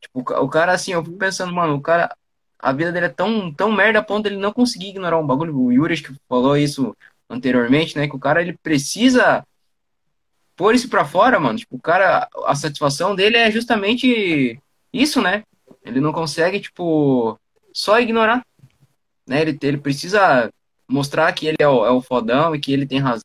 Tipo, 0.02 0.20
o 0.20 0.50
cara, 0.50 0.74
assim, 0.74 0.92
eu 0.92 1.04
fico 1.04 1.18
pensando, 1.18 1.54
mano, 1.54 1.76
o 1.76 1.82
cara, 1.82 2.14
a 2.60 2.74
vida 2.74 2.92
dele 2.92 3.06
é 3.08 3.10
tão, 3.10 3.54
tão 3.54 3.72
merda 3.72 4.00
a 4.00 4.04
ponto 4.04 4.24
de 4.24 4.36
ele 4.36 4.42
não 4.42 4.52
conseguir 4.52 4.90
ignorar 4.90 5.18
um 5.18 5.26
bagulho. 5.26 5.58
O 5.58 5.72
Yuri 5.72 6.02
que 6.02 6.14
falou 6.28 6.58
isso 6.58 6.96
anteriormente, 7.30 7.98
né? 7.98 8.08
Que 8.08 8.16
o 8.16 8.20
cara, 8.20 8.42
ele 8.42 8.58
precisa 8.62 9.46
pôr 10.58 10.76
isso 10.76 10.90
pra 10.90 11.06
fora, 11.06 11.40
mano. 11.40 11.58
Tipo, 11.58 11.78
o 11.78 11.82
cara, 11.82 12.28
a 12.46 12.56
satisfação 12.56 13.16
dele 13.16 13.38
é 13.38 13.50
justamente 13.50 14.60
isso, 14.92 15.22
né? 15.22 15.44
Ele 15.86 16.02
não 16.02 16.12
consegue, 16.12 16.60
tipo, 16.60 17.40
só 17.72 18.00
ignorar. 18.00 18.46
Né? 19.26 19.42
Ele, 19.42 19.58
ele 19.62 19.78
precisa 19.78 20.52
mostrar 20.88 21.32
que 21.34 21.48
ele 21.48 21.58
é 21.60 21.68
o, 21.68 21.86
é 21.86 21.92
o 21.92 22.02
fodão 22.02 22.56
e 22.56 22.60
que 22.60 22.74
ele 22.74 22.88
tem 22.88 23.00
razão. 23.00 23.24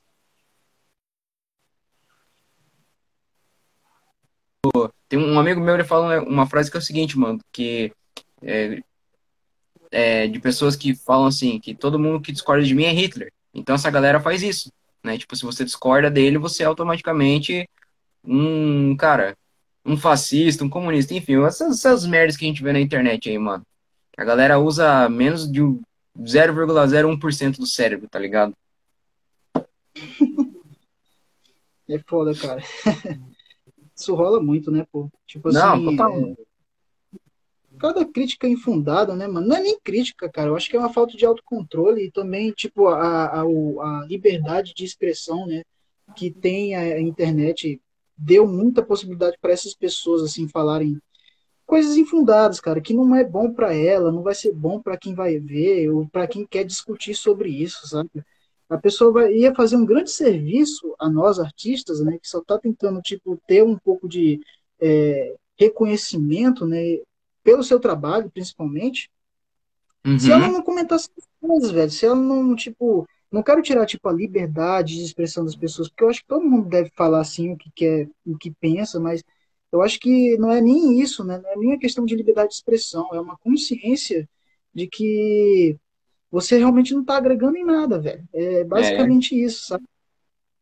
Tem 5.09 5.19
um 5.19 5.41
amigo 5.41 5.61
meu, 5.61 5.75
ele 5.75 5.85
fala 5.85 6.23
uma 6.23 6.47
frase 6.47 6.71
que 6.71 6.77
é 6.77 6.81
o 6.81 6.83
seguinte, 6.83 7.19
mano, 7.19 7.41
que 7.51 7.93
é, 8.43 8.81
é, 9.91 10.29
de 10.29 10.39
pessoas 10.39 10.77
que 10.77 10.95
falam 10.95 11.27
assim, 11.27 11.59
que 11.59 11.75
todo 11.75 11.99
mundo 11.99 12.21
que 12.21 12.31
discorda 12.31 12.63
de 12.63 12.75
mim 12.75 12.85
é 12.85 12.93
Hitler. 12.93 13.33
Então 13.53 13.75
essa 13.75 13.91
galera 13.91 14.21
faz 14.21 14.43
isso, 14.43 14.71
né? 15.03 15.19
Tipo, 15.19 15.35
se 15.35 15.45
você 15.45 15.65
discorda 15.65 16.11
dele, 16.11 16.39
você 16.39 16.63
é 16.63 16.67
automaticamente 16.67 17.69
um, 18.25 18.97
cara, 18.97 19.37
um 19.91 19.97
fascista, 19.97 20.65
um 20.65 20.71
comunista, 20.71 21.15
enfim, 21.15 21.43
essas, 21.45 21.79
essas 21.79 22.07
merdas 22.07 22.37
que 22.37 22.45
a 22.45 22.49
gente 22.49 22.63
vê 22.63 22.73
na 22.73 22.81
internet 22.81 23.29
aí, 23.29 23.39
mano. 23.39 23.65
A 24.17 24.25
galera 24.25 24.59
usa 24.59 25.09
menos 25.09 25.51
de 25.51 25.61
0,01% 26.19 27.57
do 27.57 27.67
cérebro, 27.67 28.09
tá 28.09 28.19
ligado? 28.19 28.55
É 31.89 31.99
foda, 32.07 32.33
cara. 32.35 32.63
Isso 33.97 34.15
rola 34.15 34.41
muito, 34.41 34.71
né, 34.71 34.87
pô? 34.91 35.11
Tipo 35.27 35.49
assim. 35.49 35.59
Não, 35.59 35.85
total. 35.85 36.19
É... 36.19 36.35
Cada 37.79 38.05
crítica 38.05 38.47
infundada, 38.47 39.17
né, 39.17 39.27
mano? 39.27 39.47
Não 39.47 39.57
é 39.57 39.63
nem 39.63 39.81
crítica, 39.81 40.31
cara. 40.31 40.49
Eu 40.49 40.57
acho 40.57 40.71
que 40.71 40.77
é 40.77 40.79
uma 40.79 40.93
falta 40.93 41.17
de 41.17 41.25
autocontrole 41.25 42.05
e 42.05 42.11
também, 42.11 42.53
tipo, 42.53 42.89
a, 42.89 43.27
a, 43.27 43.43
a 43.43 44.07
liberdade 44.07 44.73
de 44.75 44.85
expressão, 44.85 45.47
né? 45.47 45.63
Que 46.15 46.31
tem 46.31 46.75
a 46.75 47.01
internet 47.01 47.81
deu 48.21 48.47
muita 48.47 48.83
possibilidade 48.83 49.39
para 49.41 49.53
essas 49.53 49.75
pessoas 49.75 50.23
assim 50.23 50.47
falarem 50.47 51.01
coisas 51.65 51.97
infundadas, 51.97 52.61
cara, 52.61 52.81
que 52.81 52.93
não 52.93 53.15
é 53.15 53.25
bom 53.25 53.53
para 53.53 53.73
ela, 53.73 54.13
não 54.13 54.23
vai 54.23 54.35
ser 54.35 54.53
bom 54.53 54.81
para 54.81 54.99
quem 54.99 55.15
vai 55.15 55.39
ver 55.39 55.89
ou 55.89 56.07
para 56.09 56.27
quem 56.27 56.45
quer 56.45 56.65
discutir 56.65 57.15
sobre 57.15 57.49
isso, 57.49 57.87
sabe? 57.87 58.11
A 58.69 58.77
pessoa 58.77 59.13
vai, 59.13 59.33
ia 59.33 59.55
fazer 59.55 59.77
um 59.77 59.87
grande 59.87 60.11
serviço 60.11 60.95
a 60.99 61.09
nós 61.09 61.39
artistas, 61.39 62.01
né, 62.01 62.19
que 62.21 62.29
só 62.29 62.39
está 62.39 62.59
tentando 62.59 63.01
tipo 63.01 63.41
ter 63.47 63.63
um 63.65 63.79
pouco 63.79 64.09
de 64.09 64.41
é, 64.81 65.35
reconhecimento, 65.59 66.67
né, 66.67 66.99
pelo 67.43 67.63
seu 67.63 67.81
trabalho, 67.81 68.31
principalmente. 68.31 69.11
Uhum. 70.05 70.19
Se 70.19 70.31
ela 70.31 70.49
não 70.49 70.63
comentasse 70.63 71.09
coisas, 71.41 71.71
velho, 71.71 71.91
se 71.91 72.05
ela 72.05 72.17
não 72.17 72.55
tipo 72.55 73.07
não 73.31 73.43
quero 73.43 73.63
tirar 73.63 73.87
tipo 73.87 74.09
a 74.09 74.13
liberdade 74.13 74.97
de 74.97 75.05
expressão 75.05 75.45
das 75.45 75.55
pessoas, 75.55 75.89
porque 75.89 76.05
eu 76.05 76.09
acho 76.09 76.21
que 76.21 76.27
todo 76.27 76.45
mundo 76.45 76.69
deve 76.69 76.91
falar 76.97 77.21
assim 77.21 77.53
o 77.53 77.57
que 77.57 77.71
quer, 77.75 78.09
o 78.27 78.37
que 78.37 78.51
pensa, 78.51 78.99
mas 78.99 79.23
eu 79.71 79.83
acho 79.83 80.01
que 80.01 80.37
não 80.39 80.51
é 80.51 80.61
nem 80.61 81.01
isso, 81.01 81.25
né? 81.25 81.39
Não 81.39 81.51
é 81.51 81.57
nem 81.57 81.73
a 81.73 81.79
questão 81.79 82.05
de 82.05 82.17
liberdade 82.17 82.49
de 82.49 82.57
expressão, 82.57 83.09
é 83.13 83.21
uma 83.21 83.39
consciência 83.39 84.29
de 84.75 84.87
que 84.87 85.77
você 86.31 86.59
realmente 86.59 86.93
não 86.93 87.03
está 87.03 87.17
agregando 87.17 87.57
em 87.57 87.65
nada, 87.65 87.99
velho. 87.99 88.25
É 88.33 88.65
basicamente 88.65 89.35
é. 89.35 89.45
isso, 89.45 89.67
sabe? 89.67 89.85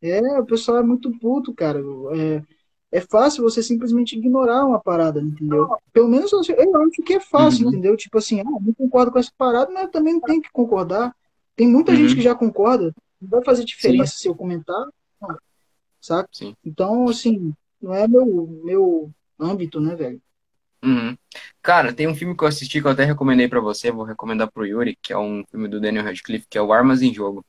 É, 0.01 0.39
o 0.39 0.47
pessoal 0.47 0.79
é 0.79 0.83
muito 0.83 1.11
puto, 1.19 1.55
cara. 1.55 1.81
É, 2.15 2.43
é 2.91 3.01
fácil 3.01 3.43
você 3.43 3.63
simplesmente 3.63 4.17
ignorar 4.17 4.65
uma 4.65 4.81
parada, 4.81 5.21
entendeu? 5.21 5.69
Pelo 5.93 6.09
menos 6.09 6.33
eu 6.33 6.41
acho 6.41 7.03
que 7.05 7.15
é 7.15 7.21
fácil, 7.21 7.67
uhum. 7.67 7.73
entendeu? 7.73 7.97
Tipo 7.97 8.19
assim, 8.19 8.41
ah, 8.41 8.45
não 8.45 8.73
concordo 8.75 9.13
com 9.13 9.19
essa 9.19 9.33
parada, 9.37 9.71
mas 9.73 9.85
eu 9.85 9.91
também 9.91 10.15
não 10.15 10.21
tenho 10.21 10.41
que 10.41 10.51
concordar. 10.51 11.15
Tem 11.59 11.67
muita 11.67 11.91
uhum. 11.91 11.99
gente 11.99 12.15
que 12.15 12.23
já 12.23 12.37
concorda, 12.37 12.95
não 13.21 13.31
vai 13.31 13.45
fazer 13.45 13.65
diferença 13.65 14.13
Sim. 14.13 14.19
se 14.19 14.29
eu 14.29 14.35
comentar, 14.37 14.87
não, 15.21 15.37
sabe? 16.01 16.29
Sim. 16.31 16.55
Então, 16.65 17.09
assim, 17.09 17.53
não 17.83 17.93
é 17.93 18.07
meu, 18.07 18.47
meu 18.63 19.11
âmbito, 19.41 19.81
né, 19.81 19.97
velho? 19.97 20.23
Uhum. 20.85 21.19
Cara, 21.61 21.93
tem 21.93 22.07
um 22.07 22.15
filme 22.15 22.37
que 22.37 22.45
eu 22.45 22.47
assisti 22.47 22.81
que 22.81 22.87
eu 22.87 22.93
até 22.93 23.03
recomendei 23.03 23.49
para 23.49 23.59
você, 23.59 23.91
vou 23.91 24.05
recomendar 24.05 24.49
pro 24.53 24.65
Yuri, 24.65 24.97
que 25.03 25.13
é 25.13 25.19
um 25.19 25.45
filme 25.51 25.67
do 25.67 25.81
Daniel 25.81 26.05
Radcliffe, 26.05 26.47
que 26.49 26.57
é 26.57 26.63
o 26.63 26.73
Armas 26.73 27.03
em 27.03 27.13
Jogo. 27.13 27.45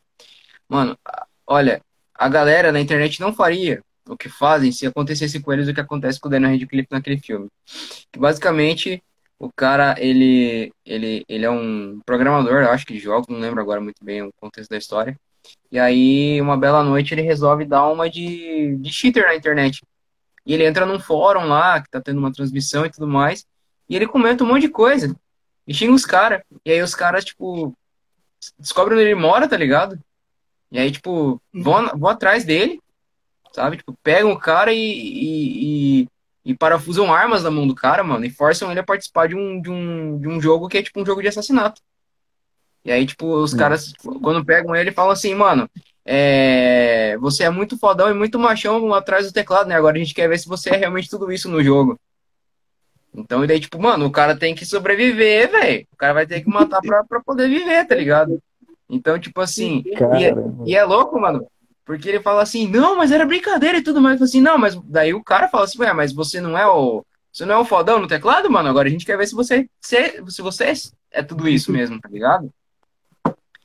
Mano, 0.68 0.98
olha, 1.46 1.80
a 2.16 2.28
galera 2.28 2.72
na 2.72 2.82
internet 2.82 3.22
não 3.22 3.32
faria 3.32 3.84
o 4.08 4.18
que 4.18 4.28
fazem 4.28 4.72
se 4.72 4.88
acontecesse 4.88 5.40
com 5.40 5.54
eles 5.54 5.68
o 5.68 5.74
que 5.74 5.82
acontece 5.82 6.20
com 6.20 6.30
o 6.30 6.32
Daniel 6.32 6.54
Radcliffe 6.54 6.90
naquele 6.90 7.20
filme. 7.20 7.48
Que 8.12 8.18
basicamente 8.18 9.04
o 9.40 9.50
cara, 9.52 9.96
ele, 9.98 10.72
ele, 10.86 11.24
ele 11.30 11.46
é 11.46 11.50
um 11.50 12.02
programador, 12.06 12.62
eu 12.62 12.72
acho 12.72 12.86
que 12.86 12.94
de 12.94 13.00
jogos, 13.00 13.28
não 13.30 13.40
lembro 13.40 13.62
agora 13.62 13.80
muito 13.80 14.04
bem 14.04 14.22
o 14.22 14.34
contexto 14.34 14.70
da 14.70 14.78
história. 14.78 15.18
E 15.72 15.80
aí, 15.80 16.42
uma 16.42 16.58
bela 16.58 16.84
noite, 16.84 17.14
ele 17.14 17.22
resolve 17.22 17.64
dar 17.66 17.88
uma 17.88 18.10
de, 18.10 18.76
de 18.78 18.92
cheater 18.92 19.26
na 19.26 19.36
internet. 19.36 19.82
E 20.46 20.54
ele 20.54 20.66
entra 20.66 20.86
num 20.86 21.00
fórum 21.00 21.48
lá, 21.48 21.82
que 21.82 21.90
tá 21.90 22.02
tendo 22.02 22.20
uma 22.20 22.34
transmissão 22.34 22.86
e 22.86 22.92
tudo 22.92 23.08
mais, 23.08 23.46
e 23.88 23.96
ele 23.96 24.08
comenta 24.08 24.44
um 24.44 24.48
monte 24.48 24.64
de 24.64 24.70
coisa. 24.70 25.16
E 25.66 25.74
xinga 25.74 25.94
os 25.94 26.06
caras. 26.06 26.42
E 26.66 26.72
aí 26.72 26.82
os 26.82 26.94
caras, 26.94 27.24
tipo, 27.24 27.74
descobrem 28.58 28.98
onde 28.98 29.08
ele 29.08 29.16
mora, 29.16 29.48
tá 29.48 29.56
ligado? 29.56 29.98
E 30.72 30.80
aí, 30.80 30.92
tipo, 30.92 31.42
vão, 31.54 31.88
vão 31.98 32.10
atrás 32.10 32.44
dele, 32.44 32.82
sabe? 33.54 33.78
Tipo, 33.78 33.98
pegam 34.04 34.32
o 34.32 34.40
cara 34.40 34.74
e, 34.74 34.80
e, 34.80 36.02
e 36.02 36.08
e 36.44 36.56
parafusam 36.56 37.14
armas 37.14 37.44
na 37.44 37.52
mão 37.52 37.68
do 37.68 37.76
cara, 37.76 38.04
mano, 38.04 38.26
e 38.26 38.30
forçam 38.30 38.72
ele 38.72 38.80
a 38.80 38.84
participar 38.84 39.28
de 39.28 39.36
um, 39.36 39.62
de 39.62 39.70
um, 39.70 40.20
de 40.20 40.28
um 40.28 40.42
jogo 40.42 40.68
que 40.68 40.78
é 40.78 40.84
tipo 40.84 41.02
um 41.02 41.06
jogo 41.06 41.22
de 41.22 41.28
assassinato. 41.28 41.82
E 42.84 42.92
aí, 42.92 43.06
tipo, 43.06 43.26
os 43.28 43.54
hum. 43.54 43.58
caras, 43.58 43.94
quando 44.22 44.46
pegam 44.46 44.76
ele, 44.76 44.92
falam 44.92 45.12
assim, 45.12 45.36
mano, 45.36 45.70
é... 46.06 47.18
você 47.20 47.44
é 47.44 47.50
muito 47.50 47.78
fodão 47.78 48.10
e 48.10 48.14
muito 48.14 48.40
machão 48.40 48.94
atrás 48.94 49.28
do 49.28 49.34
teclado, 49.34 49.68
né? 49.68 49.76
Agora 49.76 49.98
a 49.98 50.00
gente 50.00 50.14
quer 50.14 50.30
ver 50.30 50.40
se 50.40 50.48
você 50.48 50.72
é 50.72 50.78
realmente 50.78 51.10
tudo 51.10 51.32
isso 51.32 51.50
no 51.50 51.62
jogo. 51.62 52.00
Então, 53.14 53.44
e 53.44 53.48
daí, 53.48 53.60
tipo, 53.60 53.80
mano, 53.82 54.06
o 54.06 54.12
cara 54.12 54.38
tem 54.38 54.56
que 54.56 54.66
sobreviver, 54.66 55.52
velho. 55.52 55.88
O 55.92 55.98
cara 55.98 56.14
vai 56.14 56.26
ter 56.26 56.42
que 56.42 56.50
matar 56.50 56.80
pra, 56.82 57.04
pra 57.04 57.22
poder 57.22 57.50
viver, 57.50 57.86
tá 57.86 57.96
ligado? 57.96 58.42
Então, 58.90 59.20
tipo 59.20 59.42
assim, 59.42 59.84
e 59.86 60.26
é, 60.26 60.34
e 60.66 60.76
é 60.76 60.84
louco, 60.84 61.20
mano, 61.20 61.46
Porque 61.90 62.08
ele 62.08 62.20
fala 62.20 62.44
assim, 62.44 62.68
não, 62.68 62.96
mas 62.96 63.12
era 63.12 63.26
brincadeira 63.26 63.80
e 63.80 63.82
tudo 63.82 64.00
mais. 64.00 64.22
Assim, 64.22 64.40
não, 64.40 64.60
mas 64.60 64.76
daí 64.84 65.12
o 65.12 65.24
cara 65.24 65.48
fala 65.48 65.64
assim, 65.64 65.80
ué, 65.80 65.92
mas 65.92 66.14
você 66.14 66.40
não 66.40 66.56
é 66.56 66.68
o. 66.68 67.04
Você 67.34 67.46
não 67.48 67.56
é 67.56 67.58
o 67.58 67.66
fodão 67.66 67.98
no 67.98 68.08
teclado, 68.08 68.48
mano? 68.48 68.70
Agora 68.70 68.88
a 68.88 68.92
gente 68.92 69.04
quer 69.04 69.18
ver 69.18 69.26
se 69.26 69.34
você, 69.34 69.68
se, 69.82 70.24
se 70.28 70.40
você 70.44 70.72
é 71.10 71.24
tudo 71.24 71.50
isso 71.50 71.72
mesmo, 71.72 72.00
tá 72.00 72.08
ligado? 72.08 72.54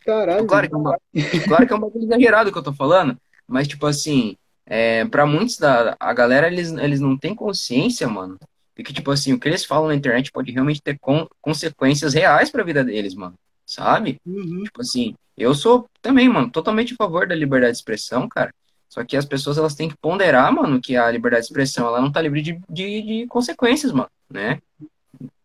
Caralho. 0.06 0.46
Claro 0.46 0.68
que 0.70 0.74
é, 0.74 0.78
uma, 0.78 0.98
claro 1.44 1.66
que 1.66 1.72
é 1.74 1.76
um 1.76 1.80
bagulho 1.80 2.04
exagerado 2.06 2.50
que 2.50 2.56
eu 2.56 2.62
tô 2.62 2.72
falando, 2.72 3.14
mas, 3.46 3.68
tipo 3.68 3.84
assim, 3.84 4.38
é, 4.64 5.04
para 5.04 5.26
muitos 5.26 5.58
da 5.58 5.94
a 6.00 6.14
galera, 6.14 6.46
eles, 6.46 6.72
eles 6.72 7.00
não 7.00 7.18
têm 7.18 7.34
consciência, 7.34 8.08
mano, 8.08 8.38
de 8.74 8.82
que, 8.82 8.94
tipo 8.94 9.10
assim, 9.10 9.34
o 9.34 9.38
que 9.38 9.48
eles 9.48 9.66
falam 9.66 9.88
na 9.88 9.94
internet 9.94 10.32
pode 10.32 10.50
realmente 10.50 10.80
ter 10.80 10.98
con, 10.98 11.28
consequências 11.42 12.14
reais 12.14 12.50
pra 12.50 12.64
vida 12.64 12.82
deles, 12.82 13.14
mano, 13.14 13.34
sabe? 13.66 14.18
Uhum. 14.24 14.62
Tipo 14.64 14.80
assim, 14.80 15.14
eu 15.36 15.54
sou 15.54 15.88
também, 16.00 16.28
mano, 16.28 16.50
totalmente 16.50 16.94
a 16.94 16.96
favor 16.96 17.26
da 17.26 17.34
liberdade 17.34 17.72
de 17.72 17.78
expressão, 17.78 18.28
cara. 18.28 18.54
Só 18.88 19.04
que 19.04 19.16
as 19.16 19.24
pessoas, 19.24 19.58
elas 19.58 19.74
têm 19.74 19.88
que 19.88 19.96
ponderar, 19.96 20.52
mano, 20.52 20.80
que 20.80 20.96
a 20.96 21.10
liberdade 21.10 21.42
de 21.42 21.48
expressão, 21.48 21.86
ela 21.86 22.00
não 22.00 22.12
tá 22.12 22.20
livre 22.20 22.40
de, 22.40 22.60
de, 22.68 23.02
de 23.02 23.26
consequências, 23.26 23.90
mano, 23.90 24.10
né? 24.30 24.62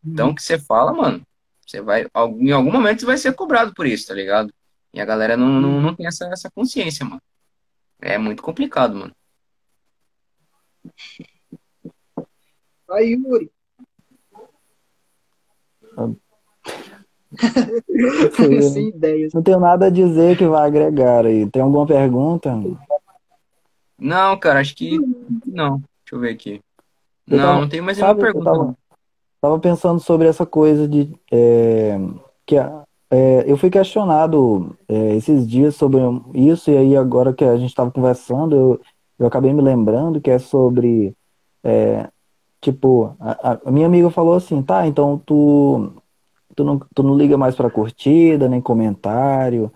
Então, 0.06 0.30
o 0.30 0.36
que 0.36 0.44
você 0.44 0.60
fala, 0.60 0.94
mano, 0.94 1.26
você 1.66 1.82
vai, 1.82 2.06
em 2.40 2.52
algum 2.52 2.72
momento 2.72 3.00
você 3.00 3.06
vai 3.06 3.18
ser 3.18 3.34
cobrado 3.34 3.74
por 3.74 3.88
isso, 3.88 4.08
tá 4.08 4.14
ligado? 4.14 4.54
E 4.94 5.02
a 5.02 5.06
galera 5.06 5.36
não, 5.36 5.48
não, 5.48 5.82
não 5.82 5.96
tem 5.96 6.08
essa, 6.08 6.26
essa 6.32 6.50
consciência, 6.52 7.06
mano. 7.06 7.22
É 8.02 8.18
muito 8.18 8.42
complicado, 8.42 8.96
mano. 8.96 9.16
Aí, 12.90 13.14
Yuri. 13.14 13.52
Sem 18.62 18.90
ideias. 18.90 19.34
Não 19.34 19.42
tenho 19.42 19.60
nada 19.60 19.88
a 19.88 19.90
dizer 19.90 20.38
que 20.38 20.48
vai 20.48 20.68
agregar 20.68 21.26
aí. 21.26 21.50
Tem 21.50 21.62
alguma 21.62 21.86
pergunta? 21.86 22.60
Não, 23.98 24.38
cara, 24.40 24.60
acho 24.60 24.76
que 24.76 24.98
não. 25.46 25.78
Deixa 25.78 26.14
eu 26.14 26.20
ver 26.20 26.32
aqui. 26.32 26.60
Eu 27.28 27.38
não, 27.38 27.46
tava- 27.46 27.62
não 27.62 27.70
tem 27.70 27.82
mais 27.82 27.98
sabe 27.98 28.22
nenhuma 28.22 28.34
pergunta. 28.34 28.52
tava- 28.52 28.64
não. 28.66 28.78
Tava 29.42 29.60
pensando 29.60 30.00
sobre 30.02 30.28
essa 30.28 30.46
coisa 30.46 30.88
de 30.88 31.14
é, 31.32 31.98
que 32.46 32.58
a- 32.58 32.84
é, 33.12 33.44
eu 33.48 33.58
fui 33.58 33.70
questionado 33.70 34.76
é, 34.88 35.16
esses 35.16 35.48
dias 35.48 35.76
sobre 35.76 36.00
isso 36.34 36.70
e 36.70 36.78
aí 36.78 36.96
agora 36.98 37.34
que 37.34 37.46
a 37.46 37.56
gente 37.58 37.70
estava 37.70 37.90
conversando 37.90 38.56
eu, 38.56 38.82
eu 39.18 39.28
acabei 39.28 39.54
me 39.54 39.62
lembrando 39.62 40.20
que 40.22 40.30
é 40.30 40.38
sobre 40.40 41.16
é, 41.64 42.08
tipo 42.62 43.16
a- 43.20 43.60
a 43.66 43.72
minha 43.72 43.88
amiga 43.88 44.10
falou 44.12 44.36
assim 44.36 44.62
tá 44.62 44.86
então 44.86 45.18
tu 45.26 45.90
tu 46.60 46.64
não, 46.64 46.80
tu 46.94 47.04
não 47.04 47.18
liga 47.18 47.38
mais 47.38 47.56
para 47.56 47.70
curtida 47.70 48.50
nem 48.50 48.62
comentário 48.62 49.72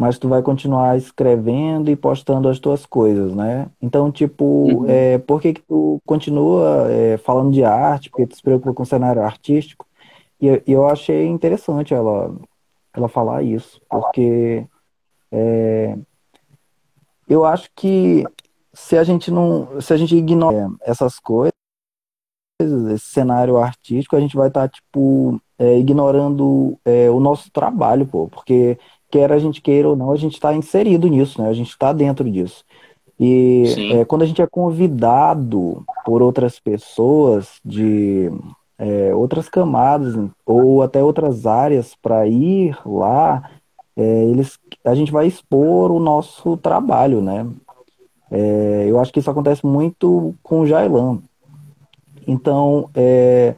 mas 0.00 0.18
tu 0.18 0.30
vai 0.30 0.40
continuar 0.40 0.96
escrevendo 0.96 1.90
e 1.90 1.94
postando 1.94 2.48
as 2.48 2.58
tuas 2.58 2.86
coisas, 2.86 3.34
né? 3.34 3.66
Então, 3.82 4.10
tipo, 4.10 4.44
Uhum. 4.44 4.86
é, 4.88 5.18
por 5.18 5.42
que 5.42 5.52
que 5.52 5.60
tu 5.60 6.00
continua 6.06 6.90
é, 6.90 7.18
falando 7.18 7.52
de 7.52 7.62
arte? 7.62 8.08
Porque 8.08 8.26
tu 8.26 8.34
se 8.34 8.42
preocupa 8.42 8.72
com 8.72 8.82
o 8.82 8.86
cenário 8.86 9.20
artístico? 9.20 9.86
E 10.40 10.46
eu, 10.46 10.62
e 10.66 10.72
eu 10.72 10.88
achei 10.88 11.26
interessante 11.26 11.92
ela, 11.92 12.34
ela 12.94 13.10
falar 13.10 13.42
isso, 13.42 13.78
porque 13.90 14.66
é, 15.30 15.98
eu 17.28 17.44
acho 17.44 17.68
que 17.76 18.24
se 18.72 18.96
a 18.96 19.04
gente 19.04 19.30
não, 19.30 19.82
se 19.82 19.92
a 19.92 19.98
gente 19.98 20.16
ignora 20.16 20.70
essas 20.80 21.18
coisas, 21.18 21.52
esse 22.58 23.04
cenário 23.04 23.58
artístico, 23.58 24.16
a 24.16 24.20
gente 24.20 24.34
vai 24.34 24.48
estar, 24.48 24.66
tipo, 24.66 25.38
é, 25.60 25.78
ignorando 25.78 26.78
é, 26.86 27.10
o 27.10 27.20
nosso 27.20 27.52
trabalho, 27.52 28.06
pô, 28.06 28.26
porque 28.28 28.78
quer 29.10 29.30
a 29.30 29.38
gente 29.38 29.60
queira 29.60 29.90
ou 29.90 29.94
não, 29.94 30.10
a 30.10 30.16
gente 30.16 30.32
está 30.32 30.54
inserido 30.54 31.06
nisso, 31.06 31.40
né? 31.42 31.50
A 31.50 31.52
gente 31.52 31.68
está 31.68 31.92
dentro 31.92 32.30
disso. 32.30 32.64
E 33.18 33.92
é, 33.92 34.04
quando 34.06 34.22
a 34.22 34.26
gente 34.26 34.40
é 34.40 34.46
convidado 34.46 35.84
por 36.06 36.22
outras 36.22 36.58
pessoas 36.58 37.60
de 37.62 38.32
é, 38.78 39.14
outras 39.14 39.50
camadas 39.50 40.16
ou 40.46 40.82
até 40.82 41.04
outras 41.04 41.46
áreas 41.46 41.94
para 42.00 42.26
ir 42.26 42.74
lá, 42.86 43.50
é, 43.94 44.24
eles, 44.24 44.58
a 44.82 44.94
gente 44.94 45.12
vai 45.12 45.26
expor 45.26 45.90
o 45.90 46.00
nosso 46.00 46.56
trabalho, 46.56 47.20
né? 47.20 47.46
É, 48.30 48.86
eu 48.88 48.98
acho 48.98 49.12
que 49.12 49.18
isso 49.18 49.30
acontece 49.30 49.66
muito 49.66 50.34
com 50.42 50.60
o 50.60 50.66
Jailan. 50.66 51.18
Então, 52.26 52.88
é, 52.94 53.54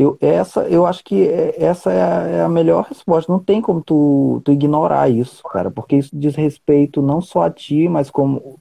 eu, 0.00 0.16
essa, 0.20 0.62
eu 0.68 0.86
acho 0.86 1.04
que 1.04 1.28
é- 1.28 1.62
essa 1.62 1.92
é 1.92 2.02
a, 2.02 2.28
é 2.28 2.42
a 2.42 2.48
melhor 2.48 2.84
resposta. 2.84 3.30
Não 3.30 3.38
tem 3.38 3.60
como 3.60 3.82
tu, 3.82 4.40
tu 4.44 4.52
ignorar 4.52 5.10
isso, 5.10 5.42
cara, 5.44 5.70
porque 5.70 5.96
isso 5.96 6.10
diz 6.14 6.34
respeito 6.34 7.02
não 7.02 7.20
só 7.20 7.42
a 7.42 7.50
ti, 7.50 7.88
mas 7.88 8.10
como 8.10 8.58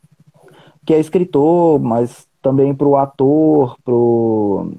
que 0.85 0.93
é 0.93 0.99
escritor, 0.99 1.79
mas 1.79 2.27
também 2.41 2.73
pro 2.73 2.95
ator, 2.95 3.77
pro, 3.83 4.71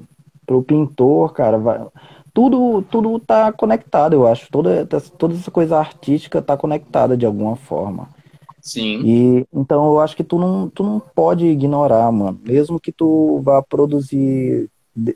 pro 0.46 0.62
pintor, 0.62 1.32
cara. 1.32 1.58
Vai, 1.58 1.86
tudo, 2.34 2.82
tudo 2.82 3.18
tá 3.20 3.52
conectado, 3.52 4.14
eu 4.14 4.26
acho. 4.26 4.50
Toda, 4.50 4.86
toda 5.18 5.34
essa 5.34 5.50
coisa 5.50 5.78
artística 5.78 6.42
tá 6.42 6.56
conectada 6.56 7.16
de 7.16 7.24
alguma 7.26 7.56
forma. 7.56 8.08
Sim. 8.60 9.00
E 9.02 9.46
então 9.52 9.84
eu 9.86 10.00
acho 10.00 10.14
que 10.16 10.24
tu 10.24 10.38
não, 10.38 10.68
tu 10.68 10.82
não 10.82 11.00
pode 11.00 11.46
ignorar, 11.46 12.10
mano. 12.12 12.38
Mesmo 12.44 12.78
que 12.78 12.92
tu 12.92 13.40
vá 13.42 13.62
produzir 13.62 14.68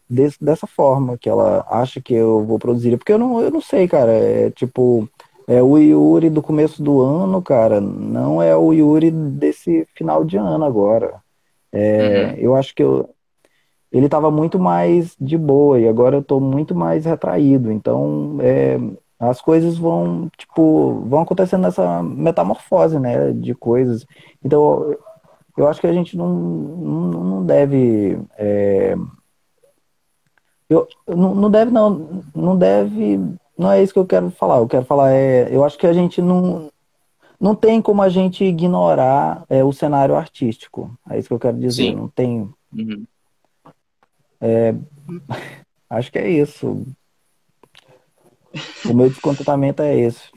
de- 0.08 0.36
dessa 0.40 0.66
forma 0.66 1.16
que 1.18 1.28
ela 1.28 1.64
acha 1.68 2.00
que 2.00 2.14
eu 2.14 2.44
vou 2.44 2.58
produzir. 2.58 2.96
Porque 2.96 3.12
eu 3.12 3.18
não, 3.18 3.40
eu 3.40 3.50
não 3.50 3.60
sei, 3.60 3.86
cara. 3.88 4.12
É 4.12 4.50
tipo, 4.50 5.08
é 5.46 5.62
o 5.62 5.76
Yuri 5.78 6.30
do 6.30 6.42
começo 6.42 6.82
do 6.82 7.00
ano, 7.00 7.42
cara. 7.42 7.80
Não 7.80 8.42
é 8.42 8.56
o 8.56 8.72
Yuri 8.72 9.10
desse 9.10 9.86
final 9.94 10.24
de 10.24 10.36
ano 10.36 10.64
agora. 10.64 11.22
É, 11.72 12.24
Uhum. 12.32 12.34
Eu 12.38 12.54
acho 12.56 12.74
que 12.74 12.82
eu, 12.82 13.08
ele 13.92 14.08
tava 14.08 14.30
muito 14.30 14.58
mais 14.58 15.16
de 15.20 15.38
boa 15.38 15.78
e 15.80 15.88
agora 15.88 16.16
eu 16.16 16.22
tô 16.22 16.40
muito 16.40 16.74
mais 16.74 17.04
retraído. 17.04 17.70
Então, 17.70 18.38
é, 18.40 18.76
as 19.18 19.40
coisas 19.40 19.78
vão, 19.78 20.28
tipo, 20.36 21.02
vão 21.06 21.22
acontecendo 21.22 21.62
nessa 21.62 22.02
metamorfose, 22.02 22.98
né, 22.98 23.32
de 23.32 23.54
coisas. 23.54 24.04
Então, 24.44 24.84
eu- 24.92 24.98
eu 25.58 25.68
acho 25.68 25.80
que 25.80 25.86
a 25.86 25.92
gente 25.92 26.16
não, 26.16 26.28
não, 26.34 27.24
não 27.24 27.46
deve, 27.46 28.18
é, 28.36 28.96
eu, 30.68 30.88
não, 31.06 31.34
não 31.34 31.50
deve, 31.50 31.70
não, 31.70 32.24
não 32.34 32.56
deve, 32.56 33.20
não 33.56 33.70
é 33.70 33.82
isso 33.82 33.92
que 33.92 33.98
eu 33.98 34.06
quero 34.06 34.30
falar. 34.30 34.58
Eu 34.58 34.68
quero 34.68 34.84
falar, 34.84 35.12
é, 35.12 35.48
eu 35.54 35.64
acho 35.64 35.78
que 35.78 35.86
a 35.86 35.92
gente 35.92 36.22
não, 36.22 36.70
não 37.40 37.54
tem 37.54 37.82
como 37.82 38.02
a 38.02 38.08
gente 38.08 38.44
ignorar 38.44 39.44
é, 39.48 39.62
o 39.62 39.72
cenário 39.72 40.14
artístico. 40.14 40.90
É 41.10 41.18
isso 41.18 41.28
que 41.28 41.34
eu 41.34 41.40
quero 41.40 41.58
dizer. 41.58 41.84
Sim. 41.90 41.94
Não 41.94 42.08
tem, 42.08 42.48
Uhum. 42.72 43.06
Acho 45.88 46.10
que 46.10 46.18
é 46.18 46.28
isso. 46.28 46.84
O 48.84 48.94
meu 48.94 49.08
descontentamento 49.08 49.82
é 49.82 49.96
esse. 49.96 50.30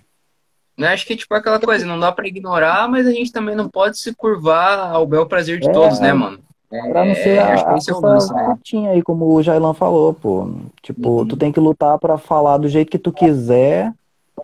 Eu 0.77 0.87
acho 0.87 1.05
que 1.07 1.15
tipo 1.15 1.33
aquela 1.33 1.59
coisa, 1.59 1.85
não 1.85 1.99
dá 1.99 2.11
pra 2.11 2.27
ignorar, 2.27 2.87
mas 2.87 3.07
a 3.07 3.11
gente 3.11 3.31
também 3.31 3.55
não 3.55 3.67
pode 3.67 3.97
se 3.97 4.13
curvar 4.13 4.91
ao 4.91 5.07
bel 5.07 5.25
prazer 5.25 5.59
de 5.59 5.67
É, 5.67 5.71
todos, 5.71 5.99
né, 5.99 6.13
mano? 6.13 6.39
Pra 6.69 7.05
não 7.05 7.15
ser 7.15 7.37
É, 7.37 7.39
a, 7.39 7.45
a 7.45 7.77
é 7.77 7.91
lance, 8.01 8.33
né? 8.33 8.57
aí, 8.89 9.01
como 9.01 9.33
o 9.33 9.41
Jailan 9.41 9.73
falou, 9.73 10.13
pô. 10.13 10.49
Tipo, 10.81 11.19
Uhum. 11.19 11.27
tu 11.27 11.37
tem 11.37 11.51
que 11.51 11.59
lutar 11.59 11.97
pra 11.97 12.17
falar 12.17 12.57
do 12.57 12.67
jeito 12.67 12.91
que 12.91 12.99
tu 12.99 13.11
quiser, 13.11 13.93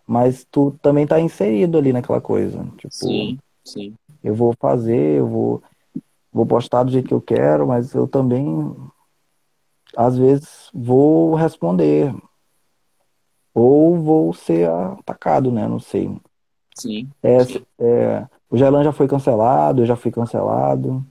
mas 0.07 0.45
tu 0.49 0.73
também 0.81 1.05
tá 1.05 1.19
inserido 1.19 1.77
ali 1.77 1.91
naquela 1.91 2.21
coisa. 2.21 2.65
Tipo, 2.77 2.89
Sim, 2.93 3.37
sim. 3.63 3.93
eu 4.23 4.33
vou 4.33 4.53
fazer, 4.59 5.19
eu 5.19 5.27
vou, 5.27 5.63
vou 6.31 6.45
postar 6.45 6.83
do 6.83 6.91
jeito 6.91 7.07
que 7.09 7.13
eu 7.13 7.21
quero, 7.21 7.67
mas 7.67 7.93
eu 7.93 8.07
também, 8.07 8.73
às 9.97 10.17
vezes, 10.17 10.69
vou 10.73 11.35
responder. 11.35 12.13
Ou 13.53 13.97
vou 14.01 14.33
ser 14.33 14.69
atacado, 14.69 15.51
né? 15.51 15.67
Não 15.67 15.79
sei. 15.79 16.09
Sim. 16.75 17.09
É, 17.21 17.43
sim. 17.43 17.61
é, 17.79 18.25
o 18.49 18.57
Jailan 18.57 18.83
já 18.83 18.91
foi 18.91 19.07
cancelado, 19.07 19.81
eu 19.81 19.85
já 19.85 19.95
fui 19.95 20.11
cancelado. 20.11 21.05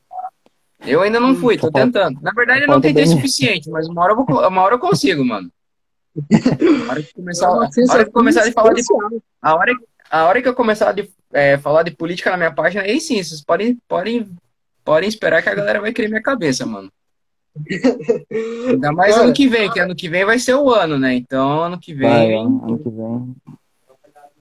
Eu 0.87 1.03
ainda 1.03 1.21
não 1.21 1.35
fui, 1.37 1.57
tô 1.57 1.71
tentando. 1.71 2.21
Na 2.21 2.33
verdade, 2.33 2.63
eu 2.63 2.69
não 2.69 2.81
tentei 2.81 3.07
suficiente, 3.07 3.71
mas 3.71 3.89
uma 3.89 4.03
hora 4.03 4.13
eu, 4.13 4.25
vou, 4.25 4.49
uma 4.49 4.63
hora 4.63 4.75
eu 4.75 4.79
consigo, 4.79 5.25
mano. 5.25 5.51
A 6.89 6.91
hora 6.91 7.03
que 7.03 7.15
começar, 7.15 7.47
uma 7.49 7.55
a 7.55 7.59
hora 7.61 7.69
que 7.69 7.75
sensação 7.75 8.13
começar 8.13 8.47
a 8.47 8.53
falar 8.53 8.75
de 8.75 8.81
especial. 8.81 9.11
A 9.41 9.55
hora, 9.55 9.73
a 10.11 10.25
hora 10.27 10.43
que 10.43 10.49
eu 10.49 10.55
começar 10.55 10.91
a 10.91 10.93
de, 10.93 11.11
é, 11.33 11.57
falar 11.57 11.85
de 11.85 11.91
política 11.91 12.31
na 12.31 12.37
minha 12.37 12.53
página, 12.53 12.83
aí 12.83 13.01
sim, 13.01 13.23
vocês 13.23 13.43
podem, 13.43 13.79
podem, 13.89 14.29
podem 14.85 15.09
esperar 15.09 15.43
que 15.43 15.49
a 15.49 15.55
galera 15.55 15.81
vai 15.81 15.91
querer 15.93 16.09
minha 16.09 16.21
cabeça, 16.23 16.67
mano. 16.67 16.93
Ainda 18.69 18.93
mais 18.93 19.15
Cara. 19.15 19.25
ano 19.25 19.33
que 19.33 19.49
vem, 19.49 19.71
que 19.71 19.81
ano 19.81 19.95
que 19.95 20.09
vem 20.09 20.25
vai 20.25 20.39
ser 20.39 20.55
o 20.55 20.71
ano, 20.71 20.99
né? 20.99 21.15
Então, 21.15 21.63
ano 21.63 21.79
que 21.79 21.95
Vai, 21.95 22.29
vem. 22.29 22.39
ano 22.39 22.79
que 22.79 22.91
vem 22.91 23.35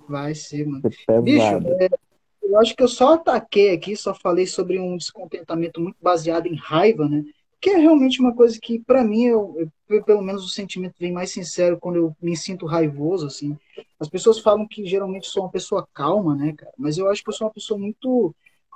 Vai 0.08 0.36
ser, 0.36 0.66
mano. 0.66 0.82
vai 1.08 1.22
Bicho, 1.22 1.44
é, 1.46 1.90
eu 2.52 2.60
acho 2.60 2.76
que 2.76 2.84
eu 2.84 2.88
só 2.88 3.14
ataquei 3.14 3.72
aqui, 3.74 3.96
só 3.96 4.14
falei 4.14 4.46
sobre 4.48 4.80
um 4.80 4.98
descontentamento 4.98 5.80
muito 5.82 5.98
baseado 6.02 6.48
em 6.48 6.56
raiva, 6.56 7.08
né? 7.08 7.24
Que 7.60 7.72
é 7.72 7.78
realmente 7.78 8.20
uma 8.20 8.36
coisa 8.36 8.60
que, 8.62 8.80
pra 8.80 9.04
mim, 9.04 9.26
eu, 9.26 9.56
eu- 9.90 10.04
pelo 10.04 10.22
menos 10.22 10.44
o 10.46 10.50
sentimento 10.50 10.96
vem 11.00 11.12
mais 11.12 11.32
sincero 11.32 11.78
quando 11.80 11.96
eu 11.98 12.16
me 12.22 12.36
sinto 12.36 12.66
raivoso, 12.66 13.28
assim. 13.28 13.58
As 14.00 14.10
pessoas 14.10 14.40
falam 14.40 14.68
que 14.68 14.86
geralmente 14.86 15.28
sou 15.28 15.44
uma 15.44 15.52
pessoa 15.52 15.88
calma, 15.94 16.36
né, 16.36 16.54
cara? 16.58 16.72
Mas 16.78 16.98
eu 16.98 17.10
acho 17.10 17.24
que 17.24 17.30
eu 17.30 17.34
sou 17.34 17.48
uma 17.48 17.54
pessoa 17.54 17.80
muito 17.80 18.34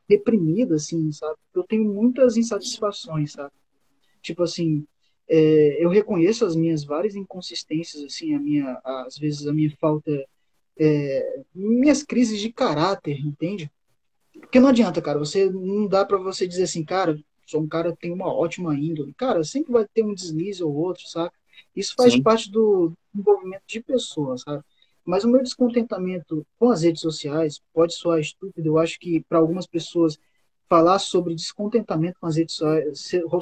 reprimido, 0.10 0.76
assim, 0.76 1.12
sabe? 1.12 1.36
Eu 1.54 1.64
tenho 1.64 1.86
muitas 1.86 2.38
insatisfações, 2.38 3.32
sabe? 3.34 3.52
Tipo 4.22 4.44
assim, 4.44 4.86
é, 5.30 5.84
eu 5.84 5.90
reconheço 5.90 6.46
as 6.46 6.56
minhas 6.56 6.84
várias 6.84 7.16
inconsistências, 7.16 8.04
assim, 8.04 8.34
a 8.36 8.40
minha, 8.40 8.80
às 8.84 9.18
vezes 9.18 9.48
a 9.48 9.54
minha 9.54 9.72
falta, 9.80 10.12
é, 10.80 11.42
minhas 11.54 12.04
crises 12.04 12.40
de 12.40 12.52
caráter, 12.52 13.20
entende? 13.20 13.72
Porque 14.34 14.60
não 14.60 14.70
adianta, 14.70 15.02
cara, 15.02 15.18
você 15.18 15.50
não 15.50 15.88
dá 15.88 16.06
para 16.06 16.18
você 16.18 16.48
dizer 16.48 16.64
assim, 16.64 16.84
cara, 16.84 17.18
sou 17.46 17.62
um 17.62 17.68
cara 17.68 17.92
que 17.92 18.00
tem 18.00 18.12
uma 18.12 18.34
ótima 18.34 18.76
índole. 18.76 19.14
Cara, 19.14 19.44
sempre 19.44 19.72
vai 19.72 19.86
ter 19.88 20.04
um 20.04 20.14
deslize 20.14 20.64
ou 20.64 20.74
outro, 20.74 21.08
sabe? 21.08 21.32
Isso 21.76 21.94
faz 21.96 22.14
Sim. 22.14 22.22
parte 22.22 22.52
do 22.52 22.94
envolvimento 23.14 23.64
de 23.68 23.82
pessoas, 23.82 24.42
sabe? 24.42 24.64
Mas 25.06 25.24
o 25.24 25.30
meu 25.30 25.42
descontentamento 25.42 26.46
com 26.58 26.70
as 26.70 26.82
redes 26.82 27.02
sociais 27.02 27.62
pode 27.74 27.94
soar 27.94 28.20
estúpido. 28.20 28.68
Eu 28.68 28.78
acho 28.78 29.00
que 29.00 29.22
para 29.22 29.38
algumas 29.38 29.68
pessoas 29.68 30.18
falar 30.68 30.98
sobre 30.98 31.36
descontentamento 31.36 32.20
com 32.20 32.26
as 32.26 32.38
redes 32.38 32.60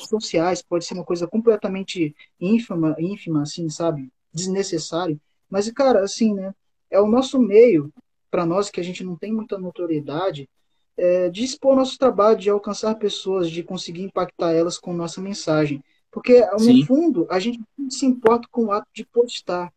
sociais 0.09 0.61
pode 0.61 0.83
ser 0.83 0.93
uma 0.93 1.05
coisa 1.05 1.25
completamente 1.25 2.13
ínfima, 2.39 2.95
ínfima 2.99 3.43
assim, 3.43 3.69
sabe? 3.69 4.11
Desnecessário. 4.33 5.19
Mas, 5.49 5.71
cara, 5.71 6.03
assim, 6.03 6.33
né? 6.33 6.53
É 6.93 7.01
o 7.01 7.07
nosso 7.07 7.39
meio, 7.39 7.91
para 8.29 8.45
nós 8.45 8.69
que 8.69 8.79
a 8.79 8.83
gente 8.83 9.03
não 9.03 9.15
tem 9.15 9.33
muita 9.33 9.57
notoriedade, 9.57 10.47
é, 10.95 11.29
de 11.29 11.43
expor 11.43 11.75
nosso 11.75 11.97
trabalho, 11.97 12.37
de 12.37 12.49
alcançar 12.49 12.95
pessoas, 12.95 13.49
de 13.49 13.63
conseguir 13.63 14.03
impactar 14.03 14.53
elas 14.53 14.77
com 14.77 14.93
nossa 14.93 15.19
mensagem. 15.19 15.83
Porque, 16.11 16.45
no 16.51 16.59
Sim. 16.59 16.85
fundo, 16.85 17.27
a 17.31 17.39
gente 17.39 17.59
se 17.89 18.05
importa 18.05 18.47
com 18.51 18.65
o 18.65 18.71
ato 18.71 18.87
de 18.93 19.03
postar 19.05 19.73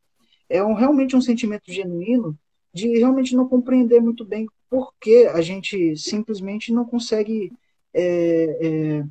é 0.49 0.63
um, 0.63 0.75
realmente 0.75 1.17
um 1.17 1.21
sentimento 1.21 1.73
genuíno 1.73 2.39
de 2.73 2.99
realmente 2.99 3.35
não 3.35 3.49
compreender 3.49 4.01
muito 4.01 4.25
bem 4.25 4.47
por 4.69 4.93
que 5.01 5.27
a 5.27 5.41
gente 5.41 5.97
simplesmente 5.97 6.73
não 6.73 6.85
consegue 6.85 7.53
é, 7.95 8.59
é, 8.61 9.05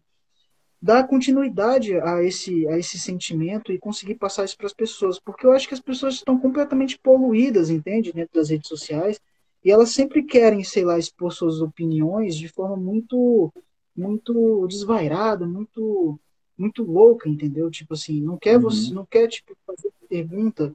dar 0.86 1.07
continuidade 1.07 1.99
a 1.99 2.22
esse, 2.22 2.68
a 2.68 2.78
esse 2.78 2.99
sentimento 2.99 3.72
e 3.72 3.80
conseguir 3.80 4.14
passar 4.14 4.45
isso 4.45 4.56
para 4.56 4.68
as 4.68 4.74
pessoas. 4.74 5.20
Porque 5.20 5.44
eu 5.44 5.52
acho 5.52 5.68
que 5.68 5.74
as 5.74 5.80
pessoas 5.80 6.14
estão 6.14 6.38
completamente 6.38 6.95
poluídas, 6.99 7.72
entende? 7.72 8.14
Dentro 8.14 8.36
das 8.36 8.52
redes 8.52 8.68
sociais. 8.68 9.20
E 9.64 9.72
elas 9.72 9.90
sempre 9.90 10.22
querem, 10.22 10.64
sei 10.64 10.86
lá, 10.86 10.99
expor 10.99 11.34
suas 11.34 11.60
opiniões 11.60 12.36
de 12.36 12.48
forma 12.48 12.78
muito 12.78 13.52
muito 13.98 14.68
desvairada, 14.68 15.48
muito 15.48 16.20
muito 16.56 16.84
louca, 16.84 17.28
entendeu? 17.28 17.72
Tipo 17.72 17.95
assim, 17.95 18.22
não 18.22 18.38
quer 18.38 18.57
uhum. 18.57 18.62
você, 18.62 18.94
não 18.94 19.07
quer 19.07 19.28
tipo 19.28 19.57
fazer 19.66 19.91
pergunta 20.07 20.72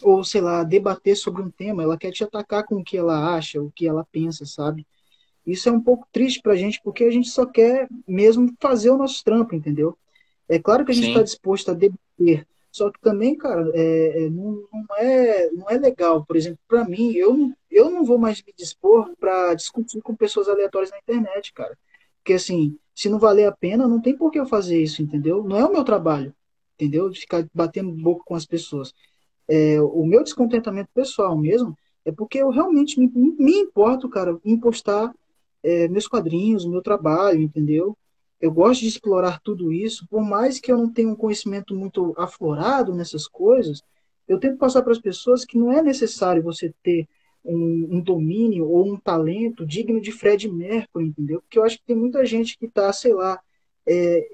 ou 0.00 0.22
sei 0.22 0.40
lá, 0.42 0.62
debater 0.62 1.16
sobre 1.16 1.42
um 1.42 1.50
tema, 1.50 1.82
ela 1.82 1.98
quer 1.98 2.12
te 2.12 2.22
atacar 2.22 2.64
com 2.64 2.76
o 2.76 2.84
que 2.84 2.96
ela 2.96 3.34
acha, 3.34 3.60
o 3.60 3.70
que 3.72 3.86
ela 3.86 4.06
pensa, 4.12 4.46
sabe? 4.46 4.86
Isso 5.46 5.68
é 5.68 5.72
um 5.72 5.80
pouco 5.80 6.06
triste 6.12 6.40
pra 6.40 6.56
gente, 6.56 6.80
porque 6.82 7.04
a 7.04 7.10
gente 7.10 7.28
só 7.28 7.44
quer 7.44 7.88
mesmo 8.06 8.52
fazer 8.60 8.90
o 8.90 8.96
nosso 8.96 9.22
trampo, 9.22 9.54
entendeu? 9.54 9.96
É 10.48 10.58
claro 10.58 10.84
que 10.84 10.92
a 10.92 10.94
gente 10.94 11.08
está 11.08 11.22
disposto 11.22 11.70
a 11.70 11.74
debater, 11.74 12.46
só 12.70 12.90
que 12.90 13.00
também, 13.00 13.36
cara, 13.36 13.70
é, 13.74 14.24
é, 14.24 14.30
não, 14.30 14.64
não, 14.72 14.96
é, 14.98 15.50
não 15.50 15.70
é 15.70 15.78
legal. 15.78 16.24
Por 16.24 16.36
exemplo, 16.36 16.58
para 16.66 16.84
mim, 16.84 17.12
eu 17.12 17.34
não, 17.34 17.56
eu 17.70 17.90
não 17.90 18.04
vou 18.04 18.18
mais 18.18 18.42
me 18.42 18.52
dispor 18.56 19.14
para 19.18 19.54
discutir 19.54 20.00
com 20.02 20.14
pessoas 20.14 20.48
aleatórias 20.48 20.90
na 20.90 20.98
internet, 20.98 21.52
cara. 21.52 21.76
Porque, 22.18 22.32
assim, 22.32 22.76
se 22.94 23.08
não 23.08 23.18
valer 23.18 23.46
a 23.46 23.52
pena, 23.52 23.86
não 23.86 24.00
tem 24.00 24.16
por 24.16 24.30
que 24.30 24.40
eu 24.40 24.46
fazer 24.46 24.82
isso, 24.82 25.02
entendeu? 25.02 25.44
Não 25.44 25.56
é 25.56 25.64
o 25.64 25.72
meu 25.72 25.84
trabalho, 25.84 26.34
entendeu? 26.74 27.08
De 27.08 27.20
ficar 27.20 27.46
batendo 27.54 27.92
boca 27.92 28.24
com 28.24 28.34
as 28.34 28.44
pessoas 28.44 28.92
é, 29.48 29.80
o 29.80 30.04
meu 30.04 30.22
descontentamento 30.22 30.90
pessoal 30.94 31.36
mesmo 31.36 31.76
é 32.04 32.12
porque 32.12 32.38
eu 32.38 32.50
realmente 32.50 32.98
me, 32.98 33.10
me 33.14 33.52
importo, 33.58 34.08
cara, 34.08 34.38
em 34.44 34.58
postar 34.58 35.12
é, 35.64 35.88
meus 35.88 36.06
quadrinhos, 36.06 36.66
meu 36.66 36.82
trabalho, 36.82 37.40
entendeu? 37.40 37.96
Eu 38.40 38.52
gosto 38.52 38.82
de 38.82 38.88
explorar 38.88 39.40
tudo 39.40 39.72
isso, 39.72 40.06
por 40.08 40.22
mais 40.22 40.60
que 40.60 40.70
eu 40.70 40.76
não 40.76 40.92
tenha 40.92 41.08
um 41.08 41.16
conhecimento 41.16 41.74
muito 41.74 42.14
aflorado 42.18 42.94
nessas 42.94 43.26
coisas, 43.26 43.82
eu 44.28 44.38
tento 44.38 44.58
passar 44.58 44.82
para 44.82 44.92
as 44.92 45.00
pessoas 45.00 45.44
que 45.44 45.58
não 45.58 45.72
é 45.72 45.82
necessário 45.82 46.42
você 46.42 46.72
ter 46.82 47.08
um, 47.44 47.88
um, 47.92 48.00
domínio 48.00 48.68
ou 48.68 48.92
um 48.92 48.96
talento 48.96 49.66
digno 49.66 50.00
de 50.00 50.12
Fred 50.12 50.48
Mercury, 50.50 51.06
entendeu? 51.06 51.40
Porque 51.40 51.58
eu 51.58 51.64
acho 51.64 51.78
que 51.78 51.84
tem 51.84 51.96
muita 51.96 52.24
gente 52.24 52.58
que 52.58 52.66
está, 52.66 52.92
sei 52.92 53.12
lá, 53.12 53.38
é, 53.86 54.28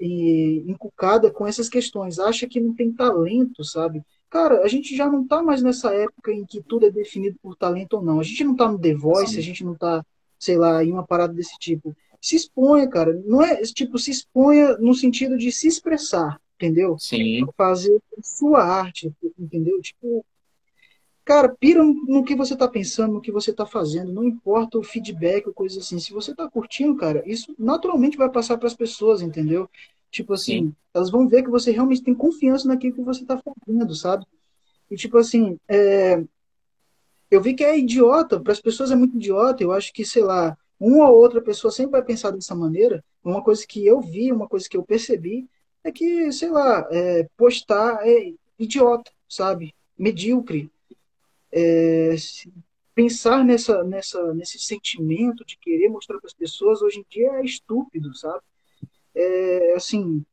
encucada 0.65 1.29
com 1.29 1.45
essas 1.45 1.67
questões, 1.67 2.19
acha 2.19 2.47
que 2.47 2.59
não 2.59 2.73
tem 2.73 2.91
talento, 2.91 3.63
sabe? 3.63 4.01
Cara, 4.29 4.61
a 4.61 4.67
gente 4.67 4.95
já 4.95 5.09
não 5.09 5.27
tá 5.27 5.43
mais 5.43 5.61
nessa 5.61 5.93
época 5.93 6.31
em 6.31 6.45
que 6.45 6.61
tudo 6.63 6.85
é 6.85 6.91
definido 6.91 7.37
por 7.41 7.55
talento 7.57 7.95
ou 7.95 8.01
não. 8.01 8.19
A 8.19 8.23
gente 8.23 8.45
não 8.45 8.55
tá 8.55 8.71
no 8.71 8.79
The 8.79 8.93
Voice, 8.93 9.33
Sim. 9.33 9.39
a 9.39 9.43
gente 9.43 9.63
não 9.65 9.75
tá, 9.75 10.05
sei 10.41 10.57
lá, 10.57 10.83
em 10.83 10.91
uma 10.91 11.05
parada 11.05 11.33
desse 11.33 11.57
tipo. 11.59 11.95
Se 12.19 12.35
exponha, 12.35 12.87
cara. 12.89 13.13
Não 13.25 13.43
é, 13.43 13.61
tipo, 13.61 13.97
se 13.99 14.09
exponha 14.09 14.75
no 14.79 14.93
sentido 14.95 15.37
de 15.37 15.51
se 15.51 15.67
expressar, 15.67 16.41
entendeu? 16.55 16.97
Sim. 16.97 17.45
Fazer 17.55 18.01
sua 18.23 18.63
arte, 18.63 19.13
entendeu? 19.37 19.79
Tipo, 19.81 20.25
cara, 21.23 21.47
pira 21.47 21.83
no 21.83 22.23
que 22.23 22.35
você 22.35 22.55
tá 22.55 22.67
pensando, 22.67 23.13
no 23.13 23.21
que 23.21 23.31
você 23.31 23.53
tá 23.53 23.67
fazendo, 23.67 24.11
não 24.11 24.23
importa 24.23 24.79
o 24.79 24.83
feedback 24.83 25.45
ou 25.45 25.53
coisa 25.53 25.79
assim. 25.79 25.99
Se 25.99 26.11
você 26.11 26.33
tá 26.33 26.49
curtindo, 26.49 26.95
cara, 26.97 27.23
isso 27.25 27.53
naturalmente 27.57 28.17
vai 28.17 28.29
passar 28.29 28.57
para 28.57 28.67
as 28.67 28.75
pessoas, 28.75 29.21
entendeu? 29.21 29.69
Tipo 30.09 30.33
assim, 30.33 30.65
Sim. 30.65 30.75
elas 30.91 31.11
vão 31.11 31.27
ver 31.27 31.43
que 31.43 31.51
você 31.51 31.69
realmente 31.69 32.01
tem 32.01 32.15
confiança 32.15 32.67
naquilo 32.67 32.95
que 32.95 33.03
você 33.03 33.21
está 33.21 33.39
fazendo, 33.39 33.95
sabe? 33.95 34.25
E 34.89 34.95
tipo 34.95 35.19
assim, 35.19 35.57
é... 35.67 36.23
eu 37.31 37.41
vi 37.41 37.53
que 37.53 37.63
é 37.63 37.77
idiota, 37.77 38.39
para 38.39 38.51
as 38.53 38.61
pessoas 38.61 38.91
é 38.91 38.95
muito 38.95 39.15
idiota. 39.15 39.63
Eu 39.63 39.71
acho 39.71 39.93
que, 39.93 40.05
sei 40.05 40.23
lá, 40.23 40.57
uma 40.79 41.09
ou 41.09 41.17
outra 41.17 41.41
pessoa 41.41 41.71
sempre 41.71 41.93
vai 41.93 42.03
pensar 42.03 42.31
dessa 42.31 42.53
maneira. 42.55 43.03
Uma 43.23 43.43
coisa 43.43 43.65
que 43.65 43.85
eu 43.85 44.01
vi, 44.01 44.31
uma 44.31 44.47
coisa 44.47 44.67
que 44.69 44.77
eu 44.77 44.83
percebi, 44.83 45.47
é 45.83 45.91
que, 45.91 46.31
sei 46.31 46.49
lá, 46.49 46.87
é, 46.91 47.27
postar 47.37 48.07
é 48.07 48.33
idiota, 48.59 49.11
sabe? 49.29 49.73
Medíocre. 49.97 50.69
É, 51.51 52.15
pensar 52.93 53.43
nessa, 53.43 53.83
nessa, 53.83 54.33
nesse 54.33 54.59
sentimento 54.59 55.45
de 55.45 55.57
querer 55.57 55.89
mostrar 55.89 56.19
para 56.19 56.27
as 56.27 56.33
pessoas 56.33 56.81
hoje 56.81 56.99
em 56.99 57.05
dia 57.09 57.31
é 57.33 57.45
estúpido, 57.45 58.15
sabe? 58.15 58.43
é, 59.15 59.73
assim, 59.75 60.23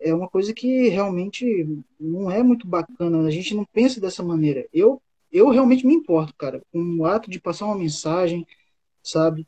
é 0.00 0.14
uma 0.14 0.28
coisa 0.28 0.52
que 0.54 0.88
realmente 0.88 1.68
não 1.98 2.30
é 2.30 2.42
muito 2.42 2.66
bacana. 2.66 3.26
A 3.26 3.30
gente 3.30 3.54
não 3.54 3.64
pensa 3.64 4.00
dessa 4.00 4.22
maneira. 4.22 4.66
Eu, 4.72 5.00
eu 5.32 5.48
realmente 5.50 5.86
me 5.86 5.94
importo, 5.94 6.34
cara, 6.36 6.62
com 6.72 6.98
o 6.98 7.04
ato 7.04 7.30
de 7.30 7.40
passar 7.40 7.66
uma 7.66 7.78
mensagem, 7.78 8.46
sabe? 9.02 9.46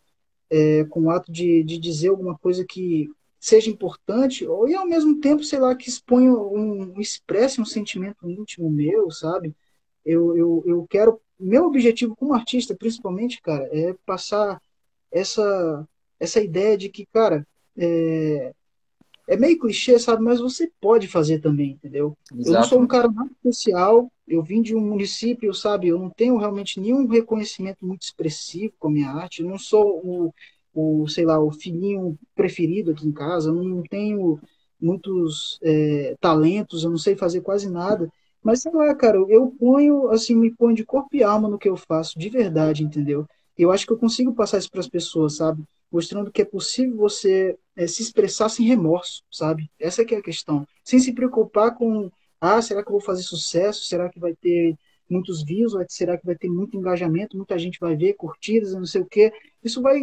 É, 0.50 0.84
com 0.84 1.02
o 1.02 1.10
ato 1.10 1.30
de, 1.32 1.62
de 1.64 1.78
dizer 1.78 2.08
alguma 2.08 2.36
coisa 2.38 2.64
que 2.68 3.08
seja 3.38 3.70
importante, 3.70 4.46
ou 4.46 4.68
e 4.68 4.74
ao 4.74 4.86
mesmo 4.86 5.20
tempo, 5.20 5.42
sei 5.42 5.58
lá, 5.58 5.74
que 5.74 5.88
exponha 5.88 6.32
um, 6.32 7.00
expresse 7.00 7.60
um 7.60 7.64
sentimento 7.64 8.28
íntimo 8.28 8.70
meu, 8.70 9.10
sabe? 9.10 9.56
Eu, 10.04 10.36
eu, 10.36 10.64
eu 10.66 10.86
quero. 10.88 11.20
Meu 11.38 11.64
objetivo 11.66 12.14
como 12.16 12.34
artista, 12.34 12.76
principalmente, 12.76 13.40
cara, 13.40 13.66
é 13.72 13.94
passar 14.04 14.60
essa, 15.10 15.88
essa 16.18 16.40
ideia 16.40 16.76
de 16.76 16.90
que, 16.90 17.06
cara, 17.06 17.46
é, 17.76 18.54
é 19.30 19.36
meio 19.36 19.60
clichê, 19.60 19.96
sabe? 19.96 20.24
Mas 20.24 20.40
você 20.40 20.68
pode 20.80 21.06
fazer 21.06 21.38
também, 21.38 21.70
entendeu? 21.70 22.18
Exato. 22.32 22.48
Eu 22.48 22.54
não 22.54 22.62
sou 22.64 22.80
um 22.80 22.86
cara 22.86 23.08
muito 23.08 23.32
especial, 23.32 24.10
eu 24.26 24.42
vim 24.42 24.60
de 24.60 24.74
um 24.74 24.80
município, 24.80 25.54
sabe? 25.54 25.86
Eu 25.86 26.00
não 26.00 26.10
tenho 26.10 26.36
realmente 26.36 26.80
nenhum 26.80 27.06
reconhecimento 27.06 27.86
muito 27.86 28.02
expressivo 28.02 28.74
com 28.76 28.88
a 28.88 28.90
minha 28.90 29.08
arte, 29.08 29.40
eu 29.40 29.48
não 29.48 29.56
sou 29.56 30.00
o, 30.04 30.34
o 30.74 31.06
sei 31.06 31.24
lá, 31.24 31.38
o 31.38 31.52
filhinho 31.52 32.18
preferido 32.34 32.90
aqui 32.90 33.06
em 33.06 33.12
casa, 33.12 33.50
eu 33.50 33.54
não 33.54 33.82
tenho 33.84 34.40
muitos 34.80 35.60
é, 35.62 36.16
talentos, 36.20 36.82
eu 36.82 36.90
não 36.90 36.98
sei 36.98 37.14
fazer 37.14 37.40
quase 37.40 37.70
nada. 37.70 38.10
Mas 38.42 38.62
sei 38.62 38.72
lá, 38.72 38.92
cara, 38.96 39.16
eu 39.28 39.54
ponho, 39.60 40.08
assim, 40.10 40.34
me 40.34 40.50
ponho 40.50 40.74
de 40.74 40.84
corpo 40.84 41.14
e 41.14 41.22
alma 41.22 41.48
no 41.48 41.58
que 41.58 41.68
eu 41.68 41.76
faço, 41.76 42.18
de 42.18 42.28
verdade, 42.28 42.82
entendeu? 42.82 43.26
Eu 43.56 43.70
acho 43.70 43.86
que 43.86 43.92
eu 43.92 43.98
consigo 43.98 44.34
passar 44.34 44.58
isso 44.58 44.70
para 44.70 44.80
as 44.80 44.88
pessoas, 44.88 45.36
sabe? 45.36 45.62
Mostrando 45.90 46.30
que 46.30 46.42
é 46.42 46.44
possível 46.44 46.96
você 46.96 47.58
é, 47.76 47.86
se 47.86 48.02
expressar 48.02 48.48
sem 48.48 48.66
remorso, 48.66 49.22
sabe? 49.30 49.70
Essa 49.78 50.02
é 50.02 50.16
a 50.16 50.22
questão. 50.22 50.66
Sem 50.84 50.98
se 50.98 51.12
preocupar 51.12 51.74
com, 51.74 52.10
ah, 52.40 52.62
será 52.62 52.82
que 52.82 52.88
eu 52.88 52.92
vou 52.92 53.00
fazer 53.00 53.22
sucesso? 53.22 53.84
Será 53.84 54.08
que 54.08 54.20
vai 54.20 54.34
ter 54.34 54.76
muitos 55.08 55.42
views? 55.42 55.72
Será 55.88 56.16
que 56.16 56.24
vai 56.24 56.36
ter 56.36 56.48
muito 56.48 56.76
engajamento? 56.76 57.36
Muita 57.36 57.58
gente 57.58 57.78
vai 57.80 57.96
ver, 57.96 58.14
curtidas, 58.14 58.74
não 58.74 58.86
sei 58.86 59.00
o 59.00 59.06
quê. 59.06 59.32
Isso 59.62 59.82
vai 59.82 60.00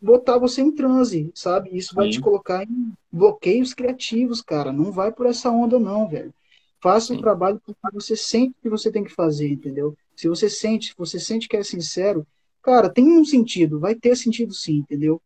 botar 0.00 0.38
você 0.38 0.62
em 0.62 0.72
transe, 0.72 1.30
sabe? 1.34 1.70
Isso 1.76 1.94
vai 1.94 2.06
Sim. 2.06 2.12
te 2.12 2.20
colocar 2.20 2.64
em 2.64 2.92
bloqueios 3.12 3.74
criativos, 3.74 4.40
cara. 4.40 4.72
Não 4.72 4.90
vai 4.90 5.12
por 5.12 5.26
essa 5.26 5.50
onda, 5.50 5.78
não, 5.78 6.08
velho. 6.08 6.32
Faça 6.80 7.08
Sim. 7.08 7.18
o 7.18 7.20
trabalho 7.20 7.60
que 7.64 7.74
você 7.92 8.16
sente 8.16 8.54
que 8.62 8.68
você 8.68 8.90
tem 8.90 9.04
que 9.04 9.12
fazer, 9.12 9.48
entendeu? 9.48 9.96
Se 10.16 10.28
você 10.28 10.48
sente, 10.48 10.88
se 10.88 10.94
você 10.96 11.18
sente 11.18 11.48
que 11.48 11.56
é 11.56 11.62
sincero, 11.62 12.26
cara, 12.64 12.90
tem 12.92 13.06
um 13.18 13.24
sentido, 13.24 13.80
vai 13.80 13.94
ter 13.94 14.16
sentido 14.16 14.52
sim, 14.54 14.78
entendeu? 14.78 15.20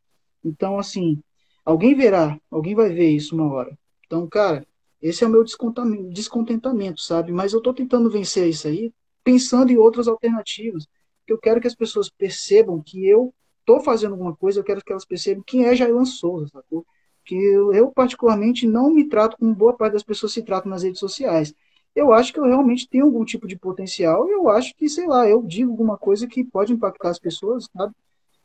Então, 0.44 0.78
assim, 0.78 1.22
Alguém 1.68 1.94
verá, 1.94 2.40
alguém 2.50 2.74
vai 2.74 2.88
ver 2.88 3.10
isso 3.10 3.34
uma 3.34 3.52
hora. 3.52 3.78
Então, 4.06 4.26
cara, 4.26 4.66
esse 5.02 5.22
é 5.22 5.26
o 5.26 5.30
meu 5.30 5.44
descontentamento, 5.44 6.98
sabe? 7.02 7.30
Mas 7.30 7.52
eu 7.52 7.60
tô 7.60 7.74
tentando 7.74 8.08
vencer 8.08 8.48
isso 8.48 8.66
aí, 8.66 8.90
pensando 9.22 9.70
em 9.70 9.76
outras 9.76 10.08
alternativas. 10.08 10.86
Eu 11.26 11.36
quero 11.36 11.60
que 11.60 11.66
as 11.66 11.74
pessoas 11.74 12.08
percebam 12.08 12.82
que 12.82 13.06
eu 13.06 13.34
tô 13.66 13.80
fazendo 13.80 14.12
alguma 14.12 14.34
coisa, 14.34 14.60
eu 14.60 14.64
quero 14.64 14.82
que 14.82 14.90
elas 14.90 15.04
percebam 15.04 15.44
quem 15.46 15.66
é 15.66 15.76
Jailan 15.76 16.06
Souza, 16.06 16.48
sacou? 16.48 16.86
Que 17.22 17.34
eu, 17.34 17.70
eu, 17.74 17.90
particularmente, 17.90 18.66
não 18.66 18.90
me 18.90 19.06
trato 19.06 19.36
como 19.36 19.54
boa 19.54 19.76
parte 19.76 19.92
das 19.92 20.02
pessoas 20.02 20.32
se 20.32 20.42
tratam 20.42 20.70
nas 20.70 20.82
redes 20.84 20.98
sociais. 20.98 21.52
Eu 21.98 22.12
acho 22.12 22.32
que 22.32 22.38
eu 22.38 22.44
realmente 22.44 22.88
tenho 22.88 23.06
algum 23.06 23.24
tipo 23.24 23.48
de 23.48 23.58
potencial 23.58 24.28
e 24.28 24.32
eu 24.32 24.48
acho 24.48 24.72
que, 24.76 24.88
sei 24.88 25.04
lá, 25.08 25.28
eu 25.28 25.42
digo 25.42 25.72
alguma 25.72 25.98
coisa 25.98 26.28
que 26.28 26.44
pode 26.44 26.72
impactar 26.72 27.10
as 27.10 27.18
pessoas, 27.18 27.68
sabe? 27.76 27.92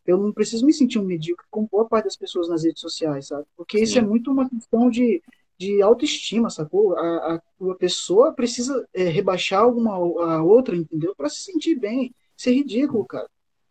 Eu 0.07 0.17
não 0.17 0.33
preciso 0.33 0.65
me 0.65 0.73
sentir 0.73 0.97
um 0.97 1.05
medíocre 1.05 1.45
com 1.51 1.67
boa 1.71 1.85
parte 1.85 2.05
das 2.05 2.15
pessoas 2.15 2.49
nas 2.49 2.63
redes 2.63 2.81
sociais, 2.81 3.27
sabe? 3.27 3.45
Porque 3.55 3.77
Sim. 3.77 3.83
isso 3.83 3.99
é 3.99 4.01
muito 4.01 4.31
uma 4.31 4.49
questão 4.49 4.89
de, 4.89 5.21
de 5.55 5.83
autoestima, 5.83 6.49
sacou? 6.49 6.97
A, 6.97 7.01
a, 7.35 7.41
a 7.69 7.75
pessoa 7.75 8.33
precisa 8.33 8.87
é, 8.91 9.03
rebaixar 9.03 9.61
alguma 9.61 9.93
a 9.93 10.41
outra, 10.41 10.75
entendeu? 10.75 11.13
Para 11.15 11.29
se 11.29 11.43
sentir 11.43 11.75
bem. 11.75 12.11
Isso 12.35 12.49
é 12.49 12.53
ridículo, 12.53 13.05
cara. 13.05 13.29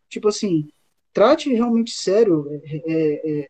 Tipo 0.08 0.28
assim, 0.28 0.68
trate 1.12 1.52
realmente 1.52 1.90
sério, 1.90 2.48
é, 2.50 2.82
é, 2.86 3.40
é, 3.40 3.48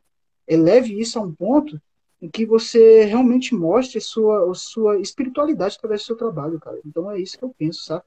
eleve 0.48 0.98
isso 0.98 1.18
a 1.18 1.22
um 1.22 1.32
ponto 1.32 1.78
em 2.23 2.31
que 2.31 2.47
você 2.47 3.05
realmente 3.05 3.53
mostre 3.53 4.01
sua, 4.01 4.55
sua 4.55 5.01
espiritualidade 5.01 5.74
através 5.77 6.03
do 6.03 6.07
seu 6.07 6.16
trabalho, 6.16 6.61
cara. 6.61 6.78
Então 6.86 7.11
é 7.11 7.20
isso 7.20 7.36
que 7.36 7.44
eu 7.44 7.53
penso, 7.59 7.82
sabe? 7.82 8.05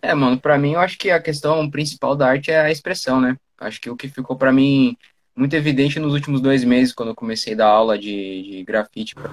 É, 0.00 0.14
mano, 0.14 0.38
para 0.38 0.56
mim 0.56 0.72
eu 0.74 0.80
acho 0.80 0.96
que 0.96 1.10
a 1.10 1.20
questão 1.20 1.68
principal 1.68 2.14
da 2.14 2.28
arte 2.28 2.52
é 2.52 2.60
a 2.60 2.70
expressão, 2.70 3.20
né? 3.20 3.36
Acho 3.58 3.80
que 3.80 3.90
o 3.90 3.96
que 3.96 4.08
ficou 4.08 4.36
para 4.36 4.52
mim 4.52 4.96
muito 5.34 5.54
evidente 5.54 5.98
nos 5.98 6.14
últimos 6.14 6.40
dois 6.40 6.62
meses, 6.62 6.94
quando 6.94 7.08
eu 7.08 7.14
comecei 7.14 7.54
a 7.54 7.56
dar 7.56 7.66
aula 7.66 7.98
de, 7.98 8.42
de 8.42 8.64
grafite 8.64 9.16
pra 9.16 9.28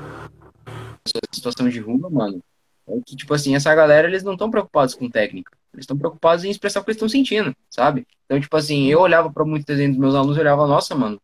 situação 1.32 1.70
de 1.70 1.80
rua, 1.80 2.10
mano, 2.10 2.42
é 2.88 3.00
que, 3.06 3.16
tipo 3.16 3.34
assim, 3.34 3.56
essa 3.56 3.74
galera, 3.76 4.08
eles 4.08 4.24
não 4.24 4.34
estão 4.34 4.50
preocupados 4.50 4.96
com 4.96 5.10
técnica. 5.10 5.52
Eles 5.74 5.84
estão 5.84 5.98
preocupados 5.98 6.44
em 6.44 6.50
expressar 6.50 6.80
o 6.80 6.84
que 6.84 6.90
eles 6.90 6.98
estão 6.98 7.10
sentindo, 7.10 7.56
sabe? 7.70 8.08
Então, 8.26 8.40
tipo 8.40 8.56
assim, 8.58 8.88
eu 8.88 9.00
olhava 9.00 9.32
para 9.32 9.46
muitos 9.46 9.66
desenhos 9.66 9.92
dos 9.92 10.00
meus 10.00 10.16
alunos 10.16 10.36
e 10.36 10.40
olhava, 10.40 10.66
nossa, 10.66 10.96
mano, 10.96 11.22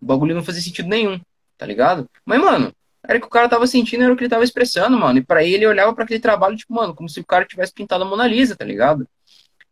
o 0.00 0.04
bagulho 0.04 0.34
não 0.34 0.42
fazia 0.42 0.60
sentido 0.60 0.88
nenhum, 0.88 1.20
tá 1.62 1.66
ligado? 1.66 2.10
Mas, 2.26 2.40
mano, 2.40 2.74
era 3.04 3.20
que 3.20 3.26
o 3.26 3.30
cara 3.30 3.48
tava 3.48 3.68
sentindo, 3.68 4.02
era 4.02 4.12
o 4.12 4.16
que 4.16 4.24
ele 4.24 4.28
tava 4.28 4.42
expressando, 4.42 4.98
mano. 4.98 5.20
E 5.20 5.24
para 5.24 5.44
ele, 5.44 5.54
ele 5.54 5.66
olhava 5.68 5.94
para 5.94 6.02
aquele 6.02 6.18
trabalho, 6.18 6.56
tipo, 6.56 6.74
mano, 6.74 6.92
como 6.92 7.08
se 7.08 7.20
o 7.20 7.24
cara 7.24 7.44
tivesse 7.44 7.72
pintado 7.72 8.02
a 8.02 8.06
Mona 8.06 8.26
Lisa, 8.26 8.56
tá 8.56 8.64
ligado? 8.64 9.06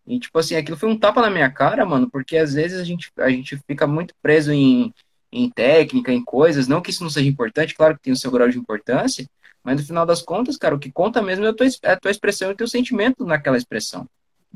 E, 0.07 0.21
tipo 0.21 0.39
assim, 0.39 0.55
aquilo 0.55 0.77
foi 0.77 0.89
um 0.89 0.97
tapa 0.97 1.21
na 1.21 1.29
minha 1.29 1.51
cara, 1.51 1.85
mano, 1.85 2.09
porque 2.09 2.37
às 2.37 2.55
vezes 2.55 2.79
a 2.79 2.85
gente, 2.85 3.11
a 3.19 3.29
gente 3.29 3.59
fica 3.67 3.89
muito 3.89 4.15
preso 4.23 4.53
em, 4.53 4.95
em 5.33 5.51
técnica, 5.51 6.13
em 6.13 6.25
coisas. 6.25 6.69
Não 6.69 6.81
que 6.81 6.91
isso 6.91 7.03
não 7.03 7.11
seja 7.11 7.29
importante, 7.29 7.75
claro 7.75 7.97
que 7.97 8.03
tem 8.03 8.13
o 8.13 8.17
seu 8.17 8.31
grau 8.31 8.49
de 8.49 8.57
importância, 8.57 9.27
mas 9.65 9.81
no 9.81 9.87
final 9.87 10.07
das 10.07 10.23
contas, 10.23 10.57
cara, 10.57 10.77
o 10.77 10.79
que 10.79 10.93
conta 10.93 11.21
mesmo 11.21 11.45
é 11.45 11.49
a 11.49 11.53
tua, 11.53 11.67
é 11.83 11.91
a 11.91 11.99
tua 11.99 12.13
expressão 12.13 12.51
e 12.51 12.53
o 12.53 12.57
teu 12.57 12.69
sentimento 12.69 13.25
naquela 13.25 13.57
expressão, 13.57 14.07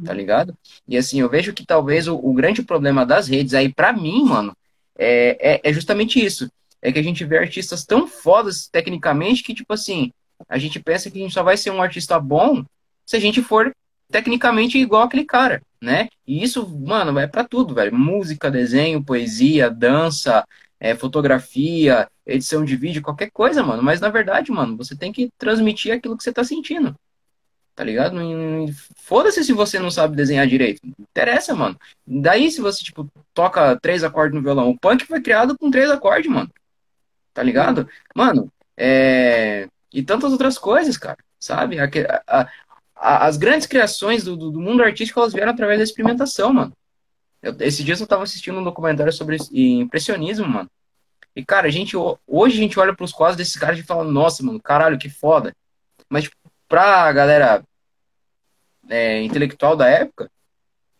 tá 0.05 0.13
uhum. 0.13 0.17
ligado? 0.17 0.57
E 0.87 0.97
assim, 0.97 1.21
eu 1.21 1.29
vejo 1.29 1.53
que 1.53 1.67
talvez 1.67 2.07
o, 2.07 2.15
o 2.15 2.33
grande 2.33 2.63
problema 2.63 3.05
das 3.05 3.27
redes 3.27 3.55
aí, 3.55 3.73
para 3.73 3.93
mim, 3.93 4.23
mano, 4.25 4.57
é, 4.97 5.55
é, 5.55 5.71
é 5.71 5.73
justamente 5.73 6.25
isso. 6.25 6.49
É 6.85 6.93
que 6.93 6.99
a 6.99 7.03
gente 7.03 7.25
vê 7.25 7.39
artistas 7.39 7.83
tão 7.83 8.07
fodas 8.07 8.69
tecnicamente 8.69 9.43
que, 9.43 9.55
tipo 9.55 9.73
assim, 9.73 10.13
a 10.47 10.59
gente 10.59 10.79
pensa 10.79 11.11
que 11.11 11.19
a 11.19 11.23
gente 11.23 11.33
só 11.33 11.43
vai 11.43 11.57
ser 11.57 11.71
um 11.71 11.81
artista 11.81 12.21
bom 12.21 12.63
se 13.07 13.17
a 13.17 13.19
gente 13.21 13.43
for 13.43 13.75
tecnicamente 14.11 14.77
igual 14.77 15.03
aquele 15.03 15.25
cara, 15.25 15.63
né? 15.81 16.11
E 16.27 16.45
isso, 16.45 16.69
mano, 16.79 17.19
é 17.19 17.27
para 17.27 17.43
tudo, 17.43 17.75
velho. 17.75 17.95
Música, 17.97 18.51
desenho, 18.51 19.03
poesia, 19.03 19.71
dança, 19.71 20.45
é, 20.79 20.95
fotografia, 20.95 22.07
edição 22.27 22.63
de 22.67 22.77
vídeo, 22.77 23.01
qualquer 23.01 23.31
coisa, 23.31 23.63
mano. 23.63 23.83
Mas 23.83 24.03
na 24.03 24.11
verdade, 24.11 24.53
mano, 24.53 24.77
você 24.77 24.95
tem 24.95 25.11
que 25.11 25.31
transmitir 25.39 25.91
aquilo 25.91 26.19
que 26.19 26.23
você 26.23 26.35
tá 26.35 26.45
sentindo. 26.45 26.95
Tá 27.75 27.83
ligado? 27.83 28.17
Foda-se 28.97 29.43
se 29.43 29.55
você 29.55 29.79
não 29.79 29.91
sabe 29.91 30.15
desenhar 30.15 30.47
direito. 30.47 30.81
Interessa, 30.99 31.55
mano. 31.55 31.77
Daí, 32.07 32.51
se 32.51 32.61
você, 32.61 32.85
tipo, 32.85 33.09
toca 33.33 33.77
três 33.81 34.05
acordes 34.05 34.37
no 34.37 34.43
violão. 34.43 34.69
O 34.69 34.79
punk 34.79 35.07
foi 35.07 35.23
criado 35.23 35.57
com 35.59 35.71
três 35.71 35.91
acordes, 35.91 36.31
mano. 36.31 36.51
Tá 37.35 37.43
ligado? 37.43 37.89
Mano, 38.15 38.51
é. 38.77 39.69
E 39.93 40.03
tantas 40.03 40.33
outras 40.33 40.57
coisas, 40.57 40.97
cara. 40.97 41.19
Sabe? 41.39 41.79
A, 41.79 41.91
a, 42.27 42.49
a, 42.97 43.27
as 43.27 43.37
grandes 43.37 43.67
criações 43.67 44.25
do, 44.25 44.37
do, 44.37 44.61
mundo 44.61 44.83
artístico, 44.83 45.21
elas 45.21 45.33
vieram 45.35 45.53
através 45.53 45.79
da 45.79 45.85
experimentação, 45.85 46.53
mano. 46.53 46.73
Eu, 47.43 47.55
esse 47.61 47.85
dia 47.85 47.95
eu 47.95 48.07
tava 48.07 48.23
assistindo 48.23 48.59
um 48.59 48.65
documentário 48.65 49.13
sobre 49.13 49.37
impressionismo, 49.53 50.49
mano. 50.49 50.71
E, 51.37 51.45
cara, 51.45 51.67
a 51.67 51.71
gente, 51.71 51.97
hoje 51.97 52.57
a 52.57 52.61
gente 52.61 52.79
olha 52.79 52.95
pros 52.95 53.13
quadros 53.13 53.37
desses 53.37 53.57
caras 53.57 53.79
e 53.79 53.83
fala, 53.83 54.05
nossa, 54.05 54.43
mano, 54.43 54.61
caralho, 54.61 54.99
que 54.99 55.11
foda. 55.11 55.55
Mas, 56.09 56.25
tipo, 56.25 56.37
pra 56.69 57.13
galera 57.13 57.65
é, 58.89 59.23
intelectual 59.23 59.77
da 59.77 59.89
época, 59.89 60.31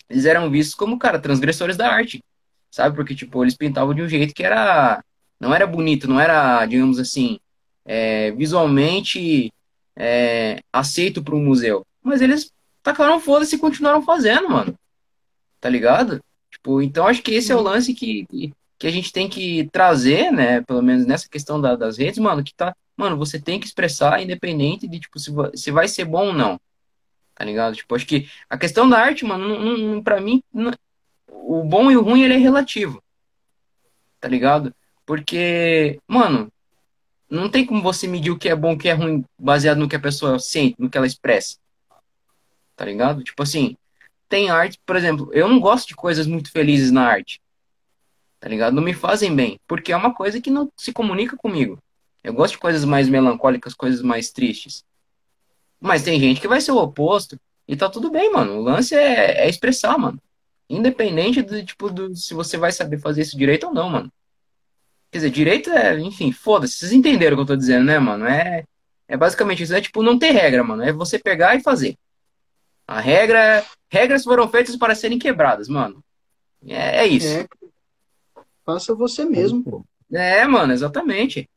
eles 0.09 0.25
eram 0.25 0.51
vistos 0.51 0.75
como, 0.75 0.99
cara, 0.99 1.19
transgressores 1.19 1.77
da 1.77 1.89
arte. 1.89 2.23
Sabe? 2.71 2.97
Porque, 2.97 3.15
tipo, 3.15 3.43
eles 3.45 3.57
pintavam 3.57 3.95
de 3.95 4.03
um 4.03 4.09
jeito 4.09 4.35
que 4.35 4.43
era. 4.43 5.03
Não 5.41 5.55
era 5.55 5.67
bonito, 5.67 6.09
não 6.09 6.21
era, 6.21 6.65
digamos 6.67 6.99
assim, 6.99 7.39
é, 7.85 8.31
visualmente 8.33 9.53
é, 9.97 10.61
aceito 10.73 11.23
para 11.23 11.35
um 11.35 11.45
museu. 11.45 11.85
Mas 12.03 12.21
eles 12.21 12.53
tacaram 12.83 13.21
foda-se 13.21 13.57
e 13.57 13.59
continuaram 13.59 14.03
fazendo, 14.03 14.49
mano. 14.49 14.75
Tá 15.61 15.69
ligado? 15.69 16.21
Tipo, 16.51 16.83
então 16.83 17.07
acho 17.07 17.23
que 17.23 17.33
esse 17.33 17.51
é 17.51 17.57
o 17.57 17.63
lance 17.63 17.95
que, 17.95 18.27
que, 18.27 18.53
que 18.79 18.87
a 18.87 18.91
gente 18.91 19.13
tem 19.13 19.29
que 19.29 19.69
trazer, 19.73 20.31
né? 20.31 20.61
Pelo 20.63 20.83
menos 20.83 21.07
nessa 21.07 21.29
questão 21.29 21.61
da, 21.61 21.75
das 21.77 21.99
redes, 21.99 22.19
mano, 22.19 22.45
que 22.45 22.55
tá. 22.55 22.75
Mano, 22.97 23.17
você 23.17 23.41
tem 23.41 23.59
que 23.59 23.67
expressar 23.67 24.23
independente 24.23 24.87
de, 24.87 25.01
tipo, 25.01 25.19
se, 25.19 25.33
se 25.55 25.71
vai 25.71 25.89
ser 25.89 26.05
bom 26.05 26.29
ou 26.29 26.33
não. 26.33 26.61
Tá 27.35 27.45
ligado? 27.45 27.75
Tipo, 27.75 27.97
acho 27.97 28.07
que 28.07 28.29
a 28.49 28.57
questão 28.57 28.89
da 28.89 28.99
arte, 28.99 29.25
mano, 29.25 29.49
não, 29.49 29.77
não, 29.77 30.03
pra 30.03 30.21
mim, 30.21 30.41
não, 30.53 30.73
o 31.29 31.65
bom 31.65 31.91
e 31.91 31.97
o 31.97 32.03
ruim, 32.03 32.23
ele 32.23 32.35
é 32.35 32.39
relativo. 32.39 33.03
Tá 34.21 34.29
ligado? 34.29 34.73
Porque, 35.07 35.99
mano, 36.09 36.51
não 37.29 37.49
tem 37.49 37.65
como 37.67 37.83
você 37.83 38.07
medir 38.07 38.31
o 38.31 38.39
que 38.39 38.49
é 38.49 38.57
bom 38.57 38.75
o 38.75 38.79
que 38.79 38.89
é 38.89 38.93
ruim 38.93 39.25
baseado 39.39 39.79
no 39.79 39.89
que 39.89 39.97
a 39.97 40.01
pessoa 40.01 40.39
sente, 40.39 40.77
no 40.79 40.89
que 40.89 40.97
ela 40.97 41.07
expressa. 41.07 41.57
Tá 42.77 42.85
ligado? 42.85 43.23
Tipo 43.23 43.43
assim, 43.43 43.77
tem 44.29 44.51
arte, 44.51 44.79
por 44.85 44.97
exemplo, 44.97 45.31
eu 45.33 45.49
não 45.49 45.61
gosto 45.61 45.89
de 45.89 45.95
coisas 45.95 46.27
muito 46.27 46.51
felizes 46.51 46.91
na 46.91 47.07
arte. 47.07 47.41
Tá 48.41 48.49
ligado? 48.49 48.75
Não 48.75 48.83
me 48.83 48.93
fazem 48.93 49.35
bem, 49.35 49.59
porque 49.67 49.93
é 49.93 49.97
uma 49.97 50.15
coisa 50.15 50.41
que 50.41 50.51
não 50.51 50.71
se 50.77 50.93
comunica 50.93 51.37
comigo. 51.37 51.79
Eu 52.23 52.33
gosto 52.33 52.55
de 52.55 52.59
coisas 52.59 52.85
mais 52.85 53.09
melancólicas, 53.09 53.75
coisas 53.75 54.03
mais 54.03 54.31
tristes. 54.31 54.85
Mas 55.81 56.03
tem 56.03 56.19
gente 56.19 56.41
que 56.41 56.49
vai 56.49 56.61
ser 56.61 56.73
o 56.73 56.79
oposto. 56.79 57.39
E 57.67 57.77
tá 57.77 57.89
tudo 57.89 58.11
bem, 58.11 58.33
mano. 58.33 58.59
O 58.59 58.63
lance 58.63 58.95
é, 58.95 59.45
é 59.45 59.49
expressar, 59.49 59.99
mano. 59.99 60.21
Independente 60.69 61.43
do 61.43 61.65
tipo 61.65 61.91
do 61.91 62.15
se 62.17 62.33
você 62.33 62.57
vai 62.57 62.73
saber 62.73 62.99
fazer 62.99 63.23
isso 63.23 63.37
direito 63.37 63.67
ou 63.67 63.75
não, 63.75 63.91
mano. 63.91 64.13
Quer 65.15 65.19
dizer, 65.19 65.31
direito 65.31 65.71
é, 65.71 65.97
enfim, 66.01 66.33
foda-se. 66.33 66.75
Vocês 66.75 66.93
entenderam 66.93 67.35
o 67.35 67.37
que 67.37 67.43
eu 67.43 67.47
tô 67.47 67.57
dizendo, 67.57 67.85
né, 67.85 68.01
mano? 68.01 68.27
É, 68.27 68.65
é 69.07 69.17
basicamente 69.17 69.63
isso. 69.63 69.73
É 69.73 69.81
tipo, 69.81 70.03
não 70.03 70.19
ter 70.19 70.33
regra, 70.33 70.65
mano. 70.65 70.83
É 70.83 70.93
você 70.93 71.21
pegar 71.21 71.55
e 71.55 71.63
fazer. 71.63 71.97
A 72.85 72.99
regra 72.99 73.39
é. 73.39 73.65
Regras 73.89 74.25
foram 74.25 74.49
feitas 74.49 74.75
para 74.75 74.93
serem 74.93 75.17
quebradas, 75.17 75.69
mano. 75.69 76.03
É, 76.67 77.03
é 77.03 77.07
isso. 77.07 77.29
É. 77.29 77.47
Faça 78.67 78.93
você 78.93 79.25
mesmo, 79.25 79.63
pô. 79.63 79.85
É, 80.13 80.45
mano, 80.49 80.73
exatamente. 80.73 81.49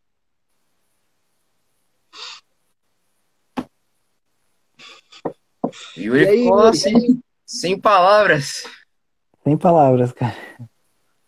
Yuri 5.98 6.26
e 6.26 6.28
aí, 6.28 6.44
ficou 6.44 6.64
Yuri? 6.66 6.78
Sem, 6.78 7.24
sem 7.44 7.80
palavras. 7.80 8.66
Sem 9.44 9.58
palavras, 9.58 10.12
cara. 10.12 10.38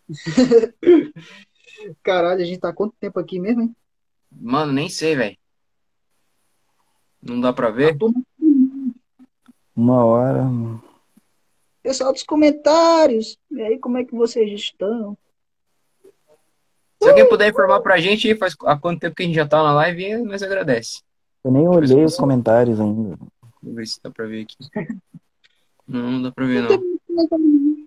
Caralho, 2.02 2.42
a 2.42 2.44
gente 2.44 2.60
tá 2.60 2.72
quanto 2.72 2.94
tempo 2.98 3.18
aqui 3.18 3.38
mesmo, 3.38 3.62
hein? 3.62 3.76
Mano, 4.30 4.72
nem 4.72 4.88
sei, 4.88 5.16
velho. 5.16 5.36
Não 7.22 7.40
dá 7.40 7.52
pra 7.52 7.70
ver? 7.70 7.96
Uma 9.74 10.04
hora. 10.04 10.44
Pessoal 11.82 12.12
dos 12.12 12.22
comentários. 12.22 13.38
E 13.50 13.60
aí, 13.62 13.78
como 13.78 13.98
é 13.98 14.04
que 14.04 14.14
vocês 14.14 14.50
estão? 14.52 15.16
Se 17.02 17.08
alguém 17.08 17.28
puder 17.28 17.48
informar 17.48 17.80
pra 17.80 17.98
gente 17.98 18.34
faz 18.36 18.54
há 18.64 18.78
quanto 18.78 19.00
tempo 19.00 19.16
que 19.16 19.22
a 19.22 19.26
gente 19.26 19.34
já 19.34 19.48
tá 19.48 19.62
na 19.62 19.72
live, 19.72 20.18
nós 20.18 20.42
agradece. 20.42 21.02
Eu 21.42 21.50
nem 21.50 21.66
olhei 21.66 22.04
os 22.04 22.16
comentários 22.16 22.78
ainda. 22.78 23.18
Vou 23.62 23.74
ver 23.74 23.86
se 23.86 23.98
dá 24.02 24.10
pra 24.10 24.26
ver 24.26 24.42
aqui. 24.42 24.56
Não, 25.88 26.10
não 26.10 26.22
dá 26.22 26.30
pra 26.30 26.44
ver, 26.44 26.62
não. 26.62 27.79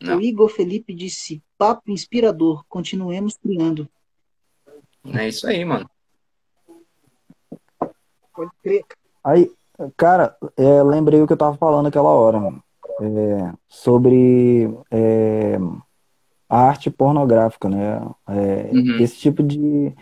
Não. 0.00 0.18
O 0.18 0.20
Igor 0.20 0.48
Felipe 0.48 0.94
disse: 0.94 1.42
papo 1.56 1.90
inspirador, 1.90 2.64
continuemos 2.68 3.36
criando. 3.36 3.88
É 5.12 5.28
isso 5.28 5.46
aí, 5.46 5.64
mano. 5.64 5.88
Pode 8.34 8.50
crer. 8.62 8.84
Aí, 9.24 9.50
cara, 9.96 10.36
é, 10.56 10.82
lembrei 10.82 11.20
o 11.20 11.26
que 11.26 11.32
eu 11.32 11.36
tava 11.36 11.56
falando 11.56 11.86
aquela 11.86 12.10
hora, 12.10 12.38
mano. 12.38 12.62
É, 13.00 13.52
sobre 13.68 14.70
é, 14.90 15.58
a 16.48 16.58
arte 16.58 16.90
pornográfica, 16.90 17.68
né? 17.68 18.00
É, 18.28 18.70
uhum. 18.72 18.96
Esse 19.00 19.16
tipo 19.16 19.42
de. 19.42 19.92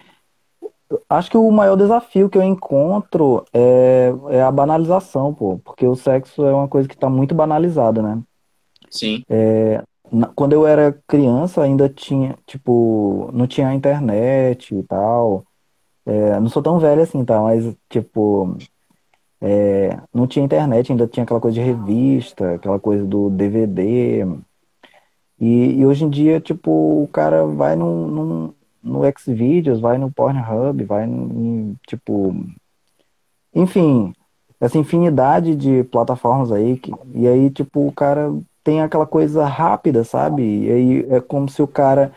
acho 1.09 1.31
que 1.31 1.37
o 1.37 1.51
maior 1.51 1.77
desafio 1.77 2.29
que 2.29 2.39
eu 2.39 2.43
encontro 2.43 3.45
é, 3.53 4.13
é 4.31 4.43
a 4.43 4.51
banalização, 4.51 5.35
pô, 5.35 5.59
porque 5.59 5.87
o 5.87 5.97
sexo 5.97 6.45
é 6.45 6.55
uma 6.55 6.69
coisa 6.69 6.89
que 6.89 6.95
está 6.95 7.09
muito 7.09 7.35
banalizada, 7.35 8.03
né? 8.03 8.23
Sim. 8.91 9.23
É, 9.29 9.83
quando 10.35 10.53
eu 10.53 10.67
era 10.67 10.99
criança, 11.07 11.63
ainda 11.63 11.89
tinha, 11.89 12.37
tipo, 12.47 13.31
não 13.33 13.47
tinha 13.47 13.75
internet 13.75 14.75
e 14.75 14.83
tal. 14.85 15.45
É, 16.05 16.39
não 16.41 16.49
sou 16.49 16.63
tão 16.63 16.79
velho 16.79 17.03
assim, 17.03 17.25
tá? 17.25 17.41
Mas, 17.41 17.75
tipo, 17.89 18.57
é, 19.41 19.99
não 20.15 20.27
tinha 20.27 20.45
internet, 20.45 20.91
ainda 20.91 21.07
tinha 21.07 21.25
aquela 21.25 21.41
coisa 21.41 21.55
de 21.55 21.61
revista, 21.61 22.55
aquela 22.55 22.79
coisa 22.79 23.05
do 23.05 23.31
DVD. 23.31 24.25
E, 25.39 25.79
e 25.81 25.87
hoje 25.87 26.05
em 26.05 26.11
dia, 26.11 26.41
tipo, 26.41 26.71
o 27.03 27.09
cara 27.09 27.45
vai 27.47 27.77
num, 27.77 28.07
num, 28.07 28.55
no 28.83 29.01
Xvideos, 29.19 29.81
vai 29.81 29.99
no 29.99 30.11
Pornhub, 30.11 30.85
vai 30.85 31.05
em, 31.05 31.77
tipo. 31.87 32.35
Enfim, 33.55 34.13
essa 34.61 34.79
infinidade 34.79 35.55
de 35.57 35.85
plataformas 35.85 36.53
aí, 36.53 36.79
que, 36.79 36.93
e 37.15 37.27
aí, 37.27 37.51
tipo, 37.51 37.87
o 37.87 37.93
cara 37.93 38.33
tem 38.67 38.83
aquela 38.83 39.07
coisa 39.07 39.47
rápida, 39.47 40.03
sabe? 40.03 40.43
E 40.43 40.73
aí 40.73 41.07
é 41.09 41.21
como 41.21 41.49
se 41.49 41.63
o 41.63 41.69
cara, 41.69 42.11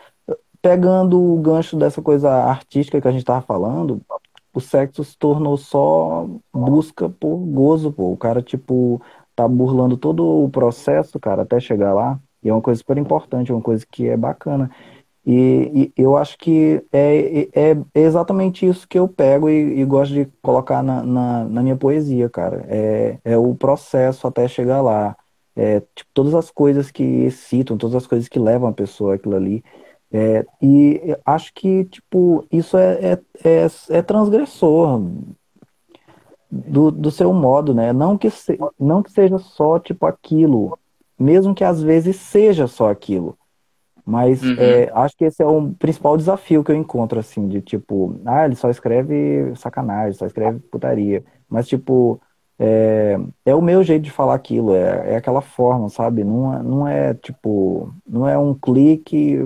pegando 0.60 1.16
o 1.22 1.38
gancho 1.40 1.76
dessa 1.76 2.02
coisa 2.02 2.28
artística 2.28 3.00
que 3.00 3.06
a 3.06 3.12
gente 3.12 3.24
tava 3.24 3.40
falando, 3.40 4.00
o 4.52 4.60
sexo 4.60 5.04
se 5.04 5.16
tornou 5.16 5.56
só 5.56 6.26
busca 6.52 7.08
por 7.08 7.36
gozo, 7.36 7.92
pô. 7.92 8.10
O 8.12 8.16
cara, 8.16 8.42
tipo, 8.42 9.00
tá 9.36 9.46
burlando 9.46 9.96
todo 9.96 10.24
o 10.44 10.50
processo, 10.50 11.20
cara, 11.20 11.42
até 11.42 11.60
chegar 11.60 11.94
lá. 11.94 12.18
E 12.42 12.48
é 12.48 12.52
uma 12.52 12.60
coisa 12.62 12.78
super 12.78 12.98
importante, 12.98 13.52
é 13.52 13.54
uma 13.54 13.62
coisa 13.62 13.86
que 13.88 14.08
é 14.08 14.16
bacana. 14.16 14.68
E, 15.24 15.92
e 15.96 16.02
eu 16.02 16.16
acho 16.16 16.36
que 16.36 16.84
é, 16.92 17.48
é, 17.54 17.72
é, 17.72 18.00
exatamente 18.00 18.66
isso 18.66 18.88
que 18.88 18.98
eu 18.98 19.06
pego 19.06 19.48
e, 19.48 19.80
e 19.80 19.84
gosto 19.84 20.14
de 20.14 20.26
colocar 20.42 20.82
na, 20.82 21.02
na, 21.04 21.44
na, 21.44 21.62
minha 21.62 21.76
poesia, 21.76 22.28
cara. 22.28 22.64
É, 22.68 23.18
é 23.24 23.38
o 23.38 23.54
processo 23.54 24.26
até 24.26 24.48
chegar 24.48 24.82
lá 24.82 25.16
é, 25.56 25.80
tipo, 25.94 26.10
todas 26.14 26.34
as 26.34 26.50
coisas 26.50 26.90
que 26.90 27.02
excitam, 27.02 27.76
todas 27.76 27.96
as 27.96 28.06
coisas 28.06 28.28
que 28.28 28.38
levam 28.38 28.68
a 28.68 28.72
pessoa 28.72 29.14
aquilo 29.14 29.36
ali. 29.36 29.62
É, 30.12 30.44
e 30.60 31.16
acho 31.24 31.52
que, 31.54 31.84
tipo, 31.84 32.44
isso 32.50 32.76
é, 32.76 33.12
é, 33.12 33.18
é, 33.44 33.66
é 33.90 34.02
transgressor 34.02 35.00
do, 36.50 36.90
do 36.90 37.10
seu 37.10 37.32
modo, 37.32 37.72
né? 37.72 37.92
Não 37.92 38.18
que, 38.18 38.28
se, 38.28 38.58
não 38.78 39.02
que 39.02 39.12
seja 39.12 39.38
só, 39.38 39.78
tipo, 39.78 40.06
aquilo, 40.06 40.78
mesmo 41.18 41.54
que 41.54 41.62
às 41.62 41.80
vezes 41.82 42.16
seja 42.16 42.66
só 42.66 42.90
aquilo. 42.90 43.38
Mas 44.04 44.42
uhum. 44.42 44.56
é, 44.58 44.90
acho 44.92 45.16
que 45.16 45.24
esse 45.24 45.40
é 45.42 45.46
o 45.46 45.72
principal 45.74 46.16
desafio 46.16 46.64
que 46.64 46.72
eu 46.72 46.76
encontro, 46.76 47.20
assim, 47.20 47.46
de 47.46 47.60
tipo, 47.60 48.20
ah, 48.24 48.44
ele 48.44 48.56
só 48.56 48.68
escreve 48.68 49.54
sacanagem, 49.54 50.14
só 50.14 50.26
escreve 50.26 50.58
putaria. 50.58 51.22
Mas, 51.48 51.68
tipo, 51.68 52.20
é, 52.62 53.18
é 53.46 53.54
o 53.54 53.62
meu 53.62 53.82
jeito 53.82 54.02
de 54.02 54.10
falar 54.10 54.34
aquilo, 54.34 54.74
é, 54.74 55.14
é 55.14 55.16
aquela 55.16 55.40
forma, 55.40 55.88
sabe? 55.88 56.22
Não 56.22 56.54
é, 56.54 56.62
não 56.62 56.86
é 56.86 57.14
tipo, 57.14 57.90
não 58.06 58.28
é 58.28 58.36
um 58.38 58.52
clique, 58.54 59.38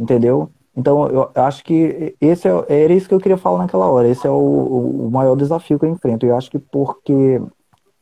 entendeu? 0.00 0.50
Então 0.74 1.08
eu 1.08 1.30
acho 1.34 1.62
que 1.64 2.16
esse 2.20 2.48
é, 2.48 2.84
era 2.84 2.94
isso 2.94 3.08
que 3.08 3.14
eu 3.14 3.20
queria 3.20 3.36
falar 3.36 3.58
naquela 3.58 3.86
hora. 3.90 4.08
Esse 4.08 4.26
é 4.26 4.30
o, 4.30 5.06
o 5.06 5.10
maior 5.10 5.36
desafio 5.36 5.78
que 5.78 5.84
eu 5.84 5.90
enfrento. 5.90 6.24
Eu 6.24 6.36
acho 6.36 6.50
que 6.50 6.58
porque 6.58 7.40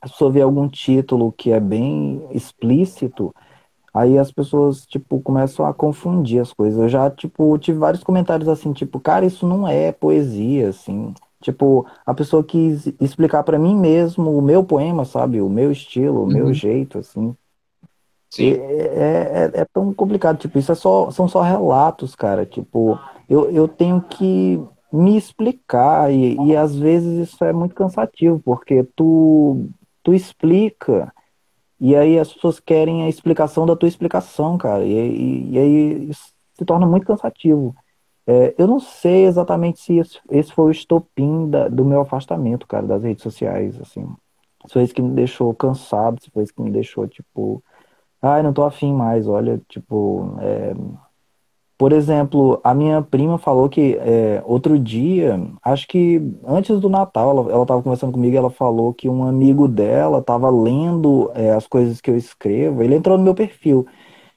a 0.00 0.08
pessoa 0.08 0.30
vê 0.30 0.42
algum 0.42 0.68
título 0.68 1.32
que 1.32 1.50
é 1.52 1.58
bem 1.60 2.22
explícito, 2.30 3.34
aí 3.94 4.18
as 4.18 4.30
pessoas, 4.32 4.86
tipo, 4.86 5.20
começam 5.20 5.66
a 5.66 5.74
confundir 5.74 6.40
as 6.40 6.52
coisas. 6.52 6.78
Eu 6.80 6.88
já, 6.88 7.10
tipo, 7.10 7.58
tive 7.58 7.78
vários 7.78 8.04
comentários 8.04 8.48
assim, 8.48 8.72
tipo, 8.72 9.00
cara, 9.00 9.26
isso 9.26 9.46
não 9.48 9.66
é 9.66 9.92
poesia, 9.92 10.68
assim. 10.70 11.14
Tipo, 11.40 11.86
a 12.04 12.14
pessoa 12.14 12.42
quis 12.42 12.86
explicar 13.00 13.42
para 13.42 13.58
mim 13.58 13.76
mesmo 13.76 14.36
o 14.36 14.42
meu 14.42 14.64
poema, 14.64 15.04
sabe? 15.04 15.40
O 15.40 15.48
meu 15.48 15.70
estilo, 15.70 16.20
o 16.20 16.22
uhum. 16.22 16.28
meu 16.28 16.52
jeito, 16.52 16.98
assim. 16.98 17.36
Sim. 18.30 18.52
É, 18.52 19.50
é, 19.54 19.60
é, 19.60 19.64
tão 19.72 19.92
complicado, 19.92 20.38
tipo, 20.38 20.58
isso 20.58 20.72
é 20.72 20.74
só, 20.74 21.10
são 21.10 21.28
só 21.28 21.42
relatos, 21.42 22.14
cara. 22.14 22.44
Tipo, 22.44 22.98
eu, 23.28 23.50
eu 23.50 23.68
tenho 23.68 24.00
que 24.00 24.60
me 24.92 25.16
explicar 25.16 26.12
e, 26.12 26.36
e 26.46 26.56
às 26.56 26.74
vezes 26.74 27.28
isso 27.28 27.44
é 27.44 27.52
muito 27.52 27.74
cansativo, 27.74 28.40
porque 28.44 28.84
tu, 28.96 29.68
tu 30.02 30.14
explica 30.14 31.12
e 31.78 31.94
aí 31.94 32.18
as 32.18 32.32
pessoas 32.32 32.58
querem 32.58 33.04
a 33.04 33.08
explicação 33.08 33.66
da 33.66 33.76
tua 33.76 33.88
explicação, 33.88 34.56
cara. 34.56 34.84
E, 34.84 34.92
e, 34.92 35.50
e 35.52 35.58
aí 35.58 36.10
isso 36.10 36.32
se 36.54 36.64
torna 36.64 36.86
muito 36.86 37.06
cansativo. 37.06 37.74
É, 38.26 38.54
eu 38.58 38.66
não 38.66 38.80
sei 38.80 39.24
exatamente 39.26 39.80
se 39.80 39.98
esse, 39.98 40.20
esse 40.30 40.52
foi 40.52 40.66
o 40.66 40.70
estopim 40.70 41.48
da, 41.48 41.68
do 41.68 41.84
meu 41.84 42.00
afastamento, 42.00 42.66
cara, 42.66 42.86
das 42.86 43.02
redes 43.02 43.22
sociais, 43.22 43.80
assim. 43.80 44.04
Se 44.66 44.72
foi 44.74 44.82
isso 44.84 44.94
que 44.94 45.02
me 45.02 45.14
deixou 45.14 45.54
cansado, 45.54 46.20
se 46.22 46.30
foi 46.30 46.42
isso 46.44 46.54
que 46.54 46.62
me 46.62 46.70
deixou, 46.72 47.06
tipo, 47.08 47.62
ai, 48.22 48.42
não 48.42 48.52
tô 48.52 48.64
afim 48.64 48.92
mais, 48.94 49.28
olha, 49.28 49.60
tipo, 49.68 50.36
é... 50.40 50.74
por 51.78 51.92
exemplo, 51.92 52.58
a 52.64 52.74
minha 52.74 53.02
prima 53.02 53.36
falou 53.38 53.68
que 53.68 53.96
é, 54.00 54.42
outro 54.46 54.78
dia, 54.78 55.38
acho 55.62 55.86
que 55.86 56.20
antes 56.46 56.80
do 56.80 56.88
Natal, 56.88 57.30
ela, 57.30 57.52
ela 57.52 57.66
tava 57.66 57.82
conversando 57.82 58.12
comigo 58.12 58.34
ela 58.36 58.50
falou 58.50 58.94
que 58.94 59.08
um 59.10 59.24
amigo 59.24 59.68
dela 59.68 60.22
tava 60.22 60.48
lendo 60.50 61.30
é, 61.34 61.50
as 61.52 61.66
coisas 61.66 62.00
que 62.00 62.10
eu 62.10 62.16
escrevo, 62.16 62.82
ele 62.82 62.94
entrou 62.94 63.18
no 63.18 63.24
meu 63.24 63.34
perfil, 63.34 63.86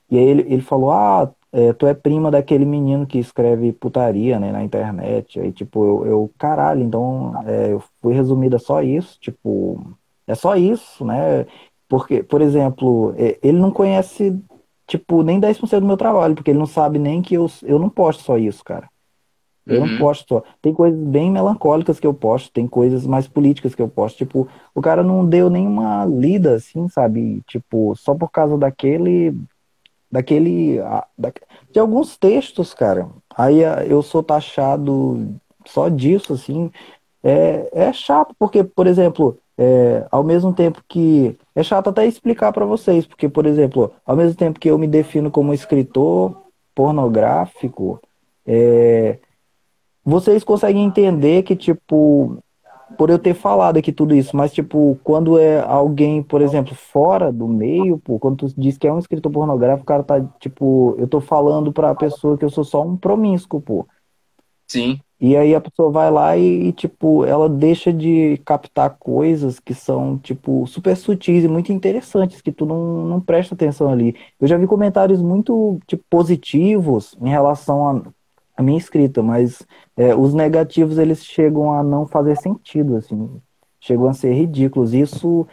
e 0.09 0.17
aí 0.17 0.25
ele, 0.25 0.41
ele 0.53 0.61
falou, 0.61 0.91
ah, 0.91 1.31
é, 1.51 1.73
tu 1.73 1.87
é 1.87 1.93
prima 1.93 2.29
daquele 2.29 2.65
menino 2.65 3.07
que 3.07 3.17
escreve 3.17 3.71
putaria, 3.73 4.39
né, 4.39 4.51
na 4.51 4.63
internet. 4.63 5.39
Aí, 5.39 5.51
tipo, 5.51 5.83
eu, 5.83 6.05
eu 6.05 6.31
caralho, 6.37 6.81
então 6.83 7.33
é, 7.45 7.73
eu 7.73 7.83
fui 8.01 8.13
resumida 8.13 8.59
só 8.59 8.81
isso, 8.81 9.17
tipo, 9.19 9.81
é 10.27 10.35
só 10.35 10.55
isso, 10.55 11.03
né? 11.03 11.45
Porque, 11.87 12.21
por 12.21 12.41
exemplo, 12.41 13.13
é, 13.17 13.39
ele 13.41 13.57
não 13.57 13.71
conhece, 13.71 14.39
tipo, 14.85 15.23
nem 15.23 15.39
10% 15.39 15.79
do 15.79 15.87
meu 15.87 15.97
trabalho, 15.97 16.35
porque 16.35 16.51
ele 16.51 16.59
não 16.59 16.67
sabe 16.67 16.99
nem 16.99 17.21
que 17.21 17.33
eu, 17.35 17.47
eu 17.63 17.79
não 17.79 17.89
posto 17.89 18.23
só 18.23 18.37
isso, 18.37 18.63
cara. 18.63 18.87
Eu 19.65 19.81
uhum. 19.81 19.87
não 19.87 19.97
posto 19.99 20.27
só. 20.27 20.43
Tem 20.61 20.73
coisas 20.73 20.99
bem 20.99 21.31
melancólicas 21.31 21.99
que 21.99 22.07
eu 22.07 22.13
posto, 22.13 22.51
tem 22.51 22.67
coisas 22.67 23.05
mais 23.05 23.27
políticas 23.27 23.75
que 23.75 23.81
eu 23.81 23.87
posto. 23.87 24.17
Tipo, 24.17 24.47
o 24.73 24.81
cara 24.81 25.03
não 25.03 25.25
deu 25.25 25.49
nenhuma 25.49 26.05
lida, 26.05 26.55
assim, 26.55 26.87
sabe? 26.89 27.41
Tipo, 27.47 27.95
só 27.95 28.15
por 28.15 28.29
causa 28.31 28.57
daquele 28.57 29.35
daquele. 30.11 30.79
de 31.71 31.79
alguns 31.79 32.17
textos, 32.17 32.73
cara. 32.73 33.09
Aí 33.35 33.59
eu 33.87 34.01
sou 34.01 34.23
taxado 34.23 35.35
só 35.65 35.89
disso, 35.89 36.33
assim. 36.33 36.71
É, 37.23 37.69
é 37.73 37.93
chato, 37.93 38.35
porque, 38.39 38.63
por 38.63 38.87
exemplo, 38.87 39.37
é, 39.57 40.07
ao 40.11 40.23
mesmo 40.23 40.53
tempo 40.53 40.83
que. 40.87 41.37
É 41.55 41.63
chato 41.63 41.89
até 41.89 42.05
explicar 42.05 42.51
para 42.53 42.65
vocês, 42.65 43.05
porque, 43.05 43.27
por 43.27 43.45
exemplo, 43.45 43.91
ao 44.05 44.15
mesmo 44.15 44.35
tempo 44.35 44.59
que 44.59 44.69
eu 44.69 44.77
me 44.77 44.87
defino 44.87 45.29
como 45.29 45.53
escritor 45.53 46.43
pornográfico, 46.73 47.99
é, 48.45 49.19
vocês 50.03 50.43
conseguem 50.43 50.85
entender 50.85 51.43
que, 51.43 51.55
tipo, 51.55 52.41
por 52.97 53.09
eu 53.09 53.19
ter 53.19 53.33
falado 53.33 53.77
aqui 53.77 53.91
tudo 53.91 54.15
isso, 54.15 54.35
mas, 54.35 54.53
tipo, 54.53 54.99
quando 55.03 55.37
é 55.37 55.59
alguém, 55.61 56.21
por 56.21 56.41
exemplo, 56.41 56.75
fora 56.75 57.31
do 57.31 57.47
meio, 57.47 57.97
pô, 57.97 58.19
quando 58.19 58.37
tu 58.37 58.53
diz 58.57 58.77
que 58.77 58.87
é 58.87 58.93
um 58.93 58.99
escritor 58.99 59.31
pornográfico, 59.31 59.83
o 59.83 59.85
cara 59.85 60.03
tá, 60.03 60.21
tipo, 60.39 60.95
eu 60.97 61.07
tô 61.07 61.21
falando 61.21 61.71
pra 61.71 61.95
pessoa 61.95 62.37
que 62.37 62.45
eu 62.45 62.49
sou 62.49 62.63
só 62.63 62.83
um 62.83 62.97
promíscuo, 62.97 63.61
pô. 63.61 63.87
Sim. 64.67 64.99
E 65.21 65.35
aí 65.35 65.53
a 65.53 65.59
pessoa 65.59 65.91
vai 65.91 66.09
lá 66.09 66.37
e, 66.37 66.71
tipo, 66.71 67.25
ela 67.25 67.49
deixa 67.49 67.91
de 67.91 68.37
captar 68.45 68.97
coisas 68.97 69.59
que 69.59 69.73
são, 69.73 70.17
tipo, 70.17 70.65
super 70.65 70.95
sutis 70.95 71.43
e 71.43 71.47
muito 71.47 71.73
interessantes, 71.73 72.41
que 72.41 72.53
tu 72.53 72.65
não, 72.65 73.05
não 73.05 73.19
presta 73.19 73.53
atenção 73.53 73.91
ali. 73.91 74.15
Eu 74.39 74.47
já 74.47 74.57
vi 74.57 74.65
comentários 74.65 75.21
muito, 75.21 75.77
tipo, 75.85 76.03
positivos 76.09 77.17
em 77.21 77.27
relação 77.27 77.89
a 77.89 78.01
a 78.59 78.61
minha 78.61 78.77
escrita, 78.77 79.23
mas 79.23 79.65
é, 79.95 80.13
os 80.13 80.33
negativos 80.33 80.97
eles 80.97 81.23
chegam 81.23 81.71
a 81.71 81.81
não 81.81 82.05
fazer 82.05 82.35
sentido, 82.35 82.97
assim, 82.97 83.39
chegam 83.79 84.09
a 84.09 84.13
ser 84.13 84.33
ridículos. 84.33 84.93
Isso 84.93 85.47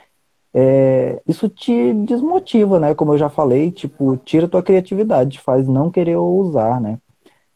é, 0.52 1.22
isso 1.24 1.48
te 1.48 1.92
desmotiva, 1.92 2.80
né? 2.80 2.96
Como 2.96 3.12
eu 3.12 3.18
já 3.18 3.28
falei, 3.28 3.70
tipo, 3.70 4.16
tira 4.16 4.48
tua 4.48 4.60
criatividade, 4.60 5.38
faz 5.38 5.68
não 5.68 5.88
querer 5.88 6.16
usar, 6.16 6.80
né? 6.80 6.98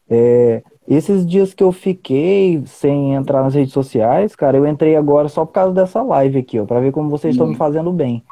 É, 0.09 0.63
esses 0.87 1.27
dias 1.27 1.53
que 1.53 1.65
eu 1.65 1.73
fiquei 1.73 2.63
sem 2.67 3.15
entrar 3.15 3.43
nas 3.43 3.55
redes 3.55 3.73
sociais, 3.73 4.37
cara, 4.37 4.57
eu 4.57 4.65
entrei 4.65 4.95
agora 4.95 5.29
só 5.29 5.45
por 5.45 5.53
causa 5.53 5.75
dessa 5.75 6.01
live 6.01 6.39
aqui, 6.39 6.61
ó, 6.61 6.65
para 6.65 6.79
ver 6.79 6.93
como 6.93 7.11
vocês 7.11 7.35
estão 7.35 7.49
me 7.49 7.57
fazendo 7.57 7.93
bem. 7.93 8.23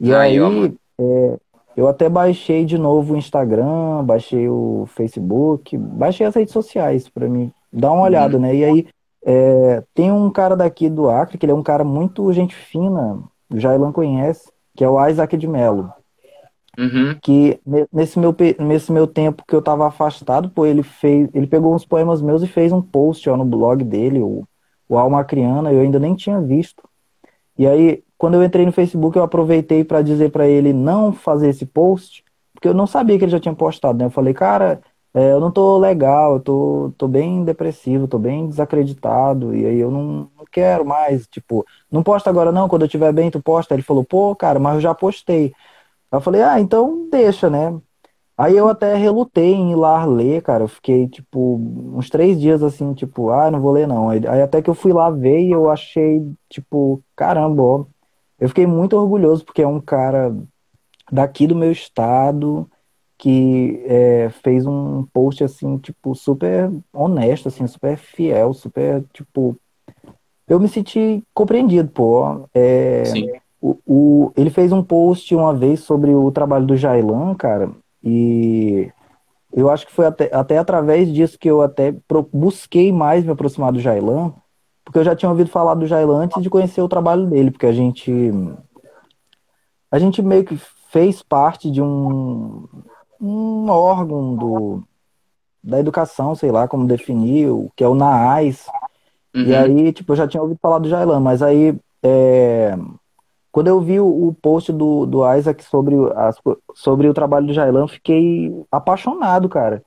E 0.00 0.12
aí, 0.12 0.36
aí 0.36 0.74
é, 1.00 1.38
eu 1.76 1.88
até 1.88 2.08
baixei 2.08 2.64
de 2.64 2.76
novo 2.76 3.14
o 3.14 3.16
Instagram, 3.16 4.04
baixei 4.04 4.48
o 4.48 4.84
Facebook, 4.94 5.76
baixei 5.76 6.26
as 6.26 6.34
redes 6.34 6.52
sociais 6.52 7.08
para 7.08 7.28
mim 7.28 7.52
dar 7.72 7.92
uma 7.92 8.02
olhada, 8.02 8.36
uhum. 8.36 8.42
né? 8.42 8.54
E 8.54 8.64
aí 8.64 8.88
é, 9.24 9.82
tem 9.94 10.10
um 10.10 10.30
cara 10.30 10.56
daqui 10.56 10.88
do 10.88 11.08
Acre, 11.08 11.38
que 11.38 11.44
ele 11.44 11.52
é 11.52 11.54
um 11.54 11.62
cara 11.62 11.84
muito 11.84 12.32
gente 12.32 12.54
fina, 12.54 13.22
o 13.48 13.58
Jailan 13.58 13.92
conhece, 13.92 14.50
que 14.74 14.84
é 14.84 14.88
o 14.88 15.06
Isaac 15.06 15.36
de 15.36 15.46
Mello. 15.46 15.92
Uhum. 16.78 17.18
Que 17.20 17.60
nesse 17.92 18.18
meu, 18.18 18.34
nesse 18.58 18.92
meu 18.92 19.06
tempo 19.06 19.44
que 19.46 19.54
eu 19.54 19.60
tava 19.60 19.86
afastado, 19.86 20.48
pô, 20.50 20.64
ele 20.64 20.82
fez. 20.82 21.28
Ele 21.34 21.46
pegou 21.46 21.74
uns 21.74 21.84
poemas 21.84 22.22
meus 22.22 22.42
e 22.42 22.46
fez 22.46 22.72
um 22.72 22.80
post 22.80 23.28
ó, 23.28 23.36
no 23.36 23.44
blog 23.44 23.84
dele, 23.84 24.20
o, 24.20 24.44
o 24.88 24.96
Alma 24.96 25.24
Criana, 25.24 25.72
eu 25.72 25.80
ainda 25.80 25.98
nem 25.98 26.14
tinha 26.14 26.40
visto. 26.40 26.82
E 27.58 27.66
aí, 27.66 28.02
quando 28.20 28.34
eu 28.34 28.44
entrei 28.44 28.66
no 28.66 28.72
Facebook, 28.72 29.16
eu 29.16 29.22
aproveitei 29.24 29.82
para 29.82 30.02
dizer 30.02 30.30
para 30.30 30.46
ele 30.46 30.74
não 30.74 31.10
fazer 31.12 31.48
esse 31.48 31.64
post, 31.64 32.22
porque 32.52 32.68
eu 32.68 32.74
não 32.74 32.86
sabia 32.86 33.18
que 33.18 33.24
ele 33.24 33.32
já 33.32 33.40
tinha 33.40 33.54
postado, 33.54 33.98
né? 33.98 34.04
Eu 34.04 34.10
falei, 34.10 34.34
cara, 34.34 34.82
é, 35.14 35.32
eu 35.32 35.40
não 35.40 35.50
tô 35.50 35.78
legal, 35.78 36.34
eu 36.34 36.40
tô, 36.40 36.92
tô 36.98 37.08
bem 37.08 37.44
depressivo, 37.44 38.06
tô 38.06 38.18
bem 38.18 38.46
desacreditado, 38.48 39.54
e 39.56 39.64
aí 39.64 39.78
eu 39.78 39.90
não, 39.90 40.30
não 40.36 40.44
quero 40.52 40.84
mais, 40.84 41.26
tipo, 41.28 41.64
não 41.90 42.02
posta 42.02 42.28
agora 42.28 42.52
não, 42.52 42.68
quando 42.68 42.82
eu 42.82 42.86
estiver 42.86 43.10
bem 43.12 43.30
tu 43.30 43.42
posta. 43.42 43.74
Ele 43.74 43.82
falou, 43.82 44.04
pô, 44.04 44.36
cara, 44.36 44.58
mas 44.58 44.74
eu 44.74 44.80
já 44.82 44.94
postei. 44.94 45.54
Eu 46.12 46.20
falei, 46.20 46.42
ah, 46.42 46.60
então 46.60 47.08
deixa, 47.10 47.50
né? 47.50 47.80
Aí 48.36 48.56
eu 48.56 48.68
até 48.68 48.96
relutei 48.96 49.54
em 49.54 49.72
ir 49.72 49.76
lá 49.76 50.04
ler, 50.06 50.42
cara. 50.42 50.64
Eu 50.64 50.68
fiquei, 50.68 51.08
tipo, 51.08 51.56
uns 51.94 52.10
três 52.10 52.40
dias 52.40 52.62
assim, 52.62 52.94
tipo, 52.94 53.30
ah, 53.30 53.50
não 53.50 53.60
vou 53.60 53.72
ler 53.72 53.86
não. 53.86 54.10
Aí 54.10 54.42
até 54.42 54.62
que 54.62 54.70
eu 54.70 54.74
fui 54.74 54.92
lá 54.92 55.10
ver 55.10 55.40
e 55.42 55.50
eu 55.52 55.70
achei, 55.70 56.22
tipo, 56.48 57.02
caramba, 57.16 57.62
ó. 57.62 57.84
Eu 58.40 58.48
fiquei 58.48 58.66
muito 58.66 58.96
orgulhoso 58.96 59.44
porque 59.44 59.62
é 59.62 59.68
um 59.68 59.80
cara 59.80 60.34
daqui 61.12 61.46
do 61.46 61.54
meu 61.54 61.70
estado 61.70 62.68
que 63.18 63.84
é, 63.84 64.30
fez 64.42 64.64
um 64.64 65.04
post 65.12 65.44
assim, 65.44 65.76
tipo, 65.76 66.14
super 66.14 66.70
honesto, 66.90 67.48
assim, 67.48 67.66
super 67.66 67.98
fiel, 67.98 68.54
super, 68.54 69.04
tipo. 69.12 69.54
Eu 70.48 70.58
me 70.58 70.66
senti 70.68 71.22
compreendido, 71.34 71.90
pô. 71.90 72.48
É, 72.54 73.04
Sim. 73.04 73.30
O, 73.60 73.78
o, 73.86 74.32
ele 74.34 74.48
fez 74.48 74.72
um 74.72 74.82
post 74.82 75.34
uma 75.34 75.54
vez 75.54 75.80
sobre 75.80 76.14
o 76.14 76.30
trabalho 76.32 76.64
do 76.64 76.78
Jailan, 76.78 77.34
cara, 77.34 77.70
e 78.02 78.90
eu 79.52 79.68
acho 79.68 79.86
que 79.86 79.92
foi 79.92 80.06
até, 80.06 80.34
até 80.34 80.56
através 80.56 81.12
disso 81.12 81.38
que 81.38 81.50
eu 81.50 81.60
até 81.60 81.94
busquei 82.32 82.90
mais 82.90 83.22
me 83.22 83.32
aproximar 83.32 83.70
do 83.70 83.80
Jailan, 83.80 84.32
porque 84.84 84.98
eu 84.98 85.04
já 85.04 85.14
tinha 85.14 85.30
ouvido 85.30 85.50
falar 85.50 85.74
do 85.74 85.86
Jailan 85.86 86.24
antes 86.24 86.42
de 86.42 86.50
conhecer 86.50 86.80
o 86.80 86.88
trabalho 86.88 87.26
dele, 87.26 87.50
porque 87.50 87.66
a 87.66 87.72
gente 87.72 88.12
a 89.90 89.98
gente 89.98 90.22
meio 90.22 90.44
que 90.44 90.56
fez 90.90 91.22
parte 91.22 91.70
de 91.70 91.82
um, 91.82 92.68
um 93.20 93.68
órgão 93.68 94.34
do, 94.34 94.82
da 95.62 95.78
educação, 95.78 96.34
sei 96.34 96.50
lá 96.50 96.68
como 96.68 96.86
definir, 96.86 97.48
o 97.48 97.70
que 97.74 97.84
é 97.84 97.88
o 97.88 97.94
NAAS. 97.94 98.66
Uhum. 99.34 99.42
E 99.42 99.54
aí, 99.54 99.92
tipo, 99.92 100.12
eu 100.12 100.16
já 100.16 100.26
tinha 100.26 100.42
ouvido 100.42 100.58
falar 100.60 100.78
do 100.78 100.88
Jailan, 100.88 101.20
mas 101.20 101.42
aí 101.42 101.76
é, 102.02 102.76
quando 103.52 103.66
eu 103.66 103.80
vi 103.80 104.00
o, 104.00 104.28
o 104.28 104.34
post 104.34 104.72
do, 104.72 105.06
do 105.06 105.34
Isaac 105.34 105.62
sobre, 105.64 105.96
as, 106.14 106.36
sobre 106.74 107.08
o 107.08 107.14
trabalho 107.14 107.46
do 107.46 107.52
Jailan, 107.52 107.88
fiquei 107.88 108.52
apaixonado, 108.70 109.48
cara. 109.48 109.82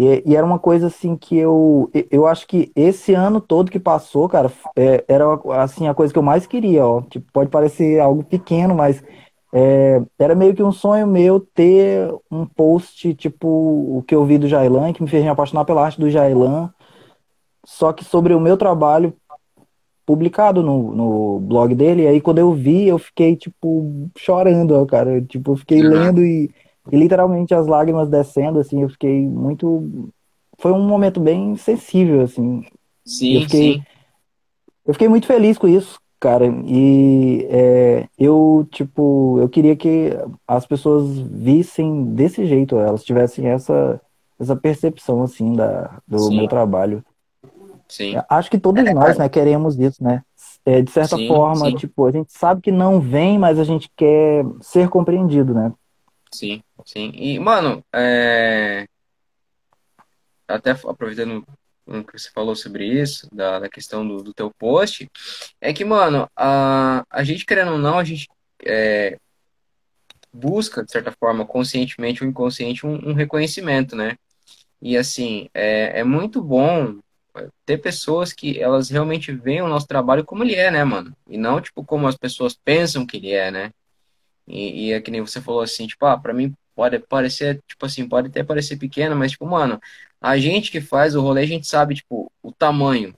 E, 0.00 0.22
e, 0.24 0.34
era 0.34 0.46
uma 0.46 0.58
coisa 0.58 0.86
assim 0.86 1.14
que 1.14 1.36
eu 1.36 1.90
eu 2.10 2.26
acho 2.26 2.46
que 2.46 2.72
esse 2.74 3.12
ano 3.12 3.38
todo 3.38 3.70
que 3.70 3.78
passou, 3.78 4.26
cara, 4.30 4.50
é, 4.74 5.04
era 5.06 5.26
assim 5.62 5.88
a 5.88 5.94
coisa 5.94 6.10
que 6.10 6.18
eu 6.18 6.22
mais 6.22 6.46
queria, 6.46 6.86
ó. 6.86 7.02
Tipo, 7.02 7.30
pode 7.30 7.50
parecer 7.50 8.00
algo 8.00 8.24
pequeno, 8.24 8.74
mas 8.74 9.04
é, 9.52 10.00
era 10.18 10.34
meio 10.34 10.54
que 10.54 10.62
um 10.62 10.72
sonho 10.72 11.06
meu 11.06 11.38
ter 11.38 12.10
um 12.30 12.46
post 12.46 13.12
tipo 13.12 13.46
o 13.46 14.02
que 14.08 14.14
eu 14.14 14.24
vi 14.24 14.38
do 14.38 14.48
Jailan, 14.48 14.94
que 14.94 15.02
me 15.02 15.08
fez 15.08 15.22
me 15.22 15.28
apaixonar 15.28 15.66
pela 15.66 15.84
arte 15.84 16.00
do 16.00 16.08
Jailan, 16.08 16.72
só 17.66 17.92
que 17.92 18.02
sobre 18.02 18.32
o 18.32 18.40
meu 18.40 18.56
trabalho 18.56 19.14
publicado 20.06 20.62
no, 20.62 20.94
no 20.94 21.40
blog 21.40 21.74
dele, 21.74 22.04
e 22.04 22.06
aí 22.06 22.20
quando 22.22 22.38
eu 22.38 22.54
vi, 22.54 22.88
eu 22.88 22.98
fiquei, 22.98 23.36
tipo, 23.36 24.08
chorando, 24.16 24.72
ó, 24.72 24.86
cara, 24.86 25.16
eu, 25.16 25.26
tipo, 25.26 25.52
eu 25.52 25.56
fiquei 25.56 25.82
uhum. 25.82 25.90
lendo 25.90 26.24
e, 26.24 26.50
e 26.90 26.96
literalmente 26.96 27.54
as 27.54 27.66
lágrimas 27.66 28.08
descendo, 28.08 28.58
assim, 28.58 28.82
eu 28.82 28.88
fiquei 28.88 29.22
muito... 29.22 30.10
Foi 30.58 30.72
um 30.72 30.86
momento 30.86 31.20
bem 31.20 31.56
sensível, 31.56 32.20
assim. 32.22 32.64
Sim, 33.04 33.34
eu 33.34 33.40
fiquei, 33.42 33.74
sim. 33.74 33.82
Eu 34.86 34.94
fiquei 34.94 35.08
muito 35.08 35.26
feliz 35.26 35.56
com 35.56 35.68
isso, 35.68 36.00
cara, 36.18 36.46
e 36.66 37.46
é, 37.48 38.08
eu, 38.18 38.66
tipo, 38.70 39.38
eu 39.40 39.48
queria 39.48 39.76
que 39.76 40.10
as 40.46 40.66
pessoas 40.66 41.18
vissem 41.18 42.04
desse 42.06 42.44
jeito, 42.44 42.76
elas 42.76 43.04
tivessem 43.04 43.46
essa, 43.46 44.00
essa 44.38 44.56
percepção, 44.56 45.22
assim, 45.22 45.54
da, 45.54 45.98
do 46.06 46.18
sim. 46.18 46.36
meu 46.36 46.48
trabalho. 46.48 47.04
Sim. 47.88 48.14
Acho 48.28 48.50
que 48.50 48.58
todos 48.58 48.84
é, 48.84 48.92
nós, 48.92 49.16
né, 49.16 49.28
queremos 49.28 49.78
isso, 49.78 50.02
né? 50.02 50.22
É, 50.64 50.82
de 50.82 50.90
certa 50.90 51.16
sim, 51.16 51.26
forma, 51.26 51.70
sim. 51.70 51.76
tipo, 51.76 52.04
a 52.04 52.12
gente 52.12 52.32
sabe 52.32 52.60
que 52.60 52.70
não 52.70 53.00
vem, 53.00 53.38
mas 53.38 53.58
a 53.58 53.64
gente 53.64 53.90
quer 53.96 54.44
ser 54.60 54.88
compreendido, 54.88 55.54
né? 55.54 55.72
Sim, 56.32 56.62
sim. 56.90 57.12
E, 57.14 57.38
mano, 57.38 57.84
é... 57.92 58.86
até 60.48 60.72
aproveitando 60.72 61.46
o 61.86 62.04
que 62.04 62.18
você 62.18 62.30
falou 62.30 62.54
sobre 62.54 62.84
isso, 62.86 63.28
da, 63.32 63.60
da 63.60 63.68
questão 63.68 64.06
do, 64.06 64.22
do 64.22 64.34
teu 64.34 64.50
post, 64.58 65.10
é 65.60 65.72
que, 65.72 65.84
mano, 65.84 66.28
a, 66.36 67.04
a 67.10 67.24
gente, 67.24 67.44
querendo 67.44 67.72
ou 67.72 67.78
não, 67.78 67.98
a 67.98 68.04
gente 68.04 68.28
é, 68.64 69.18
busca, 70.32 70.84
de 70.84 70.90
certa 70.92 71.12
forma, 71.12 71.44
conscientemente 71.46 72.22
ou 72.22 72.30
inconsciente, 72.30 72.86
um, 72.86 73.10
um 73.10 73.12
reconhecimento, 73.12 73.96
né? 73.96 74.16
E, 74.80 74.96
assim, 74.96 75.48
é, 75.52 76.00
é 76.00 76.04
muito 76.04 76.42
bom 76.42 77.00
ter 77.64 77.78
pessoas 77.78 78.32
que 78.32 78.60
elas 78.60 78.90
realmente 78.90 79.32
veem 79.32 79.62
o 79.62 79.68
nosso 79.68 79.86
trabalho 79.86 80.24
como 80.24 80.44
ele 80.44 80.54
é, 80.54 80.70
né, 80.70 80.84
mano? 80.84 81.16
E 81.28 81.36
não, 81.38 81.60
tipo, 81.60 81.84
como 81.84 82.06
as 82.06 82.16
pessoas 82.16 82.54
pensam 82.54 83.06
que 83.06 83.16
ele 83.16 83.32
é, 83.32 83.50
né? 83.50 83.72
E, 84.46 84.88
e 84.88 84.92
é 84.92 85.00
que 85.00 85.10
nem 85.10 85.20
você 85.20 85.40
falou 85.40 85.60
assim, 85.60 85.86
tipo, 85.86 86.04
ah, 86.06 86.18
pra 86.18 86.32
mim 86.34 86.54
pode 86.80 86.98
parecer, 87.00 87.62
tipo 87.68 87.84
assim, 87.84 88.08
pode 88.08 88.28
até 88.28 88.42
parecer 88.42 88.78
pequeno, 88.78 89.14
mas, 89.14 89.32
tipo, 89.32 89.44
mano, 89.44 89.78
a 90.18 90.38
gente 90.38 90.70
que 90.70 90.80
faz 90.80 91.14
o 91.14 91.20
rolê, 91.20 91.42
a 91.42 91.46
gente 91.46 91.66
sabe, 91.66 91.94
tipo, 91.94 92.32
o 92.42 92.50
tamanho 92.50 93.14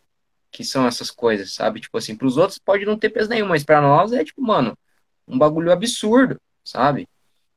que 0.51 0.64
são 0.64 0.84
essas 0.84 1.12
coisas, 1.12 1.55
sabe? 1.55 1.78
Tipo 1.80 1.97
assim, 1.97 2.16
pros 2.16 2.36
outros 2.36 2.59
pode 2.59 2.84
não 2.84 2.98
ter 2.98 3.10
peso 3.10 3.30
nenhum, 3.30 3.47
mas 3.47 3.62
pra 3.62 3.80
nós 3.80 4.12
é, 4.12 4.24
tipo, 4.24 4.43
mano, 4.43 4.76
um 5.28 5.39
bagulho 5.39 5.70
absurdo, 5.70 6.40
sabe? 6.64 7.09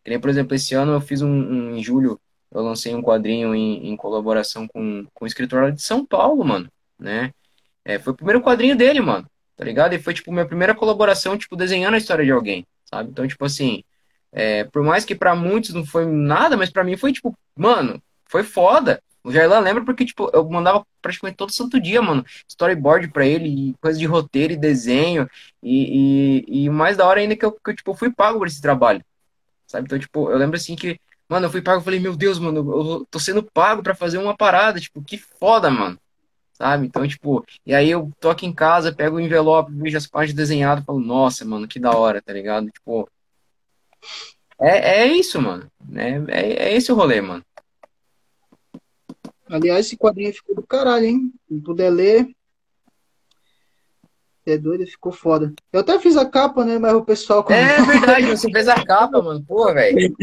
Que 0.04 0.12
nem, 0.12 0.20
por 0.20 0.30
exemplo, 0.30 0.54
esse 0.54 0.76
ano 0.76 0.94
eu 0.94 1.02
fiz 1.02 1.24
um, 1.24 1.28
um 1.28 1.76
em 1.76 1.84
julho, 1.84 2.22
eu 2.52 2.62
lancei 2.62 2.94
um 2.94 3.02
quadrinho 3.02 3.56
em, 3.56 3.90
em 3.90 3.98
colaboração 3.98 4.68
com, 4.68 5.08
com 5.12 5.26
um 5.26 5.28
escritor 5.28 5.72
de 5.72 5.82
São 5.82 6.06
Paulo, 6.06 6.46
mano, 6.46 6.72
né? 7.00 7.34
É, 7.84 7.98
foi 7.98 8.14
o 8.14 8.16
primeiro 8.16 8.44
quadrinho 8.44 8.76
dele, 8.76 9.02
mano, 9.02 9.28
tá 9.56 9.64
ligado? 9.66 9.94
E 9.94 10.00
foi, 10.00 10.14
tipo, 10.14 10.32
minha 10.32 10.46
primeira 10.46 10.76
colaboração, 10.76 11.36
tipo, 11.36 11.56
desenhando 11.56 11.96
a 11.96 11.98
história 11.98 12.24
de 12.24 12.32
alguém, 12.32 12.64
sabe? 12.86 13.10
Então, 13.10 13.28
tipo 13.28 13.44
assim, 13.44 13.84
é, 14.36 14.66
por 14.66 14.84
mais 14.84 15.06
que 15.06 15.16
para 15.16 15.34
muitos 15.34 15.74
não 15.74 15.86
foi 15.86 16.06
nada, 16.06 16.58
mas 16.58 16.70
para 16.70 16.84
mim 16.84 16.98
foi, 16.98 17.14
tipo, 17.14 17.34
mano, 17.56 18.02
foi 18.26 18.44
foda. 18.44 19.02
O 19.24 19.32
Jairlan 19.32 19.60
lembra 19.60 19.86
porque, 19.86 20.06
tipo, 20.06 20.30
eu 20.34 20.48
mandava 20.50 20.86
praticamente 21.02 21.38
todo 21.38 21.54
santo 21.54 21.80
dia, 21.80 22.02
mano, 22.02 22.24
storyboard 22.48 23.08
pra 23.08 23.26
ele, 23.26 23.74
coisa 23.82 23.98
de 23.98 24.06
roteiro 24.06 24.54
e 24.54 24.58
desenho, 24.58 25.30
e, 25.64 26.44
e, 26.48 26.66
e 26.66 26.70
mais 26.70 26.98
da 26.98 27.08
hora 27.08 27.22
ainda 27.22 27.36
que 27.36 27.46
eu, 27.46 27.52
que 27.54 27.72
eu, 27.72 27.76
tipo, 27.76 27.96
fui 27.96 28.12
pago 28.12 28.38
por 28.38 28.48
esse 28.48 28.62
trabalho, 28.62 29.04
sabe? 29.66 29.86
Então, 29.86 29.98
tipo, 29.98 30.30
eu 30.30 30.38
lembro 30.38 30.58
assim 30.58 30.76
que 30.76 31.00
Mano, 31.28 31.48
eu 31.48 31.52
fui 31.52 31.62
pago, 31.62 31.80
eu 31.80 31.84
falei, 31.84 32.00
meu 32.00 32.16
Deus, 32.16 32.38
mano, 32.38 32.60
eu 32.60 33.06
tô 33.10 33.20
sendo 33.20 33.42
pago 33.42 33.82
para 33.82 33.96
fazer 33.96 34.20
uma 34.20 34.38
parada, 34.38 34.80
tipo, 34.80 35.02
que 35.02 35.18
foda, 35.18 35.72
mano. 35.72 35.98
Sabe? 36.54 36.86
Então, 36.88 37.06
tipo, 37.08 37.44
e 37.66 37.74
aí 37.76 37.90
eu 37.90 38.12
tô 38.20 38.30
aqui 38.30 38.46
em 38.46 38.54
casa, 38.54 38.94
pego 38.94 39.18
o 39.18 39.20
envelope, 39.20 39.74
vejo 39.74 39.98
as 39.98 40.08
páginas 40.08 40.36
desenhadas 40.36 40.86
falo, 40.86 41.00
nossa, 41.00 41.44
mano, 41.44 41.68
que 41.68 41.80
da 41.80 41.92
hora, 41.92 42.22
tá 42.22 42.32
ligado? 42.32 42.70
Tipo, 42.72 43.10
é, 44.60 45.02
é 45.02 45.08
isso, 45.08 45.42
mano. 45.42 45.70
É, 45.94 46.40
é, 46.40 46.54
é 46.70 46.76
esse 46.76 46.92
o 46.92 46.96
rolê, 46.96 47.22
mano. 47.22 47.44
Aliás, 49.48 49.86
esse 49.86 49.98
quadrinho 49.98 50.34
ficou 50.34 50.56
do 50.56 50.66
caralho, 50.66 51.06
hein? 51.06 51.34
Se 51.48 51.62
puder 51.62 51.90
ler. 51.90 52.28
É 54.46 54.58
doido, 54.58 54.86
ficou 54.86 55.12
foda. 55.12 55.54
Eu 55.74 55.80
até 55.80 56.00
fiz 56.00 56.16
a 56.18 56.26
capa, 56.26 56.64
né? 56.64 56.78
Mas 56.78 56.94
o 56.94 57.04
pessoal. 57.04 57.46
É 57.50 57.82
verdade, 57.82 58.28
você 58.28 58.50
fez 58.52 58.68
a 58.68 58.84
capa, 58.84 59.22
mano. 59.22 59.44
Pô, 59.44 59.74
velho. 59.74 60.16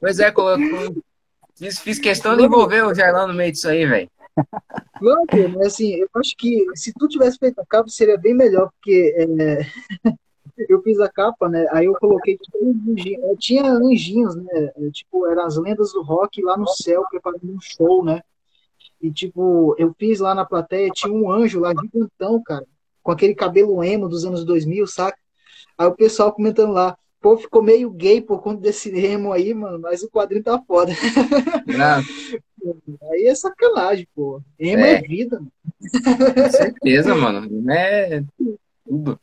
Pois 0.00 0.18
é, 0.18 0.30
colocou. 0.30 1.02
Fiz, 1.54 1.78
fiz 1.78 1.98
questão 1.98 2.36
de 2.36 2.42
envolver 2.42 2.82
o 2.84 2.94
Jailão 2.94 3.28
no 3.28 3.34
meio 3.34 3.52
disso 3.52 3.68
aí, 3.68 3.84
velho. 3.84 4.10
Não, 5.00 5.24
mas 5.54 5.66
assim, 5.66 5.94
eu 5.96 6.08
acho 6.16 6.34
que 6.36 6.64
se 6.74 6.92
tu 6.94 7.06
tivesse 7.06 7.38
feito 7.38 7.58
a 7.60 7.66
capa 7.66 7.88
seria 7.88 8.16
bem 8.16 8.34
melhor, 8.34 8.70
porque 8.70 9.14
é, 9.16 10.10
eu 10.68 10.82
fiz 10.82 10.98
a 11.00 11.08
capa, 11.08 11.48
né? 11.48 11.66
Aí 11.70 11.86
eu 11.86 11.94
coloquei 11.94 12.36
tipo, 12.36 12.58
anjinho, 12.62 13.36
tinha 13.38 13.64
anjinhos, 13.72 14.36
né? 14.36 14.70
É, 14.76 14.90
tipo, 14.90 15.26
eram 15.26 15.44
as 15.44 15.56
lendas 15.56 15.92
do 15.92 16.02
rock 16.02 16.42
lá 16.42 16.56
no 16.56 16.66
céu 16.68 17.04
preparando 17.10 17.52
um 17.52 17.60
show, 17.60 18.04
né? 18.04 18.22
E 19.00 19.10
tipo, 19.10 19.74
eu 19.78 19.94
fiz 19.98 20.20
lá 20.20 20.34
na 20.34 20.44
plateia, 20.44 20.90
tinha 20.92 21.12
um 21.12 21.30
anjo 21.30 21.60
lá 21.60 21.72
gigantão, 21.74 22.42
cara, 22.42 22.66
com 23.02 23.10
aquele 23.10 23.34
cabelo 23.34 23.82
emo 23.82 24.08
dos 24.08 24.24
anos 24.24 24.44
2000, 24.44 24.86
saca? 24.86 25.18
Aí 25.78 25.86
o 25.86 25.94
pessoal 25.94 26.32
comentando 26.32 26.72
lá, 26.72 26.96
pô, 27.20 27.36
ficou 27.36 27.62
meio 27.62 27.90
gay 27.90 28.20
por 28.20 28.42
conta 28.42 28.60
desse 28.60 28.90
emo 28.94 29.32
aí, 29.32 29.54
mano, 29.54 29.78
mas 29.78 30.02
o 30.02 30.10
quadrinho 30.10 30.42
tá 30.42 30.60
foda. 30.66 30.92
Aí 33.10 33.24
é 33.26 33.34
sacanagem, 33.34 34.06
pô. 34.14 34.42
Emo 34.58 34.84
é, 34.84 34.96
é 34.96 35.00
vida, 35.00 35.38
mano. 35.38 35.52
Com 36.34 36.50
certeza, 36.50 37.14
mano. 37.14 37.70
É 37.72 38.22
tudo. 38.86 39.18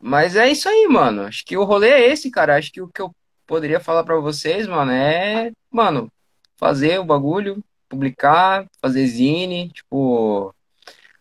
Mas 0.00 0.36
é 0.36 0.50
isso 0.50 0.68
aí, 0.68 0.86
mano. 0.88 1.22
Acho 1.22 1.44
que 1.44 1.56
o 1.56 1.64
rolê 1.64 1.88
é 1.90 2.12
esse, 2.12 2.30
cara. 2.30 2.56
Acho 2.56 2.72
que 2.72 2.80
o 2.80 2.88
que 2.88 3.00
eu 3.00 3.14
poderia 3.46 3.80
falar 3.80 4.04
para 4.04 4.18
vocês, 4.20 4.66
mano, 4.66 4.90
é, 4.92 5.52
mano, 5.70 6.10
fazer 6.56 6.98
o 6.98 7.04
bagulho, 7.04 7.62
publicar, 7.88 8.66
fazer 8.80 9.06
zine, 9.06 9.70
tipo, 9.70 10.54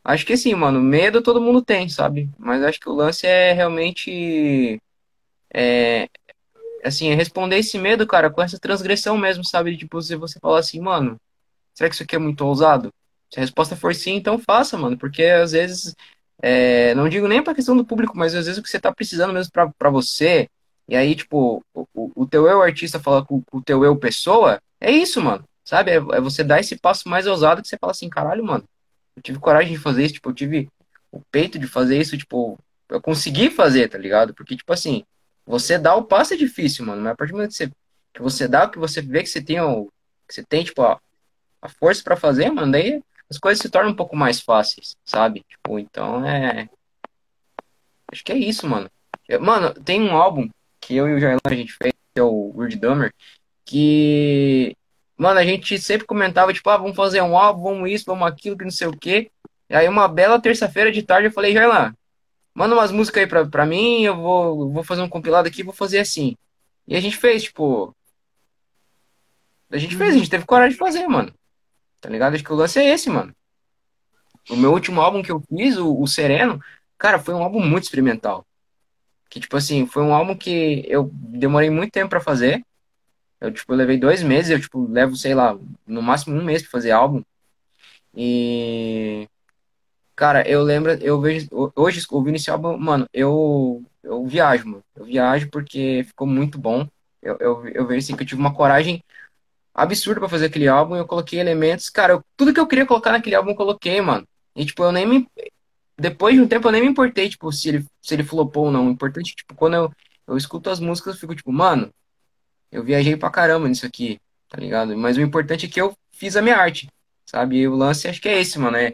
acho 0.04 0.26
que 0.26 0.34
assim, 0.34 0.54
mano, 0.56 0.82
medo 0.82 1.22
todo 1.22 1.42
mundo 1.42 1.62
tem, 1.62 1.88
sabe? 1.90 2.30
Mas 2.38 2.64
acho 2.64 2.80
que 2.80 2.90
o 2.90 2.94
lance 2.96 3.28
é 3.28 3.54
realmente 3.54 4.82
é, 5.54 6.10
assim, 6.84 7.10
é 7.10 7.16
responder 7.16 7.58
esse 7.60 7.78
medo, 7.78 8.08
cara, 8.08 8.30
com 8.30 8.42
essa 8.42 8.60
transgressão 8.60 9.18
mesmo, 9.18 9.44
sabe? 9.46 9.78
Tipo, 9.78 10.02
se 10.02 10.16
você 10.16 10.40
falar 10.40 10.60
assim, 10.60 10.80
mano, 10.80 11.20
será 11.74 11.90
que 11.90 11.96
isso 11.96 12.04
aqui 12.04 12.16
é 12.16 12.20
muito 12.20 12.46
ousado? 12.46 12.94
Se 13.32 13.40
a 13.40 13.42
resposta 13.42 13.76
for 13.76 13.94
sim, 13.96 14.16
então 14.16 14.40
faça, 14.40 14.78
mano, 14.78 14.98
porque 14.98 15.24
às 15.24 15.52
vezes, 15.52 15.96
é, 16.48 16.94
não 16.94 17.10
digo 17.10 17.28
nem 17.28 17.42
pra 17.42 17.56
questão 17.56 17.76
do 17.76 17.84
público, 17.84 18.16
mas 18.16 18.36
às 18.36 18.46
vezes 18.46 18.60
o 18.60 18.62
que 18.62 18.70
você 18.70 18.80
tá 18.80 18.94
precisando 18.94 19.34
mesmo 19.34 19.52
pra 19.52 19.90
você, 19.90 20.48
e 20.88 20.96
aí, 20.96 21.16
tipo, 21.16 21.66
o, 21.74 21.88
o 22.14 22.28
teu 22.28 22.48
eu 22.48 22.62
artista 22.62 23.00
fala 23.00 23.26
com, 23.26 23.42
com 23.42 23.58
o 23.58 23.64
teu 23.64 23.84
eu 23.84 23.96
pessoa, 23.98 24.62
é 24.80 24.92
isso, 24.92 25.20
mano, 25.20 25.44
sabe? 25.64 25.90
É, 25.90 25.96
é 25.96 26.22
você 26.22 26.44
dar 26.44 26.60
esse 26.60 26.78
passo 26.78 27.10
mais 27.10 27.26
ousado 27.26 27.64
que 27.64 27.68
você 27.68 27.80
fala 27.80 27.90
assim, 27.90 28.08
caralho, 28.08 28.46
mano, 28.46 28.64
eu 29.16 29.24
tive 29.24 29.40
coragem 29.40 29.74
de 29.74 29.80
fazer 29.80 30.06
isso, 30.06 30.14
tipo, 30.14 30.30
eu 30.30 30.36
tive 30.36 30.70
o 31.12 31.20
peito 31.32 31.58
de 31.58 31.66
fazer 31.66 32.00
isso, 32.00 32.16
tipo, 32.16 32.60
eu 32.90 33.02
consegui 33.02 33.50
fazer, 33.50 33.90
tá 33.90 33.98
ligado? 33.98 34.32
Porque, 34.36 34.56
tipo 34.56 34.72
assim, 34.72 35.04
você 35.48 35.80
dá 35.80 35.96
o 35.96 36.04
passo 36.04 36.36
é 36.36 36.38
difícil, 36.38 36.86
mano. 36.86 37.02
Mas 37.02 37.14
a 37.14 37.16
partir 37.16 37.32
do 37.32 37.38
momento 37.38 37.52
que 37.54 37.58
você, 37.58 37.72
que 38.14 38.22
você 38.22 38.48
dá, 38.48 38.70
que 38.70 38.78
você 38.78 39.02
vê 39.02 39.24
que 39.24 39.30
você 39.30 39.42
tem, 39.42 39.60
o, 39.60 39.86
que 40.28 40.36
você 40.36 40.44
tem 40.44 40.64
tipo, 40.64 40.84
a, 40.84 41.00
a 41.60 41.70
força 41.70 42.04
para 42.04 42.16
fazer, 42.16 42.52
mano, 42.52 42.72
daí 42.72 43.02
as 43.30 43.38
coisas 43.38 43.62
se 43.62 43.70
tornam 43.70 43.92
um 43.92 43.96
pouco 43.96 44.16
mais 44.16 44.40
fáceis, 44.40 44.96
sabe? 45.04 45.44
Tipo, 45.48 45.80
então 45.80 46.26
é. 46.26 46.70
Acho 48.12 48.24
que 48.24 48.32
é 48.32 48.38
isso, 48.38 48.68
mano. 48.68 48.90
Eu, 49.28 49.42
mano, 49.42 49.74
tem 49.74 50.02
um 50.02 50.16
álbum 50.16 50.50
que 50.80 50.96
eu 50.96 51.10
e 51.10 51.16
o 51.16 51.20
Jailão 51.20 51.40
a 51.44 51.54
gente 51.54 51.74
fez, 51.74 51.94
que 52.14 52.20
é 52.20 52.24
o 52.24 52.54
Weird 52.56 52.78
Dummer, 52.78 53.14
que. 53.66 54.76
Mano, 55.18 55.40
a 55.40 55.46
gente 55.46 55.80
sempre 55.80 56.06
comentava, 56.06 56.54
tipo, 56.54 56.70
ah, 56.70 56.78
vamos 56.78 56.96
fazer 56.96 57.22
um 57.22 57.38
álbum, 57.38 57.64
vamos 57.64 57.92
isso, 57.92 58.06
vamos 58.06 58.28
aquilo, 58.28 58.58
que 58.58 58.66
não 58.66 58.72
sei 58.72 58.88
o 58.88 58.98
quê. 58.98 59.32
E 59.70 59.76
aí, 59.76 59.88
uma 59.88 60.08
bela 60.08 60.40
terça-feira 60.40 60.92
de 60.92 61.02
tarde, 61.02 61.28
eu 61.28 61.32
falei, 61.32 61.54
Jailão, 61.54 61.94
manda 62.54 62.76
umas 62.76 62.92
músicas 62.92 63.24
aí 63.24 63.28
pra, 63.28 63.46
pra 63.46 63.66
mim, 63.66 64.04
eu 64.04 64.16
vou, 64.16 64.72
vou 64.72 64.84
fazer 64.84 65.02
um 65.02 65.10
compilado 65.10 65.48
aqui, 65.48 65.64
vou 65.64 65.74
fazer 65.74 66.00
assim. 66.00 66.36
E 66.88 66.96
a 66.96 67.02
gente 67.02 67.18
fez, 67.18 67.44
tipo. 67.44 67.96
A 69.72 69.78
gente 69.78 69.96
fez, 69.96 70.14
a 70.14 70.18
gente 70.18 70.30
teve 70.30 70.46
coragem 70.46 70.74
de 70.74 70.78
fazer, 70.78 71.08
mano. 71.08 71.34
Tá 72.06 72.12
ligado? 72.12 72.36
Acho 72.36 72.44
que 72.44 72.54
o 72.54 72.56
lance 72.56 72.78
é 72.78 72.88
esse, 72.94 73.10
mano. 73.10 73.36
O 74.48 74.56
meu 74.56 74.72
último 74.72 75.02
álbum 75.02 75.24
que 75.24 75.32
eu 75.32 75.42
fiz, 75.50 75.76
o, 75.76 76.00
o 76.00 76.06
Sereno, 76.06 76.62
cara, 77.00 77.18
foi 77.18 77.34
um 77.34 77.42
álbum 77.42 77.60
muito 77.60 77.86
experimental. 77.86 78.46
Que, 79.28 79.40
tipo 79.40 79.58
assim, 79.58 79.88
foi 79.88 80.04
um 80.04 80.14
álbum 80.14 80.38
que 80.38 80.86
eu 80.88 81.10
demorei 81.12 81.72
muito 81.72 81.92
tempo 81.92 82.12
para 82.12 82.22
fazer. 82.22 82.64
Eu, 83.42 83.52
tipo, 83.52 83.74
levei 83.74 83.98
dois 83.98 84.22
meses, 84.22 84.52
eu, 84.52 84.62
tipo, 84.62 84.86
levo, 84.88 85.16
sei 85.16 85.34
lá, 85.34 85.58
no 85.88 86.04
máximo 86.04 86.36
um 86.40 86.44
mês 86.44 86.62
pra 86.62 86.70
fazer 86.70 86.92
álbum. 86.92 87.24
E 88.16 89.28
Cara, 90.16 90.48
eu 90.48 90.64
lembro, 90.64 90.92
eu 90.94 91.20
vejo, 91.20 91.48
hoje 91.76 92.06
ouvindo 92.12 92.36
esse 92.36 92.52
álbum, 92.52 92.78
mano, 92.78 93.08
eu, 93.12 93.84
eu 94.04 94.26
viajo, 94.26 94.68
mano. 94.68 94.84
Eu 94.96 95.06
viajo 95.06 95.50
porque 95.50 96.04
ficou 96.06 96.28
muito 96.28 96.60
bom. 96.60 96.88
Eu, 97.22 97.38
eu, 97.40 97.68
eu 97.70 97.88
vejo 97.88 98.06
assim 98.06 98.16
que 98.16 98.24
eu 98.24 98.28
tive 98.28 98.40
uma 98.40 98.54
coragem 98.54 99.04
absurda 99.76 100.22
para 100.22 100.30
fazer 100.30 100.46
aquele 100.46 100.68
álbum. 100.68 100.96
Eu 100.96 101.06
coloquei 101.06 101.40
elementos, 101.40 101.90
cara, 101.90 102.14
eu, 102.14 102.24
tudo 102.38 102.54
que 102.54 102.60
eu 102.60 102.68
queria 102.68 102.86
colocar 102.86 103.12
naquele 103.12 103.36
álbum 103.36 103.52
eu 103.52 103.56
coloquei, 103.56 104.00
mano. 104.02 104.26
E 104.56 104.66
tipo, 104.66 104.84
eu 104.84 104.92
nem 104.92 105.06
me. 105.06 105.28
Depois 105.98 106.36
de 106.36 106.42
um 106.42 106.48
tempo 106.48 106.68
eu 106.68 106.72
nem 106.72 106.82
me 106.82 106.88
importei, 106.88 107.30
tipo, 107.30 107.52
se 107.52 107.70
ele, 107.70 107.86
se 108.02 108.14
ele 108.14 108.24
flopou 108.24 108.66
ou 108.66 108.72
não. 108.72 108.88
O 108.88 108.92
importante, 108.92 109.36
tipo, 109.36 109.54
quando 109.56 109.76
eu, 109.76 109.92
eu 110.28 110.38
escuto 110.38 110.70
as 110.70 110.80
músicas, 110.80 111.16
eu 111.16 111.20
fico 111.20 111.36
tipo, 111.36 111.52
mano, 111.52 111.90
eu 112.72 112.84
viajei 112.84 113.16
pra 113.18 113.30
caramba 113.30 113.68
nisso 113.68 113.86
aqui, 113.86 114.20
tá 114.50 114.58
ligado? 114.58 114.98
Mas 114.98 115.18
o 115.18 115.22
importante 115.22 115.66
é 115.66 115.70
que 115.70 115.80
eu 115.80 115.96
fiz 116.12 116.36
a 116.36 116.42
minha 116.42 116.58
arte, 116.58 116.90
sabe? 117.26 117.58
E 117.58 117.68
o 117.68 117.76
lance 117.76 118.08
acho 118.08 118.22
que 118.22 118.30
é 118.30 118.40
esse, 118.40 118.58
mano. 118.60 118.78
É, 118.78 118.94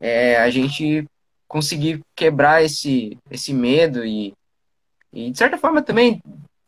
é 0.00 0.36
a 0.38 0.50
gente 0.50 1.06
conseguir 1.46 2.02
quebrar 2.14 2.62
esse, 2.62 3.18
esse 3.30 3.52
medo 3.54 4.04
e, 4.04 4.34
e, 5.12 5.30
de 5.30 5.38
certa 5.38 5.56
forma, 5.56 5.82
também 5.82 6.22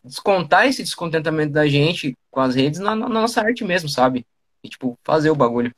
descontar 0.05 0.67
esse 0.67 0.83
descontentamento 0.83 1.53
da 1.53 1.67
gente 1.67 2.17
com 2.31 2.41
as 2.41 2.55
redes 2.55 2.81
na, 2.81 2.95
na 2.95 3.09
nossa 3.09 3.41
arte 3.41 3.65
mesmo, 3.65 3.89
sabe? 3.89 4.27
E, 4.63 4.69
tipo, 4.69 4.99
fazer 5.05 5.31
o 5.31 5.35
bagulho. 5.35 5.75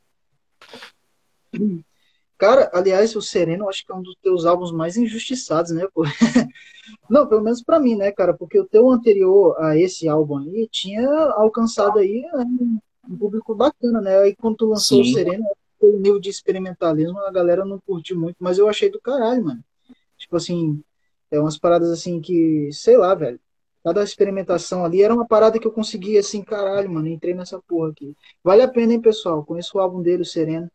Cara, 2.37 2.69
aliás, 2.73 3.15
o 3.15 3.21
Sereno 3.21 3.69
acho 3.69 3.85
que 3.85 3.91
é 3.91 3.95
um 3.95 4.01
dos 4.01 4.15
teus 4.21 4.45
álbuns 4.45 4.71
mais 4.71 4.97
injustiçados, 4.97 5.71
né? 5.71 5.87
Pô? 5.93 6.03
Não, 7.09 7.27
pelo 7.27 7.41
menos 7.41 7.63
para 7.63 7.79
mim, 7.79 7.95
né, 7.95 8.11
cara? 8.11 8.33
Porque 8.33 8.59
o 8.59 8.65
teu 8.65 8.91
anterior 8.91 9.55
a 9.59 9.77
esse 9.77 10.07
álbum 10.09 10.37
aí 10.37 10.67
tinha 10.69 11.07
alcançado 11.35 11.99
aí 11.99 12.21
né, 12.33 12.45
um 13.09 13.17
público 13.17 13.55
bacana, 13.55 14.01
né? 14.01 14.17
Aí 14.19 14.35
quando 14.35 14.57
tu 14.57 14.65
lançou 14.65 15.03
Sim. 15.03 15.11
o 15.11 15.13
Sereno, 15.13 15.45
o 15.79 15.97
nível 15.97 16.19
de 16.19 16.29
experimentalismo 16.29 17.19
a 17.19 17.31
galera 17.31 17.63
não 17.63 17.79
curte 17.79 18.13
muito, 18.13 18.35
mas 18.39 18.57
eu 18.57 18.67
achei 18.67 18.89
do 18.89 18.99
caralho, 18.99 19.45
mano. 19.45 19.63
Tipo 20.17 20.35
assim, 20.35 20.81
é 21.31 21.39
umas 21.39 21.57
paradas 21.57 21.89
assim 21.91 22.19
que, 22.19 22.69
sei 22.71 22.97
lá, 22.97 23.13
velho. 23.15 23.39
Cada 23.83 24.03
experimentação 24.03 24.85
ali 24.85 25.03
era 25.03 25.13
uma 25.13 25.27
parada 25.27 25.59
que 25.59 25.67
eu 25.67 25.71
conseguia 25.71 26.21
assim, 26.21 26.41
caralho, 26.41 26.89
mano, 26.89 27.07
entrei 27.07 27.33
nessa 27.33 27.59
porra 27.67 27.89
aqui. 27.89 28.15
Vale 28.43 28.61
a 28.61 28.67
pena, 28.67 28.93
hein, 28.93 29.01
pessoal? 29.01 29.43
Conheço 29.43 29.77
o 29.77 29.81
álbum 29.81 30.01
dele, 30.01 30.21
o 30.21 30.25
Sereno. 30.25 30.71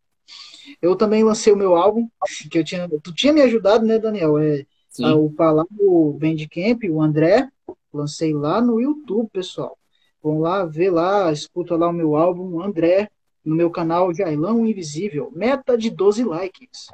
Eu 0.82 0.94
também 0.94 1.24
lancei 1.24 1.52
o 1.52 1.56
meu 1.56 1.74
álbum, 1.74 2.06
que 2.51 2.59
eu 2.59 2.64
tinha. 2.64 2.86
Tu 3.02 3.14
tinha 3.14 3.32
me 3.32 3.40
ajudado, 3.40 3.86
né, 3.86 3.98
Daniel? 3.98 4.39
É, 4.39 4.66
a, 5.02 5.14
o 5.14 5.30
Palavro 5.30 6.18
Bandcamp, 6.20 6.85
o 6.90 7.01
André, 7.01 7.48
lancei 7.93 8.35
lá 8.35 8.60
no 8.60 8.80
YouTube, 8.80 9.30
pessoal. 9.32 9.78
Vão 10.22 10.40
lá, 10.40 10.66
vê 10.66 10.90
lá, 10.90 11.32
escuta 11.32 11.76
lá 11.76 11.89
o 11.89 11.93
meu 11.93 12.14
álbum, 12.16 12.60
André, 12.62 13.09
no 13.43 13.56
meu 13.56 13.70
canal 13.70 14.12
Jailão 14.12 14.66
Invisível. 14.66 15.32
Meta 15.35 15.78
de 15.78 15.89
12 15.89 16.24
likes. 16.24 16.89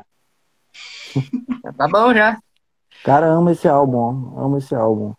tá 1.77 1.89
bom 1.89 2.15
já. 2.15 2.39
Cara, 3.03 3.27
amo 3.27 3.51
esse 3.51 3.67
álbum, 3.67 4.39
amo 4.39 4.59
esse 4.59 4.75
álbum. 4.75 5.13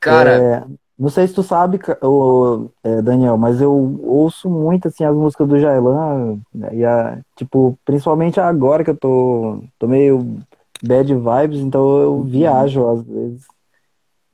Cara, 0.00 0.30
é, 0.30 0.64
não 0.98 1.08
sei 1.08 1.26
se 1.28 1.34
tu 1.34 1.42
sabe, 1.42 1.78
o, 2.02 2.68
é, 2.82 3.00
Daniel, 3.00 3.36
mas 3.38 3.60
eu 3.60 3.72
ouço 4.02 4.50
muito 4.50 4.88
assim 4.88 5.04
as 5.04 5.14
músicas 5.14 5.48
do 5.48 5.58
Jailan, 5.58 6.38
né, 6.52 6.74
e 6.74 6.84
a, 6.84 7.20
tipo, 7.36 7.78
principalmente 7.84 8.40
agora 8.40 8.82
que 8.82 8.90
eu 8.90 8.96
tô, 8.96 9.62
tô 9.78 9.86
meio 9.86 10.38
bad 10.82 11.14
vibes, 11.14 11.60
então 11.60 11.98
eu 12.00 12.22
viajo 12.22 12.88
às 12.88 13.02
vezes. 13.02 13.46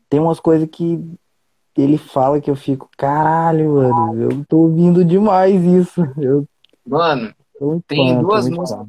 Tem 0.08 0.20
umas 0.20 0.40
coisas 0.40 0.68
que 0.70 1.02
ele 1.76 1.98
fala 1.98 2.40
que 2.40 2.50
eu 2.50 2.56
fico, 2.56 2.88
caralho, 2.96 3.74
mano, 3.74 4.22
eu 4.22 4.44
tô 4.48 4.58
ouvindo 4.58 5.04
demais 5.04 5.62
isso. 5.64 6.00
Eu, 6.16 6.46
mano, 6.86 7.34
tem 7.88 8.20
duas 8.20 8.48
músicas. 8.48 8.86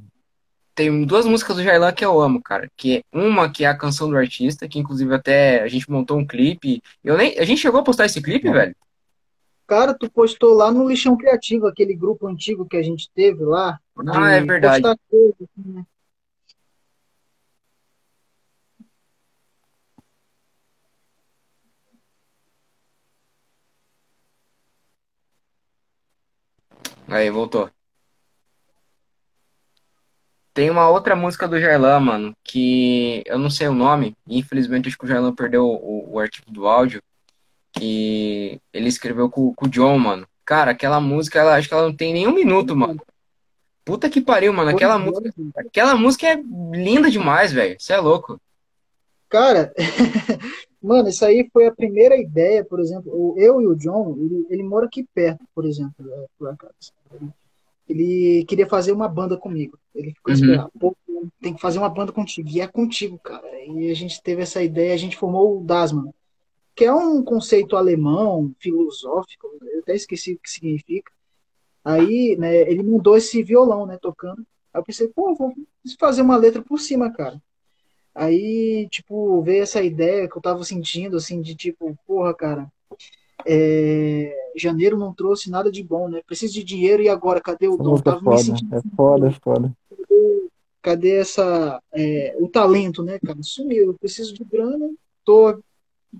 Tem 0.76 1.06
duas 1.06 1.26
músicas 1.26 1.56
do 1.56 1.64
Jailan 1.64 1.94
que 1.94 2.04
eu 2.04 2.20
amo, 2.20 2.42
cara. 2.44 2.70
Que 2.76 2.98
é 2.98 3.04
uma 3.18 3.50
que 3.50 3.64
é 3.64 3.68
a 3.68 3.78
canção 3.78 4.10
do 4.10 4.18
artista, 4.18 4.68
que 4.68 4.78
inclusive 4.78 5.16
até 5.16 5.62
a 5.62 5.68
gente 5.70 5.90
montou 5.90 6.18
um 6.18 6.28
clipe. 6.28 6.84
Eu 7.02 7.18
nem, 7.18 7.40
a 7.40 7.46
gente 7.46 7.62
chegou 7.62 7.80
a 7.80 7.84
postar 7.84 8.06
esse 8.06 8.22
clipe, 8.22 8.52
velho? 8.52 8.76
Cara, 9.66 9.94
tu 9.94 10.12
postou 10.12 10.54
lá 10.54 10.72
no 10.72 10.88
Lixão 10.88 11.18
Criativo, 11.18 11.66
aquele 11.66 11.96
grupo 11.96 12.28
antigo 12.28 12.68
que 12.68 12.76
a 12.76 12.84
gente 12.84 13.10
teve 13.16 13.44
lá. 13.44 13.80
Ah, 14.08 14.32
é 14.32 14.42
verdade. 14.42 14.84
Coisa, 15.10 15.36
assim, 15.42 15.72
né? 15.72 15.86
Aí, 27.08 27.30
voltou. 27.30 27.70
Tem 30.56 30.70
uma 30.70 30.90
outra 30.90 31.18
música 31.18 31.50
do 31.50 31.60
Jarlan, 31.60 32.00
mano, 32.00 32.38
que 32.42 33.22
eu 33.26 33.38
não 33.38 33.50
sei 33.50 33.68
o 33.68 33.74
nome, 33.74 34.16
infelizmente 34.26 34.88
acho 34.88 34.98
que 34.98 35.04
o 35.04 35.08
Jarlan 35.08 35.36
perdeu 35.36 35.66
o, 35.66 36.14
o, 36.14 36.18
arquivo 36.18 36.50
do 36.50 36.66
áudio, 36.66 37.04
que 37.74 38.58
ele 38.72 38.88
escreveu 38.88 39.30
com, 39.30 39.54
com 39.54 39.66
o 39.66 39.70
John, 39.70 40.00
mano. 40.00 40.26
Cara, 40.46 40.72
aquela 40.72 41.02
música, 41.02 41.40
ela, 41.40 41.58
acho 41.58 41.68
que 41.68 41.74
ela 41.74 41.84
não 41.84 41.94
tem 41.94 42.14
nem 42.14 42.26
um 42.26 42.34
minuto, 42.34 42.74
mano. 42.74 43.02
Puta 43.84 44.10
que 44.10 44.22
pariu, 44.22 44.54
mano. 44.54 44.70
Aquela 44.70 44.98
música, 44.98 45.34
aquela 45.58 45.94
música 45.96 46.28
é 46.28 46.42
linda 46.72 47.12
demais, 47.12 47.52
velho. 47.52 47.76
Você 47.78 47.92
é 47.92 47.98
louco. 47.98 48.40
Cara, 49.28 49.74
Mano, 50.82 51.10
isso 51.10 51.26
aí 51.26 51.50
foi 51.52 51.66
a 51.66 51.74
primeira 51.74 52.16
ideia, 52.16 52.64
por 52.64 52.80
exemplo, 52.80 53.34
eu 53.38 53.60
e 53.60 53.66
o 53.66 53.76
John, 53.76 54.16
ele, 54.20 54.46
ele 54.52 54.62
mora 54.62 54.86
aqui 54.86 55.04
perto, 55.04 55.44
por 55.54 55.66
exemplo, 55.66 56.08
é, 56.08 56.26
por 56.38 56.48
acaso. 56.48 56.94
Ele 57.88 58.44
queria 58.46 58.68
fazer 58.68 58.92
uma 58.92 59.08
banda 59.08 59.38
comigo. 59.38 59.78
Ele 59.94 60.12
ficou 60.14 60.34
uhum. 60.34 60.40
esperando, 60.40 60.72
pô, 60.80 60.96
tem 61.42 61.54
que 61.54 61.62
fazer 61.62 61.78
uma 61.80 61.90
banda 61.90 62.12
contigo. 62.12 62.50
E 62.50 62.62
é 62.62 62.68
contigo, 62.68 63.18
cara. 63.20 63.48
E 63.66 63.90
a 63.92 63.94
gente 63.94 64.22
teve 64.22 64.42
essa 64.42 64.64
ideia, 64.64 64.94
a 64.94 64.98
gente 64.98 65.18
formou 65.18 65.58
o 65.58 65.64
Dasman, 65.64 66.14
que 66.76 66.84
é 66.86 66.94
um 66.94 67.24
conceito 67.24 67.78
alemão, 67.78 68.54
filosófico, 68.60 69.48
eu 69.62 69.80
até 69.80 69.96
esqueci 69.96 70.34
o 70.34 70.40
que 70.40 70.50
significa. 70.50 71.12
Aí, 71.84 72.36
né, 72.38 72.62
ele 72.70 72.84
mandou 72.84 73.16
esse 73.16 73.42
violão, 73.44 73.86
né, 73.86 73.98
tocando. 74.02 74.46
Aí 74.74 74.80
eu 74.80 74.84
pensei, 74.84 75.08
pô, 75.08 75.36
vou 75.36 75.54
fazer 76.00 76.22
uma 76.22 76.36
letra 76.36 76.62
por 76.62 76.80
cima, 76.80 77.12
cara. 77.12 77.42
Aí, 78.14 78.88
tipo, 78.90 79.42
veio 79.42 79.64
essa 79.64 79.84
ideia 79.84 80.28
que 80.28 80.38
eu 80.38 80.42
tava 80.42 80.64
sentindo, 80.64 81.18
assim, 81.18 81.42
de 81.42 81.54
tipo, 81.54 81.98
porra, 82.08 82.34
cara, 82.34 82.72
é, 83.46 84.34
janeiro 84.56 84.98
não 84.98 85.14
trouxe 85.14 85.50
nada 85.50 85.72
de 85.72 85.84
bom, 85.84 86.08
né? 86.08 86.22
Preciso 86.26 86.54
de 86.54 86.64
dinheiro 86.64 87.02
e 87.02 87.10
agora, 87.10 87.42
cadê 87.42 87.68
o 87.68 87.78
dom? 87.78 87.98
Tava 87.98 88.22
foda, 88.22 88.38
sentindo... 88.38 88.76
É 88.76 88.82
foda, 88.96 89.28
é 89.28 89.32
foda. 89.32 89.74
Cadê, 90.82 91.18
essa, 91.18 91.82
é, 91.94 92.36
o 92.40 92.48
talento, 92.48 93.04
né, 93.04 93.20
cara? 93.20 93.42
Sumiu, 93.42 93.88
eu 93.88 93.94
preciso 93.96 94.34
de 94.34 94.44
grana, 94.44 94.90
tô 95.24 95.60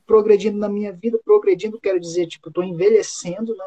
progredindo 0.06 0.58
na 0.58 0.68
minha 0.68 0.92
vida, 0.92 1.20
progredindo, 1.24 1.80
quero 1.80 2.00
dizer, 2.00 2.28
tipo, 2.28 2.52
tô 2.52 2.64
envelhecendo, 2.64 3.56
né? 3.56 3.66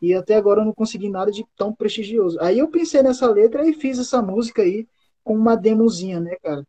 E 0.00 0.14
até 0.14 0.36
agora 0.36 0.60
eu 0.60 0.64
não 0.64 0.72
consegui 0.72 1.08
nada 1.08 1.30
de 1.30 1.44
tão 1.56 1.72
prestigioso. 1.72 2.38
Aí 2.40 2.60
eu 2.60 2.68
pensei 2.68 3.02
nessa 3.02 3.28
letra 3.28 3.68
e 3.68 3.74
fiz 3.74 3.98
essa 3.98 4.22
música 4.22 4.62
aí 4.62 4.86
com 5.24 5.34
uma 5.34 5.56
demozinha, 5.56 6.20
né, 6.20 6.36
cara? 6.42 6.64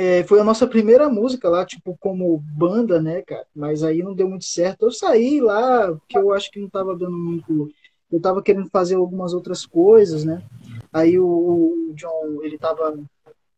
É, 0.00 0.22
foi 0.22 0.38
a 0.38 0.44
nossa 0.44 0.64
primeira 0.64 1.08
música 1.08 1.48
lá, 1.48 1.66
tipo, 1.66 1.96
como 1.98 2.38
banda, 2.56 3.02
né, 3.02 3.20
cara? 3.22 3.44
Mas 3.52 3.82
aí 3.82 4.00
não 4.00 4.14
deu 4.14 4.28
muito 4.28 4.44
certo. 4.44 4.84
Eu 4.84 4.92
saí 4.92 5.40
lá, 5.40 5.88
porque 5.92 6.16
eu 6.16 6.32
acho 6.32 6.52
que 6.52 6.60
não 6.60 6.68
tava 6.70 6.96
dando 6.96 7.18
muito. 7.18 7.68
Eu 8.08 8.20
tava 8.20 8.40
querendo 8.40 8.70
fazer 8.70 8.94
algumas 8.94 9.34
outras 9.34 9.66
coisas, 9.66 10.24
né? 10.24 10.40
Aí 10.92 11.18
o, 11.18 11.26
o 11.26 11.92
John, 11.96 12.44
ele 12.44 12.56
tava, 12.56 12.96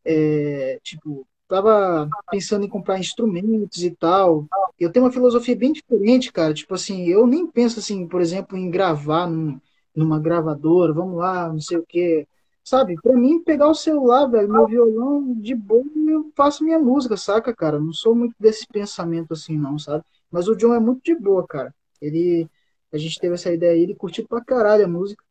é, 0.03 0.81
tipo, 0.83 1.27
tava 1.47 2.09
pensando 2.31 2.65
em 2.65 2.71
comprar 2.71 2.99
instrumentos 2.99 3.83
e 3.83 3.91
tal. 3.91 4.47
Eu 4.79 4.91
tenho 4.91 5.05
uma 5.05 5.12
filosofia 5.12 5.55
bem 5.55 5.75
diferente, 5.75 6.33
cara. 6.33 6.55
Tipo 6.55 6.75
assim, 6.75 7.07
eu 7.07 7.27
nem 7.27 7.47
penso 7.47 7.81
assim, 7.81 8.09
por 8.09 8.23
exemplo, 8.23 8.57
em 8.57 8.71
gravar 8.71 9.29
num, 9.29 9.61
numa 9.95 10.19
gravadora, 10.19 10.95
vamos 10.95 11.19
lá, 11.19 11.49
não 11.53 11.61
sei 11.61 11.77
o 11.77 11.85
quê. 11.87 12.27
Sabe, 12.62 12.95
pra 13.03 13.15
mim, 13.15 13.43
pegar 13.43 13.69
o 13.69 13.74
celular, 13.74 14.27
velho, 14.27 14.49
meu 14.49 14.66
violão 14.66 15.35
de 15.35 15.55
boa, 15.55 15.85
eu 16.07 16.31
faço 16.37 16.62
minha 16.62 16.78
música, 16.78 17.16
saca, 17.16 17.55
cara? 17.55 17.81
Não 17.81 17.93
sou 17.93 18.15
muito 18.15 18.35
desse 18.39 18.66
pensamento 18.66 19.32
assim, 19.32 19.57
não, 19.57 19.78
sabe? 19.78 20.05
Mas 20.31 20.47
o 20.47 20.55
John 20.55 20.74
é 20.74 20.78
muito 20.78 21.03
de 21.03 21.15
boa, 21.15 21.47
cara. 21.47 21.74
Ele, 22.01 22.49
a 22.93 22.99
gente 22.99 23.19
teve 23.19 23.35
essa 23.35 23.53
ideia 23.53 23.73
aí, 23.73 23.82
ele 23.82 23.95
curtiu 23.95 24.27
pra 24.28 24.45
caralho 24.45 24.85
a 24.85 24.89
música. 24.89 25.24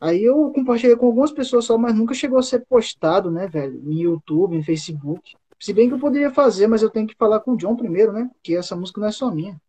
Aí 0.00 0.22
eu 0.24 0.50
compartilhei 0.54 0.96
com 0.96 1.06
algumas 1.06 1.30
pessoas 1.32 1.64
só, 1.64 1.76
mas 1.76 1.94
nunca 1.94 2.14
chegou 2.14 2.38
a 2.38 2.42
ser 2.42 2.64
postado, 2.66 3.30
né, 3.30 3.46
velho? 3.46 3.82
Em 3.84 4.00
YouTube, 4.00 4.56
em 4.56 4.62
Facebook. 4.62 5.34
Se 5.60 5.72
bem 5.72 5.88
que 5.88 5.94
eu 5.94 6.00
poderia 6.00 6.30
fazer, 6.30 6.66
mas 6.66 6.82
eu 6.82 6.90
tenho 6.90 7.06
que 7.06 7.16
falar 7.16 7.40
com 7.40 7.52
o 7.52 7.56
John 7.56 7.76
primeiro, 7.76 8.12
né? 8.12 8.30
Porque 8.32 8.56
essa 8.56 8.74
música 8.74 9.00
não 9.00 9.08
é 9.08 9.12
só 9.12 9.30
minha. 9.30 9.60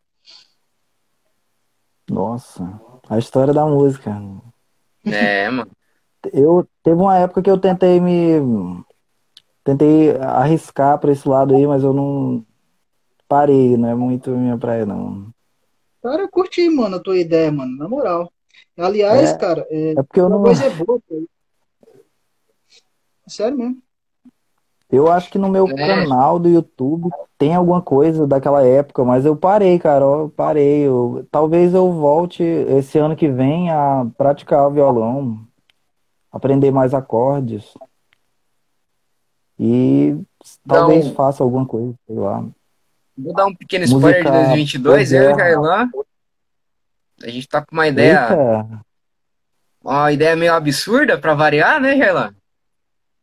Nossa, 2.10 2.82
a 3.10 3.18
história 3.18 3.54
da 3.54 3.66
música. 3.66 4.12
É, 5.06 5.50
mano 5.50 5.72
eu 6.32 6.68
teve 6.82 7.02
uma 7.02 7.18
época 7.18 7.42
que 7.42 7.50
eu 7.50 7.58
tentei 7.58 8.00
me 8.00 8.84
tentei 9.64 10.12
arriscar 10.18 11.00
para 11.00 11.12
esse 11.12 11.28
lado 11.28 11.56
aí, 11.56 11.66
mas 11.66 11.84
eu 11.84 11.94
não 11.94 12.46
parei, 13.28 13.78
não 13.78 13.90
é 13.90 13.96
muito 13.96 14.30
minha 14.32 14.58
praia 14.58 14.86
não. 14.86 15.28
Cara, 16.02 16.24
eu 16.24 16.30
curti, 16.30 16.70
mano, 16.70 16.98
a 16.98 17.00
tua 17.00 17.18
ideia, 17.18 17.52
mano, 17.52 17.78
na 17.78 17.88
moral. 17.88 18.32
Aliás, 18.78 19.32
é, 19.32 19.38
cara, 19.38 19.66
é, 19.70 19.92
é 19.92 20.04
porque 20.04 20.20
eu 20.20 20.30
não 20.30 20.42
coisa 20.42 20.66
é 20.66 20.70
boa, 20.70 21.02
cara. 21.10 21.22
Sério 23.26 23.58
mesmo. 23.58 23.78
Eu 24.92 25.12
acho 25.12 25.32
que 25.32 25.40
no 25.40 25.50
meu 25.50 25.68
é. 25.68 25.74
canal 25.74 26.38
do 26.38 26.48
YouTube 26.48 27.10
tem 27.38 27.56
alguma 27.56 27.82
coisa 27.82 28.28
daquela 28.28 28.64
época, 28.64 29.04
mas 29.04 29.26
eu 29.26 29.36
parei, 29.36 29.80
cara, 29.80 30.06
eu 30.06 30.30
parei. 30.36 30.82
Eu, 30.82 31.26
talvez 31.32 31.74
eu 31.74 31.92
volte 31.92 32.44
esse 32.44 33.00
ano 33.00 33.16
que 33.16 33.28
vem 33.28 33.72
a 33.72 34.06
praticar 34.16 34.68
o 34.68 34.72
violão 34.72 35.40
aprender 36.34 36.72
mais 36.72 36.96
acordes. 36.96 37.64
E 39.60 40.18
talvez 40.68 41.06
um... 41.06 41.14
faça 41.14 41.44
alguma 41.44 41.66
coisa, 41.66 41.94
sei 42.08 42.16
lá. 42.16 42.44
Vou 43.16 43.34
dar 43.34 43.46
um 43.46 43.56
pequeno 43.56 43.86
spoiler 43.86 44.24
Música... 44.24 44.32
de 44.32 44.46
2022, 44.48 45.14
eu 45.14 45.30
e 45.30 45.34
o 45.34 45.38
Jairlan. 45.38 45.90
A 47.22 47.30
gente 47.30 47.48
tá 47.48 47.64
com 47.64 47.76
uma 47.76 47.88
ideia. 47.88 48.24
Eita. 48.24 48.82
Uma 49.84 50.12
ideia 50.12 50.36
meio 50.36 50.54
absurda 50.54 51.18
pra 51.18 51.36
variar, 51.36 51.80
né, 51.80 51.96
Jairlan? 51.96 52.34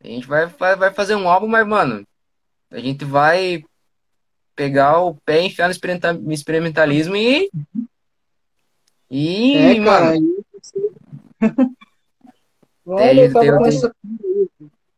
A 0.02 0.06
gente 0.06 0.26
vai, 0.26 0.46
vai 0.46 0.92
fazer 0.92 1.16
um 1.16 1.28
álbum, 1.28 1.48
mas, 1.48 1.66
mano, 1.66 2.06
a 2.70 2.78
gente 2.78 3.04
vai 3.04 3.64
pegar 4.54 5.00
o 5.00 5.14
pé, 5.14 5.42
enfiar 5.42 5.68
no 5.68 6.32
experimentalismo 6.32 7.16
e. 7.16 7.50
E, 9.10 9.56
é, 9.56 9.84
cara, 9.84 10.04
mano. 10.04 10.44
Olha, 12.94 13.22
eu 13.22 13.32
tava 13.32 13.58
com 13.58 13.66
essa 13.66 13.92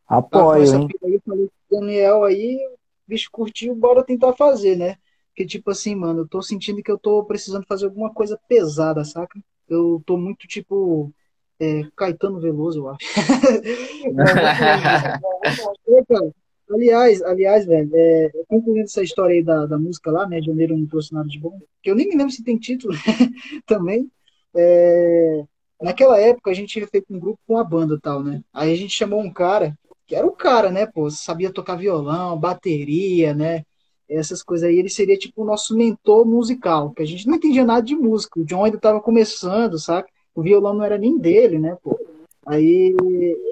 Apoio, 0.07 0.75
hein? 0.75 0.89
Aí, 1.05 1.21
falei 1.25 1.49
com 1.49 1.77
o 1.77 1.81
Daniel 1.81 2.25
aí, 2.25 2.57
o 2.57 2.77
bicho 3.07 3.31
curtiu, 3.31 3.75
bora 3.75 4.05
tentar 4.05 4.35
fazer, 4.35 4.77
né? 4.77 4.97
Porque, 5.29 5.47
tipo 5.47 5.71
assim, 5.71 5.95
mano, 5.95 6.21
eu 6.21 6.29
tô 6.29 6.43
sentindo 6.43 6.83
que 6.83 6.91
eu 6.91 6.99
tô 6.99 7.25
precisando 7.25 7.65
fazer 7.67 7.87
alguma 7.87 8.13
coisa 8.13 8.39
pesada, 8.49 9.05
saca? 9.05 9.41
Eu 9.69 10.03
tô 10.05 10.19
muito, 10.19 10.47
tipo, 10.47 11.11
é, 11.59 11.85
Caetano 11.97 12.41
Veloso, 12.41 12.81
eu 12.81 12.89
acho. 12.91 12.99
aliás, 16.71 17.23
aliás, 17.23 17.67
velho, 17.67 17.91
é, 17.95 18.31
concluindo 18.49 18.85
essa 18.85 19.03
história 19.03 19.35
aí 19.35 19.43
da, 19.43 19.67
da 19.67 19.79
música 19.79 20.11
lá, 20.11 20.27
né? 20.27 20.41
Janeiro 20.43 20.77
não 20.77 20.87
trouxe 20.87 21.13
nada 21.13 21.29
de 21.29 21.39
bom, 21.39 21.59
que 21.83 21.91
eu 21.91 21.95
nem 21.95 22.09
me 22.09 22.17
lembro 22.17 22.33
se 22.33 22.45
tem 22.45 22.59
título 22.59 22.95
também. 23.67 24.11
É, 24.55 25.45
Naquela 25.83 26.19
época 26.19 26.51
a 26.51 26.55
gente 26.55 26.73
tinha 26.73 26.87
feito 26.87 27.07
um 27.11 27.19
grupo 27.19 27.41
com 27.47 27.59
a 27.59 27.65
banda 27.65 27.95
e 27.97 28.01
tal, 28.01 28.23
né? 28.23 28.41
Aí 28.53 28.73
a 28.73 28.77
gente 28.77 28.95
chamou 28.95 29.21
um 29.21 29.33
cara, 29.33 29.77
que 30.07 30.15
era 30.15 30.27
o 30.27 30.33
cara, 30.33 30.71
né, 30.71 30.87
pô, 30.87 31.11
sabia 31.11 31.53
tocar 31.53 31.75
violão, 31.75 32.39
bateria, 32.39 33.35
né? 33.35 33.65
Essas 34.09 34.43
coisas 34.43 34.69
aí, 34.69 34.79
ele 34.79 34.89
seria 34.89 35.17
tipo 35.17 35.43
o 35.43 35.45
nosso 35.45 35.75
mentor 35.77 36.27
musical, 36.27 36.91
que 36.91 37.03
a 37.03 37.07
gente 37.07 37.27
não 37.27 37.35
entendia 37.35 37.65
nada 37.65 37.83
de 37.83 37.97
música. 37.97 38.39
O 38.39 38.45
John 38.45 38.65
ainda 38.65 38.79
tava 38.79 39.01
começando, 39.01 39.79
saca? 39.79 40.09
O 40.35 40.43
violão 40.43 40.75
não 40.75 40.85
era 40.85 40.99
nem 40.99 41.19
dele, 41.19 41.59
né, 41.59 41.77
pô? 41.83 41.99
Aí 42.47 42.95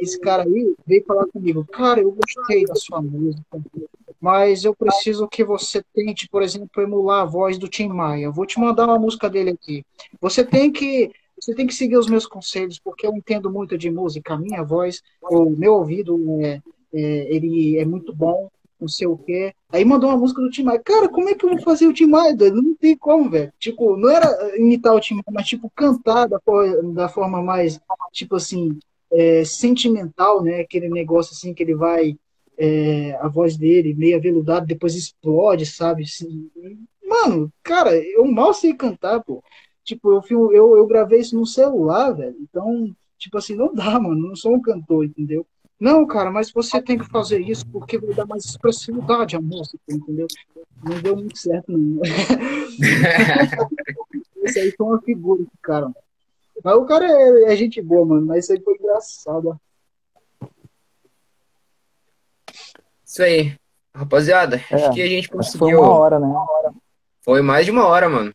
esse 0.01 0.19
cara 0.20 0.43
aí 0.43 0.74
veio 0.86 1.05
falar 1.05 1.27
comigo, 1.27 1.65
cara, 1.65 2.01
eu 2.01 2.12
gostei 2.12 2.65
da 2.65 2.74
sua 2.74 3.01
música, 3.01 3.61
mas 4.20 4.65
eu 4.65 4.74
preciso 4.74 5.28
que 5.28 5.44
você 5.44 5.82
tente, 5.94 6.28
por 6.28 6.43
exemplo, 6.43 6.82
emular 6.82 7.23
a 7.23 7.24
voz 7.24 7.57
do 7.57 7.69
Tim 7.69 7.89
Maia. 7.89 8.24
Eu 8.24 8.32
vou 8.32 8.44
te 8.44 8.59
mandar 8.59 8.86
uma 8.86 8.98
música 8.98 9.31
dele 9.31 9.51
aqui. 9.51 9.85
Você 10.20 10.44
tem 10.44 10.70
que 10.70 11.11
você 11.40 11.54
tem 11.54 11.66
que 11.66 11.74
seguir 11.74 11.96
os 11.96 12.08
meus 12.08 12.26
conselhos, 12.26 12.78
porque 12.78 13.06
eu 13.06 13.14
entendo 13.14 13.50
muito 13.50 13.78
de 13.78 13.90
música, 13.90 14.34
a 14.34 14.38
minha 14.38 14.62
voz, 14.62 15.02
o 15.22 15.50
meu 15.50 15.74
ouvido, 15.74 16.18
é, 16.42 16.60
é, 16.92 17.34
ele 17.34 17.78
é 17.78 17.84
muito 17.84 18.14
bom, 18.14 18.50
não 18.80 18.88
sei 18.88 19.06
o 19.06 19.16
quê. 19.16 19.54
Aí 19.70 19.84
mandou 19.84 20.10
uma 20.10 20.18
música 20.18 20.40
do 20.40 20.50
Tim 20.50 20.64
Maia. 20.64 20.80
Cara, 20.82 21.08
como 21.08 21.28
é 21.28 21.34
que 21.34 21.44
eu 21.44 21.50
vou 21.50 21.60
fazer 21.62 21.86
o 21.86 21.92
Tim 21.92 22.06
Maia? 22.06 22.34
Não 22.52 22.74
tem 22.74 22.96
como, 22.96 23.30
velho. 23.30 23.52
Tipo, 23.58 23.96
não 23.96 24.10
era 24.10 24.56
imitar 24.56 24.94
o 24.94 25.00
Tim 25.00 25.14
Maia, 25.14 25.24
mas, 25.30 25.46
tipo, 25.46 25.70
cantar 25.74 26.26
da, 26.28 26.38
da 26.94 27.08
forma 27.08 27.42
mais, 27.42 27.78
tipo 28.12 28.36
assim, 28.36 28.78
é, 29.12 29.44
sentimental, 29.44 30.42
né? 30.42 30.60
Aquele 30.60 30.88
negócio 30.88 31.32
assim 31.32 31.52
que 31.52 31.62
ele 31.62 31.74
vai, 31.74 32.16
é, 32.56 33.16
a 33.20 33.28
voz 33.28 33.56
dele 33.56 33.94
meio 33.94 34.16
aveludada, 34.16 34.66
depois 34.66 34.94
explode, 34.94 35.66
sabe? 35.66 36.04
Assim, 36.04 36.50
mano, 37.04 37.52
cara, 37.62 37.94
eu 37.96 38.24
mal 38.26 38.54
sei 38.54 38.74
cantar, 38.74 39.20
pô. 39.22 39.42
Tipo, 39.90 40.12
eu, 40.12 40.22
filmo, 40.22 40.52
eu, 40.52 40.76
eu 40.76 40.86
gravei 40.86 41.18
isso 41.18 41.36
no 41.36 41.44
celular, 41.44 42.12
velho. 42.12 42.36
Então, 42.40 42.94
tipo 43.18 43.36
assim, 43.36 43.56
não 43.56 43.74
dá, 43.74 43.98
mano. 43.98 44.28
Não 44.28 44.36
sou 44.36 44.54
um 44.54 44.62
cantor, 44.62 45.04
entendeu? 45.04 45.44
Não, 45.80 46.06
cara, 46.06 46.30
mas 46.30 46.52
você 46.52 46.80
tem 46.80 46.96
que 46.96 47.10
fazer 47.10 47.40
isso 47.40 47.66
porque 47.72 47.98
vai 47.98 48.14
dar 48.14 48.24
mais 48.24 48.44
expressividade 48.44 49.34
à 49.34 49.40
música, 49.40 49.82
entendeu? 49.88 50.28
Não 50.84 51.00
deu 51.00 51.16
muito 51.16 51.36
certo, 51.36 51.72
não. 51.72 52.00
Esse 54.44 54.60
aí 54.60 54.70
foi 54.76 54.86
uma 54.86 55.02
figura, 55.02 55.42
cara. 55.60 55.90
Mas 56.62 56.74
o 56.76 56.84
cara 56.84 57.04
é, 57.04 57.52
é 57.52 57.56
gente 57.56 57.82
boa, 57.82 58.06
mano. 58.06 58.26
Mas 58.26 58.44
isso 58.44 58.52
aí 58.52 58.60
foi 58.60 58.74
engraçado. 58.74 59.60
Isso 63.04 63.24
aí. 63.24 63.58
Rapaziada, 63.92 64.62
é, 64.70 64.74
acho 64.76 64.92
que 64.92 65.02
a 65.02 65.08
gente 65.08 65.28
conseguiu. 65.28 65.58
Foi 65.58 65.74
uma 65.74 65.98
hora, 65.98 66.20
né? 66.20 66.32
Foi 67.22 67.42
mais 67.42 67.64
de 67.64 67.72
uma 67.72 67.86
hora, 67.86 68.08
mano. 68.08 68.32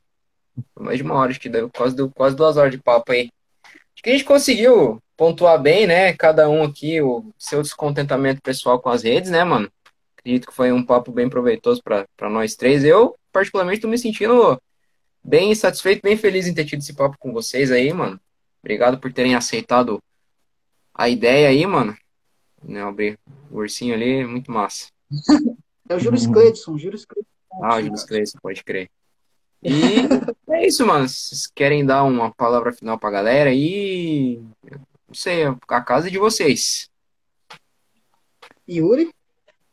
Mais 0.80 0.98
de 0.98 1.03
uma 1.03 1.15
hora, 1.15 1.32
acho 1.32 1.40
que 1.40 1.49
deu 1.49 1.69
quase, 1.69 1.95
deu 1.95 2.10
quase 2.10 2.36
duas 2.36 2.57
horas 2.57 2.72
de 2.72 2.77
papo 2.77 3.11
aí. 3.11 3.32
Acho 3.64 4.03
que 4.03 4.10
a 4.10 4.14
gente 4.14 4.26
conseguiu 4.26 5.02
pontuar 5.18 5.61
bem, 5.61 5.88
né? 5.88 6.14
Cada 6.14 6.49
um 6.49 6.64
aqui, 6.64 7.02
o 7.02 7.34
seu 7.38 7.61
descontentamento 7.61 8.41
pessoal 8.41 8.80
com 8.80 8.90
as 8.90 9.03
redes, 9.03 9.32
né, 9.32 9.44
mano? 9.44 9.72
Acredito 10.18 10.48
que 10.48 10.53
foi 10.53 10.72
um 10.72 10.86
papo 10.86 11.11
bem 11.11 11.30
proveitoso 11.30 11.82
para 11.84 12.30
nós 12.30 12.56
três. 12.56 12.84
Eu, 12.84 13.15
particularmente, 13.32 13.82
tô 13.82 13.88
me 13.88 13.98
sentindo 13.98 14.60
bem 15.23 15.53
satisfeito, 15.56 16.02
bem 16.02 16.18
feliz 16.18 16.48
em 16.48 16.53
ter 16.53 16.65
tido 16.65 16.82
esse 16.82 16.94
papo 16.94 17.18
com 17.19 17.32
vocês 17.32 17.72
aí, 17.72 17.91
mano. 17.94 18.19
Obrigado 18.61 18.99
por 18.99 19.14
terem 19.14 19.36
aceitado 19.36 20.02
a 20.94 21.10
ideia 21.10 21.49
aí, 21.49 21.65
mano. 21.65 21.95
Né, 22.64 22.82
abrir 22.82 23.19
o 23.52 23.57
ursinho 23.57 23.94
ali, 23.94 24.26
muito 24.26 24.52
massa. 24.52 24.88
É 25.88 25.94
o 25.94 25.99
Júlio 25.99 26.32
Cleidson, 26.32 26.80
Júlio 26.80 26.99
Cleidson. 27.07 27.64
Ah, 27.64 27.76
o 27.76 27.82
Júlio 27.84 28.07
Cleidson, 28.07 28.40
pode 28.41 28.64
crer. 28.64 28.90
E 30.48 30.53
é 30.53 30.68
isso, 30.68 30.86
mano. 30.86 31.07
Vocês 31.07 31.48
querem 31.48 31.86
dar 31.86 32.03
uma 32.03 32.32
palavra 32.32 32.72
final 32.72 32.99
pra 32.99 33.10
galera 33.10 33.49
aí? 33.49 34.41
Não 35.07 35.14
sei, 35.14 35.44
a 35.45 35.82
casa 35.82 36.07
é 36.07 36.11
de 36.11 36.18
vocês. 36.19 36.90
Yuri? 38.69 39.10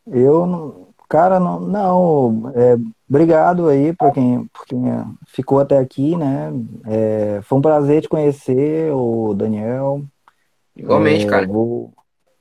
Eu, 0.07 0.89
cara, 1.09 1.39
não, 1.39 1.61
não 1.61 2.53
é, 2.55 2.77
obrigado 3.09 3.69
aí 3.69 3.93
por 3.93 4.13
quem, 4.13 4.47
por 4.47 4.67
quem 4.67 4.83
ficou 5.27 5.61
até 5.61 5.79
aqui, 5.79 6.17
né? 6.17 6.53
É, 6.87 7.41
foi 7.43 7.59
um 7.59 7.63
prazer 7.63 8.03
te 8.03 8.09
conhecer, 8.09 8.93
o 8.93 9.35
Daniel. 9.35 10.03
Igualmente, 10.77 11.27
é, 11.27 11.29
cara. 11.29 11.47
Vou, 11.47 11.93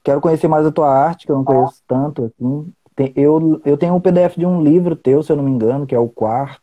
quero 0.03 0.21
conhecer 0.21 0.47
mais 0.47 0.65
a 0.65 0.71
tua 0.71 0.89
arte, 0.89 1.25
que 1.25 1.31
eu 1.31 1.35
não 1.35 1.43
conheço 1.43 1.81
tanto, 1.87 2.25
assim. 2.25 2.73
Tem, 2.95 3.13
eu, 3.15 3.61
eu 3.63 3.77
tenho 3.77 3.95
um 3.95 4.01
PDF 4.01 4.37
de 4.37 4.45
um 4.45 4.61
livro 4.61 4.95
teu, 4.95 5.23
se 5.23 5.31
eu 5.31 5.35
não 5.35 5.43
me 5.43 5.51
engano, 5.51 5.85
que 5.85 5.95
é 5.95 5.99
o 5.99 6.09
quarto 6.09 6.61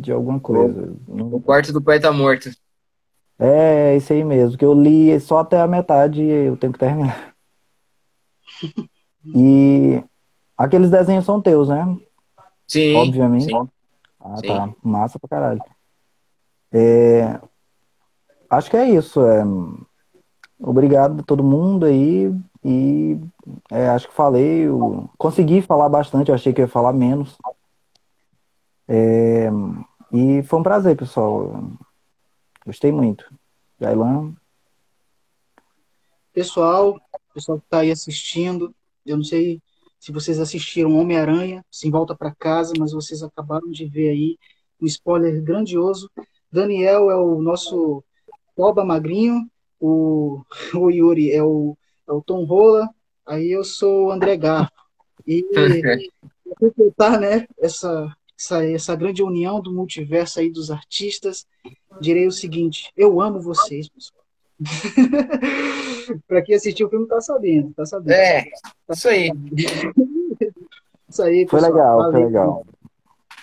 de 0.00 0.12
alguma 0.12 0.40
coisa. 0.40 0.92
O 1.08 1.40
quarto 1.40 1.72
do 1.72 1.82
poeta 1.82 2.12
morto. 2.12 2.50
É, 3.38 3.96
isso 3.96 4.12
aí 4.12 4.22
mesmo, 4.22 4.56
que 4.56 4.64
eu 4.64 4.72
li 4.74 5.18
só 5.20 5.38
até 5.38 5.60
a 5.60 5.66
metade 5.66 6.22
e 6.22 6.30
eu 6.30 6.56
tenho 6.56 6.72
que 6.72 6.78
terminar. 6.78 7.34
E 9.34 10.04
aqueles 10.54 10.90
desenhos 10.90 11.24
são 11.24 11.40
teus, 11.40 11.70
né? 11.70 11.96
Sim. 12.68 12.94
Obviamente. 12.94 13.46
Sim. 13.46 13.68
Ah, 14.20 14.36
sim. 14.36 14.46
tá. 14.46 14.70
Massa 14.82 15.18
pra 15.18 15.30
caralho. 15.30 15.62
É... 16.70 17.40
Acho 18.50 18.70
que 18.70 18.76
é 18.76 18.86
isso. 18.90 19.24
É... 19.24 19.42
Obrigado 20.60 21.20
a 21.20 21.22
todo 21.22 21.42
mundo 21.42 21.86
aí. 21.86 22.30
E 22.64 23.18
é, 23.70 23.88
acho 23.88 24.08
que 24.08 24.14
falei, 24.14 24.66
eu 24.66 25.08
consegui 25.18 25.60
falar 25.60 25.88
bastante, 25.88 26.30
eu 26.30 26.34
achei 26.34 26.52
que 26.52 26.62
ia 26.62 26.68
falar 26.68 26.94
menos. 26.94 27.36
É, 28.88 29.48
e 30.12 30.42
foi 30.42 30.58
um 30.58 30.62
prazer, 30.62 30.96
pessoal. 30.96 31.70
Gostei 32.64 32.92
muito. 32.92 33.24
Jailan. 33.80 34.34
Pessoal, 36.32 37.00
pessoal 37.32 37.58
que 37.58 37.64
está 37.64 37.78
aí 37.78 37.90
assistindo, 37.90 38.74
eu 39.06 39.16
não 39.16 39.24
sei 39.24 39.60
se 39.98 40.12
vocês 40.12 40.38
assistiram 40.38 40.98
Homem-Aranha, 40.98 41.64
Sem 41.70 41.90
Volta 41.90 42.14
para 42.14 42.34
Casa, 42.34 42.72
mas 42.78 42.92
vocês 42.92 43.22
acabaram 43.22 43.70
de 43.70 43.86
ver 43.86 44.10
aí 44.10 44.38
um 44.80 44.86
spoiler 44.86 45.42
grandioso. 45.42 46.10
Daniel 46.50 47.10
é 47.10 47.16
o 47.16 47.40
nosso 47.40 48.04
Boba 48.56 48.84
Magrinho, 48.84 49.48
o, 49.80 50.42
o 50.74 50.90
Yuri 50.90 51.32
é 51.32 51.42
o 51.42 51.76
é 52.06 52.12
o 52.12 52.22
Tom 52.22 52.44
Rola, 52.44 52.88
aí 53.26 53.50
eu 53.50 53.64
sou 53.64 54.06
o 54.06 54.10
André 54.10 54.36
Garfo. 54.36 54.70
E 55.26 55.42
completar 56.58 57.18
né, 57.18 57.46
essa, 57.58 58.14
essa, 58.38 58.64
essa 58.64 58.96
grande 58.96 59.22
união 59.22 59.60
do 59.60 59.72
multiverso 59.72 60.40
aí 60.40 60.50
dos 60.50 60.70
artistas, 60.70 61.46
direi 62.00 62.26
o 62.26 62.32
seguinte: 62.32 62.90
eu 62.96 63.20
amo 63.20 63.40
vocês, 63.40 63.88
pessoal. 63.88 64.24
para 66.28 66.42
quem 66.42 66.54
assistiu 66.54 66.86
o 66.86 66.90
filme 66.90 67.08
tá 67.08 67.20
sabendo, 67.20 67.72
tá 67.74 67.84
sabendo. 67.84 68.12
É, 68.12 68.44
isso 68.90 69.08
aí. 69.08 69.30
isso 71.08 71.22
aí, 71.22 71.44
pessoal. 71.44 71.48
Foi 71.48 71.60
legal, 71.60 71.96
Valeu. 71.98 72.12
foi 72.12 72.24
legal. 72.24 72.66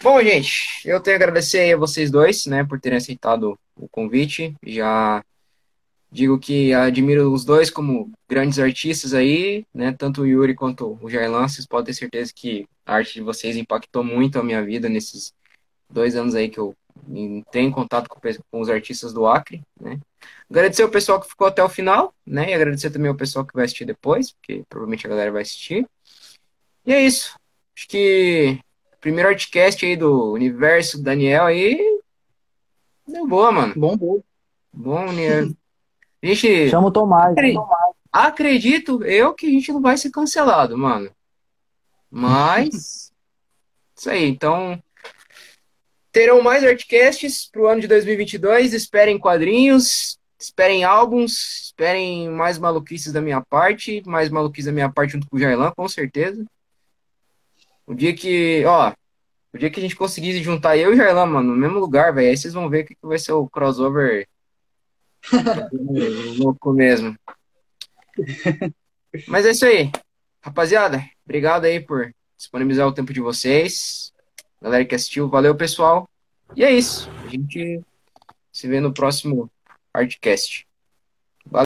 Bom, 0.03 0.21
gente, 0.23 0.81
eu 0.83 0.99
tenho 0.99 1.15
a 1.15 1.19
agradecer 1.19 1.73
a 1.73 1.77
vocês 1.77 2.09
dois, 2.09 2.47
né, 2.47 2.63
por 2.63 2.79
terem 2.79 2.97
aceitado 2.97 3.57
o 3.75 3.87
convite. 3.87 4.55
Já 4.65 5.23
digo 6.11 6.37
que 6.37 6.73
admiro 6.73 7.31
os 7.31 7.45
dois 7.45 7.69
como 7.69 8.11
grandes 8.27 8.59
artistas 8.59 9.13
aí, 9.13 9.65
né? 9.73 9.93
Tanto 9.93 10.21
o 10.21 10.27
Yuri 10.27 10.53
quanto 10.53 10.97
o 11.01 11.09
Jairlan, 11.09 11.47
vocês 11.47 11.65
podem 11.65 11.85
ter 11.85 11.93
certeza 11.93 12.31
que 12.35 12.67
a 12.85 12.95
arte 12.95 13.13
de 13.13 13.21
vocês 13.21 13.55
impactou 13.55 14.03
muito 14.03 14.37
a 14.37 14.43
minha 14.43 14.63
vida 14.63 14.89
nesses 14.89 15.33
dois 15.89 16.15
anos 16.15 16.35
aí 16.35 16.49
que 16.49 16.59
eu 16.59 16.75
tenho 17.51 17.71
contato 17.71 18.07
com, 18.09 18.19
com 18.51 18.59
os 18.59 18.69
artistas 18.69 19.13
do 19.13 19.25
Acre, 19.25 19.61
né? 19.79 19.99
Agradecer 20.49 20.83
o 20.83 20.89
pessoal 20.89 21.19
que 21.19 21.29
ficou 21.29 21.47
até 21.47 21.63
o 21.63 21.69
final, 21.69 22.13
né? 22.25 22.51
E 22.51 22.53
agradecer 22.53 22.91
também 22.91 23.09
o 23.09 23.15
pessoal 23.15 23.45
que 23.45 23.53
vai 23.53 23.65
assistir 23.65 23.85
depois, 23.85 24.31
porque 24.31 24.63
provavelmente 24.67 25.07
a 25.07 25.09
galera 25.09 25.31
vai 25.31 25.41
assistir. 25.41 25.87
E 26.85 26.93
é 26.93 27.01
isso. 27.01 27.35
Acho 27.75 27.87
que 27.87 28.59
o 28.93 28.97
primeiro 28.97 29.29
artcast 29.29 29.85
aí 29.85 29.95
do 29.95 30.33
universo 30.33 30.97
do 30.97 31.03
Daniel 31.03 31.45
aí 31.45 31.79
deu 33.07 33.25
boa, 33.25 33.51
mano. 33.51 33.73
Bom, 33.75 33.97
bom. 33.97 34.21
Bom, 34.73 35.11
né? 35.11 35.51
A 36.21 36.27
gente. 36.27 36.69
Chama 36.69 36.87
o 36.87 36.91
Tomás. 36.91 37.35
Acredito 38.11 39.03
eu 39.03 39.33
que 39.33 39.47
a 39.47 39.49
gente 39.49 39.71
não 39.71 39.81
vai 39.81 39.97
ser 39.97 40.11
cancelado, 40.11 40.77
mano. 40.77 41.09
Mas. 42.09 43.11
isso 43.95 44.09
aí, 44.09 44.25
então. 44.25 44.81
Terão 46.11 46.41
mais 46.41 46.63
artcasts 46.63 47.49
pro 47.49 47.67
ano 47.67 47.81
de 47.81 47.87
2022. 47.87 48.73
Esperem 48.73 49.17
quadrinhos, 49.17 50.19
esperem 50.37 50.83
álbuns, 50.83 51.61
esperem 51.63 52.29
mais 52.29 52.57
maluquices 52.57 53.13
da 53.13 53.21
minha 53.21 53.41
parte, 53.41 54.03
mais 54.05 54.29
maluquices 54.29 54.65
da 54.65 54.71
minha 54.73 54.91
parte 54.91 55.13
junto 55.13 55.29
com 55.29 55.37
o 55.37 55.39
Jailan, 55.39 55.71
com 55.71 55.87
certeza. 55.87 56.45
O 57.87 57.93
dia 57.93 58.13
que, 58.13 58.63
ó, 58.65 58.93
o 59.53 59.57
dia 59.57 59.69
que 59.69 59.79
a 59.79 59.83
gente 59.83 59.95
conseguir 59.95 60.41
juntar 60.43 60.75
eu 60.75 60.91
e 60.91 60.93
o 60.95 60.97
Jailan, 60.97 61.25
mano, 61.27 61.53
no 61.53 61.57
mesmo 61.57 61.79
lugar, 61.79 62.13
velho, 62.13 62.29
aí 62.29 62.37
vocês 62.37 62.53
vão 62.53 62.69
ver 62.69 62.83
o 62.83 62.87
que 62.87 62.97
vai 63.01 63.17
ser 63.17 63.31
o 63.31 63.47
crossover 63.47 64.27
Louco 66.37 66.73
mesmo. 66.73 67.17
Mas 69.27 69.45
é 69.45 69.51
isso 69.51 69.65
aí. 69.65 69.91
Rapaziada, 70.41 71.03
obrigado 71.25 71.65
aí 71.65 71.79
por 71.79 72.13
disponibilizar 72.37 72.87
o 72.87 72.93
tempo 72.93 73.13
de 73.13 73.21
vocês. 73.21 74.11
Galera 74.61 74.85
que 74.85 74.95
assistiu, 74.95 75.29
valeu, 75.29 75.55
pessoal. 75.55 76.09
E 76.55 76.63
é 76.63 76.71
isso. 76.71 77.09
A 77.25 77.27
gente 77.27 77.81
se 78.51 78.67
vê 78.67 78.79
no 78.79 78.93
próximo 78.93 79.49
Artcast. 79.93 80.67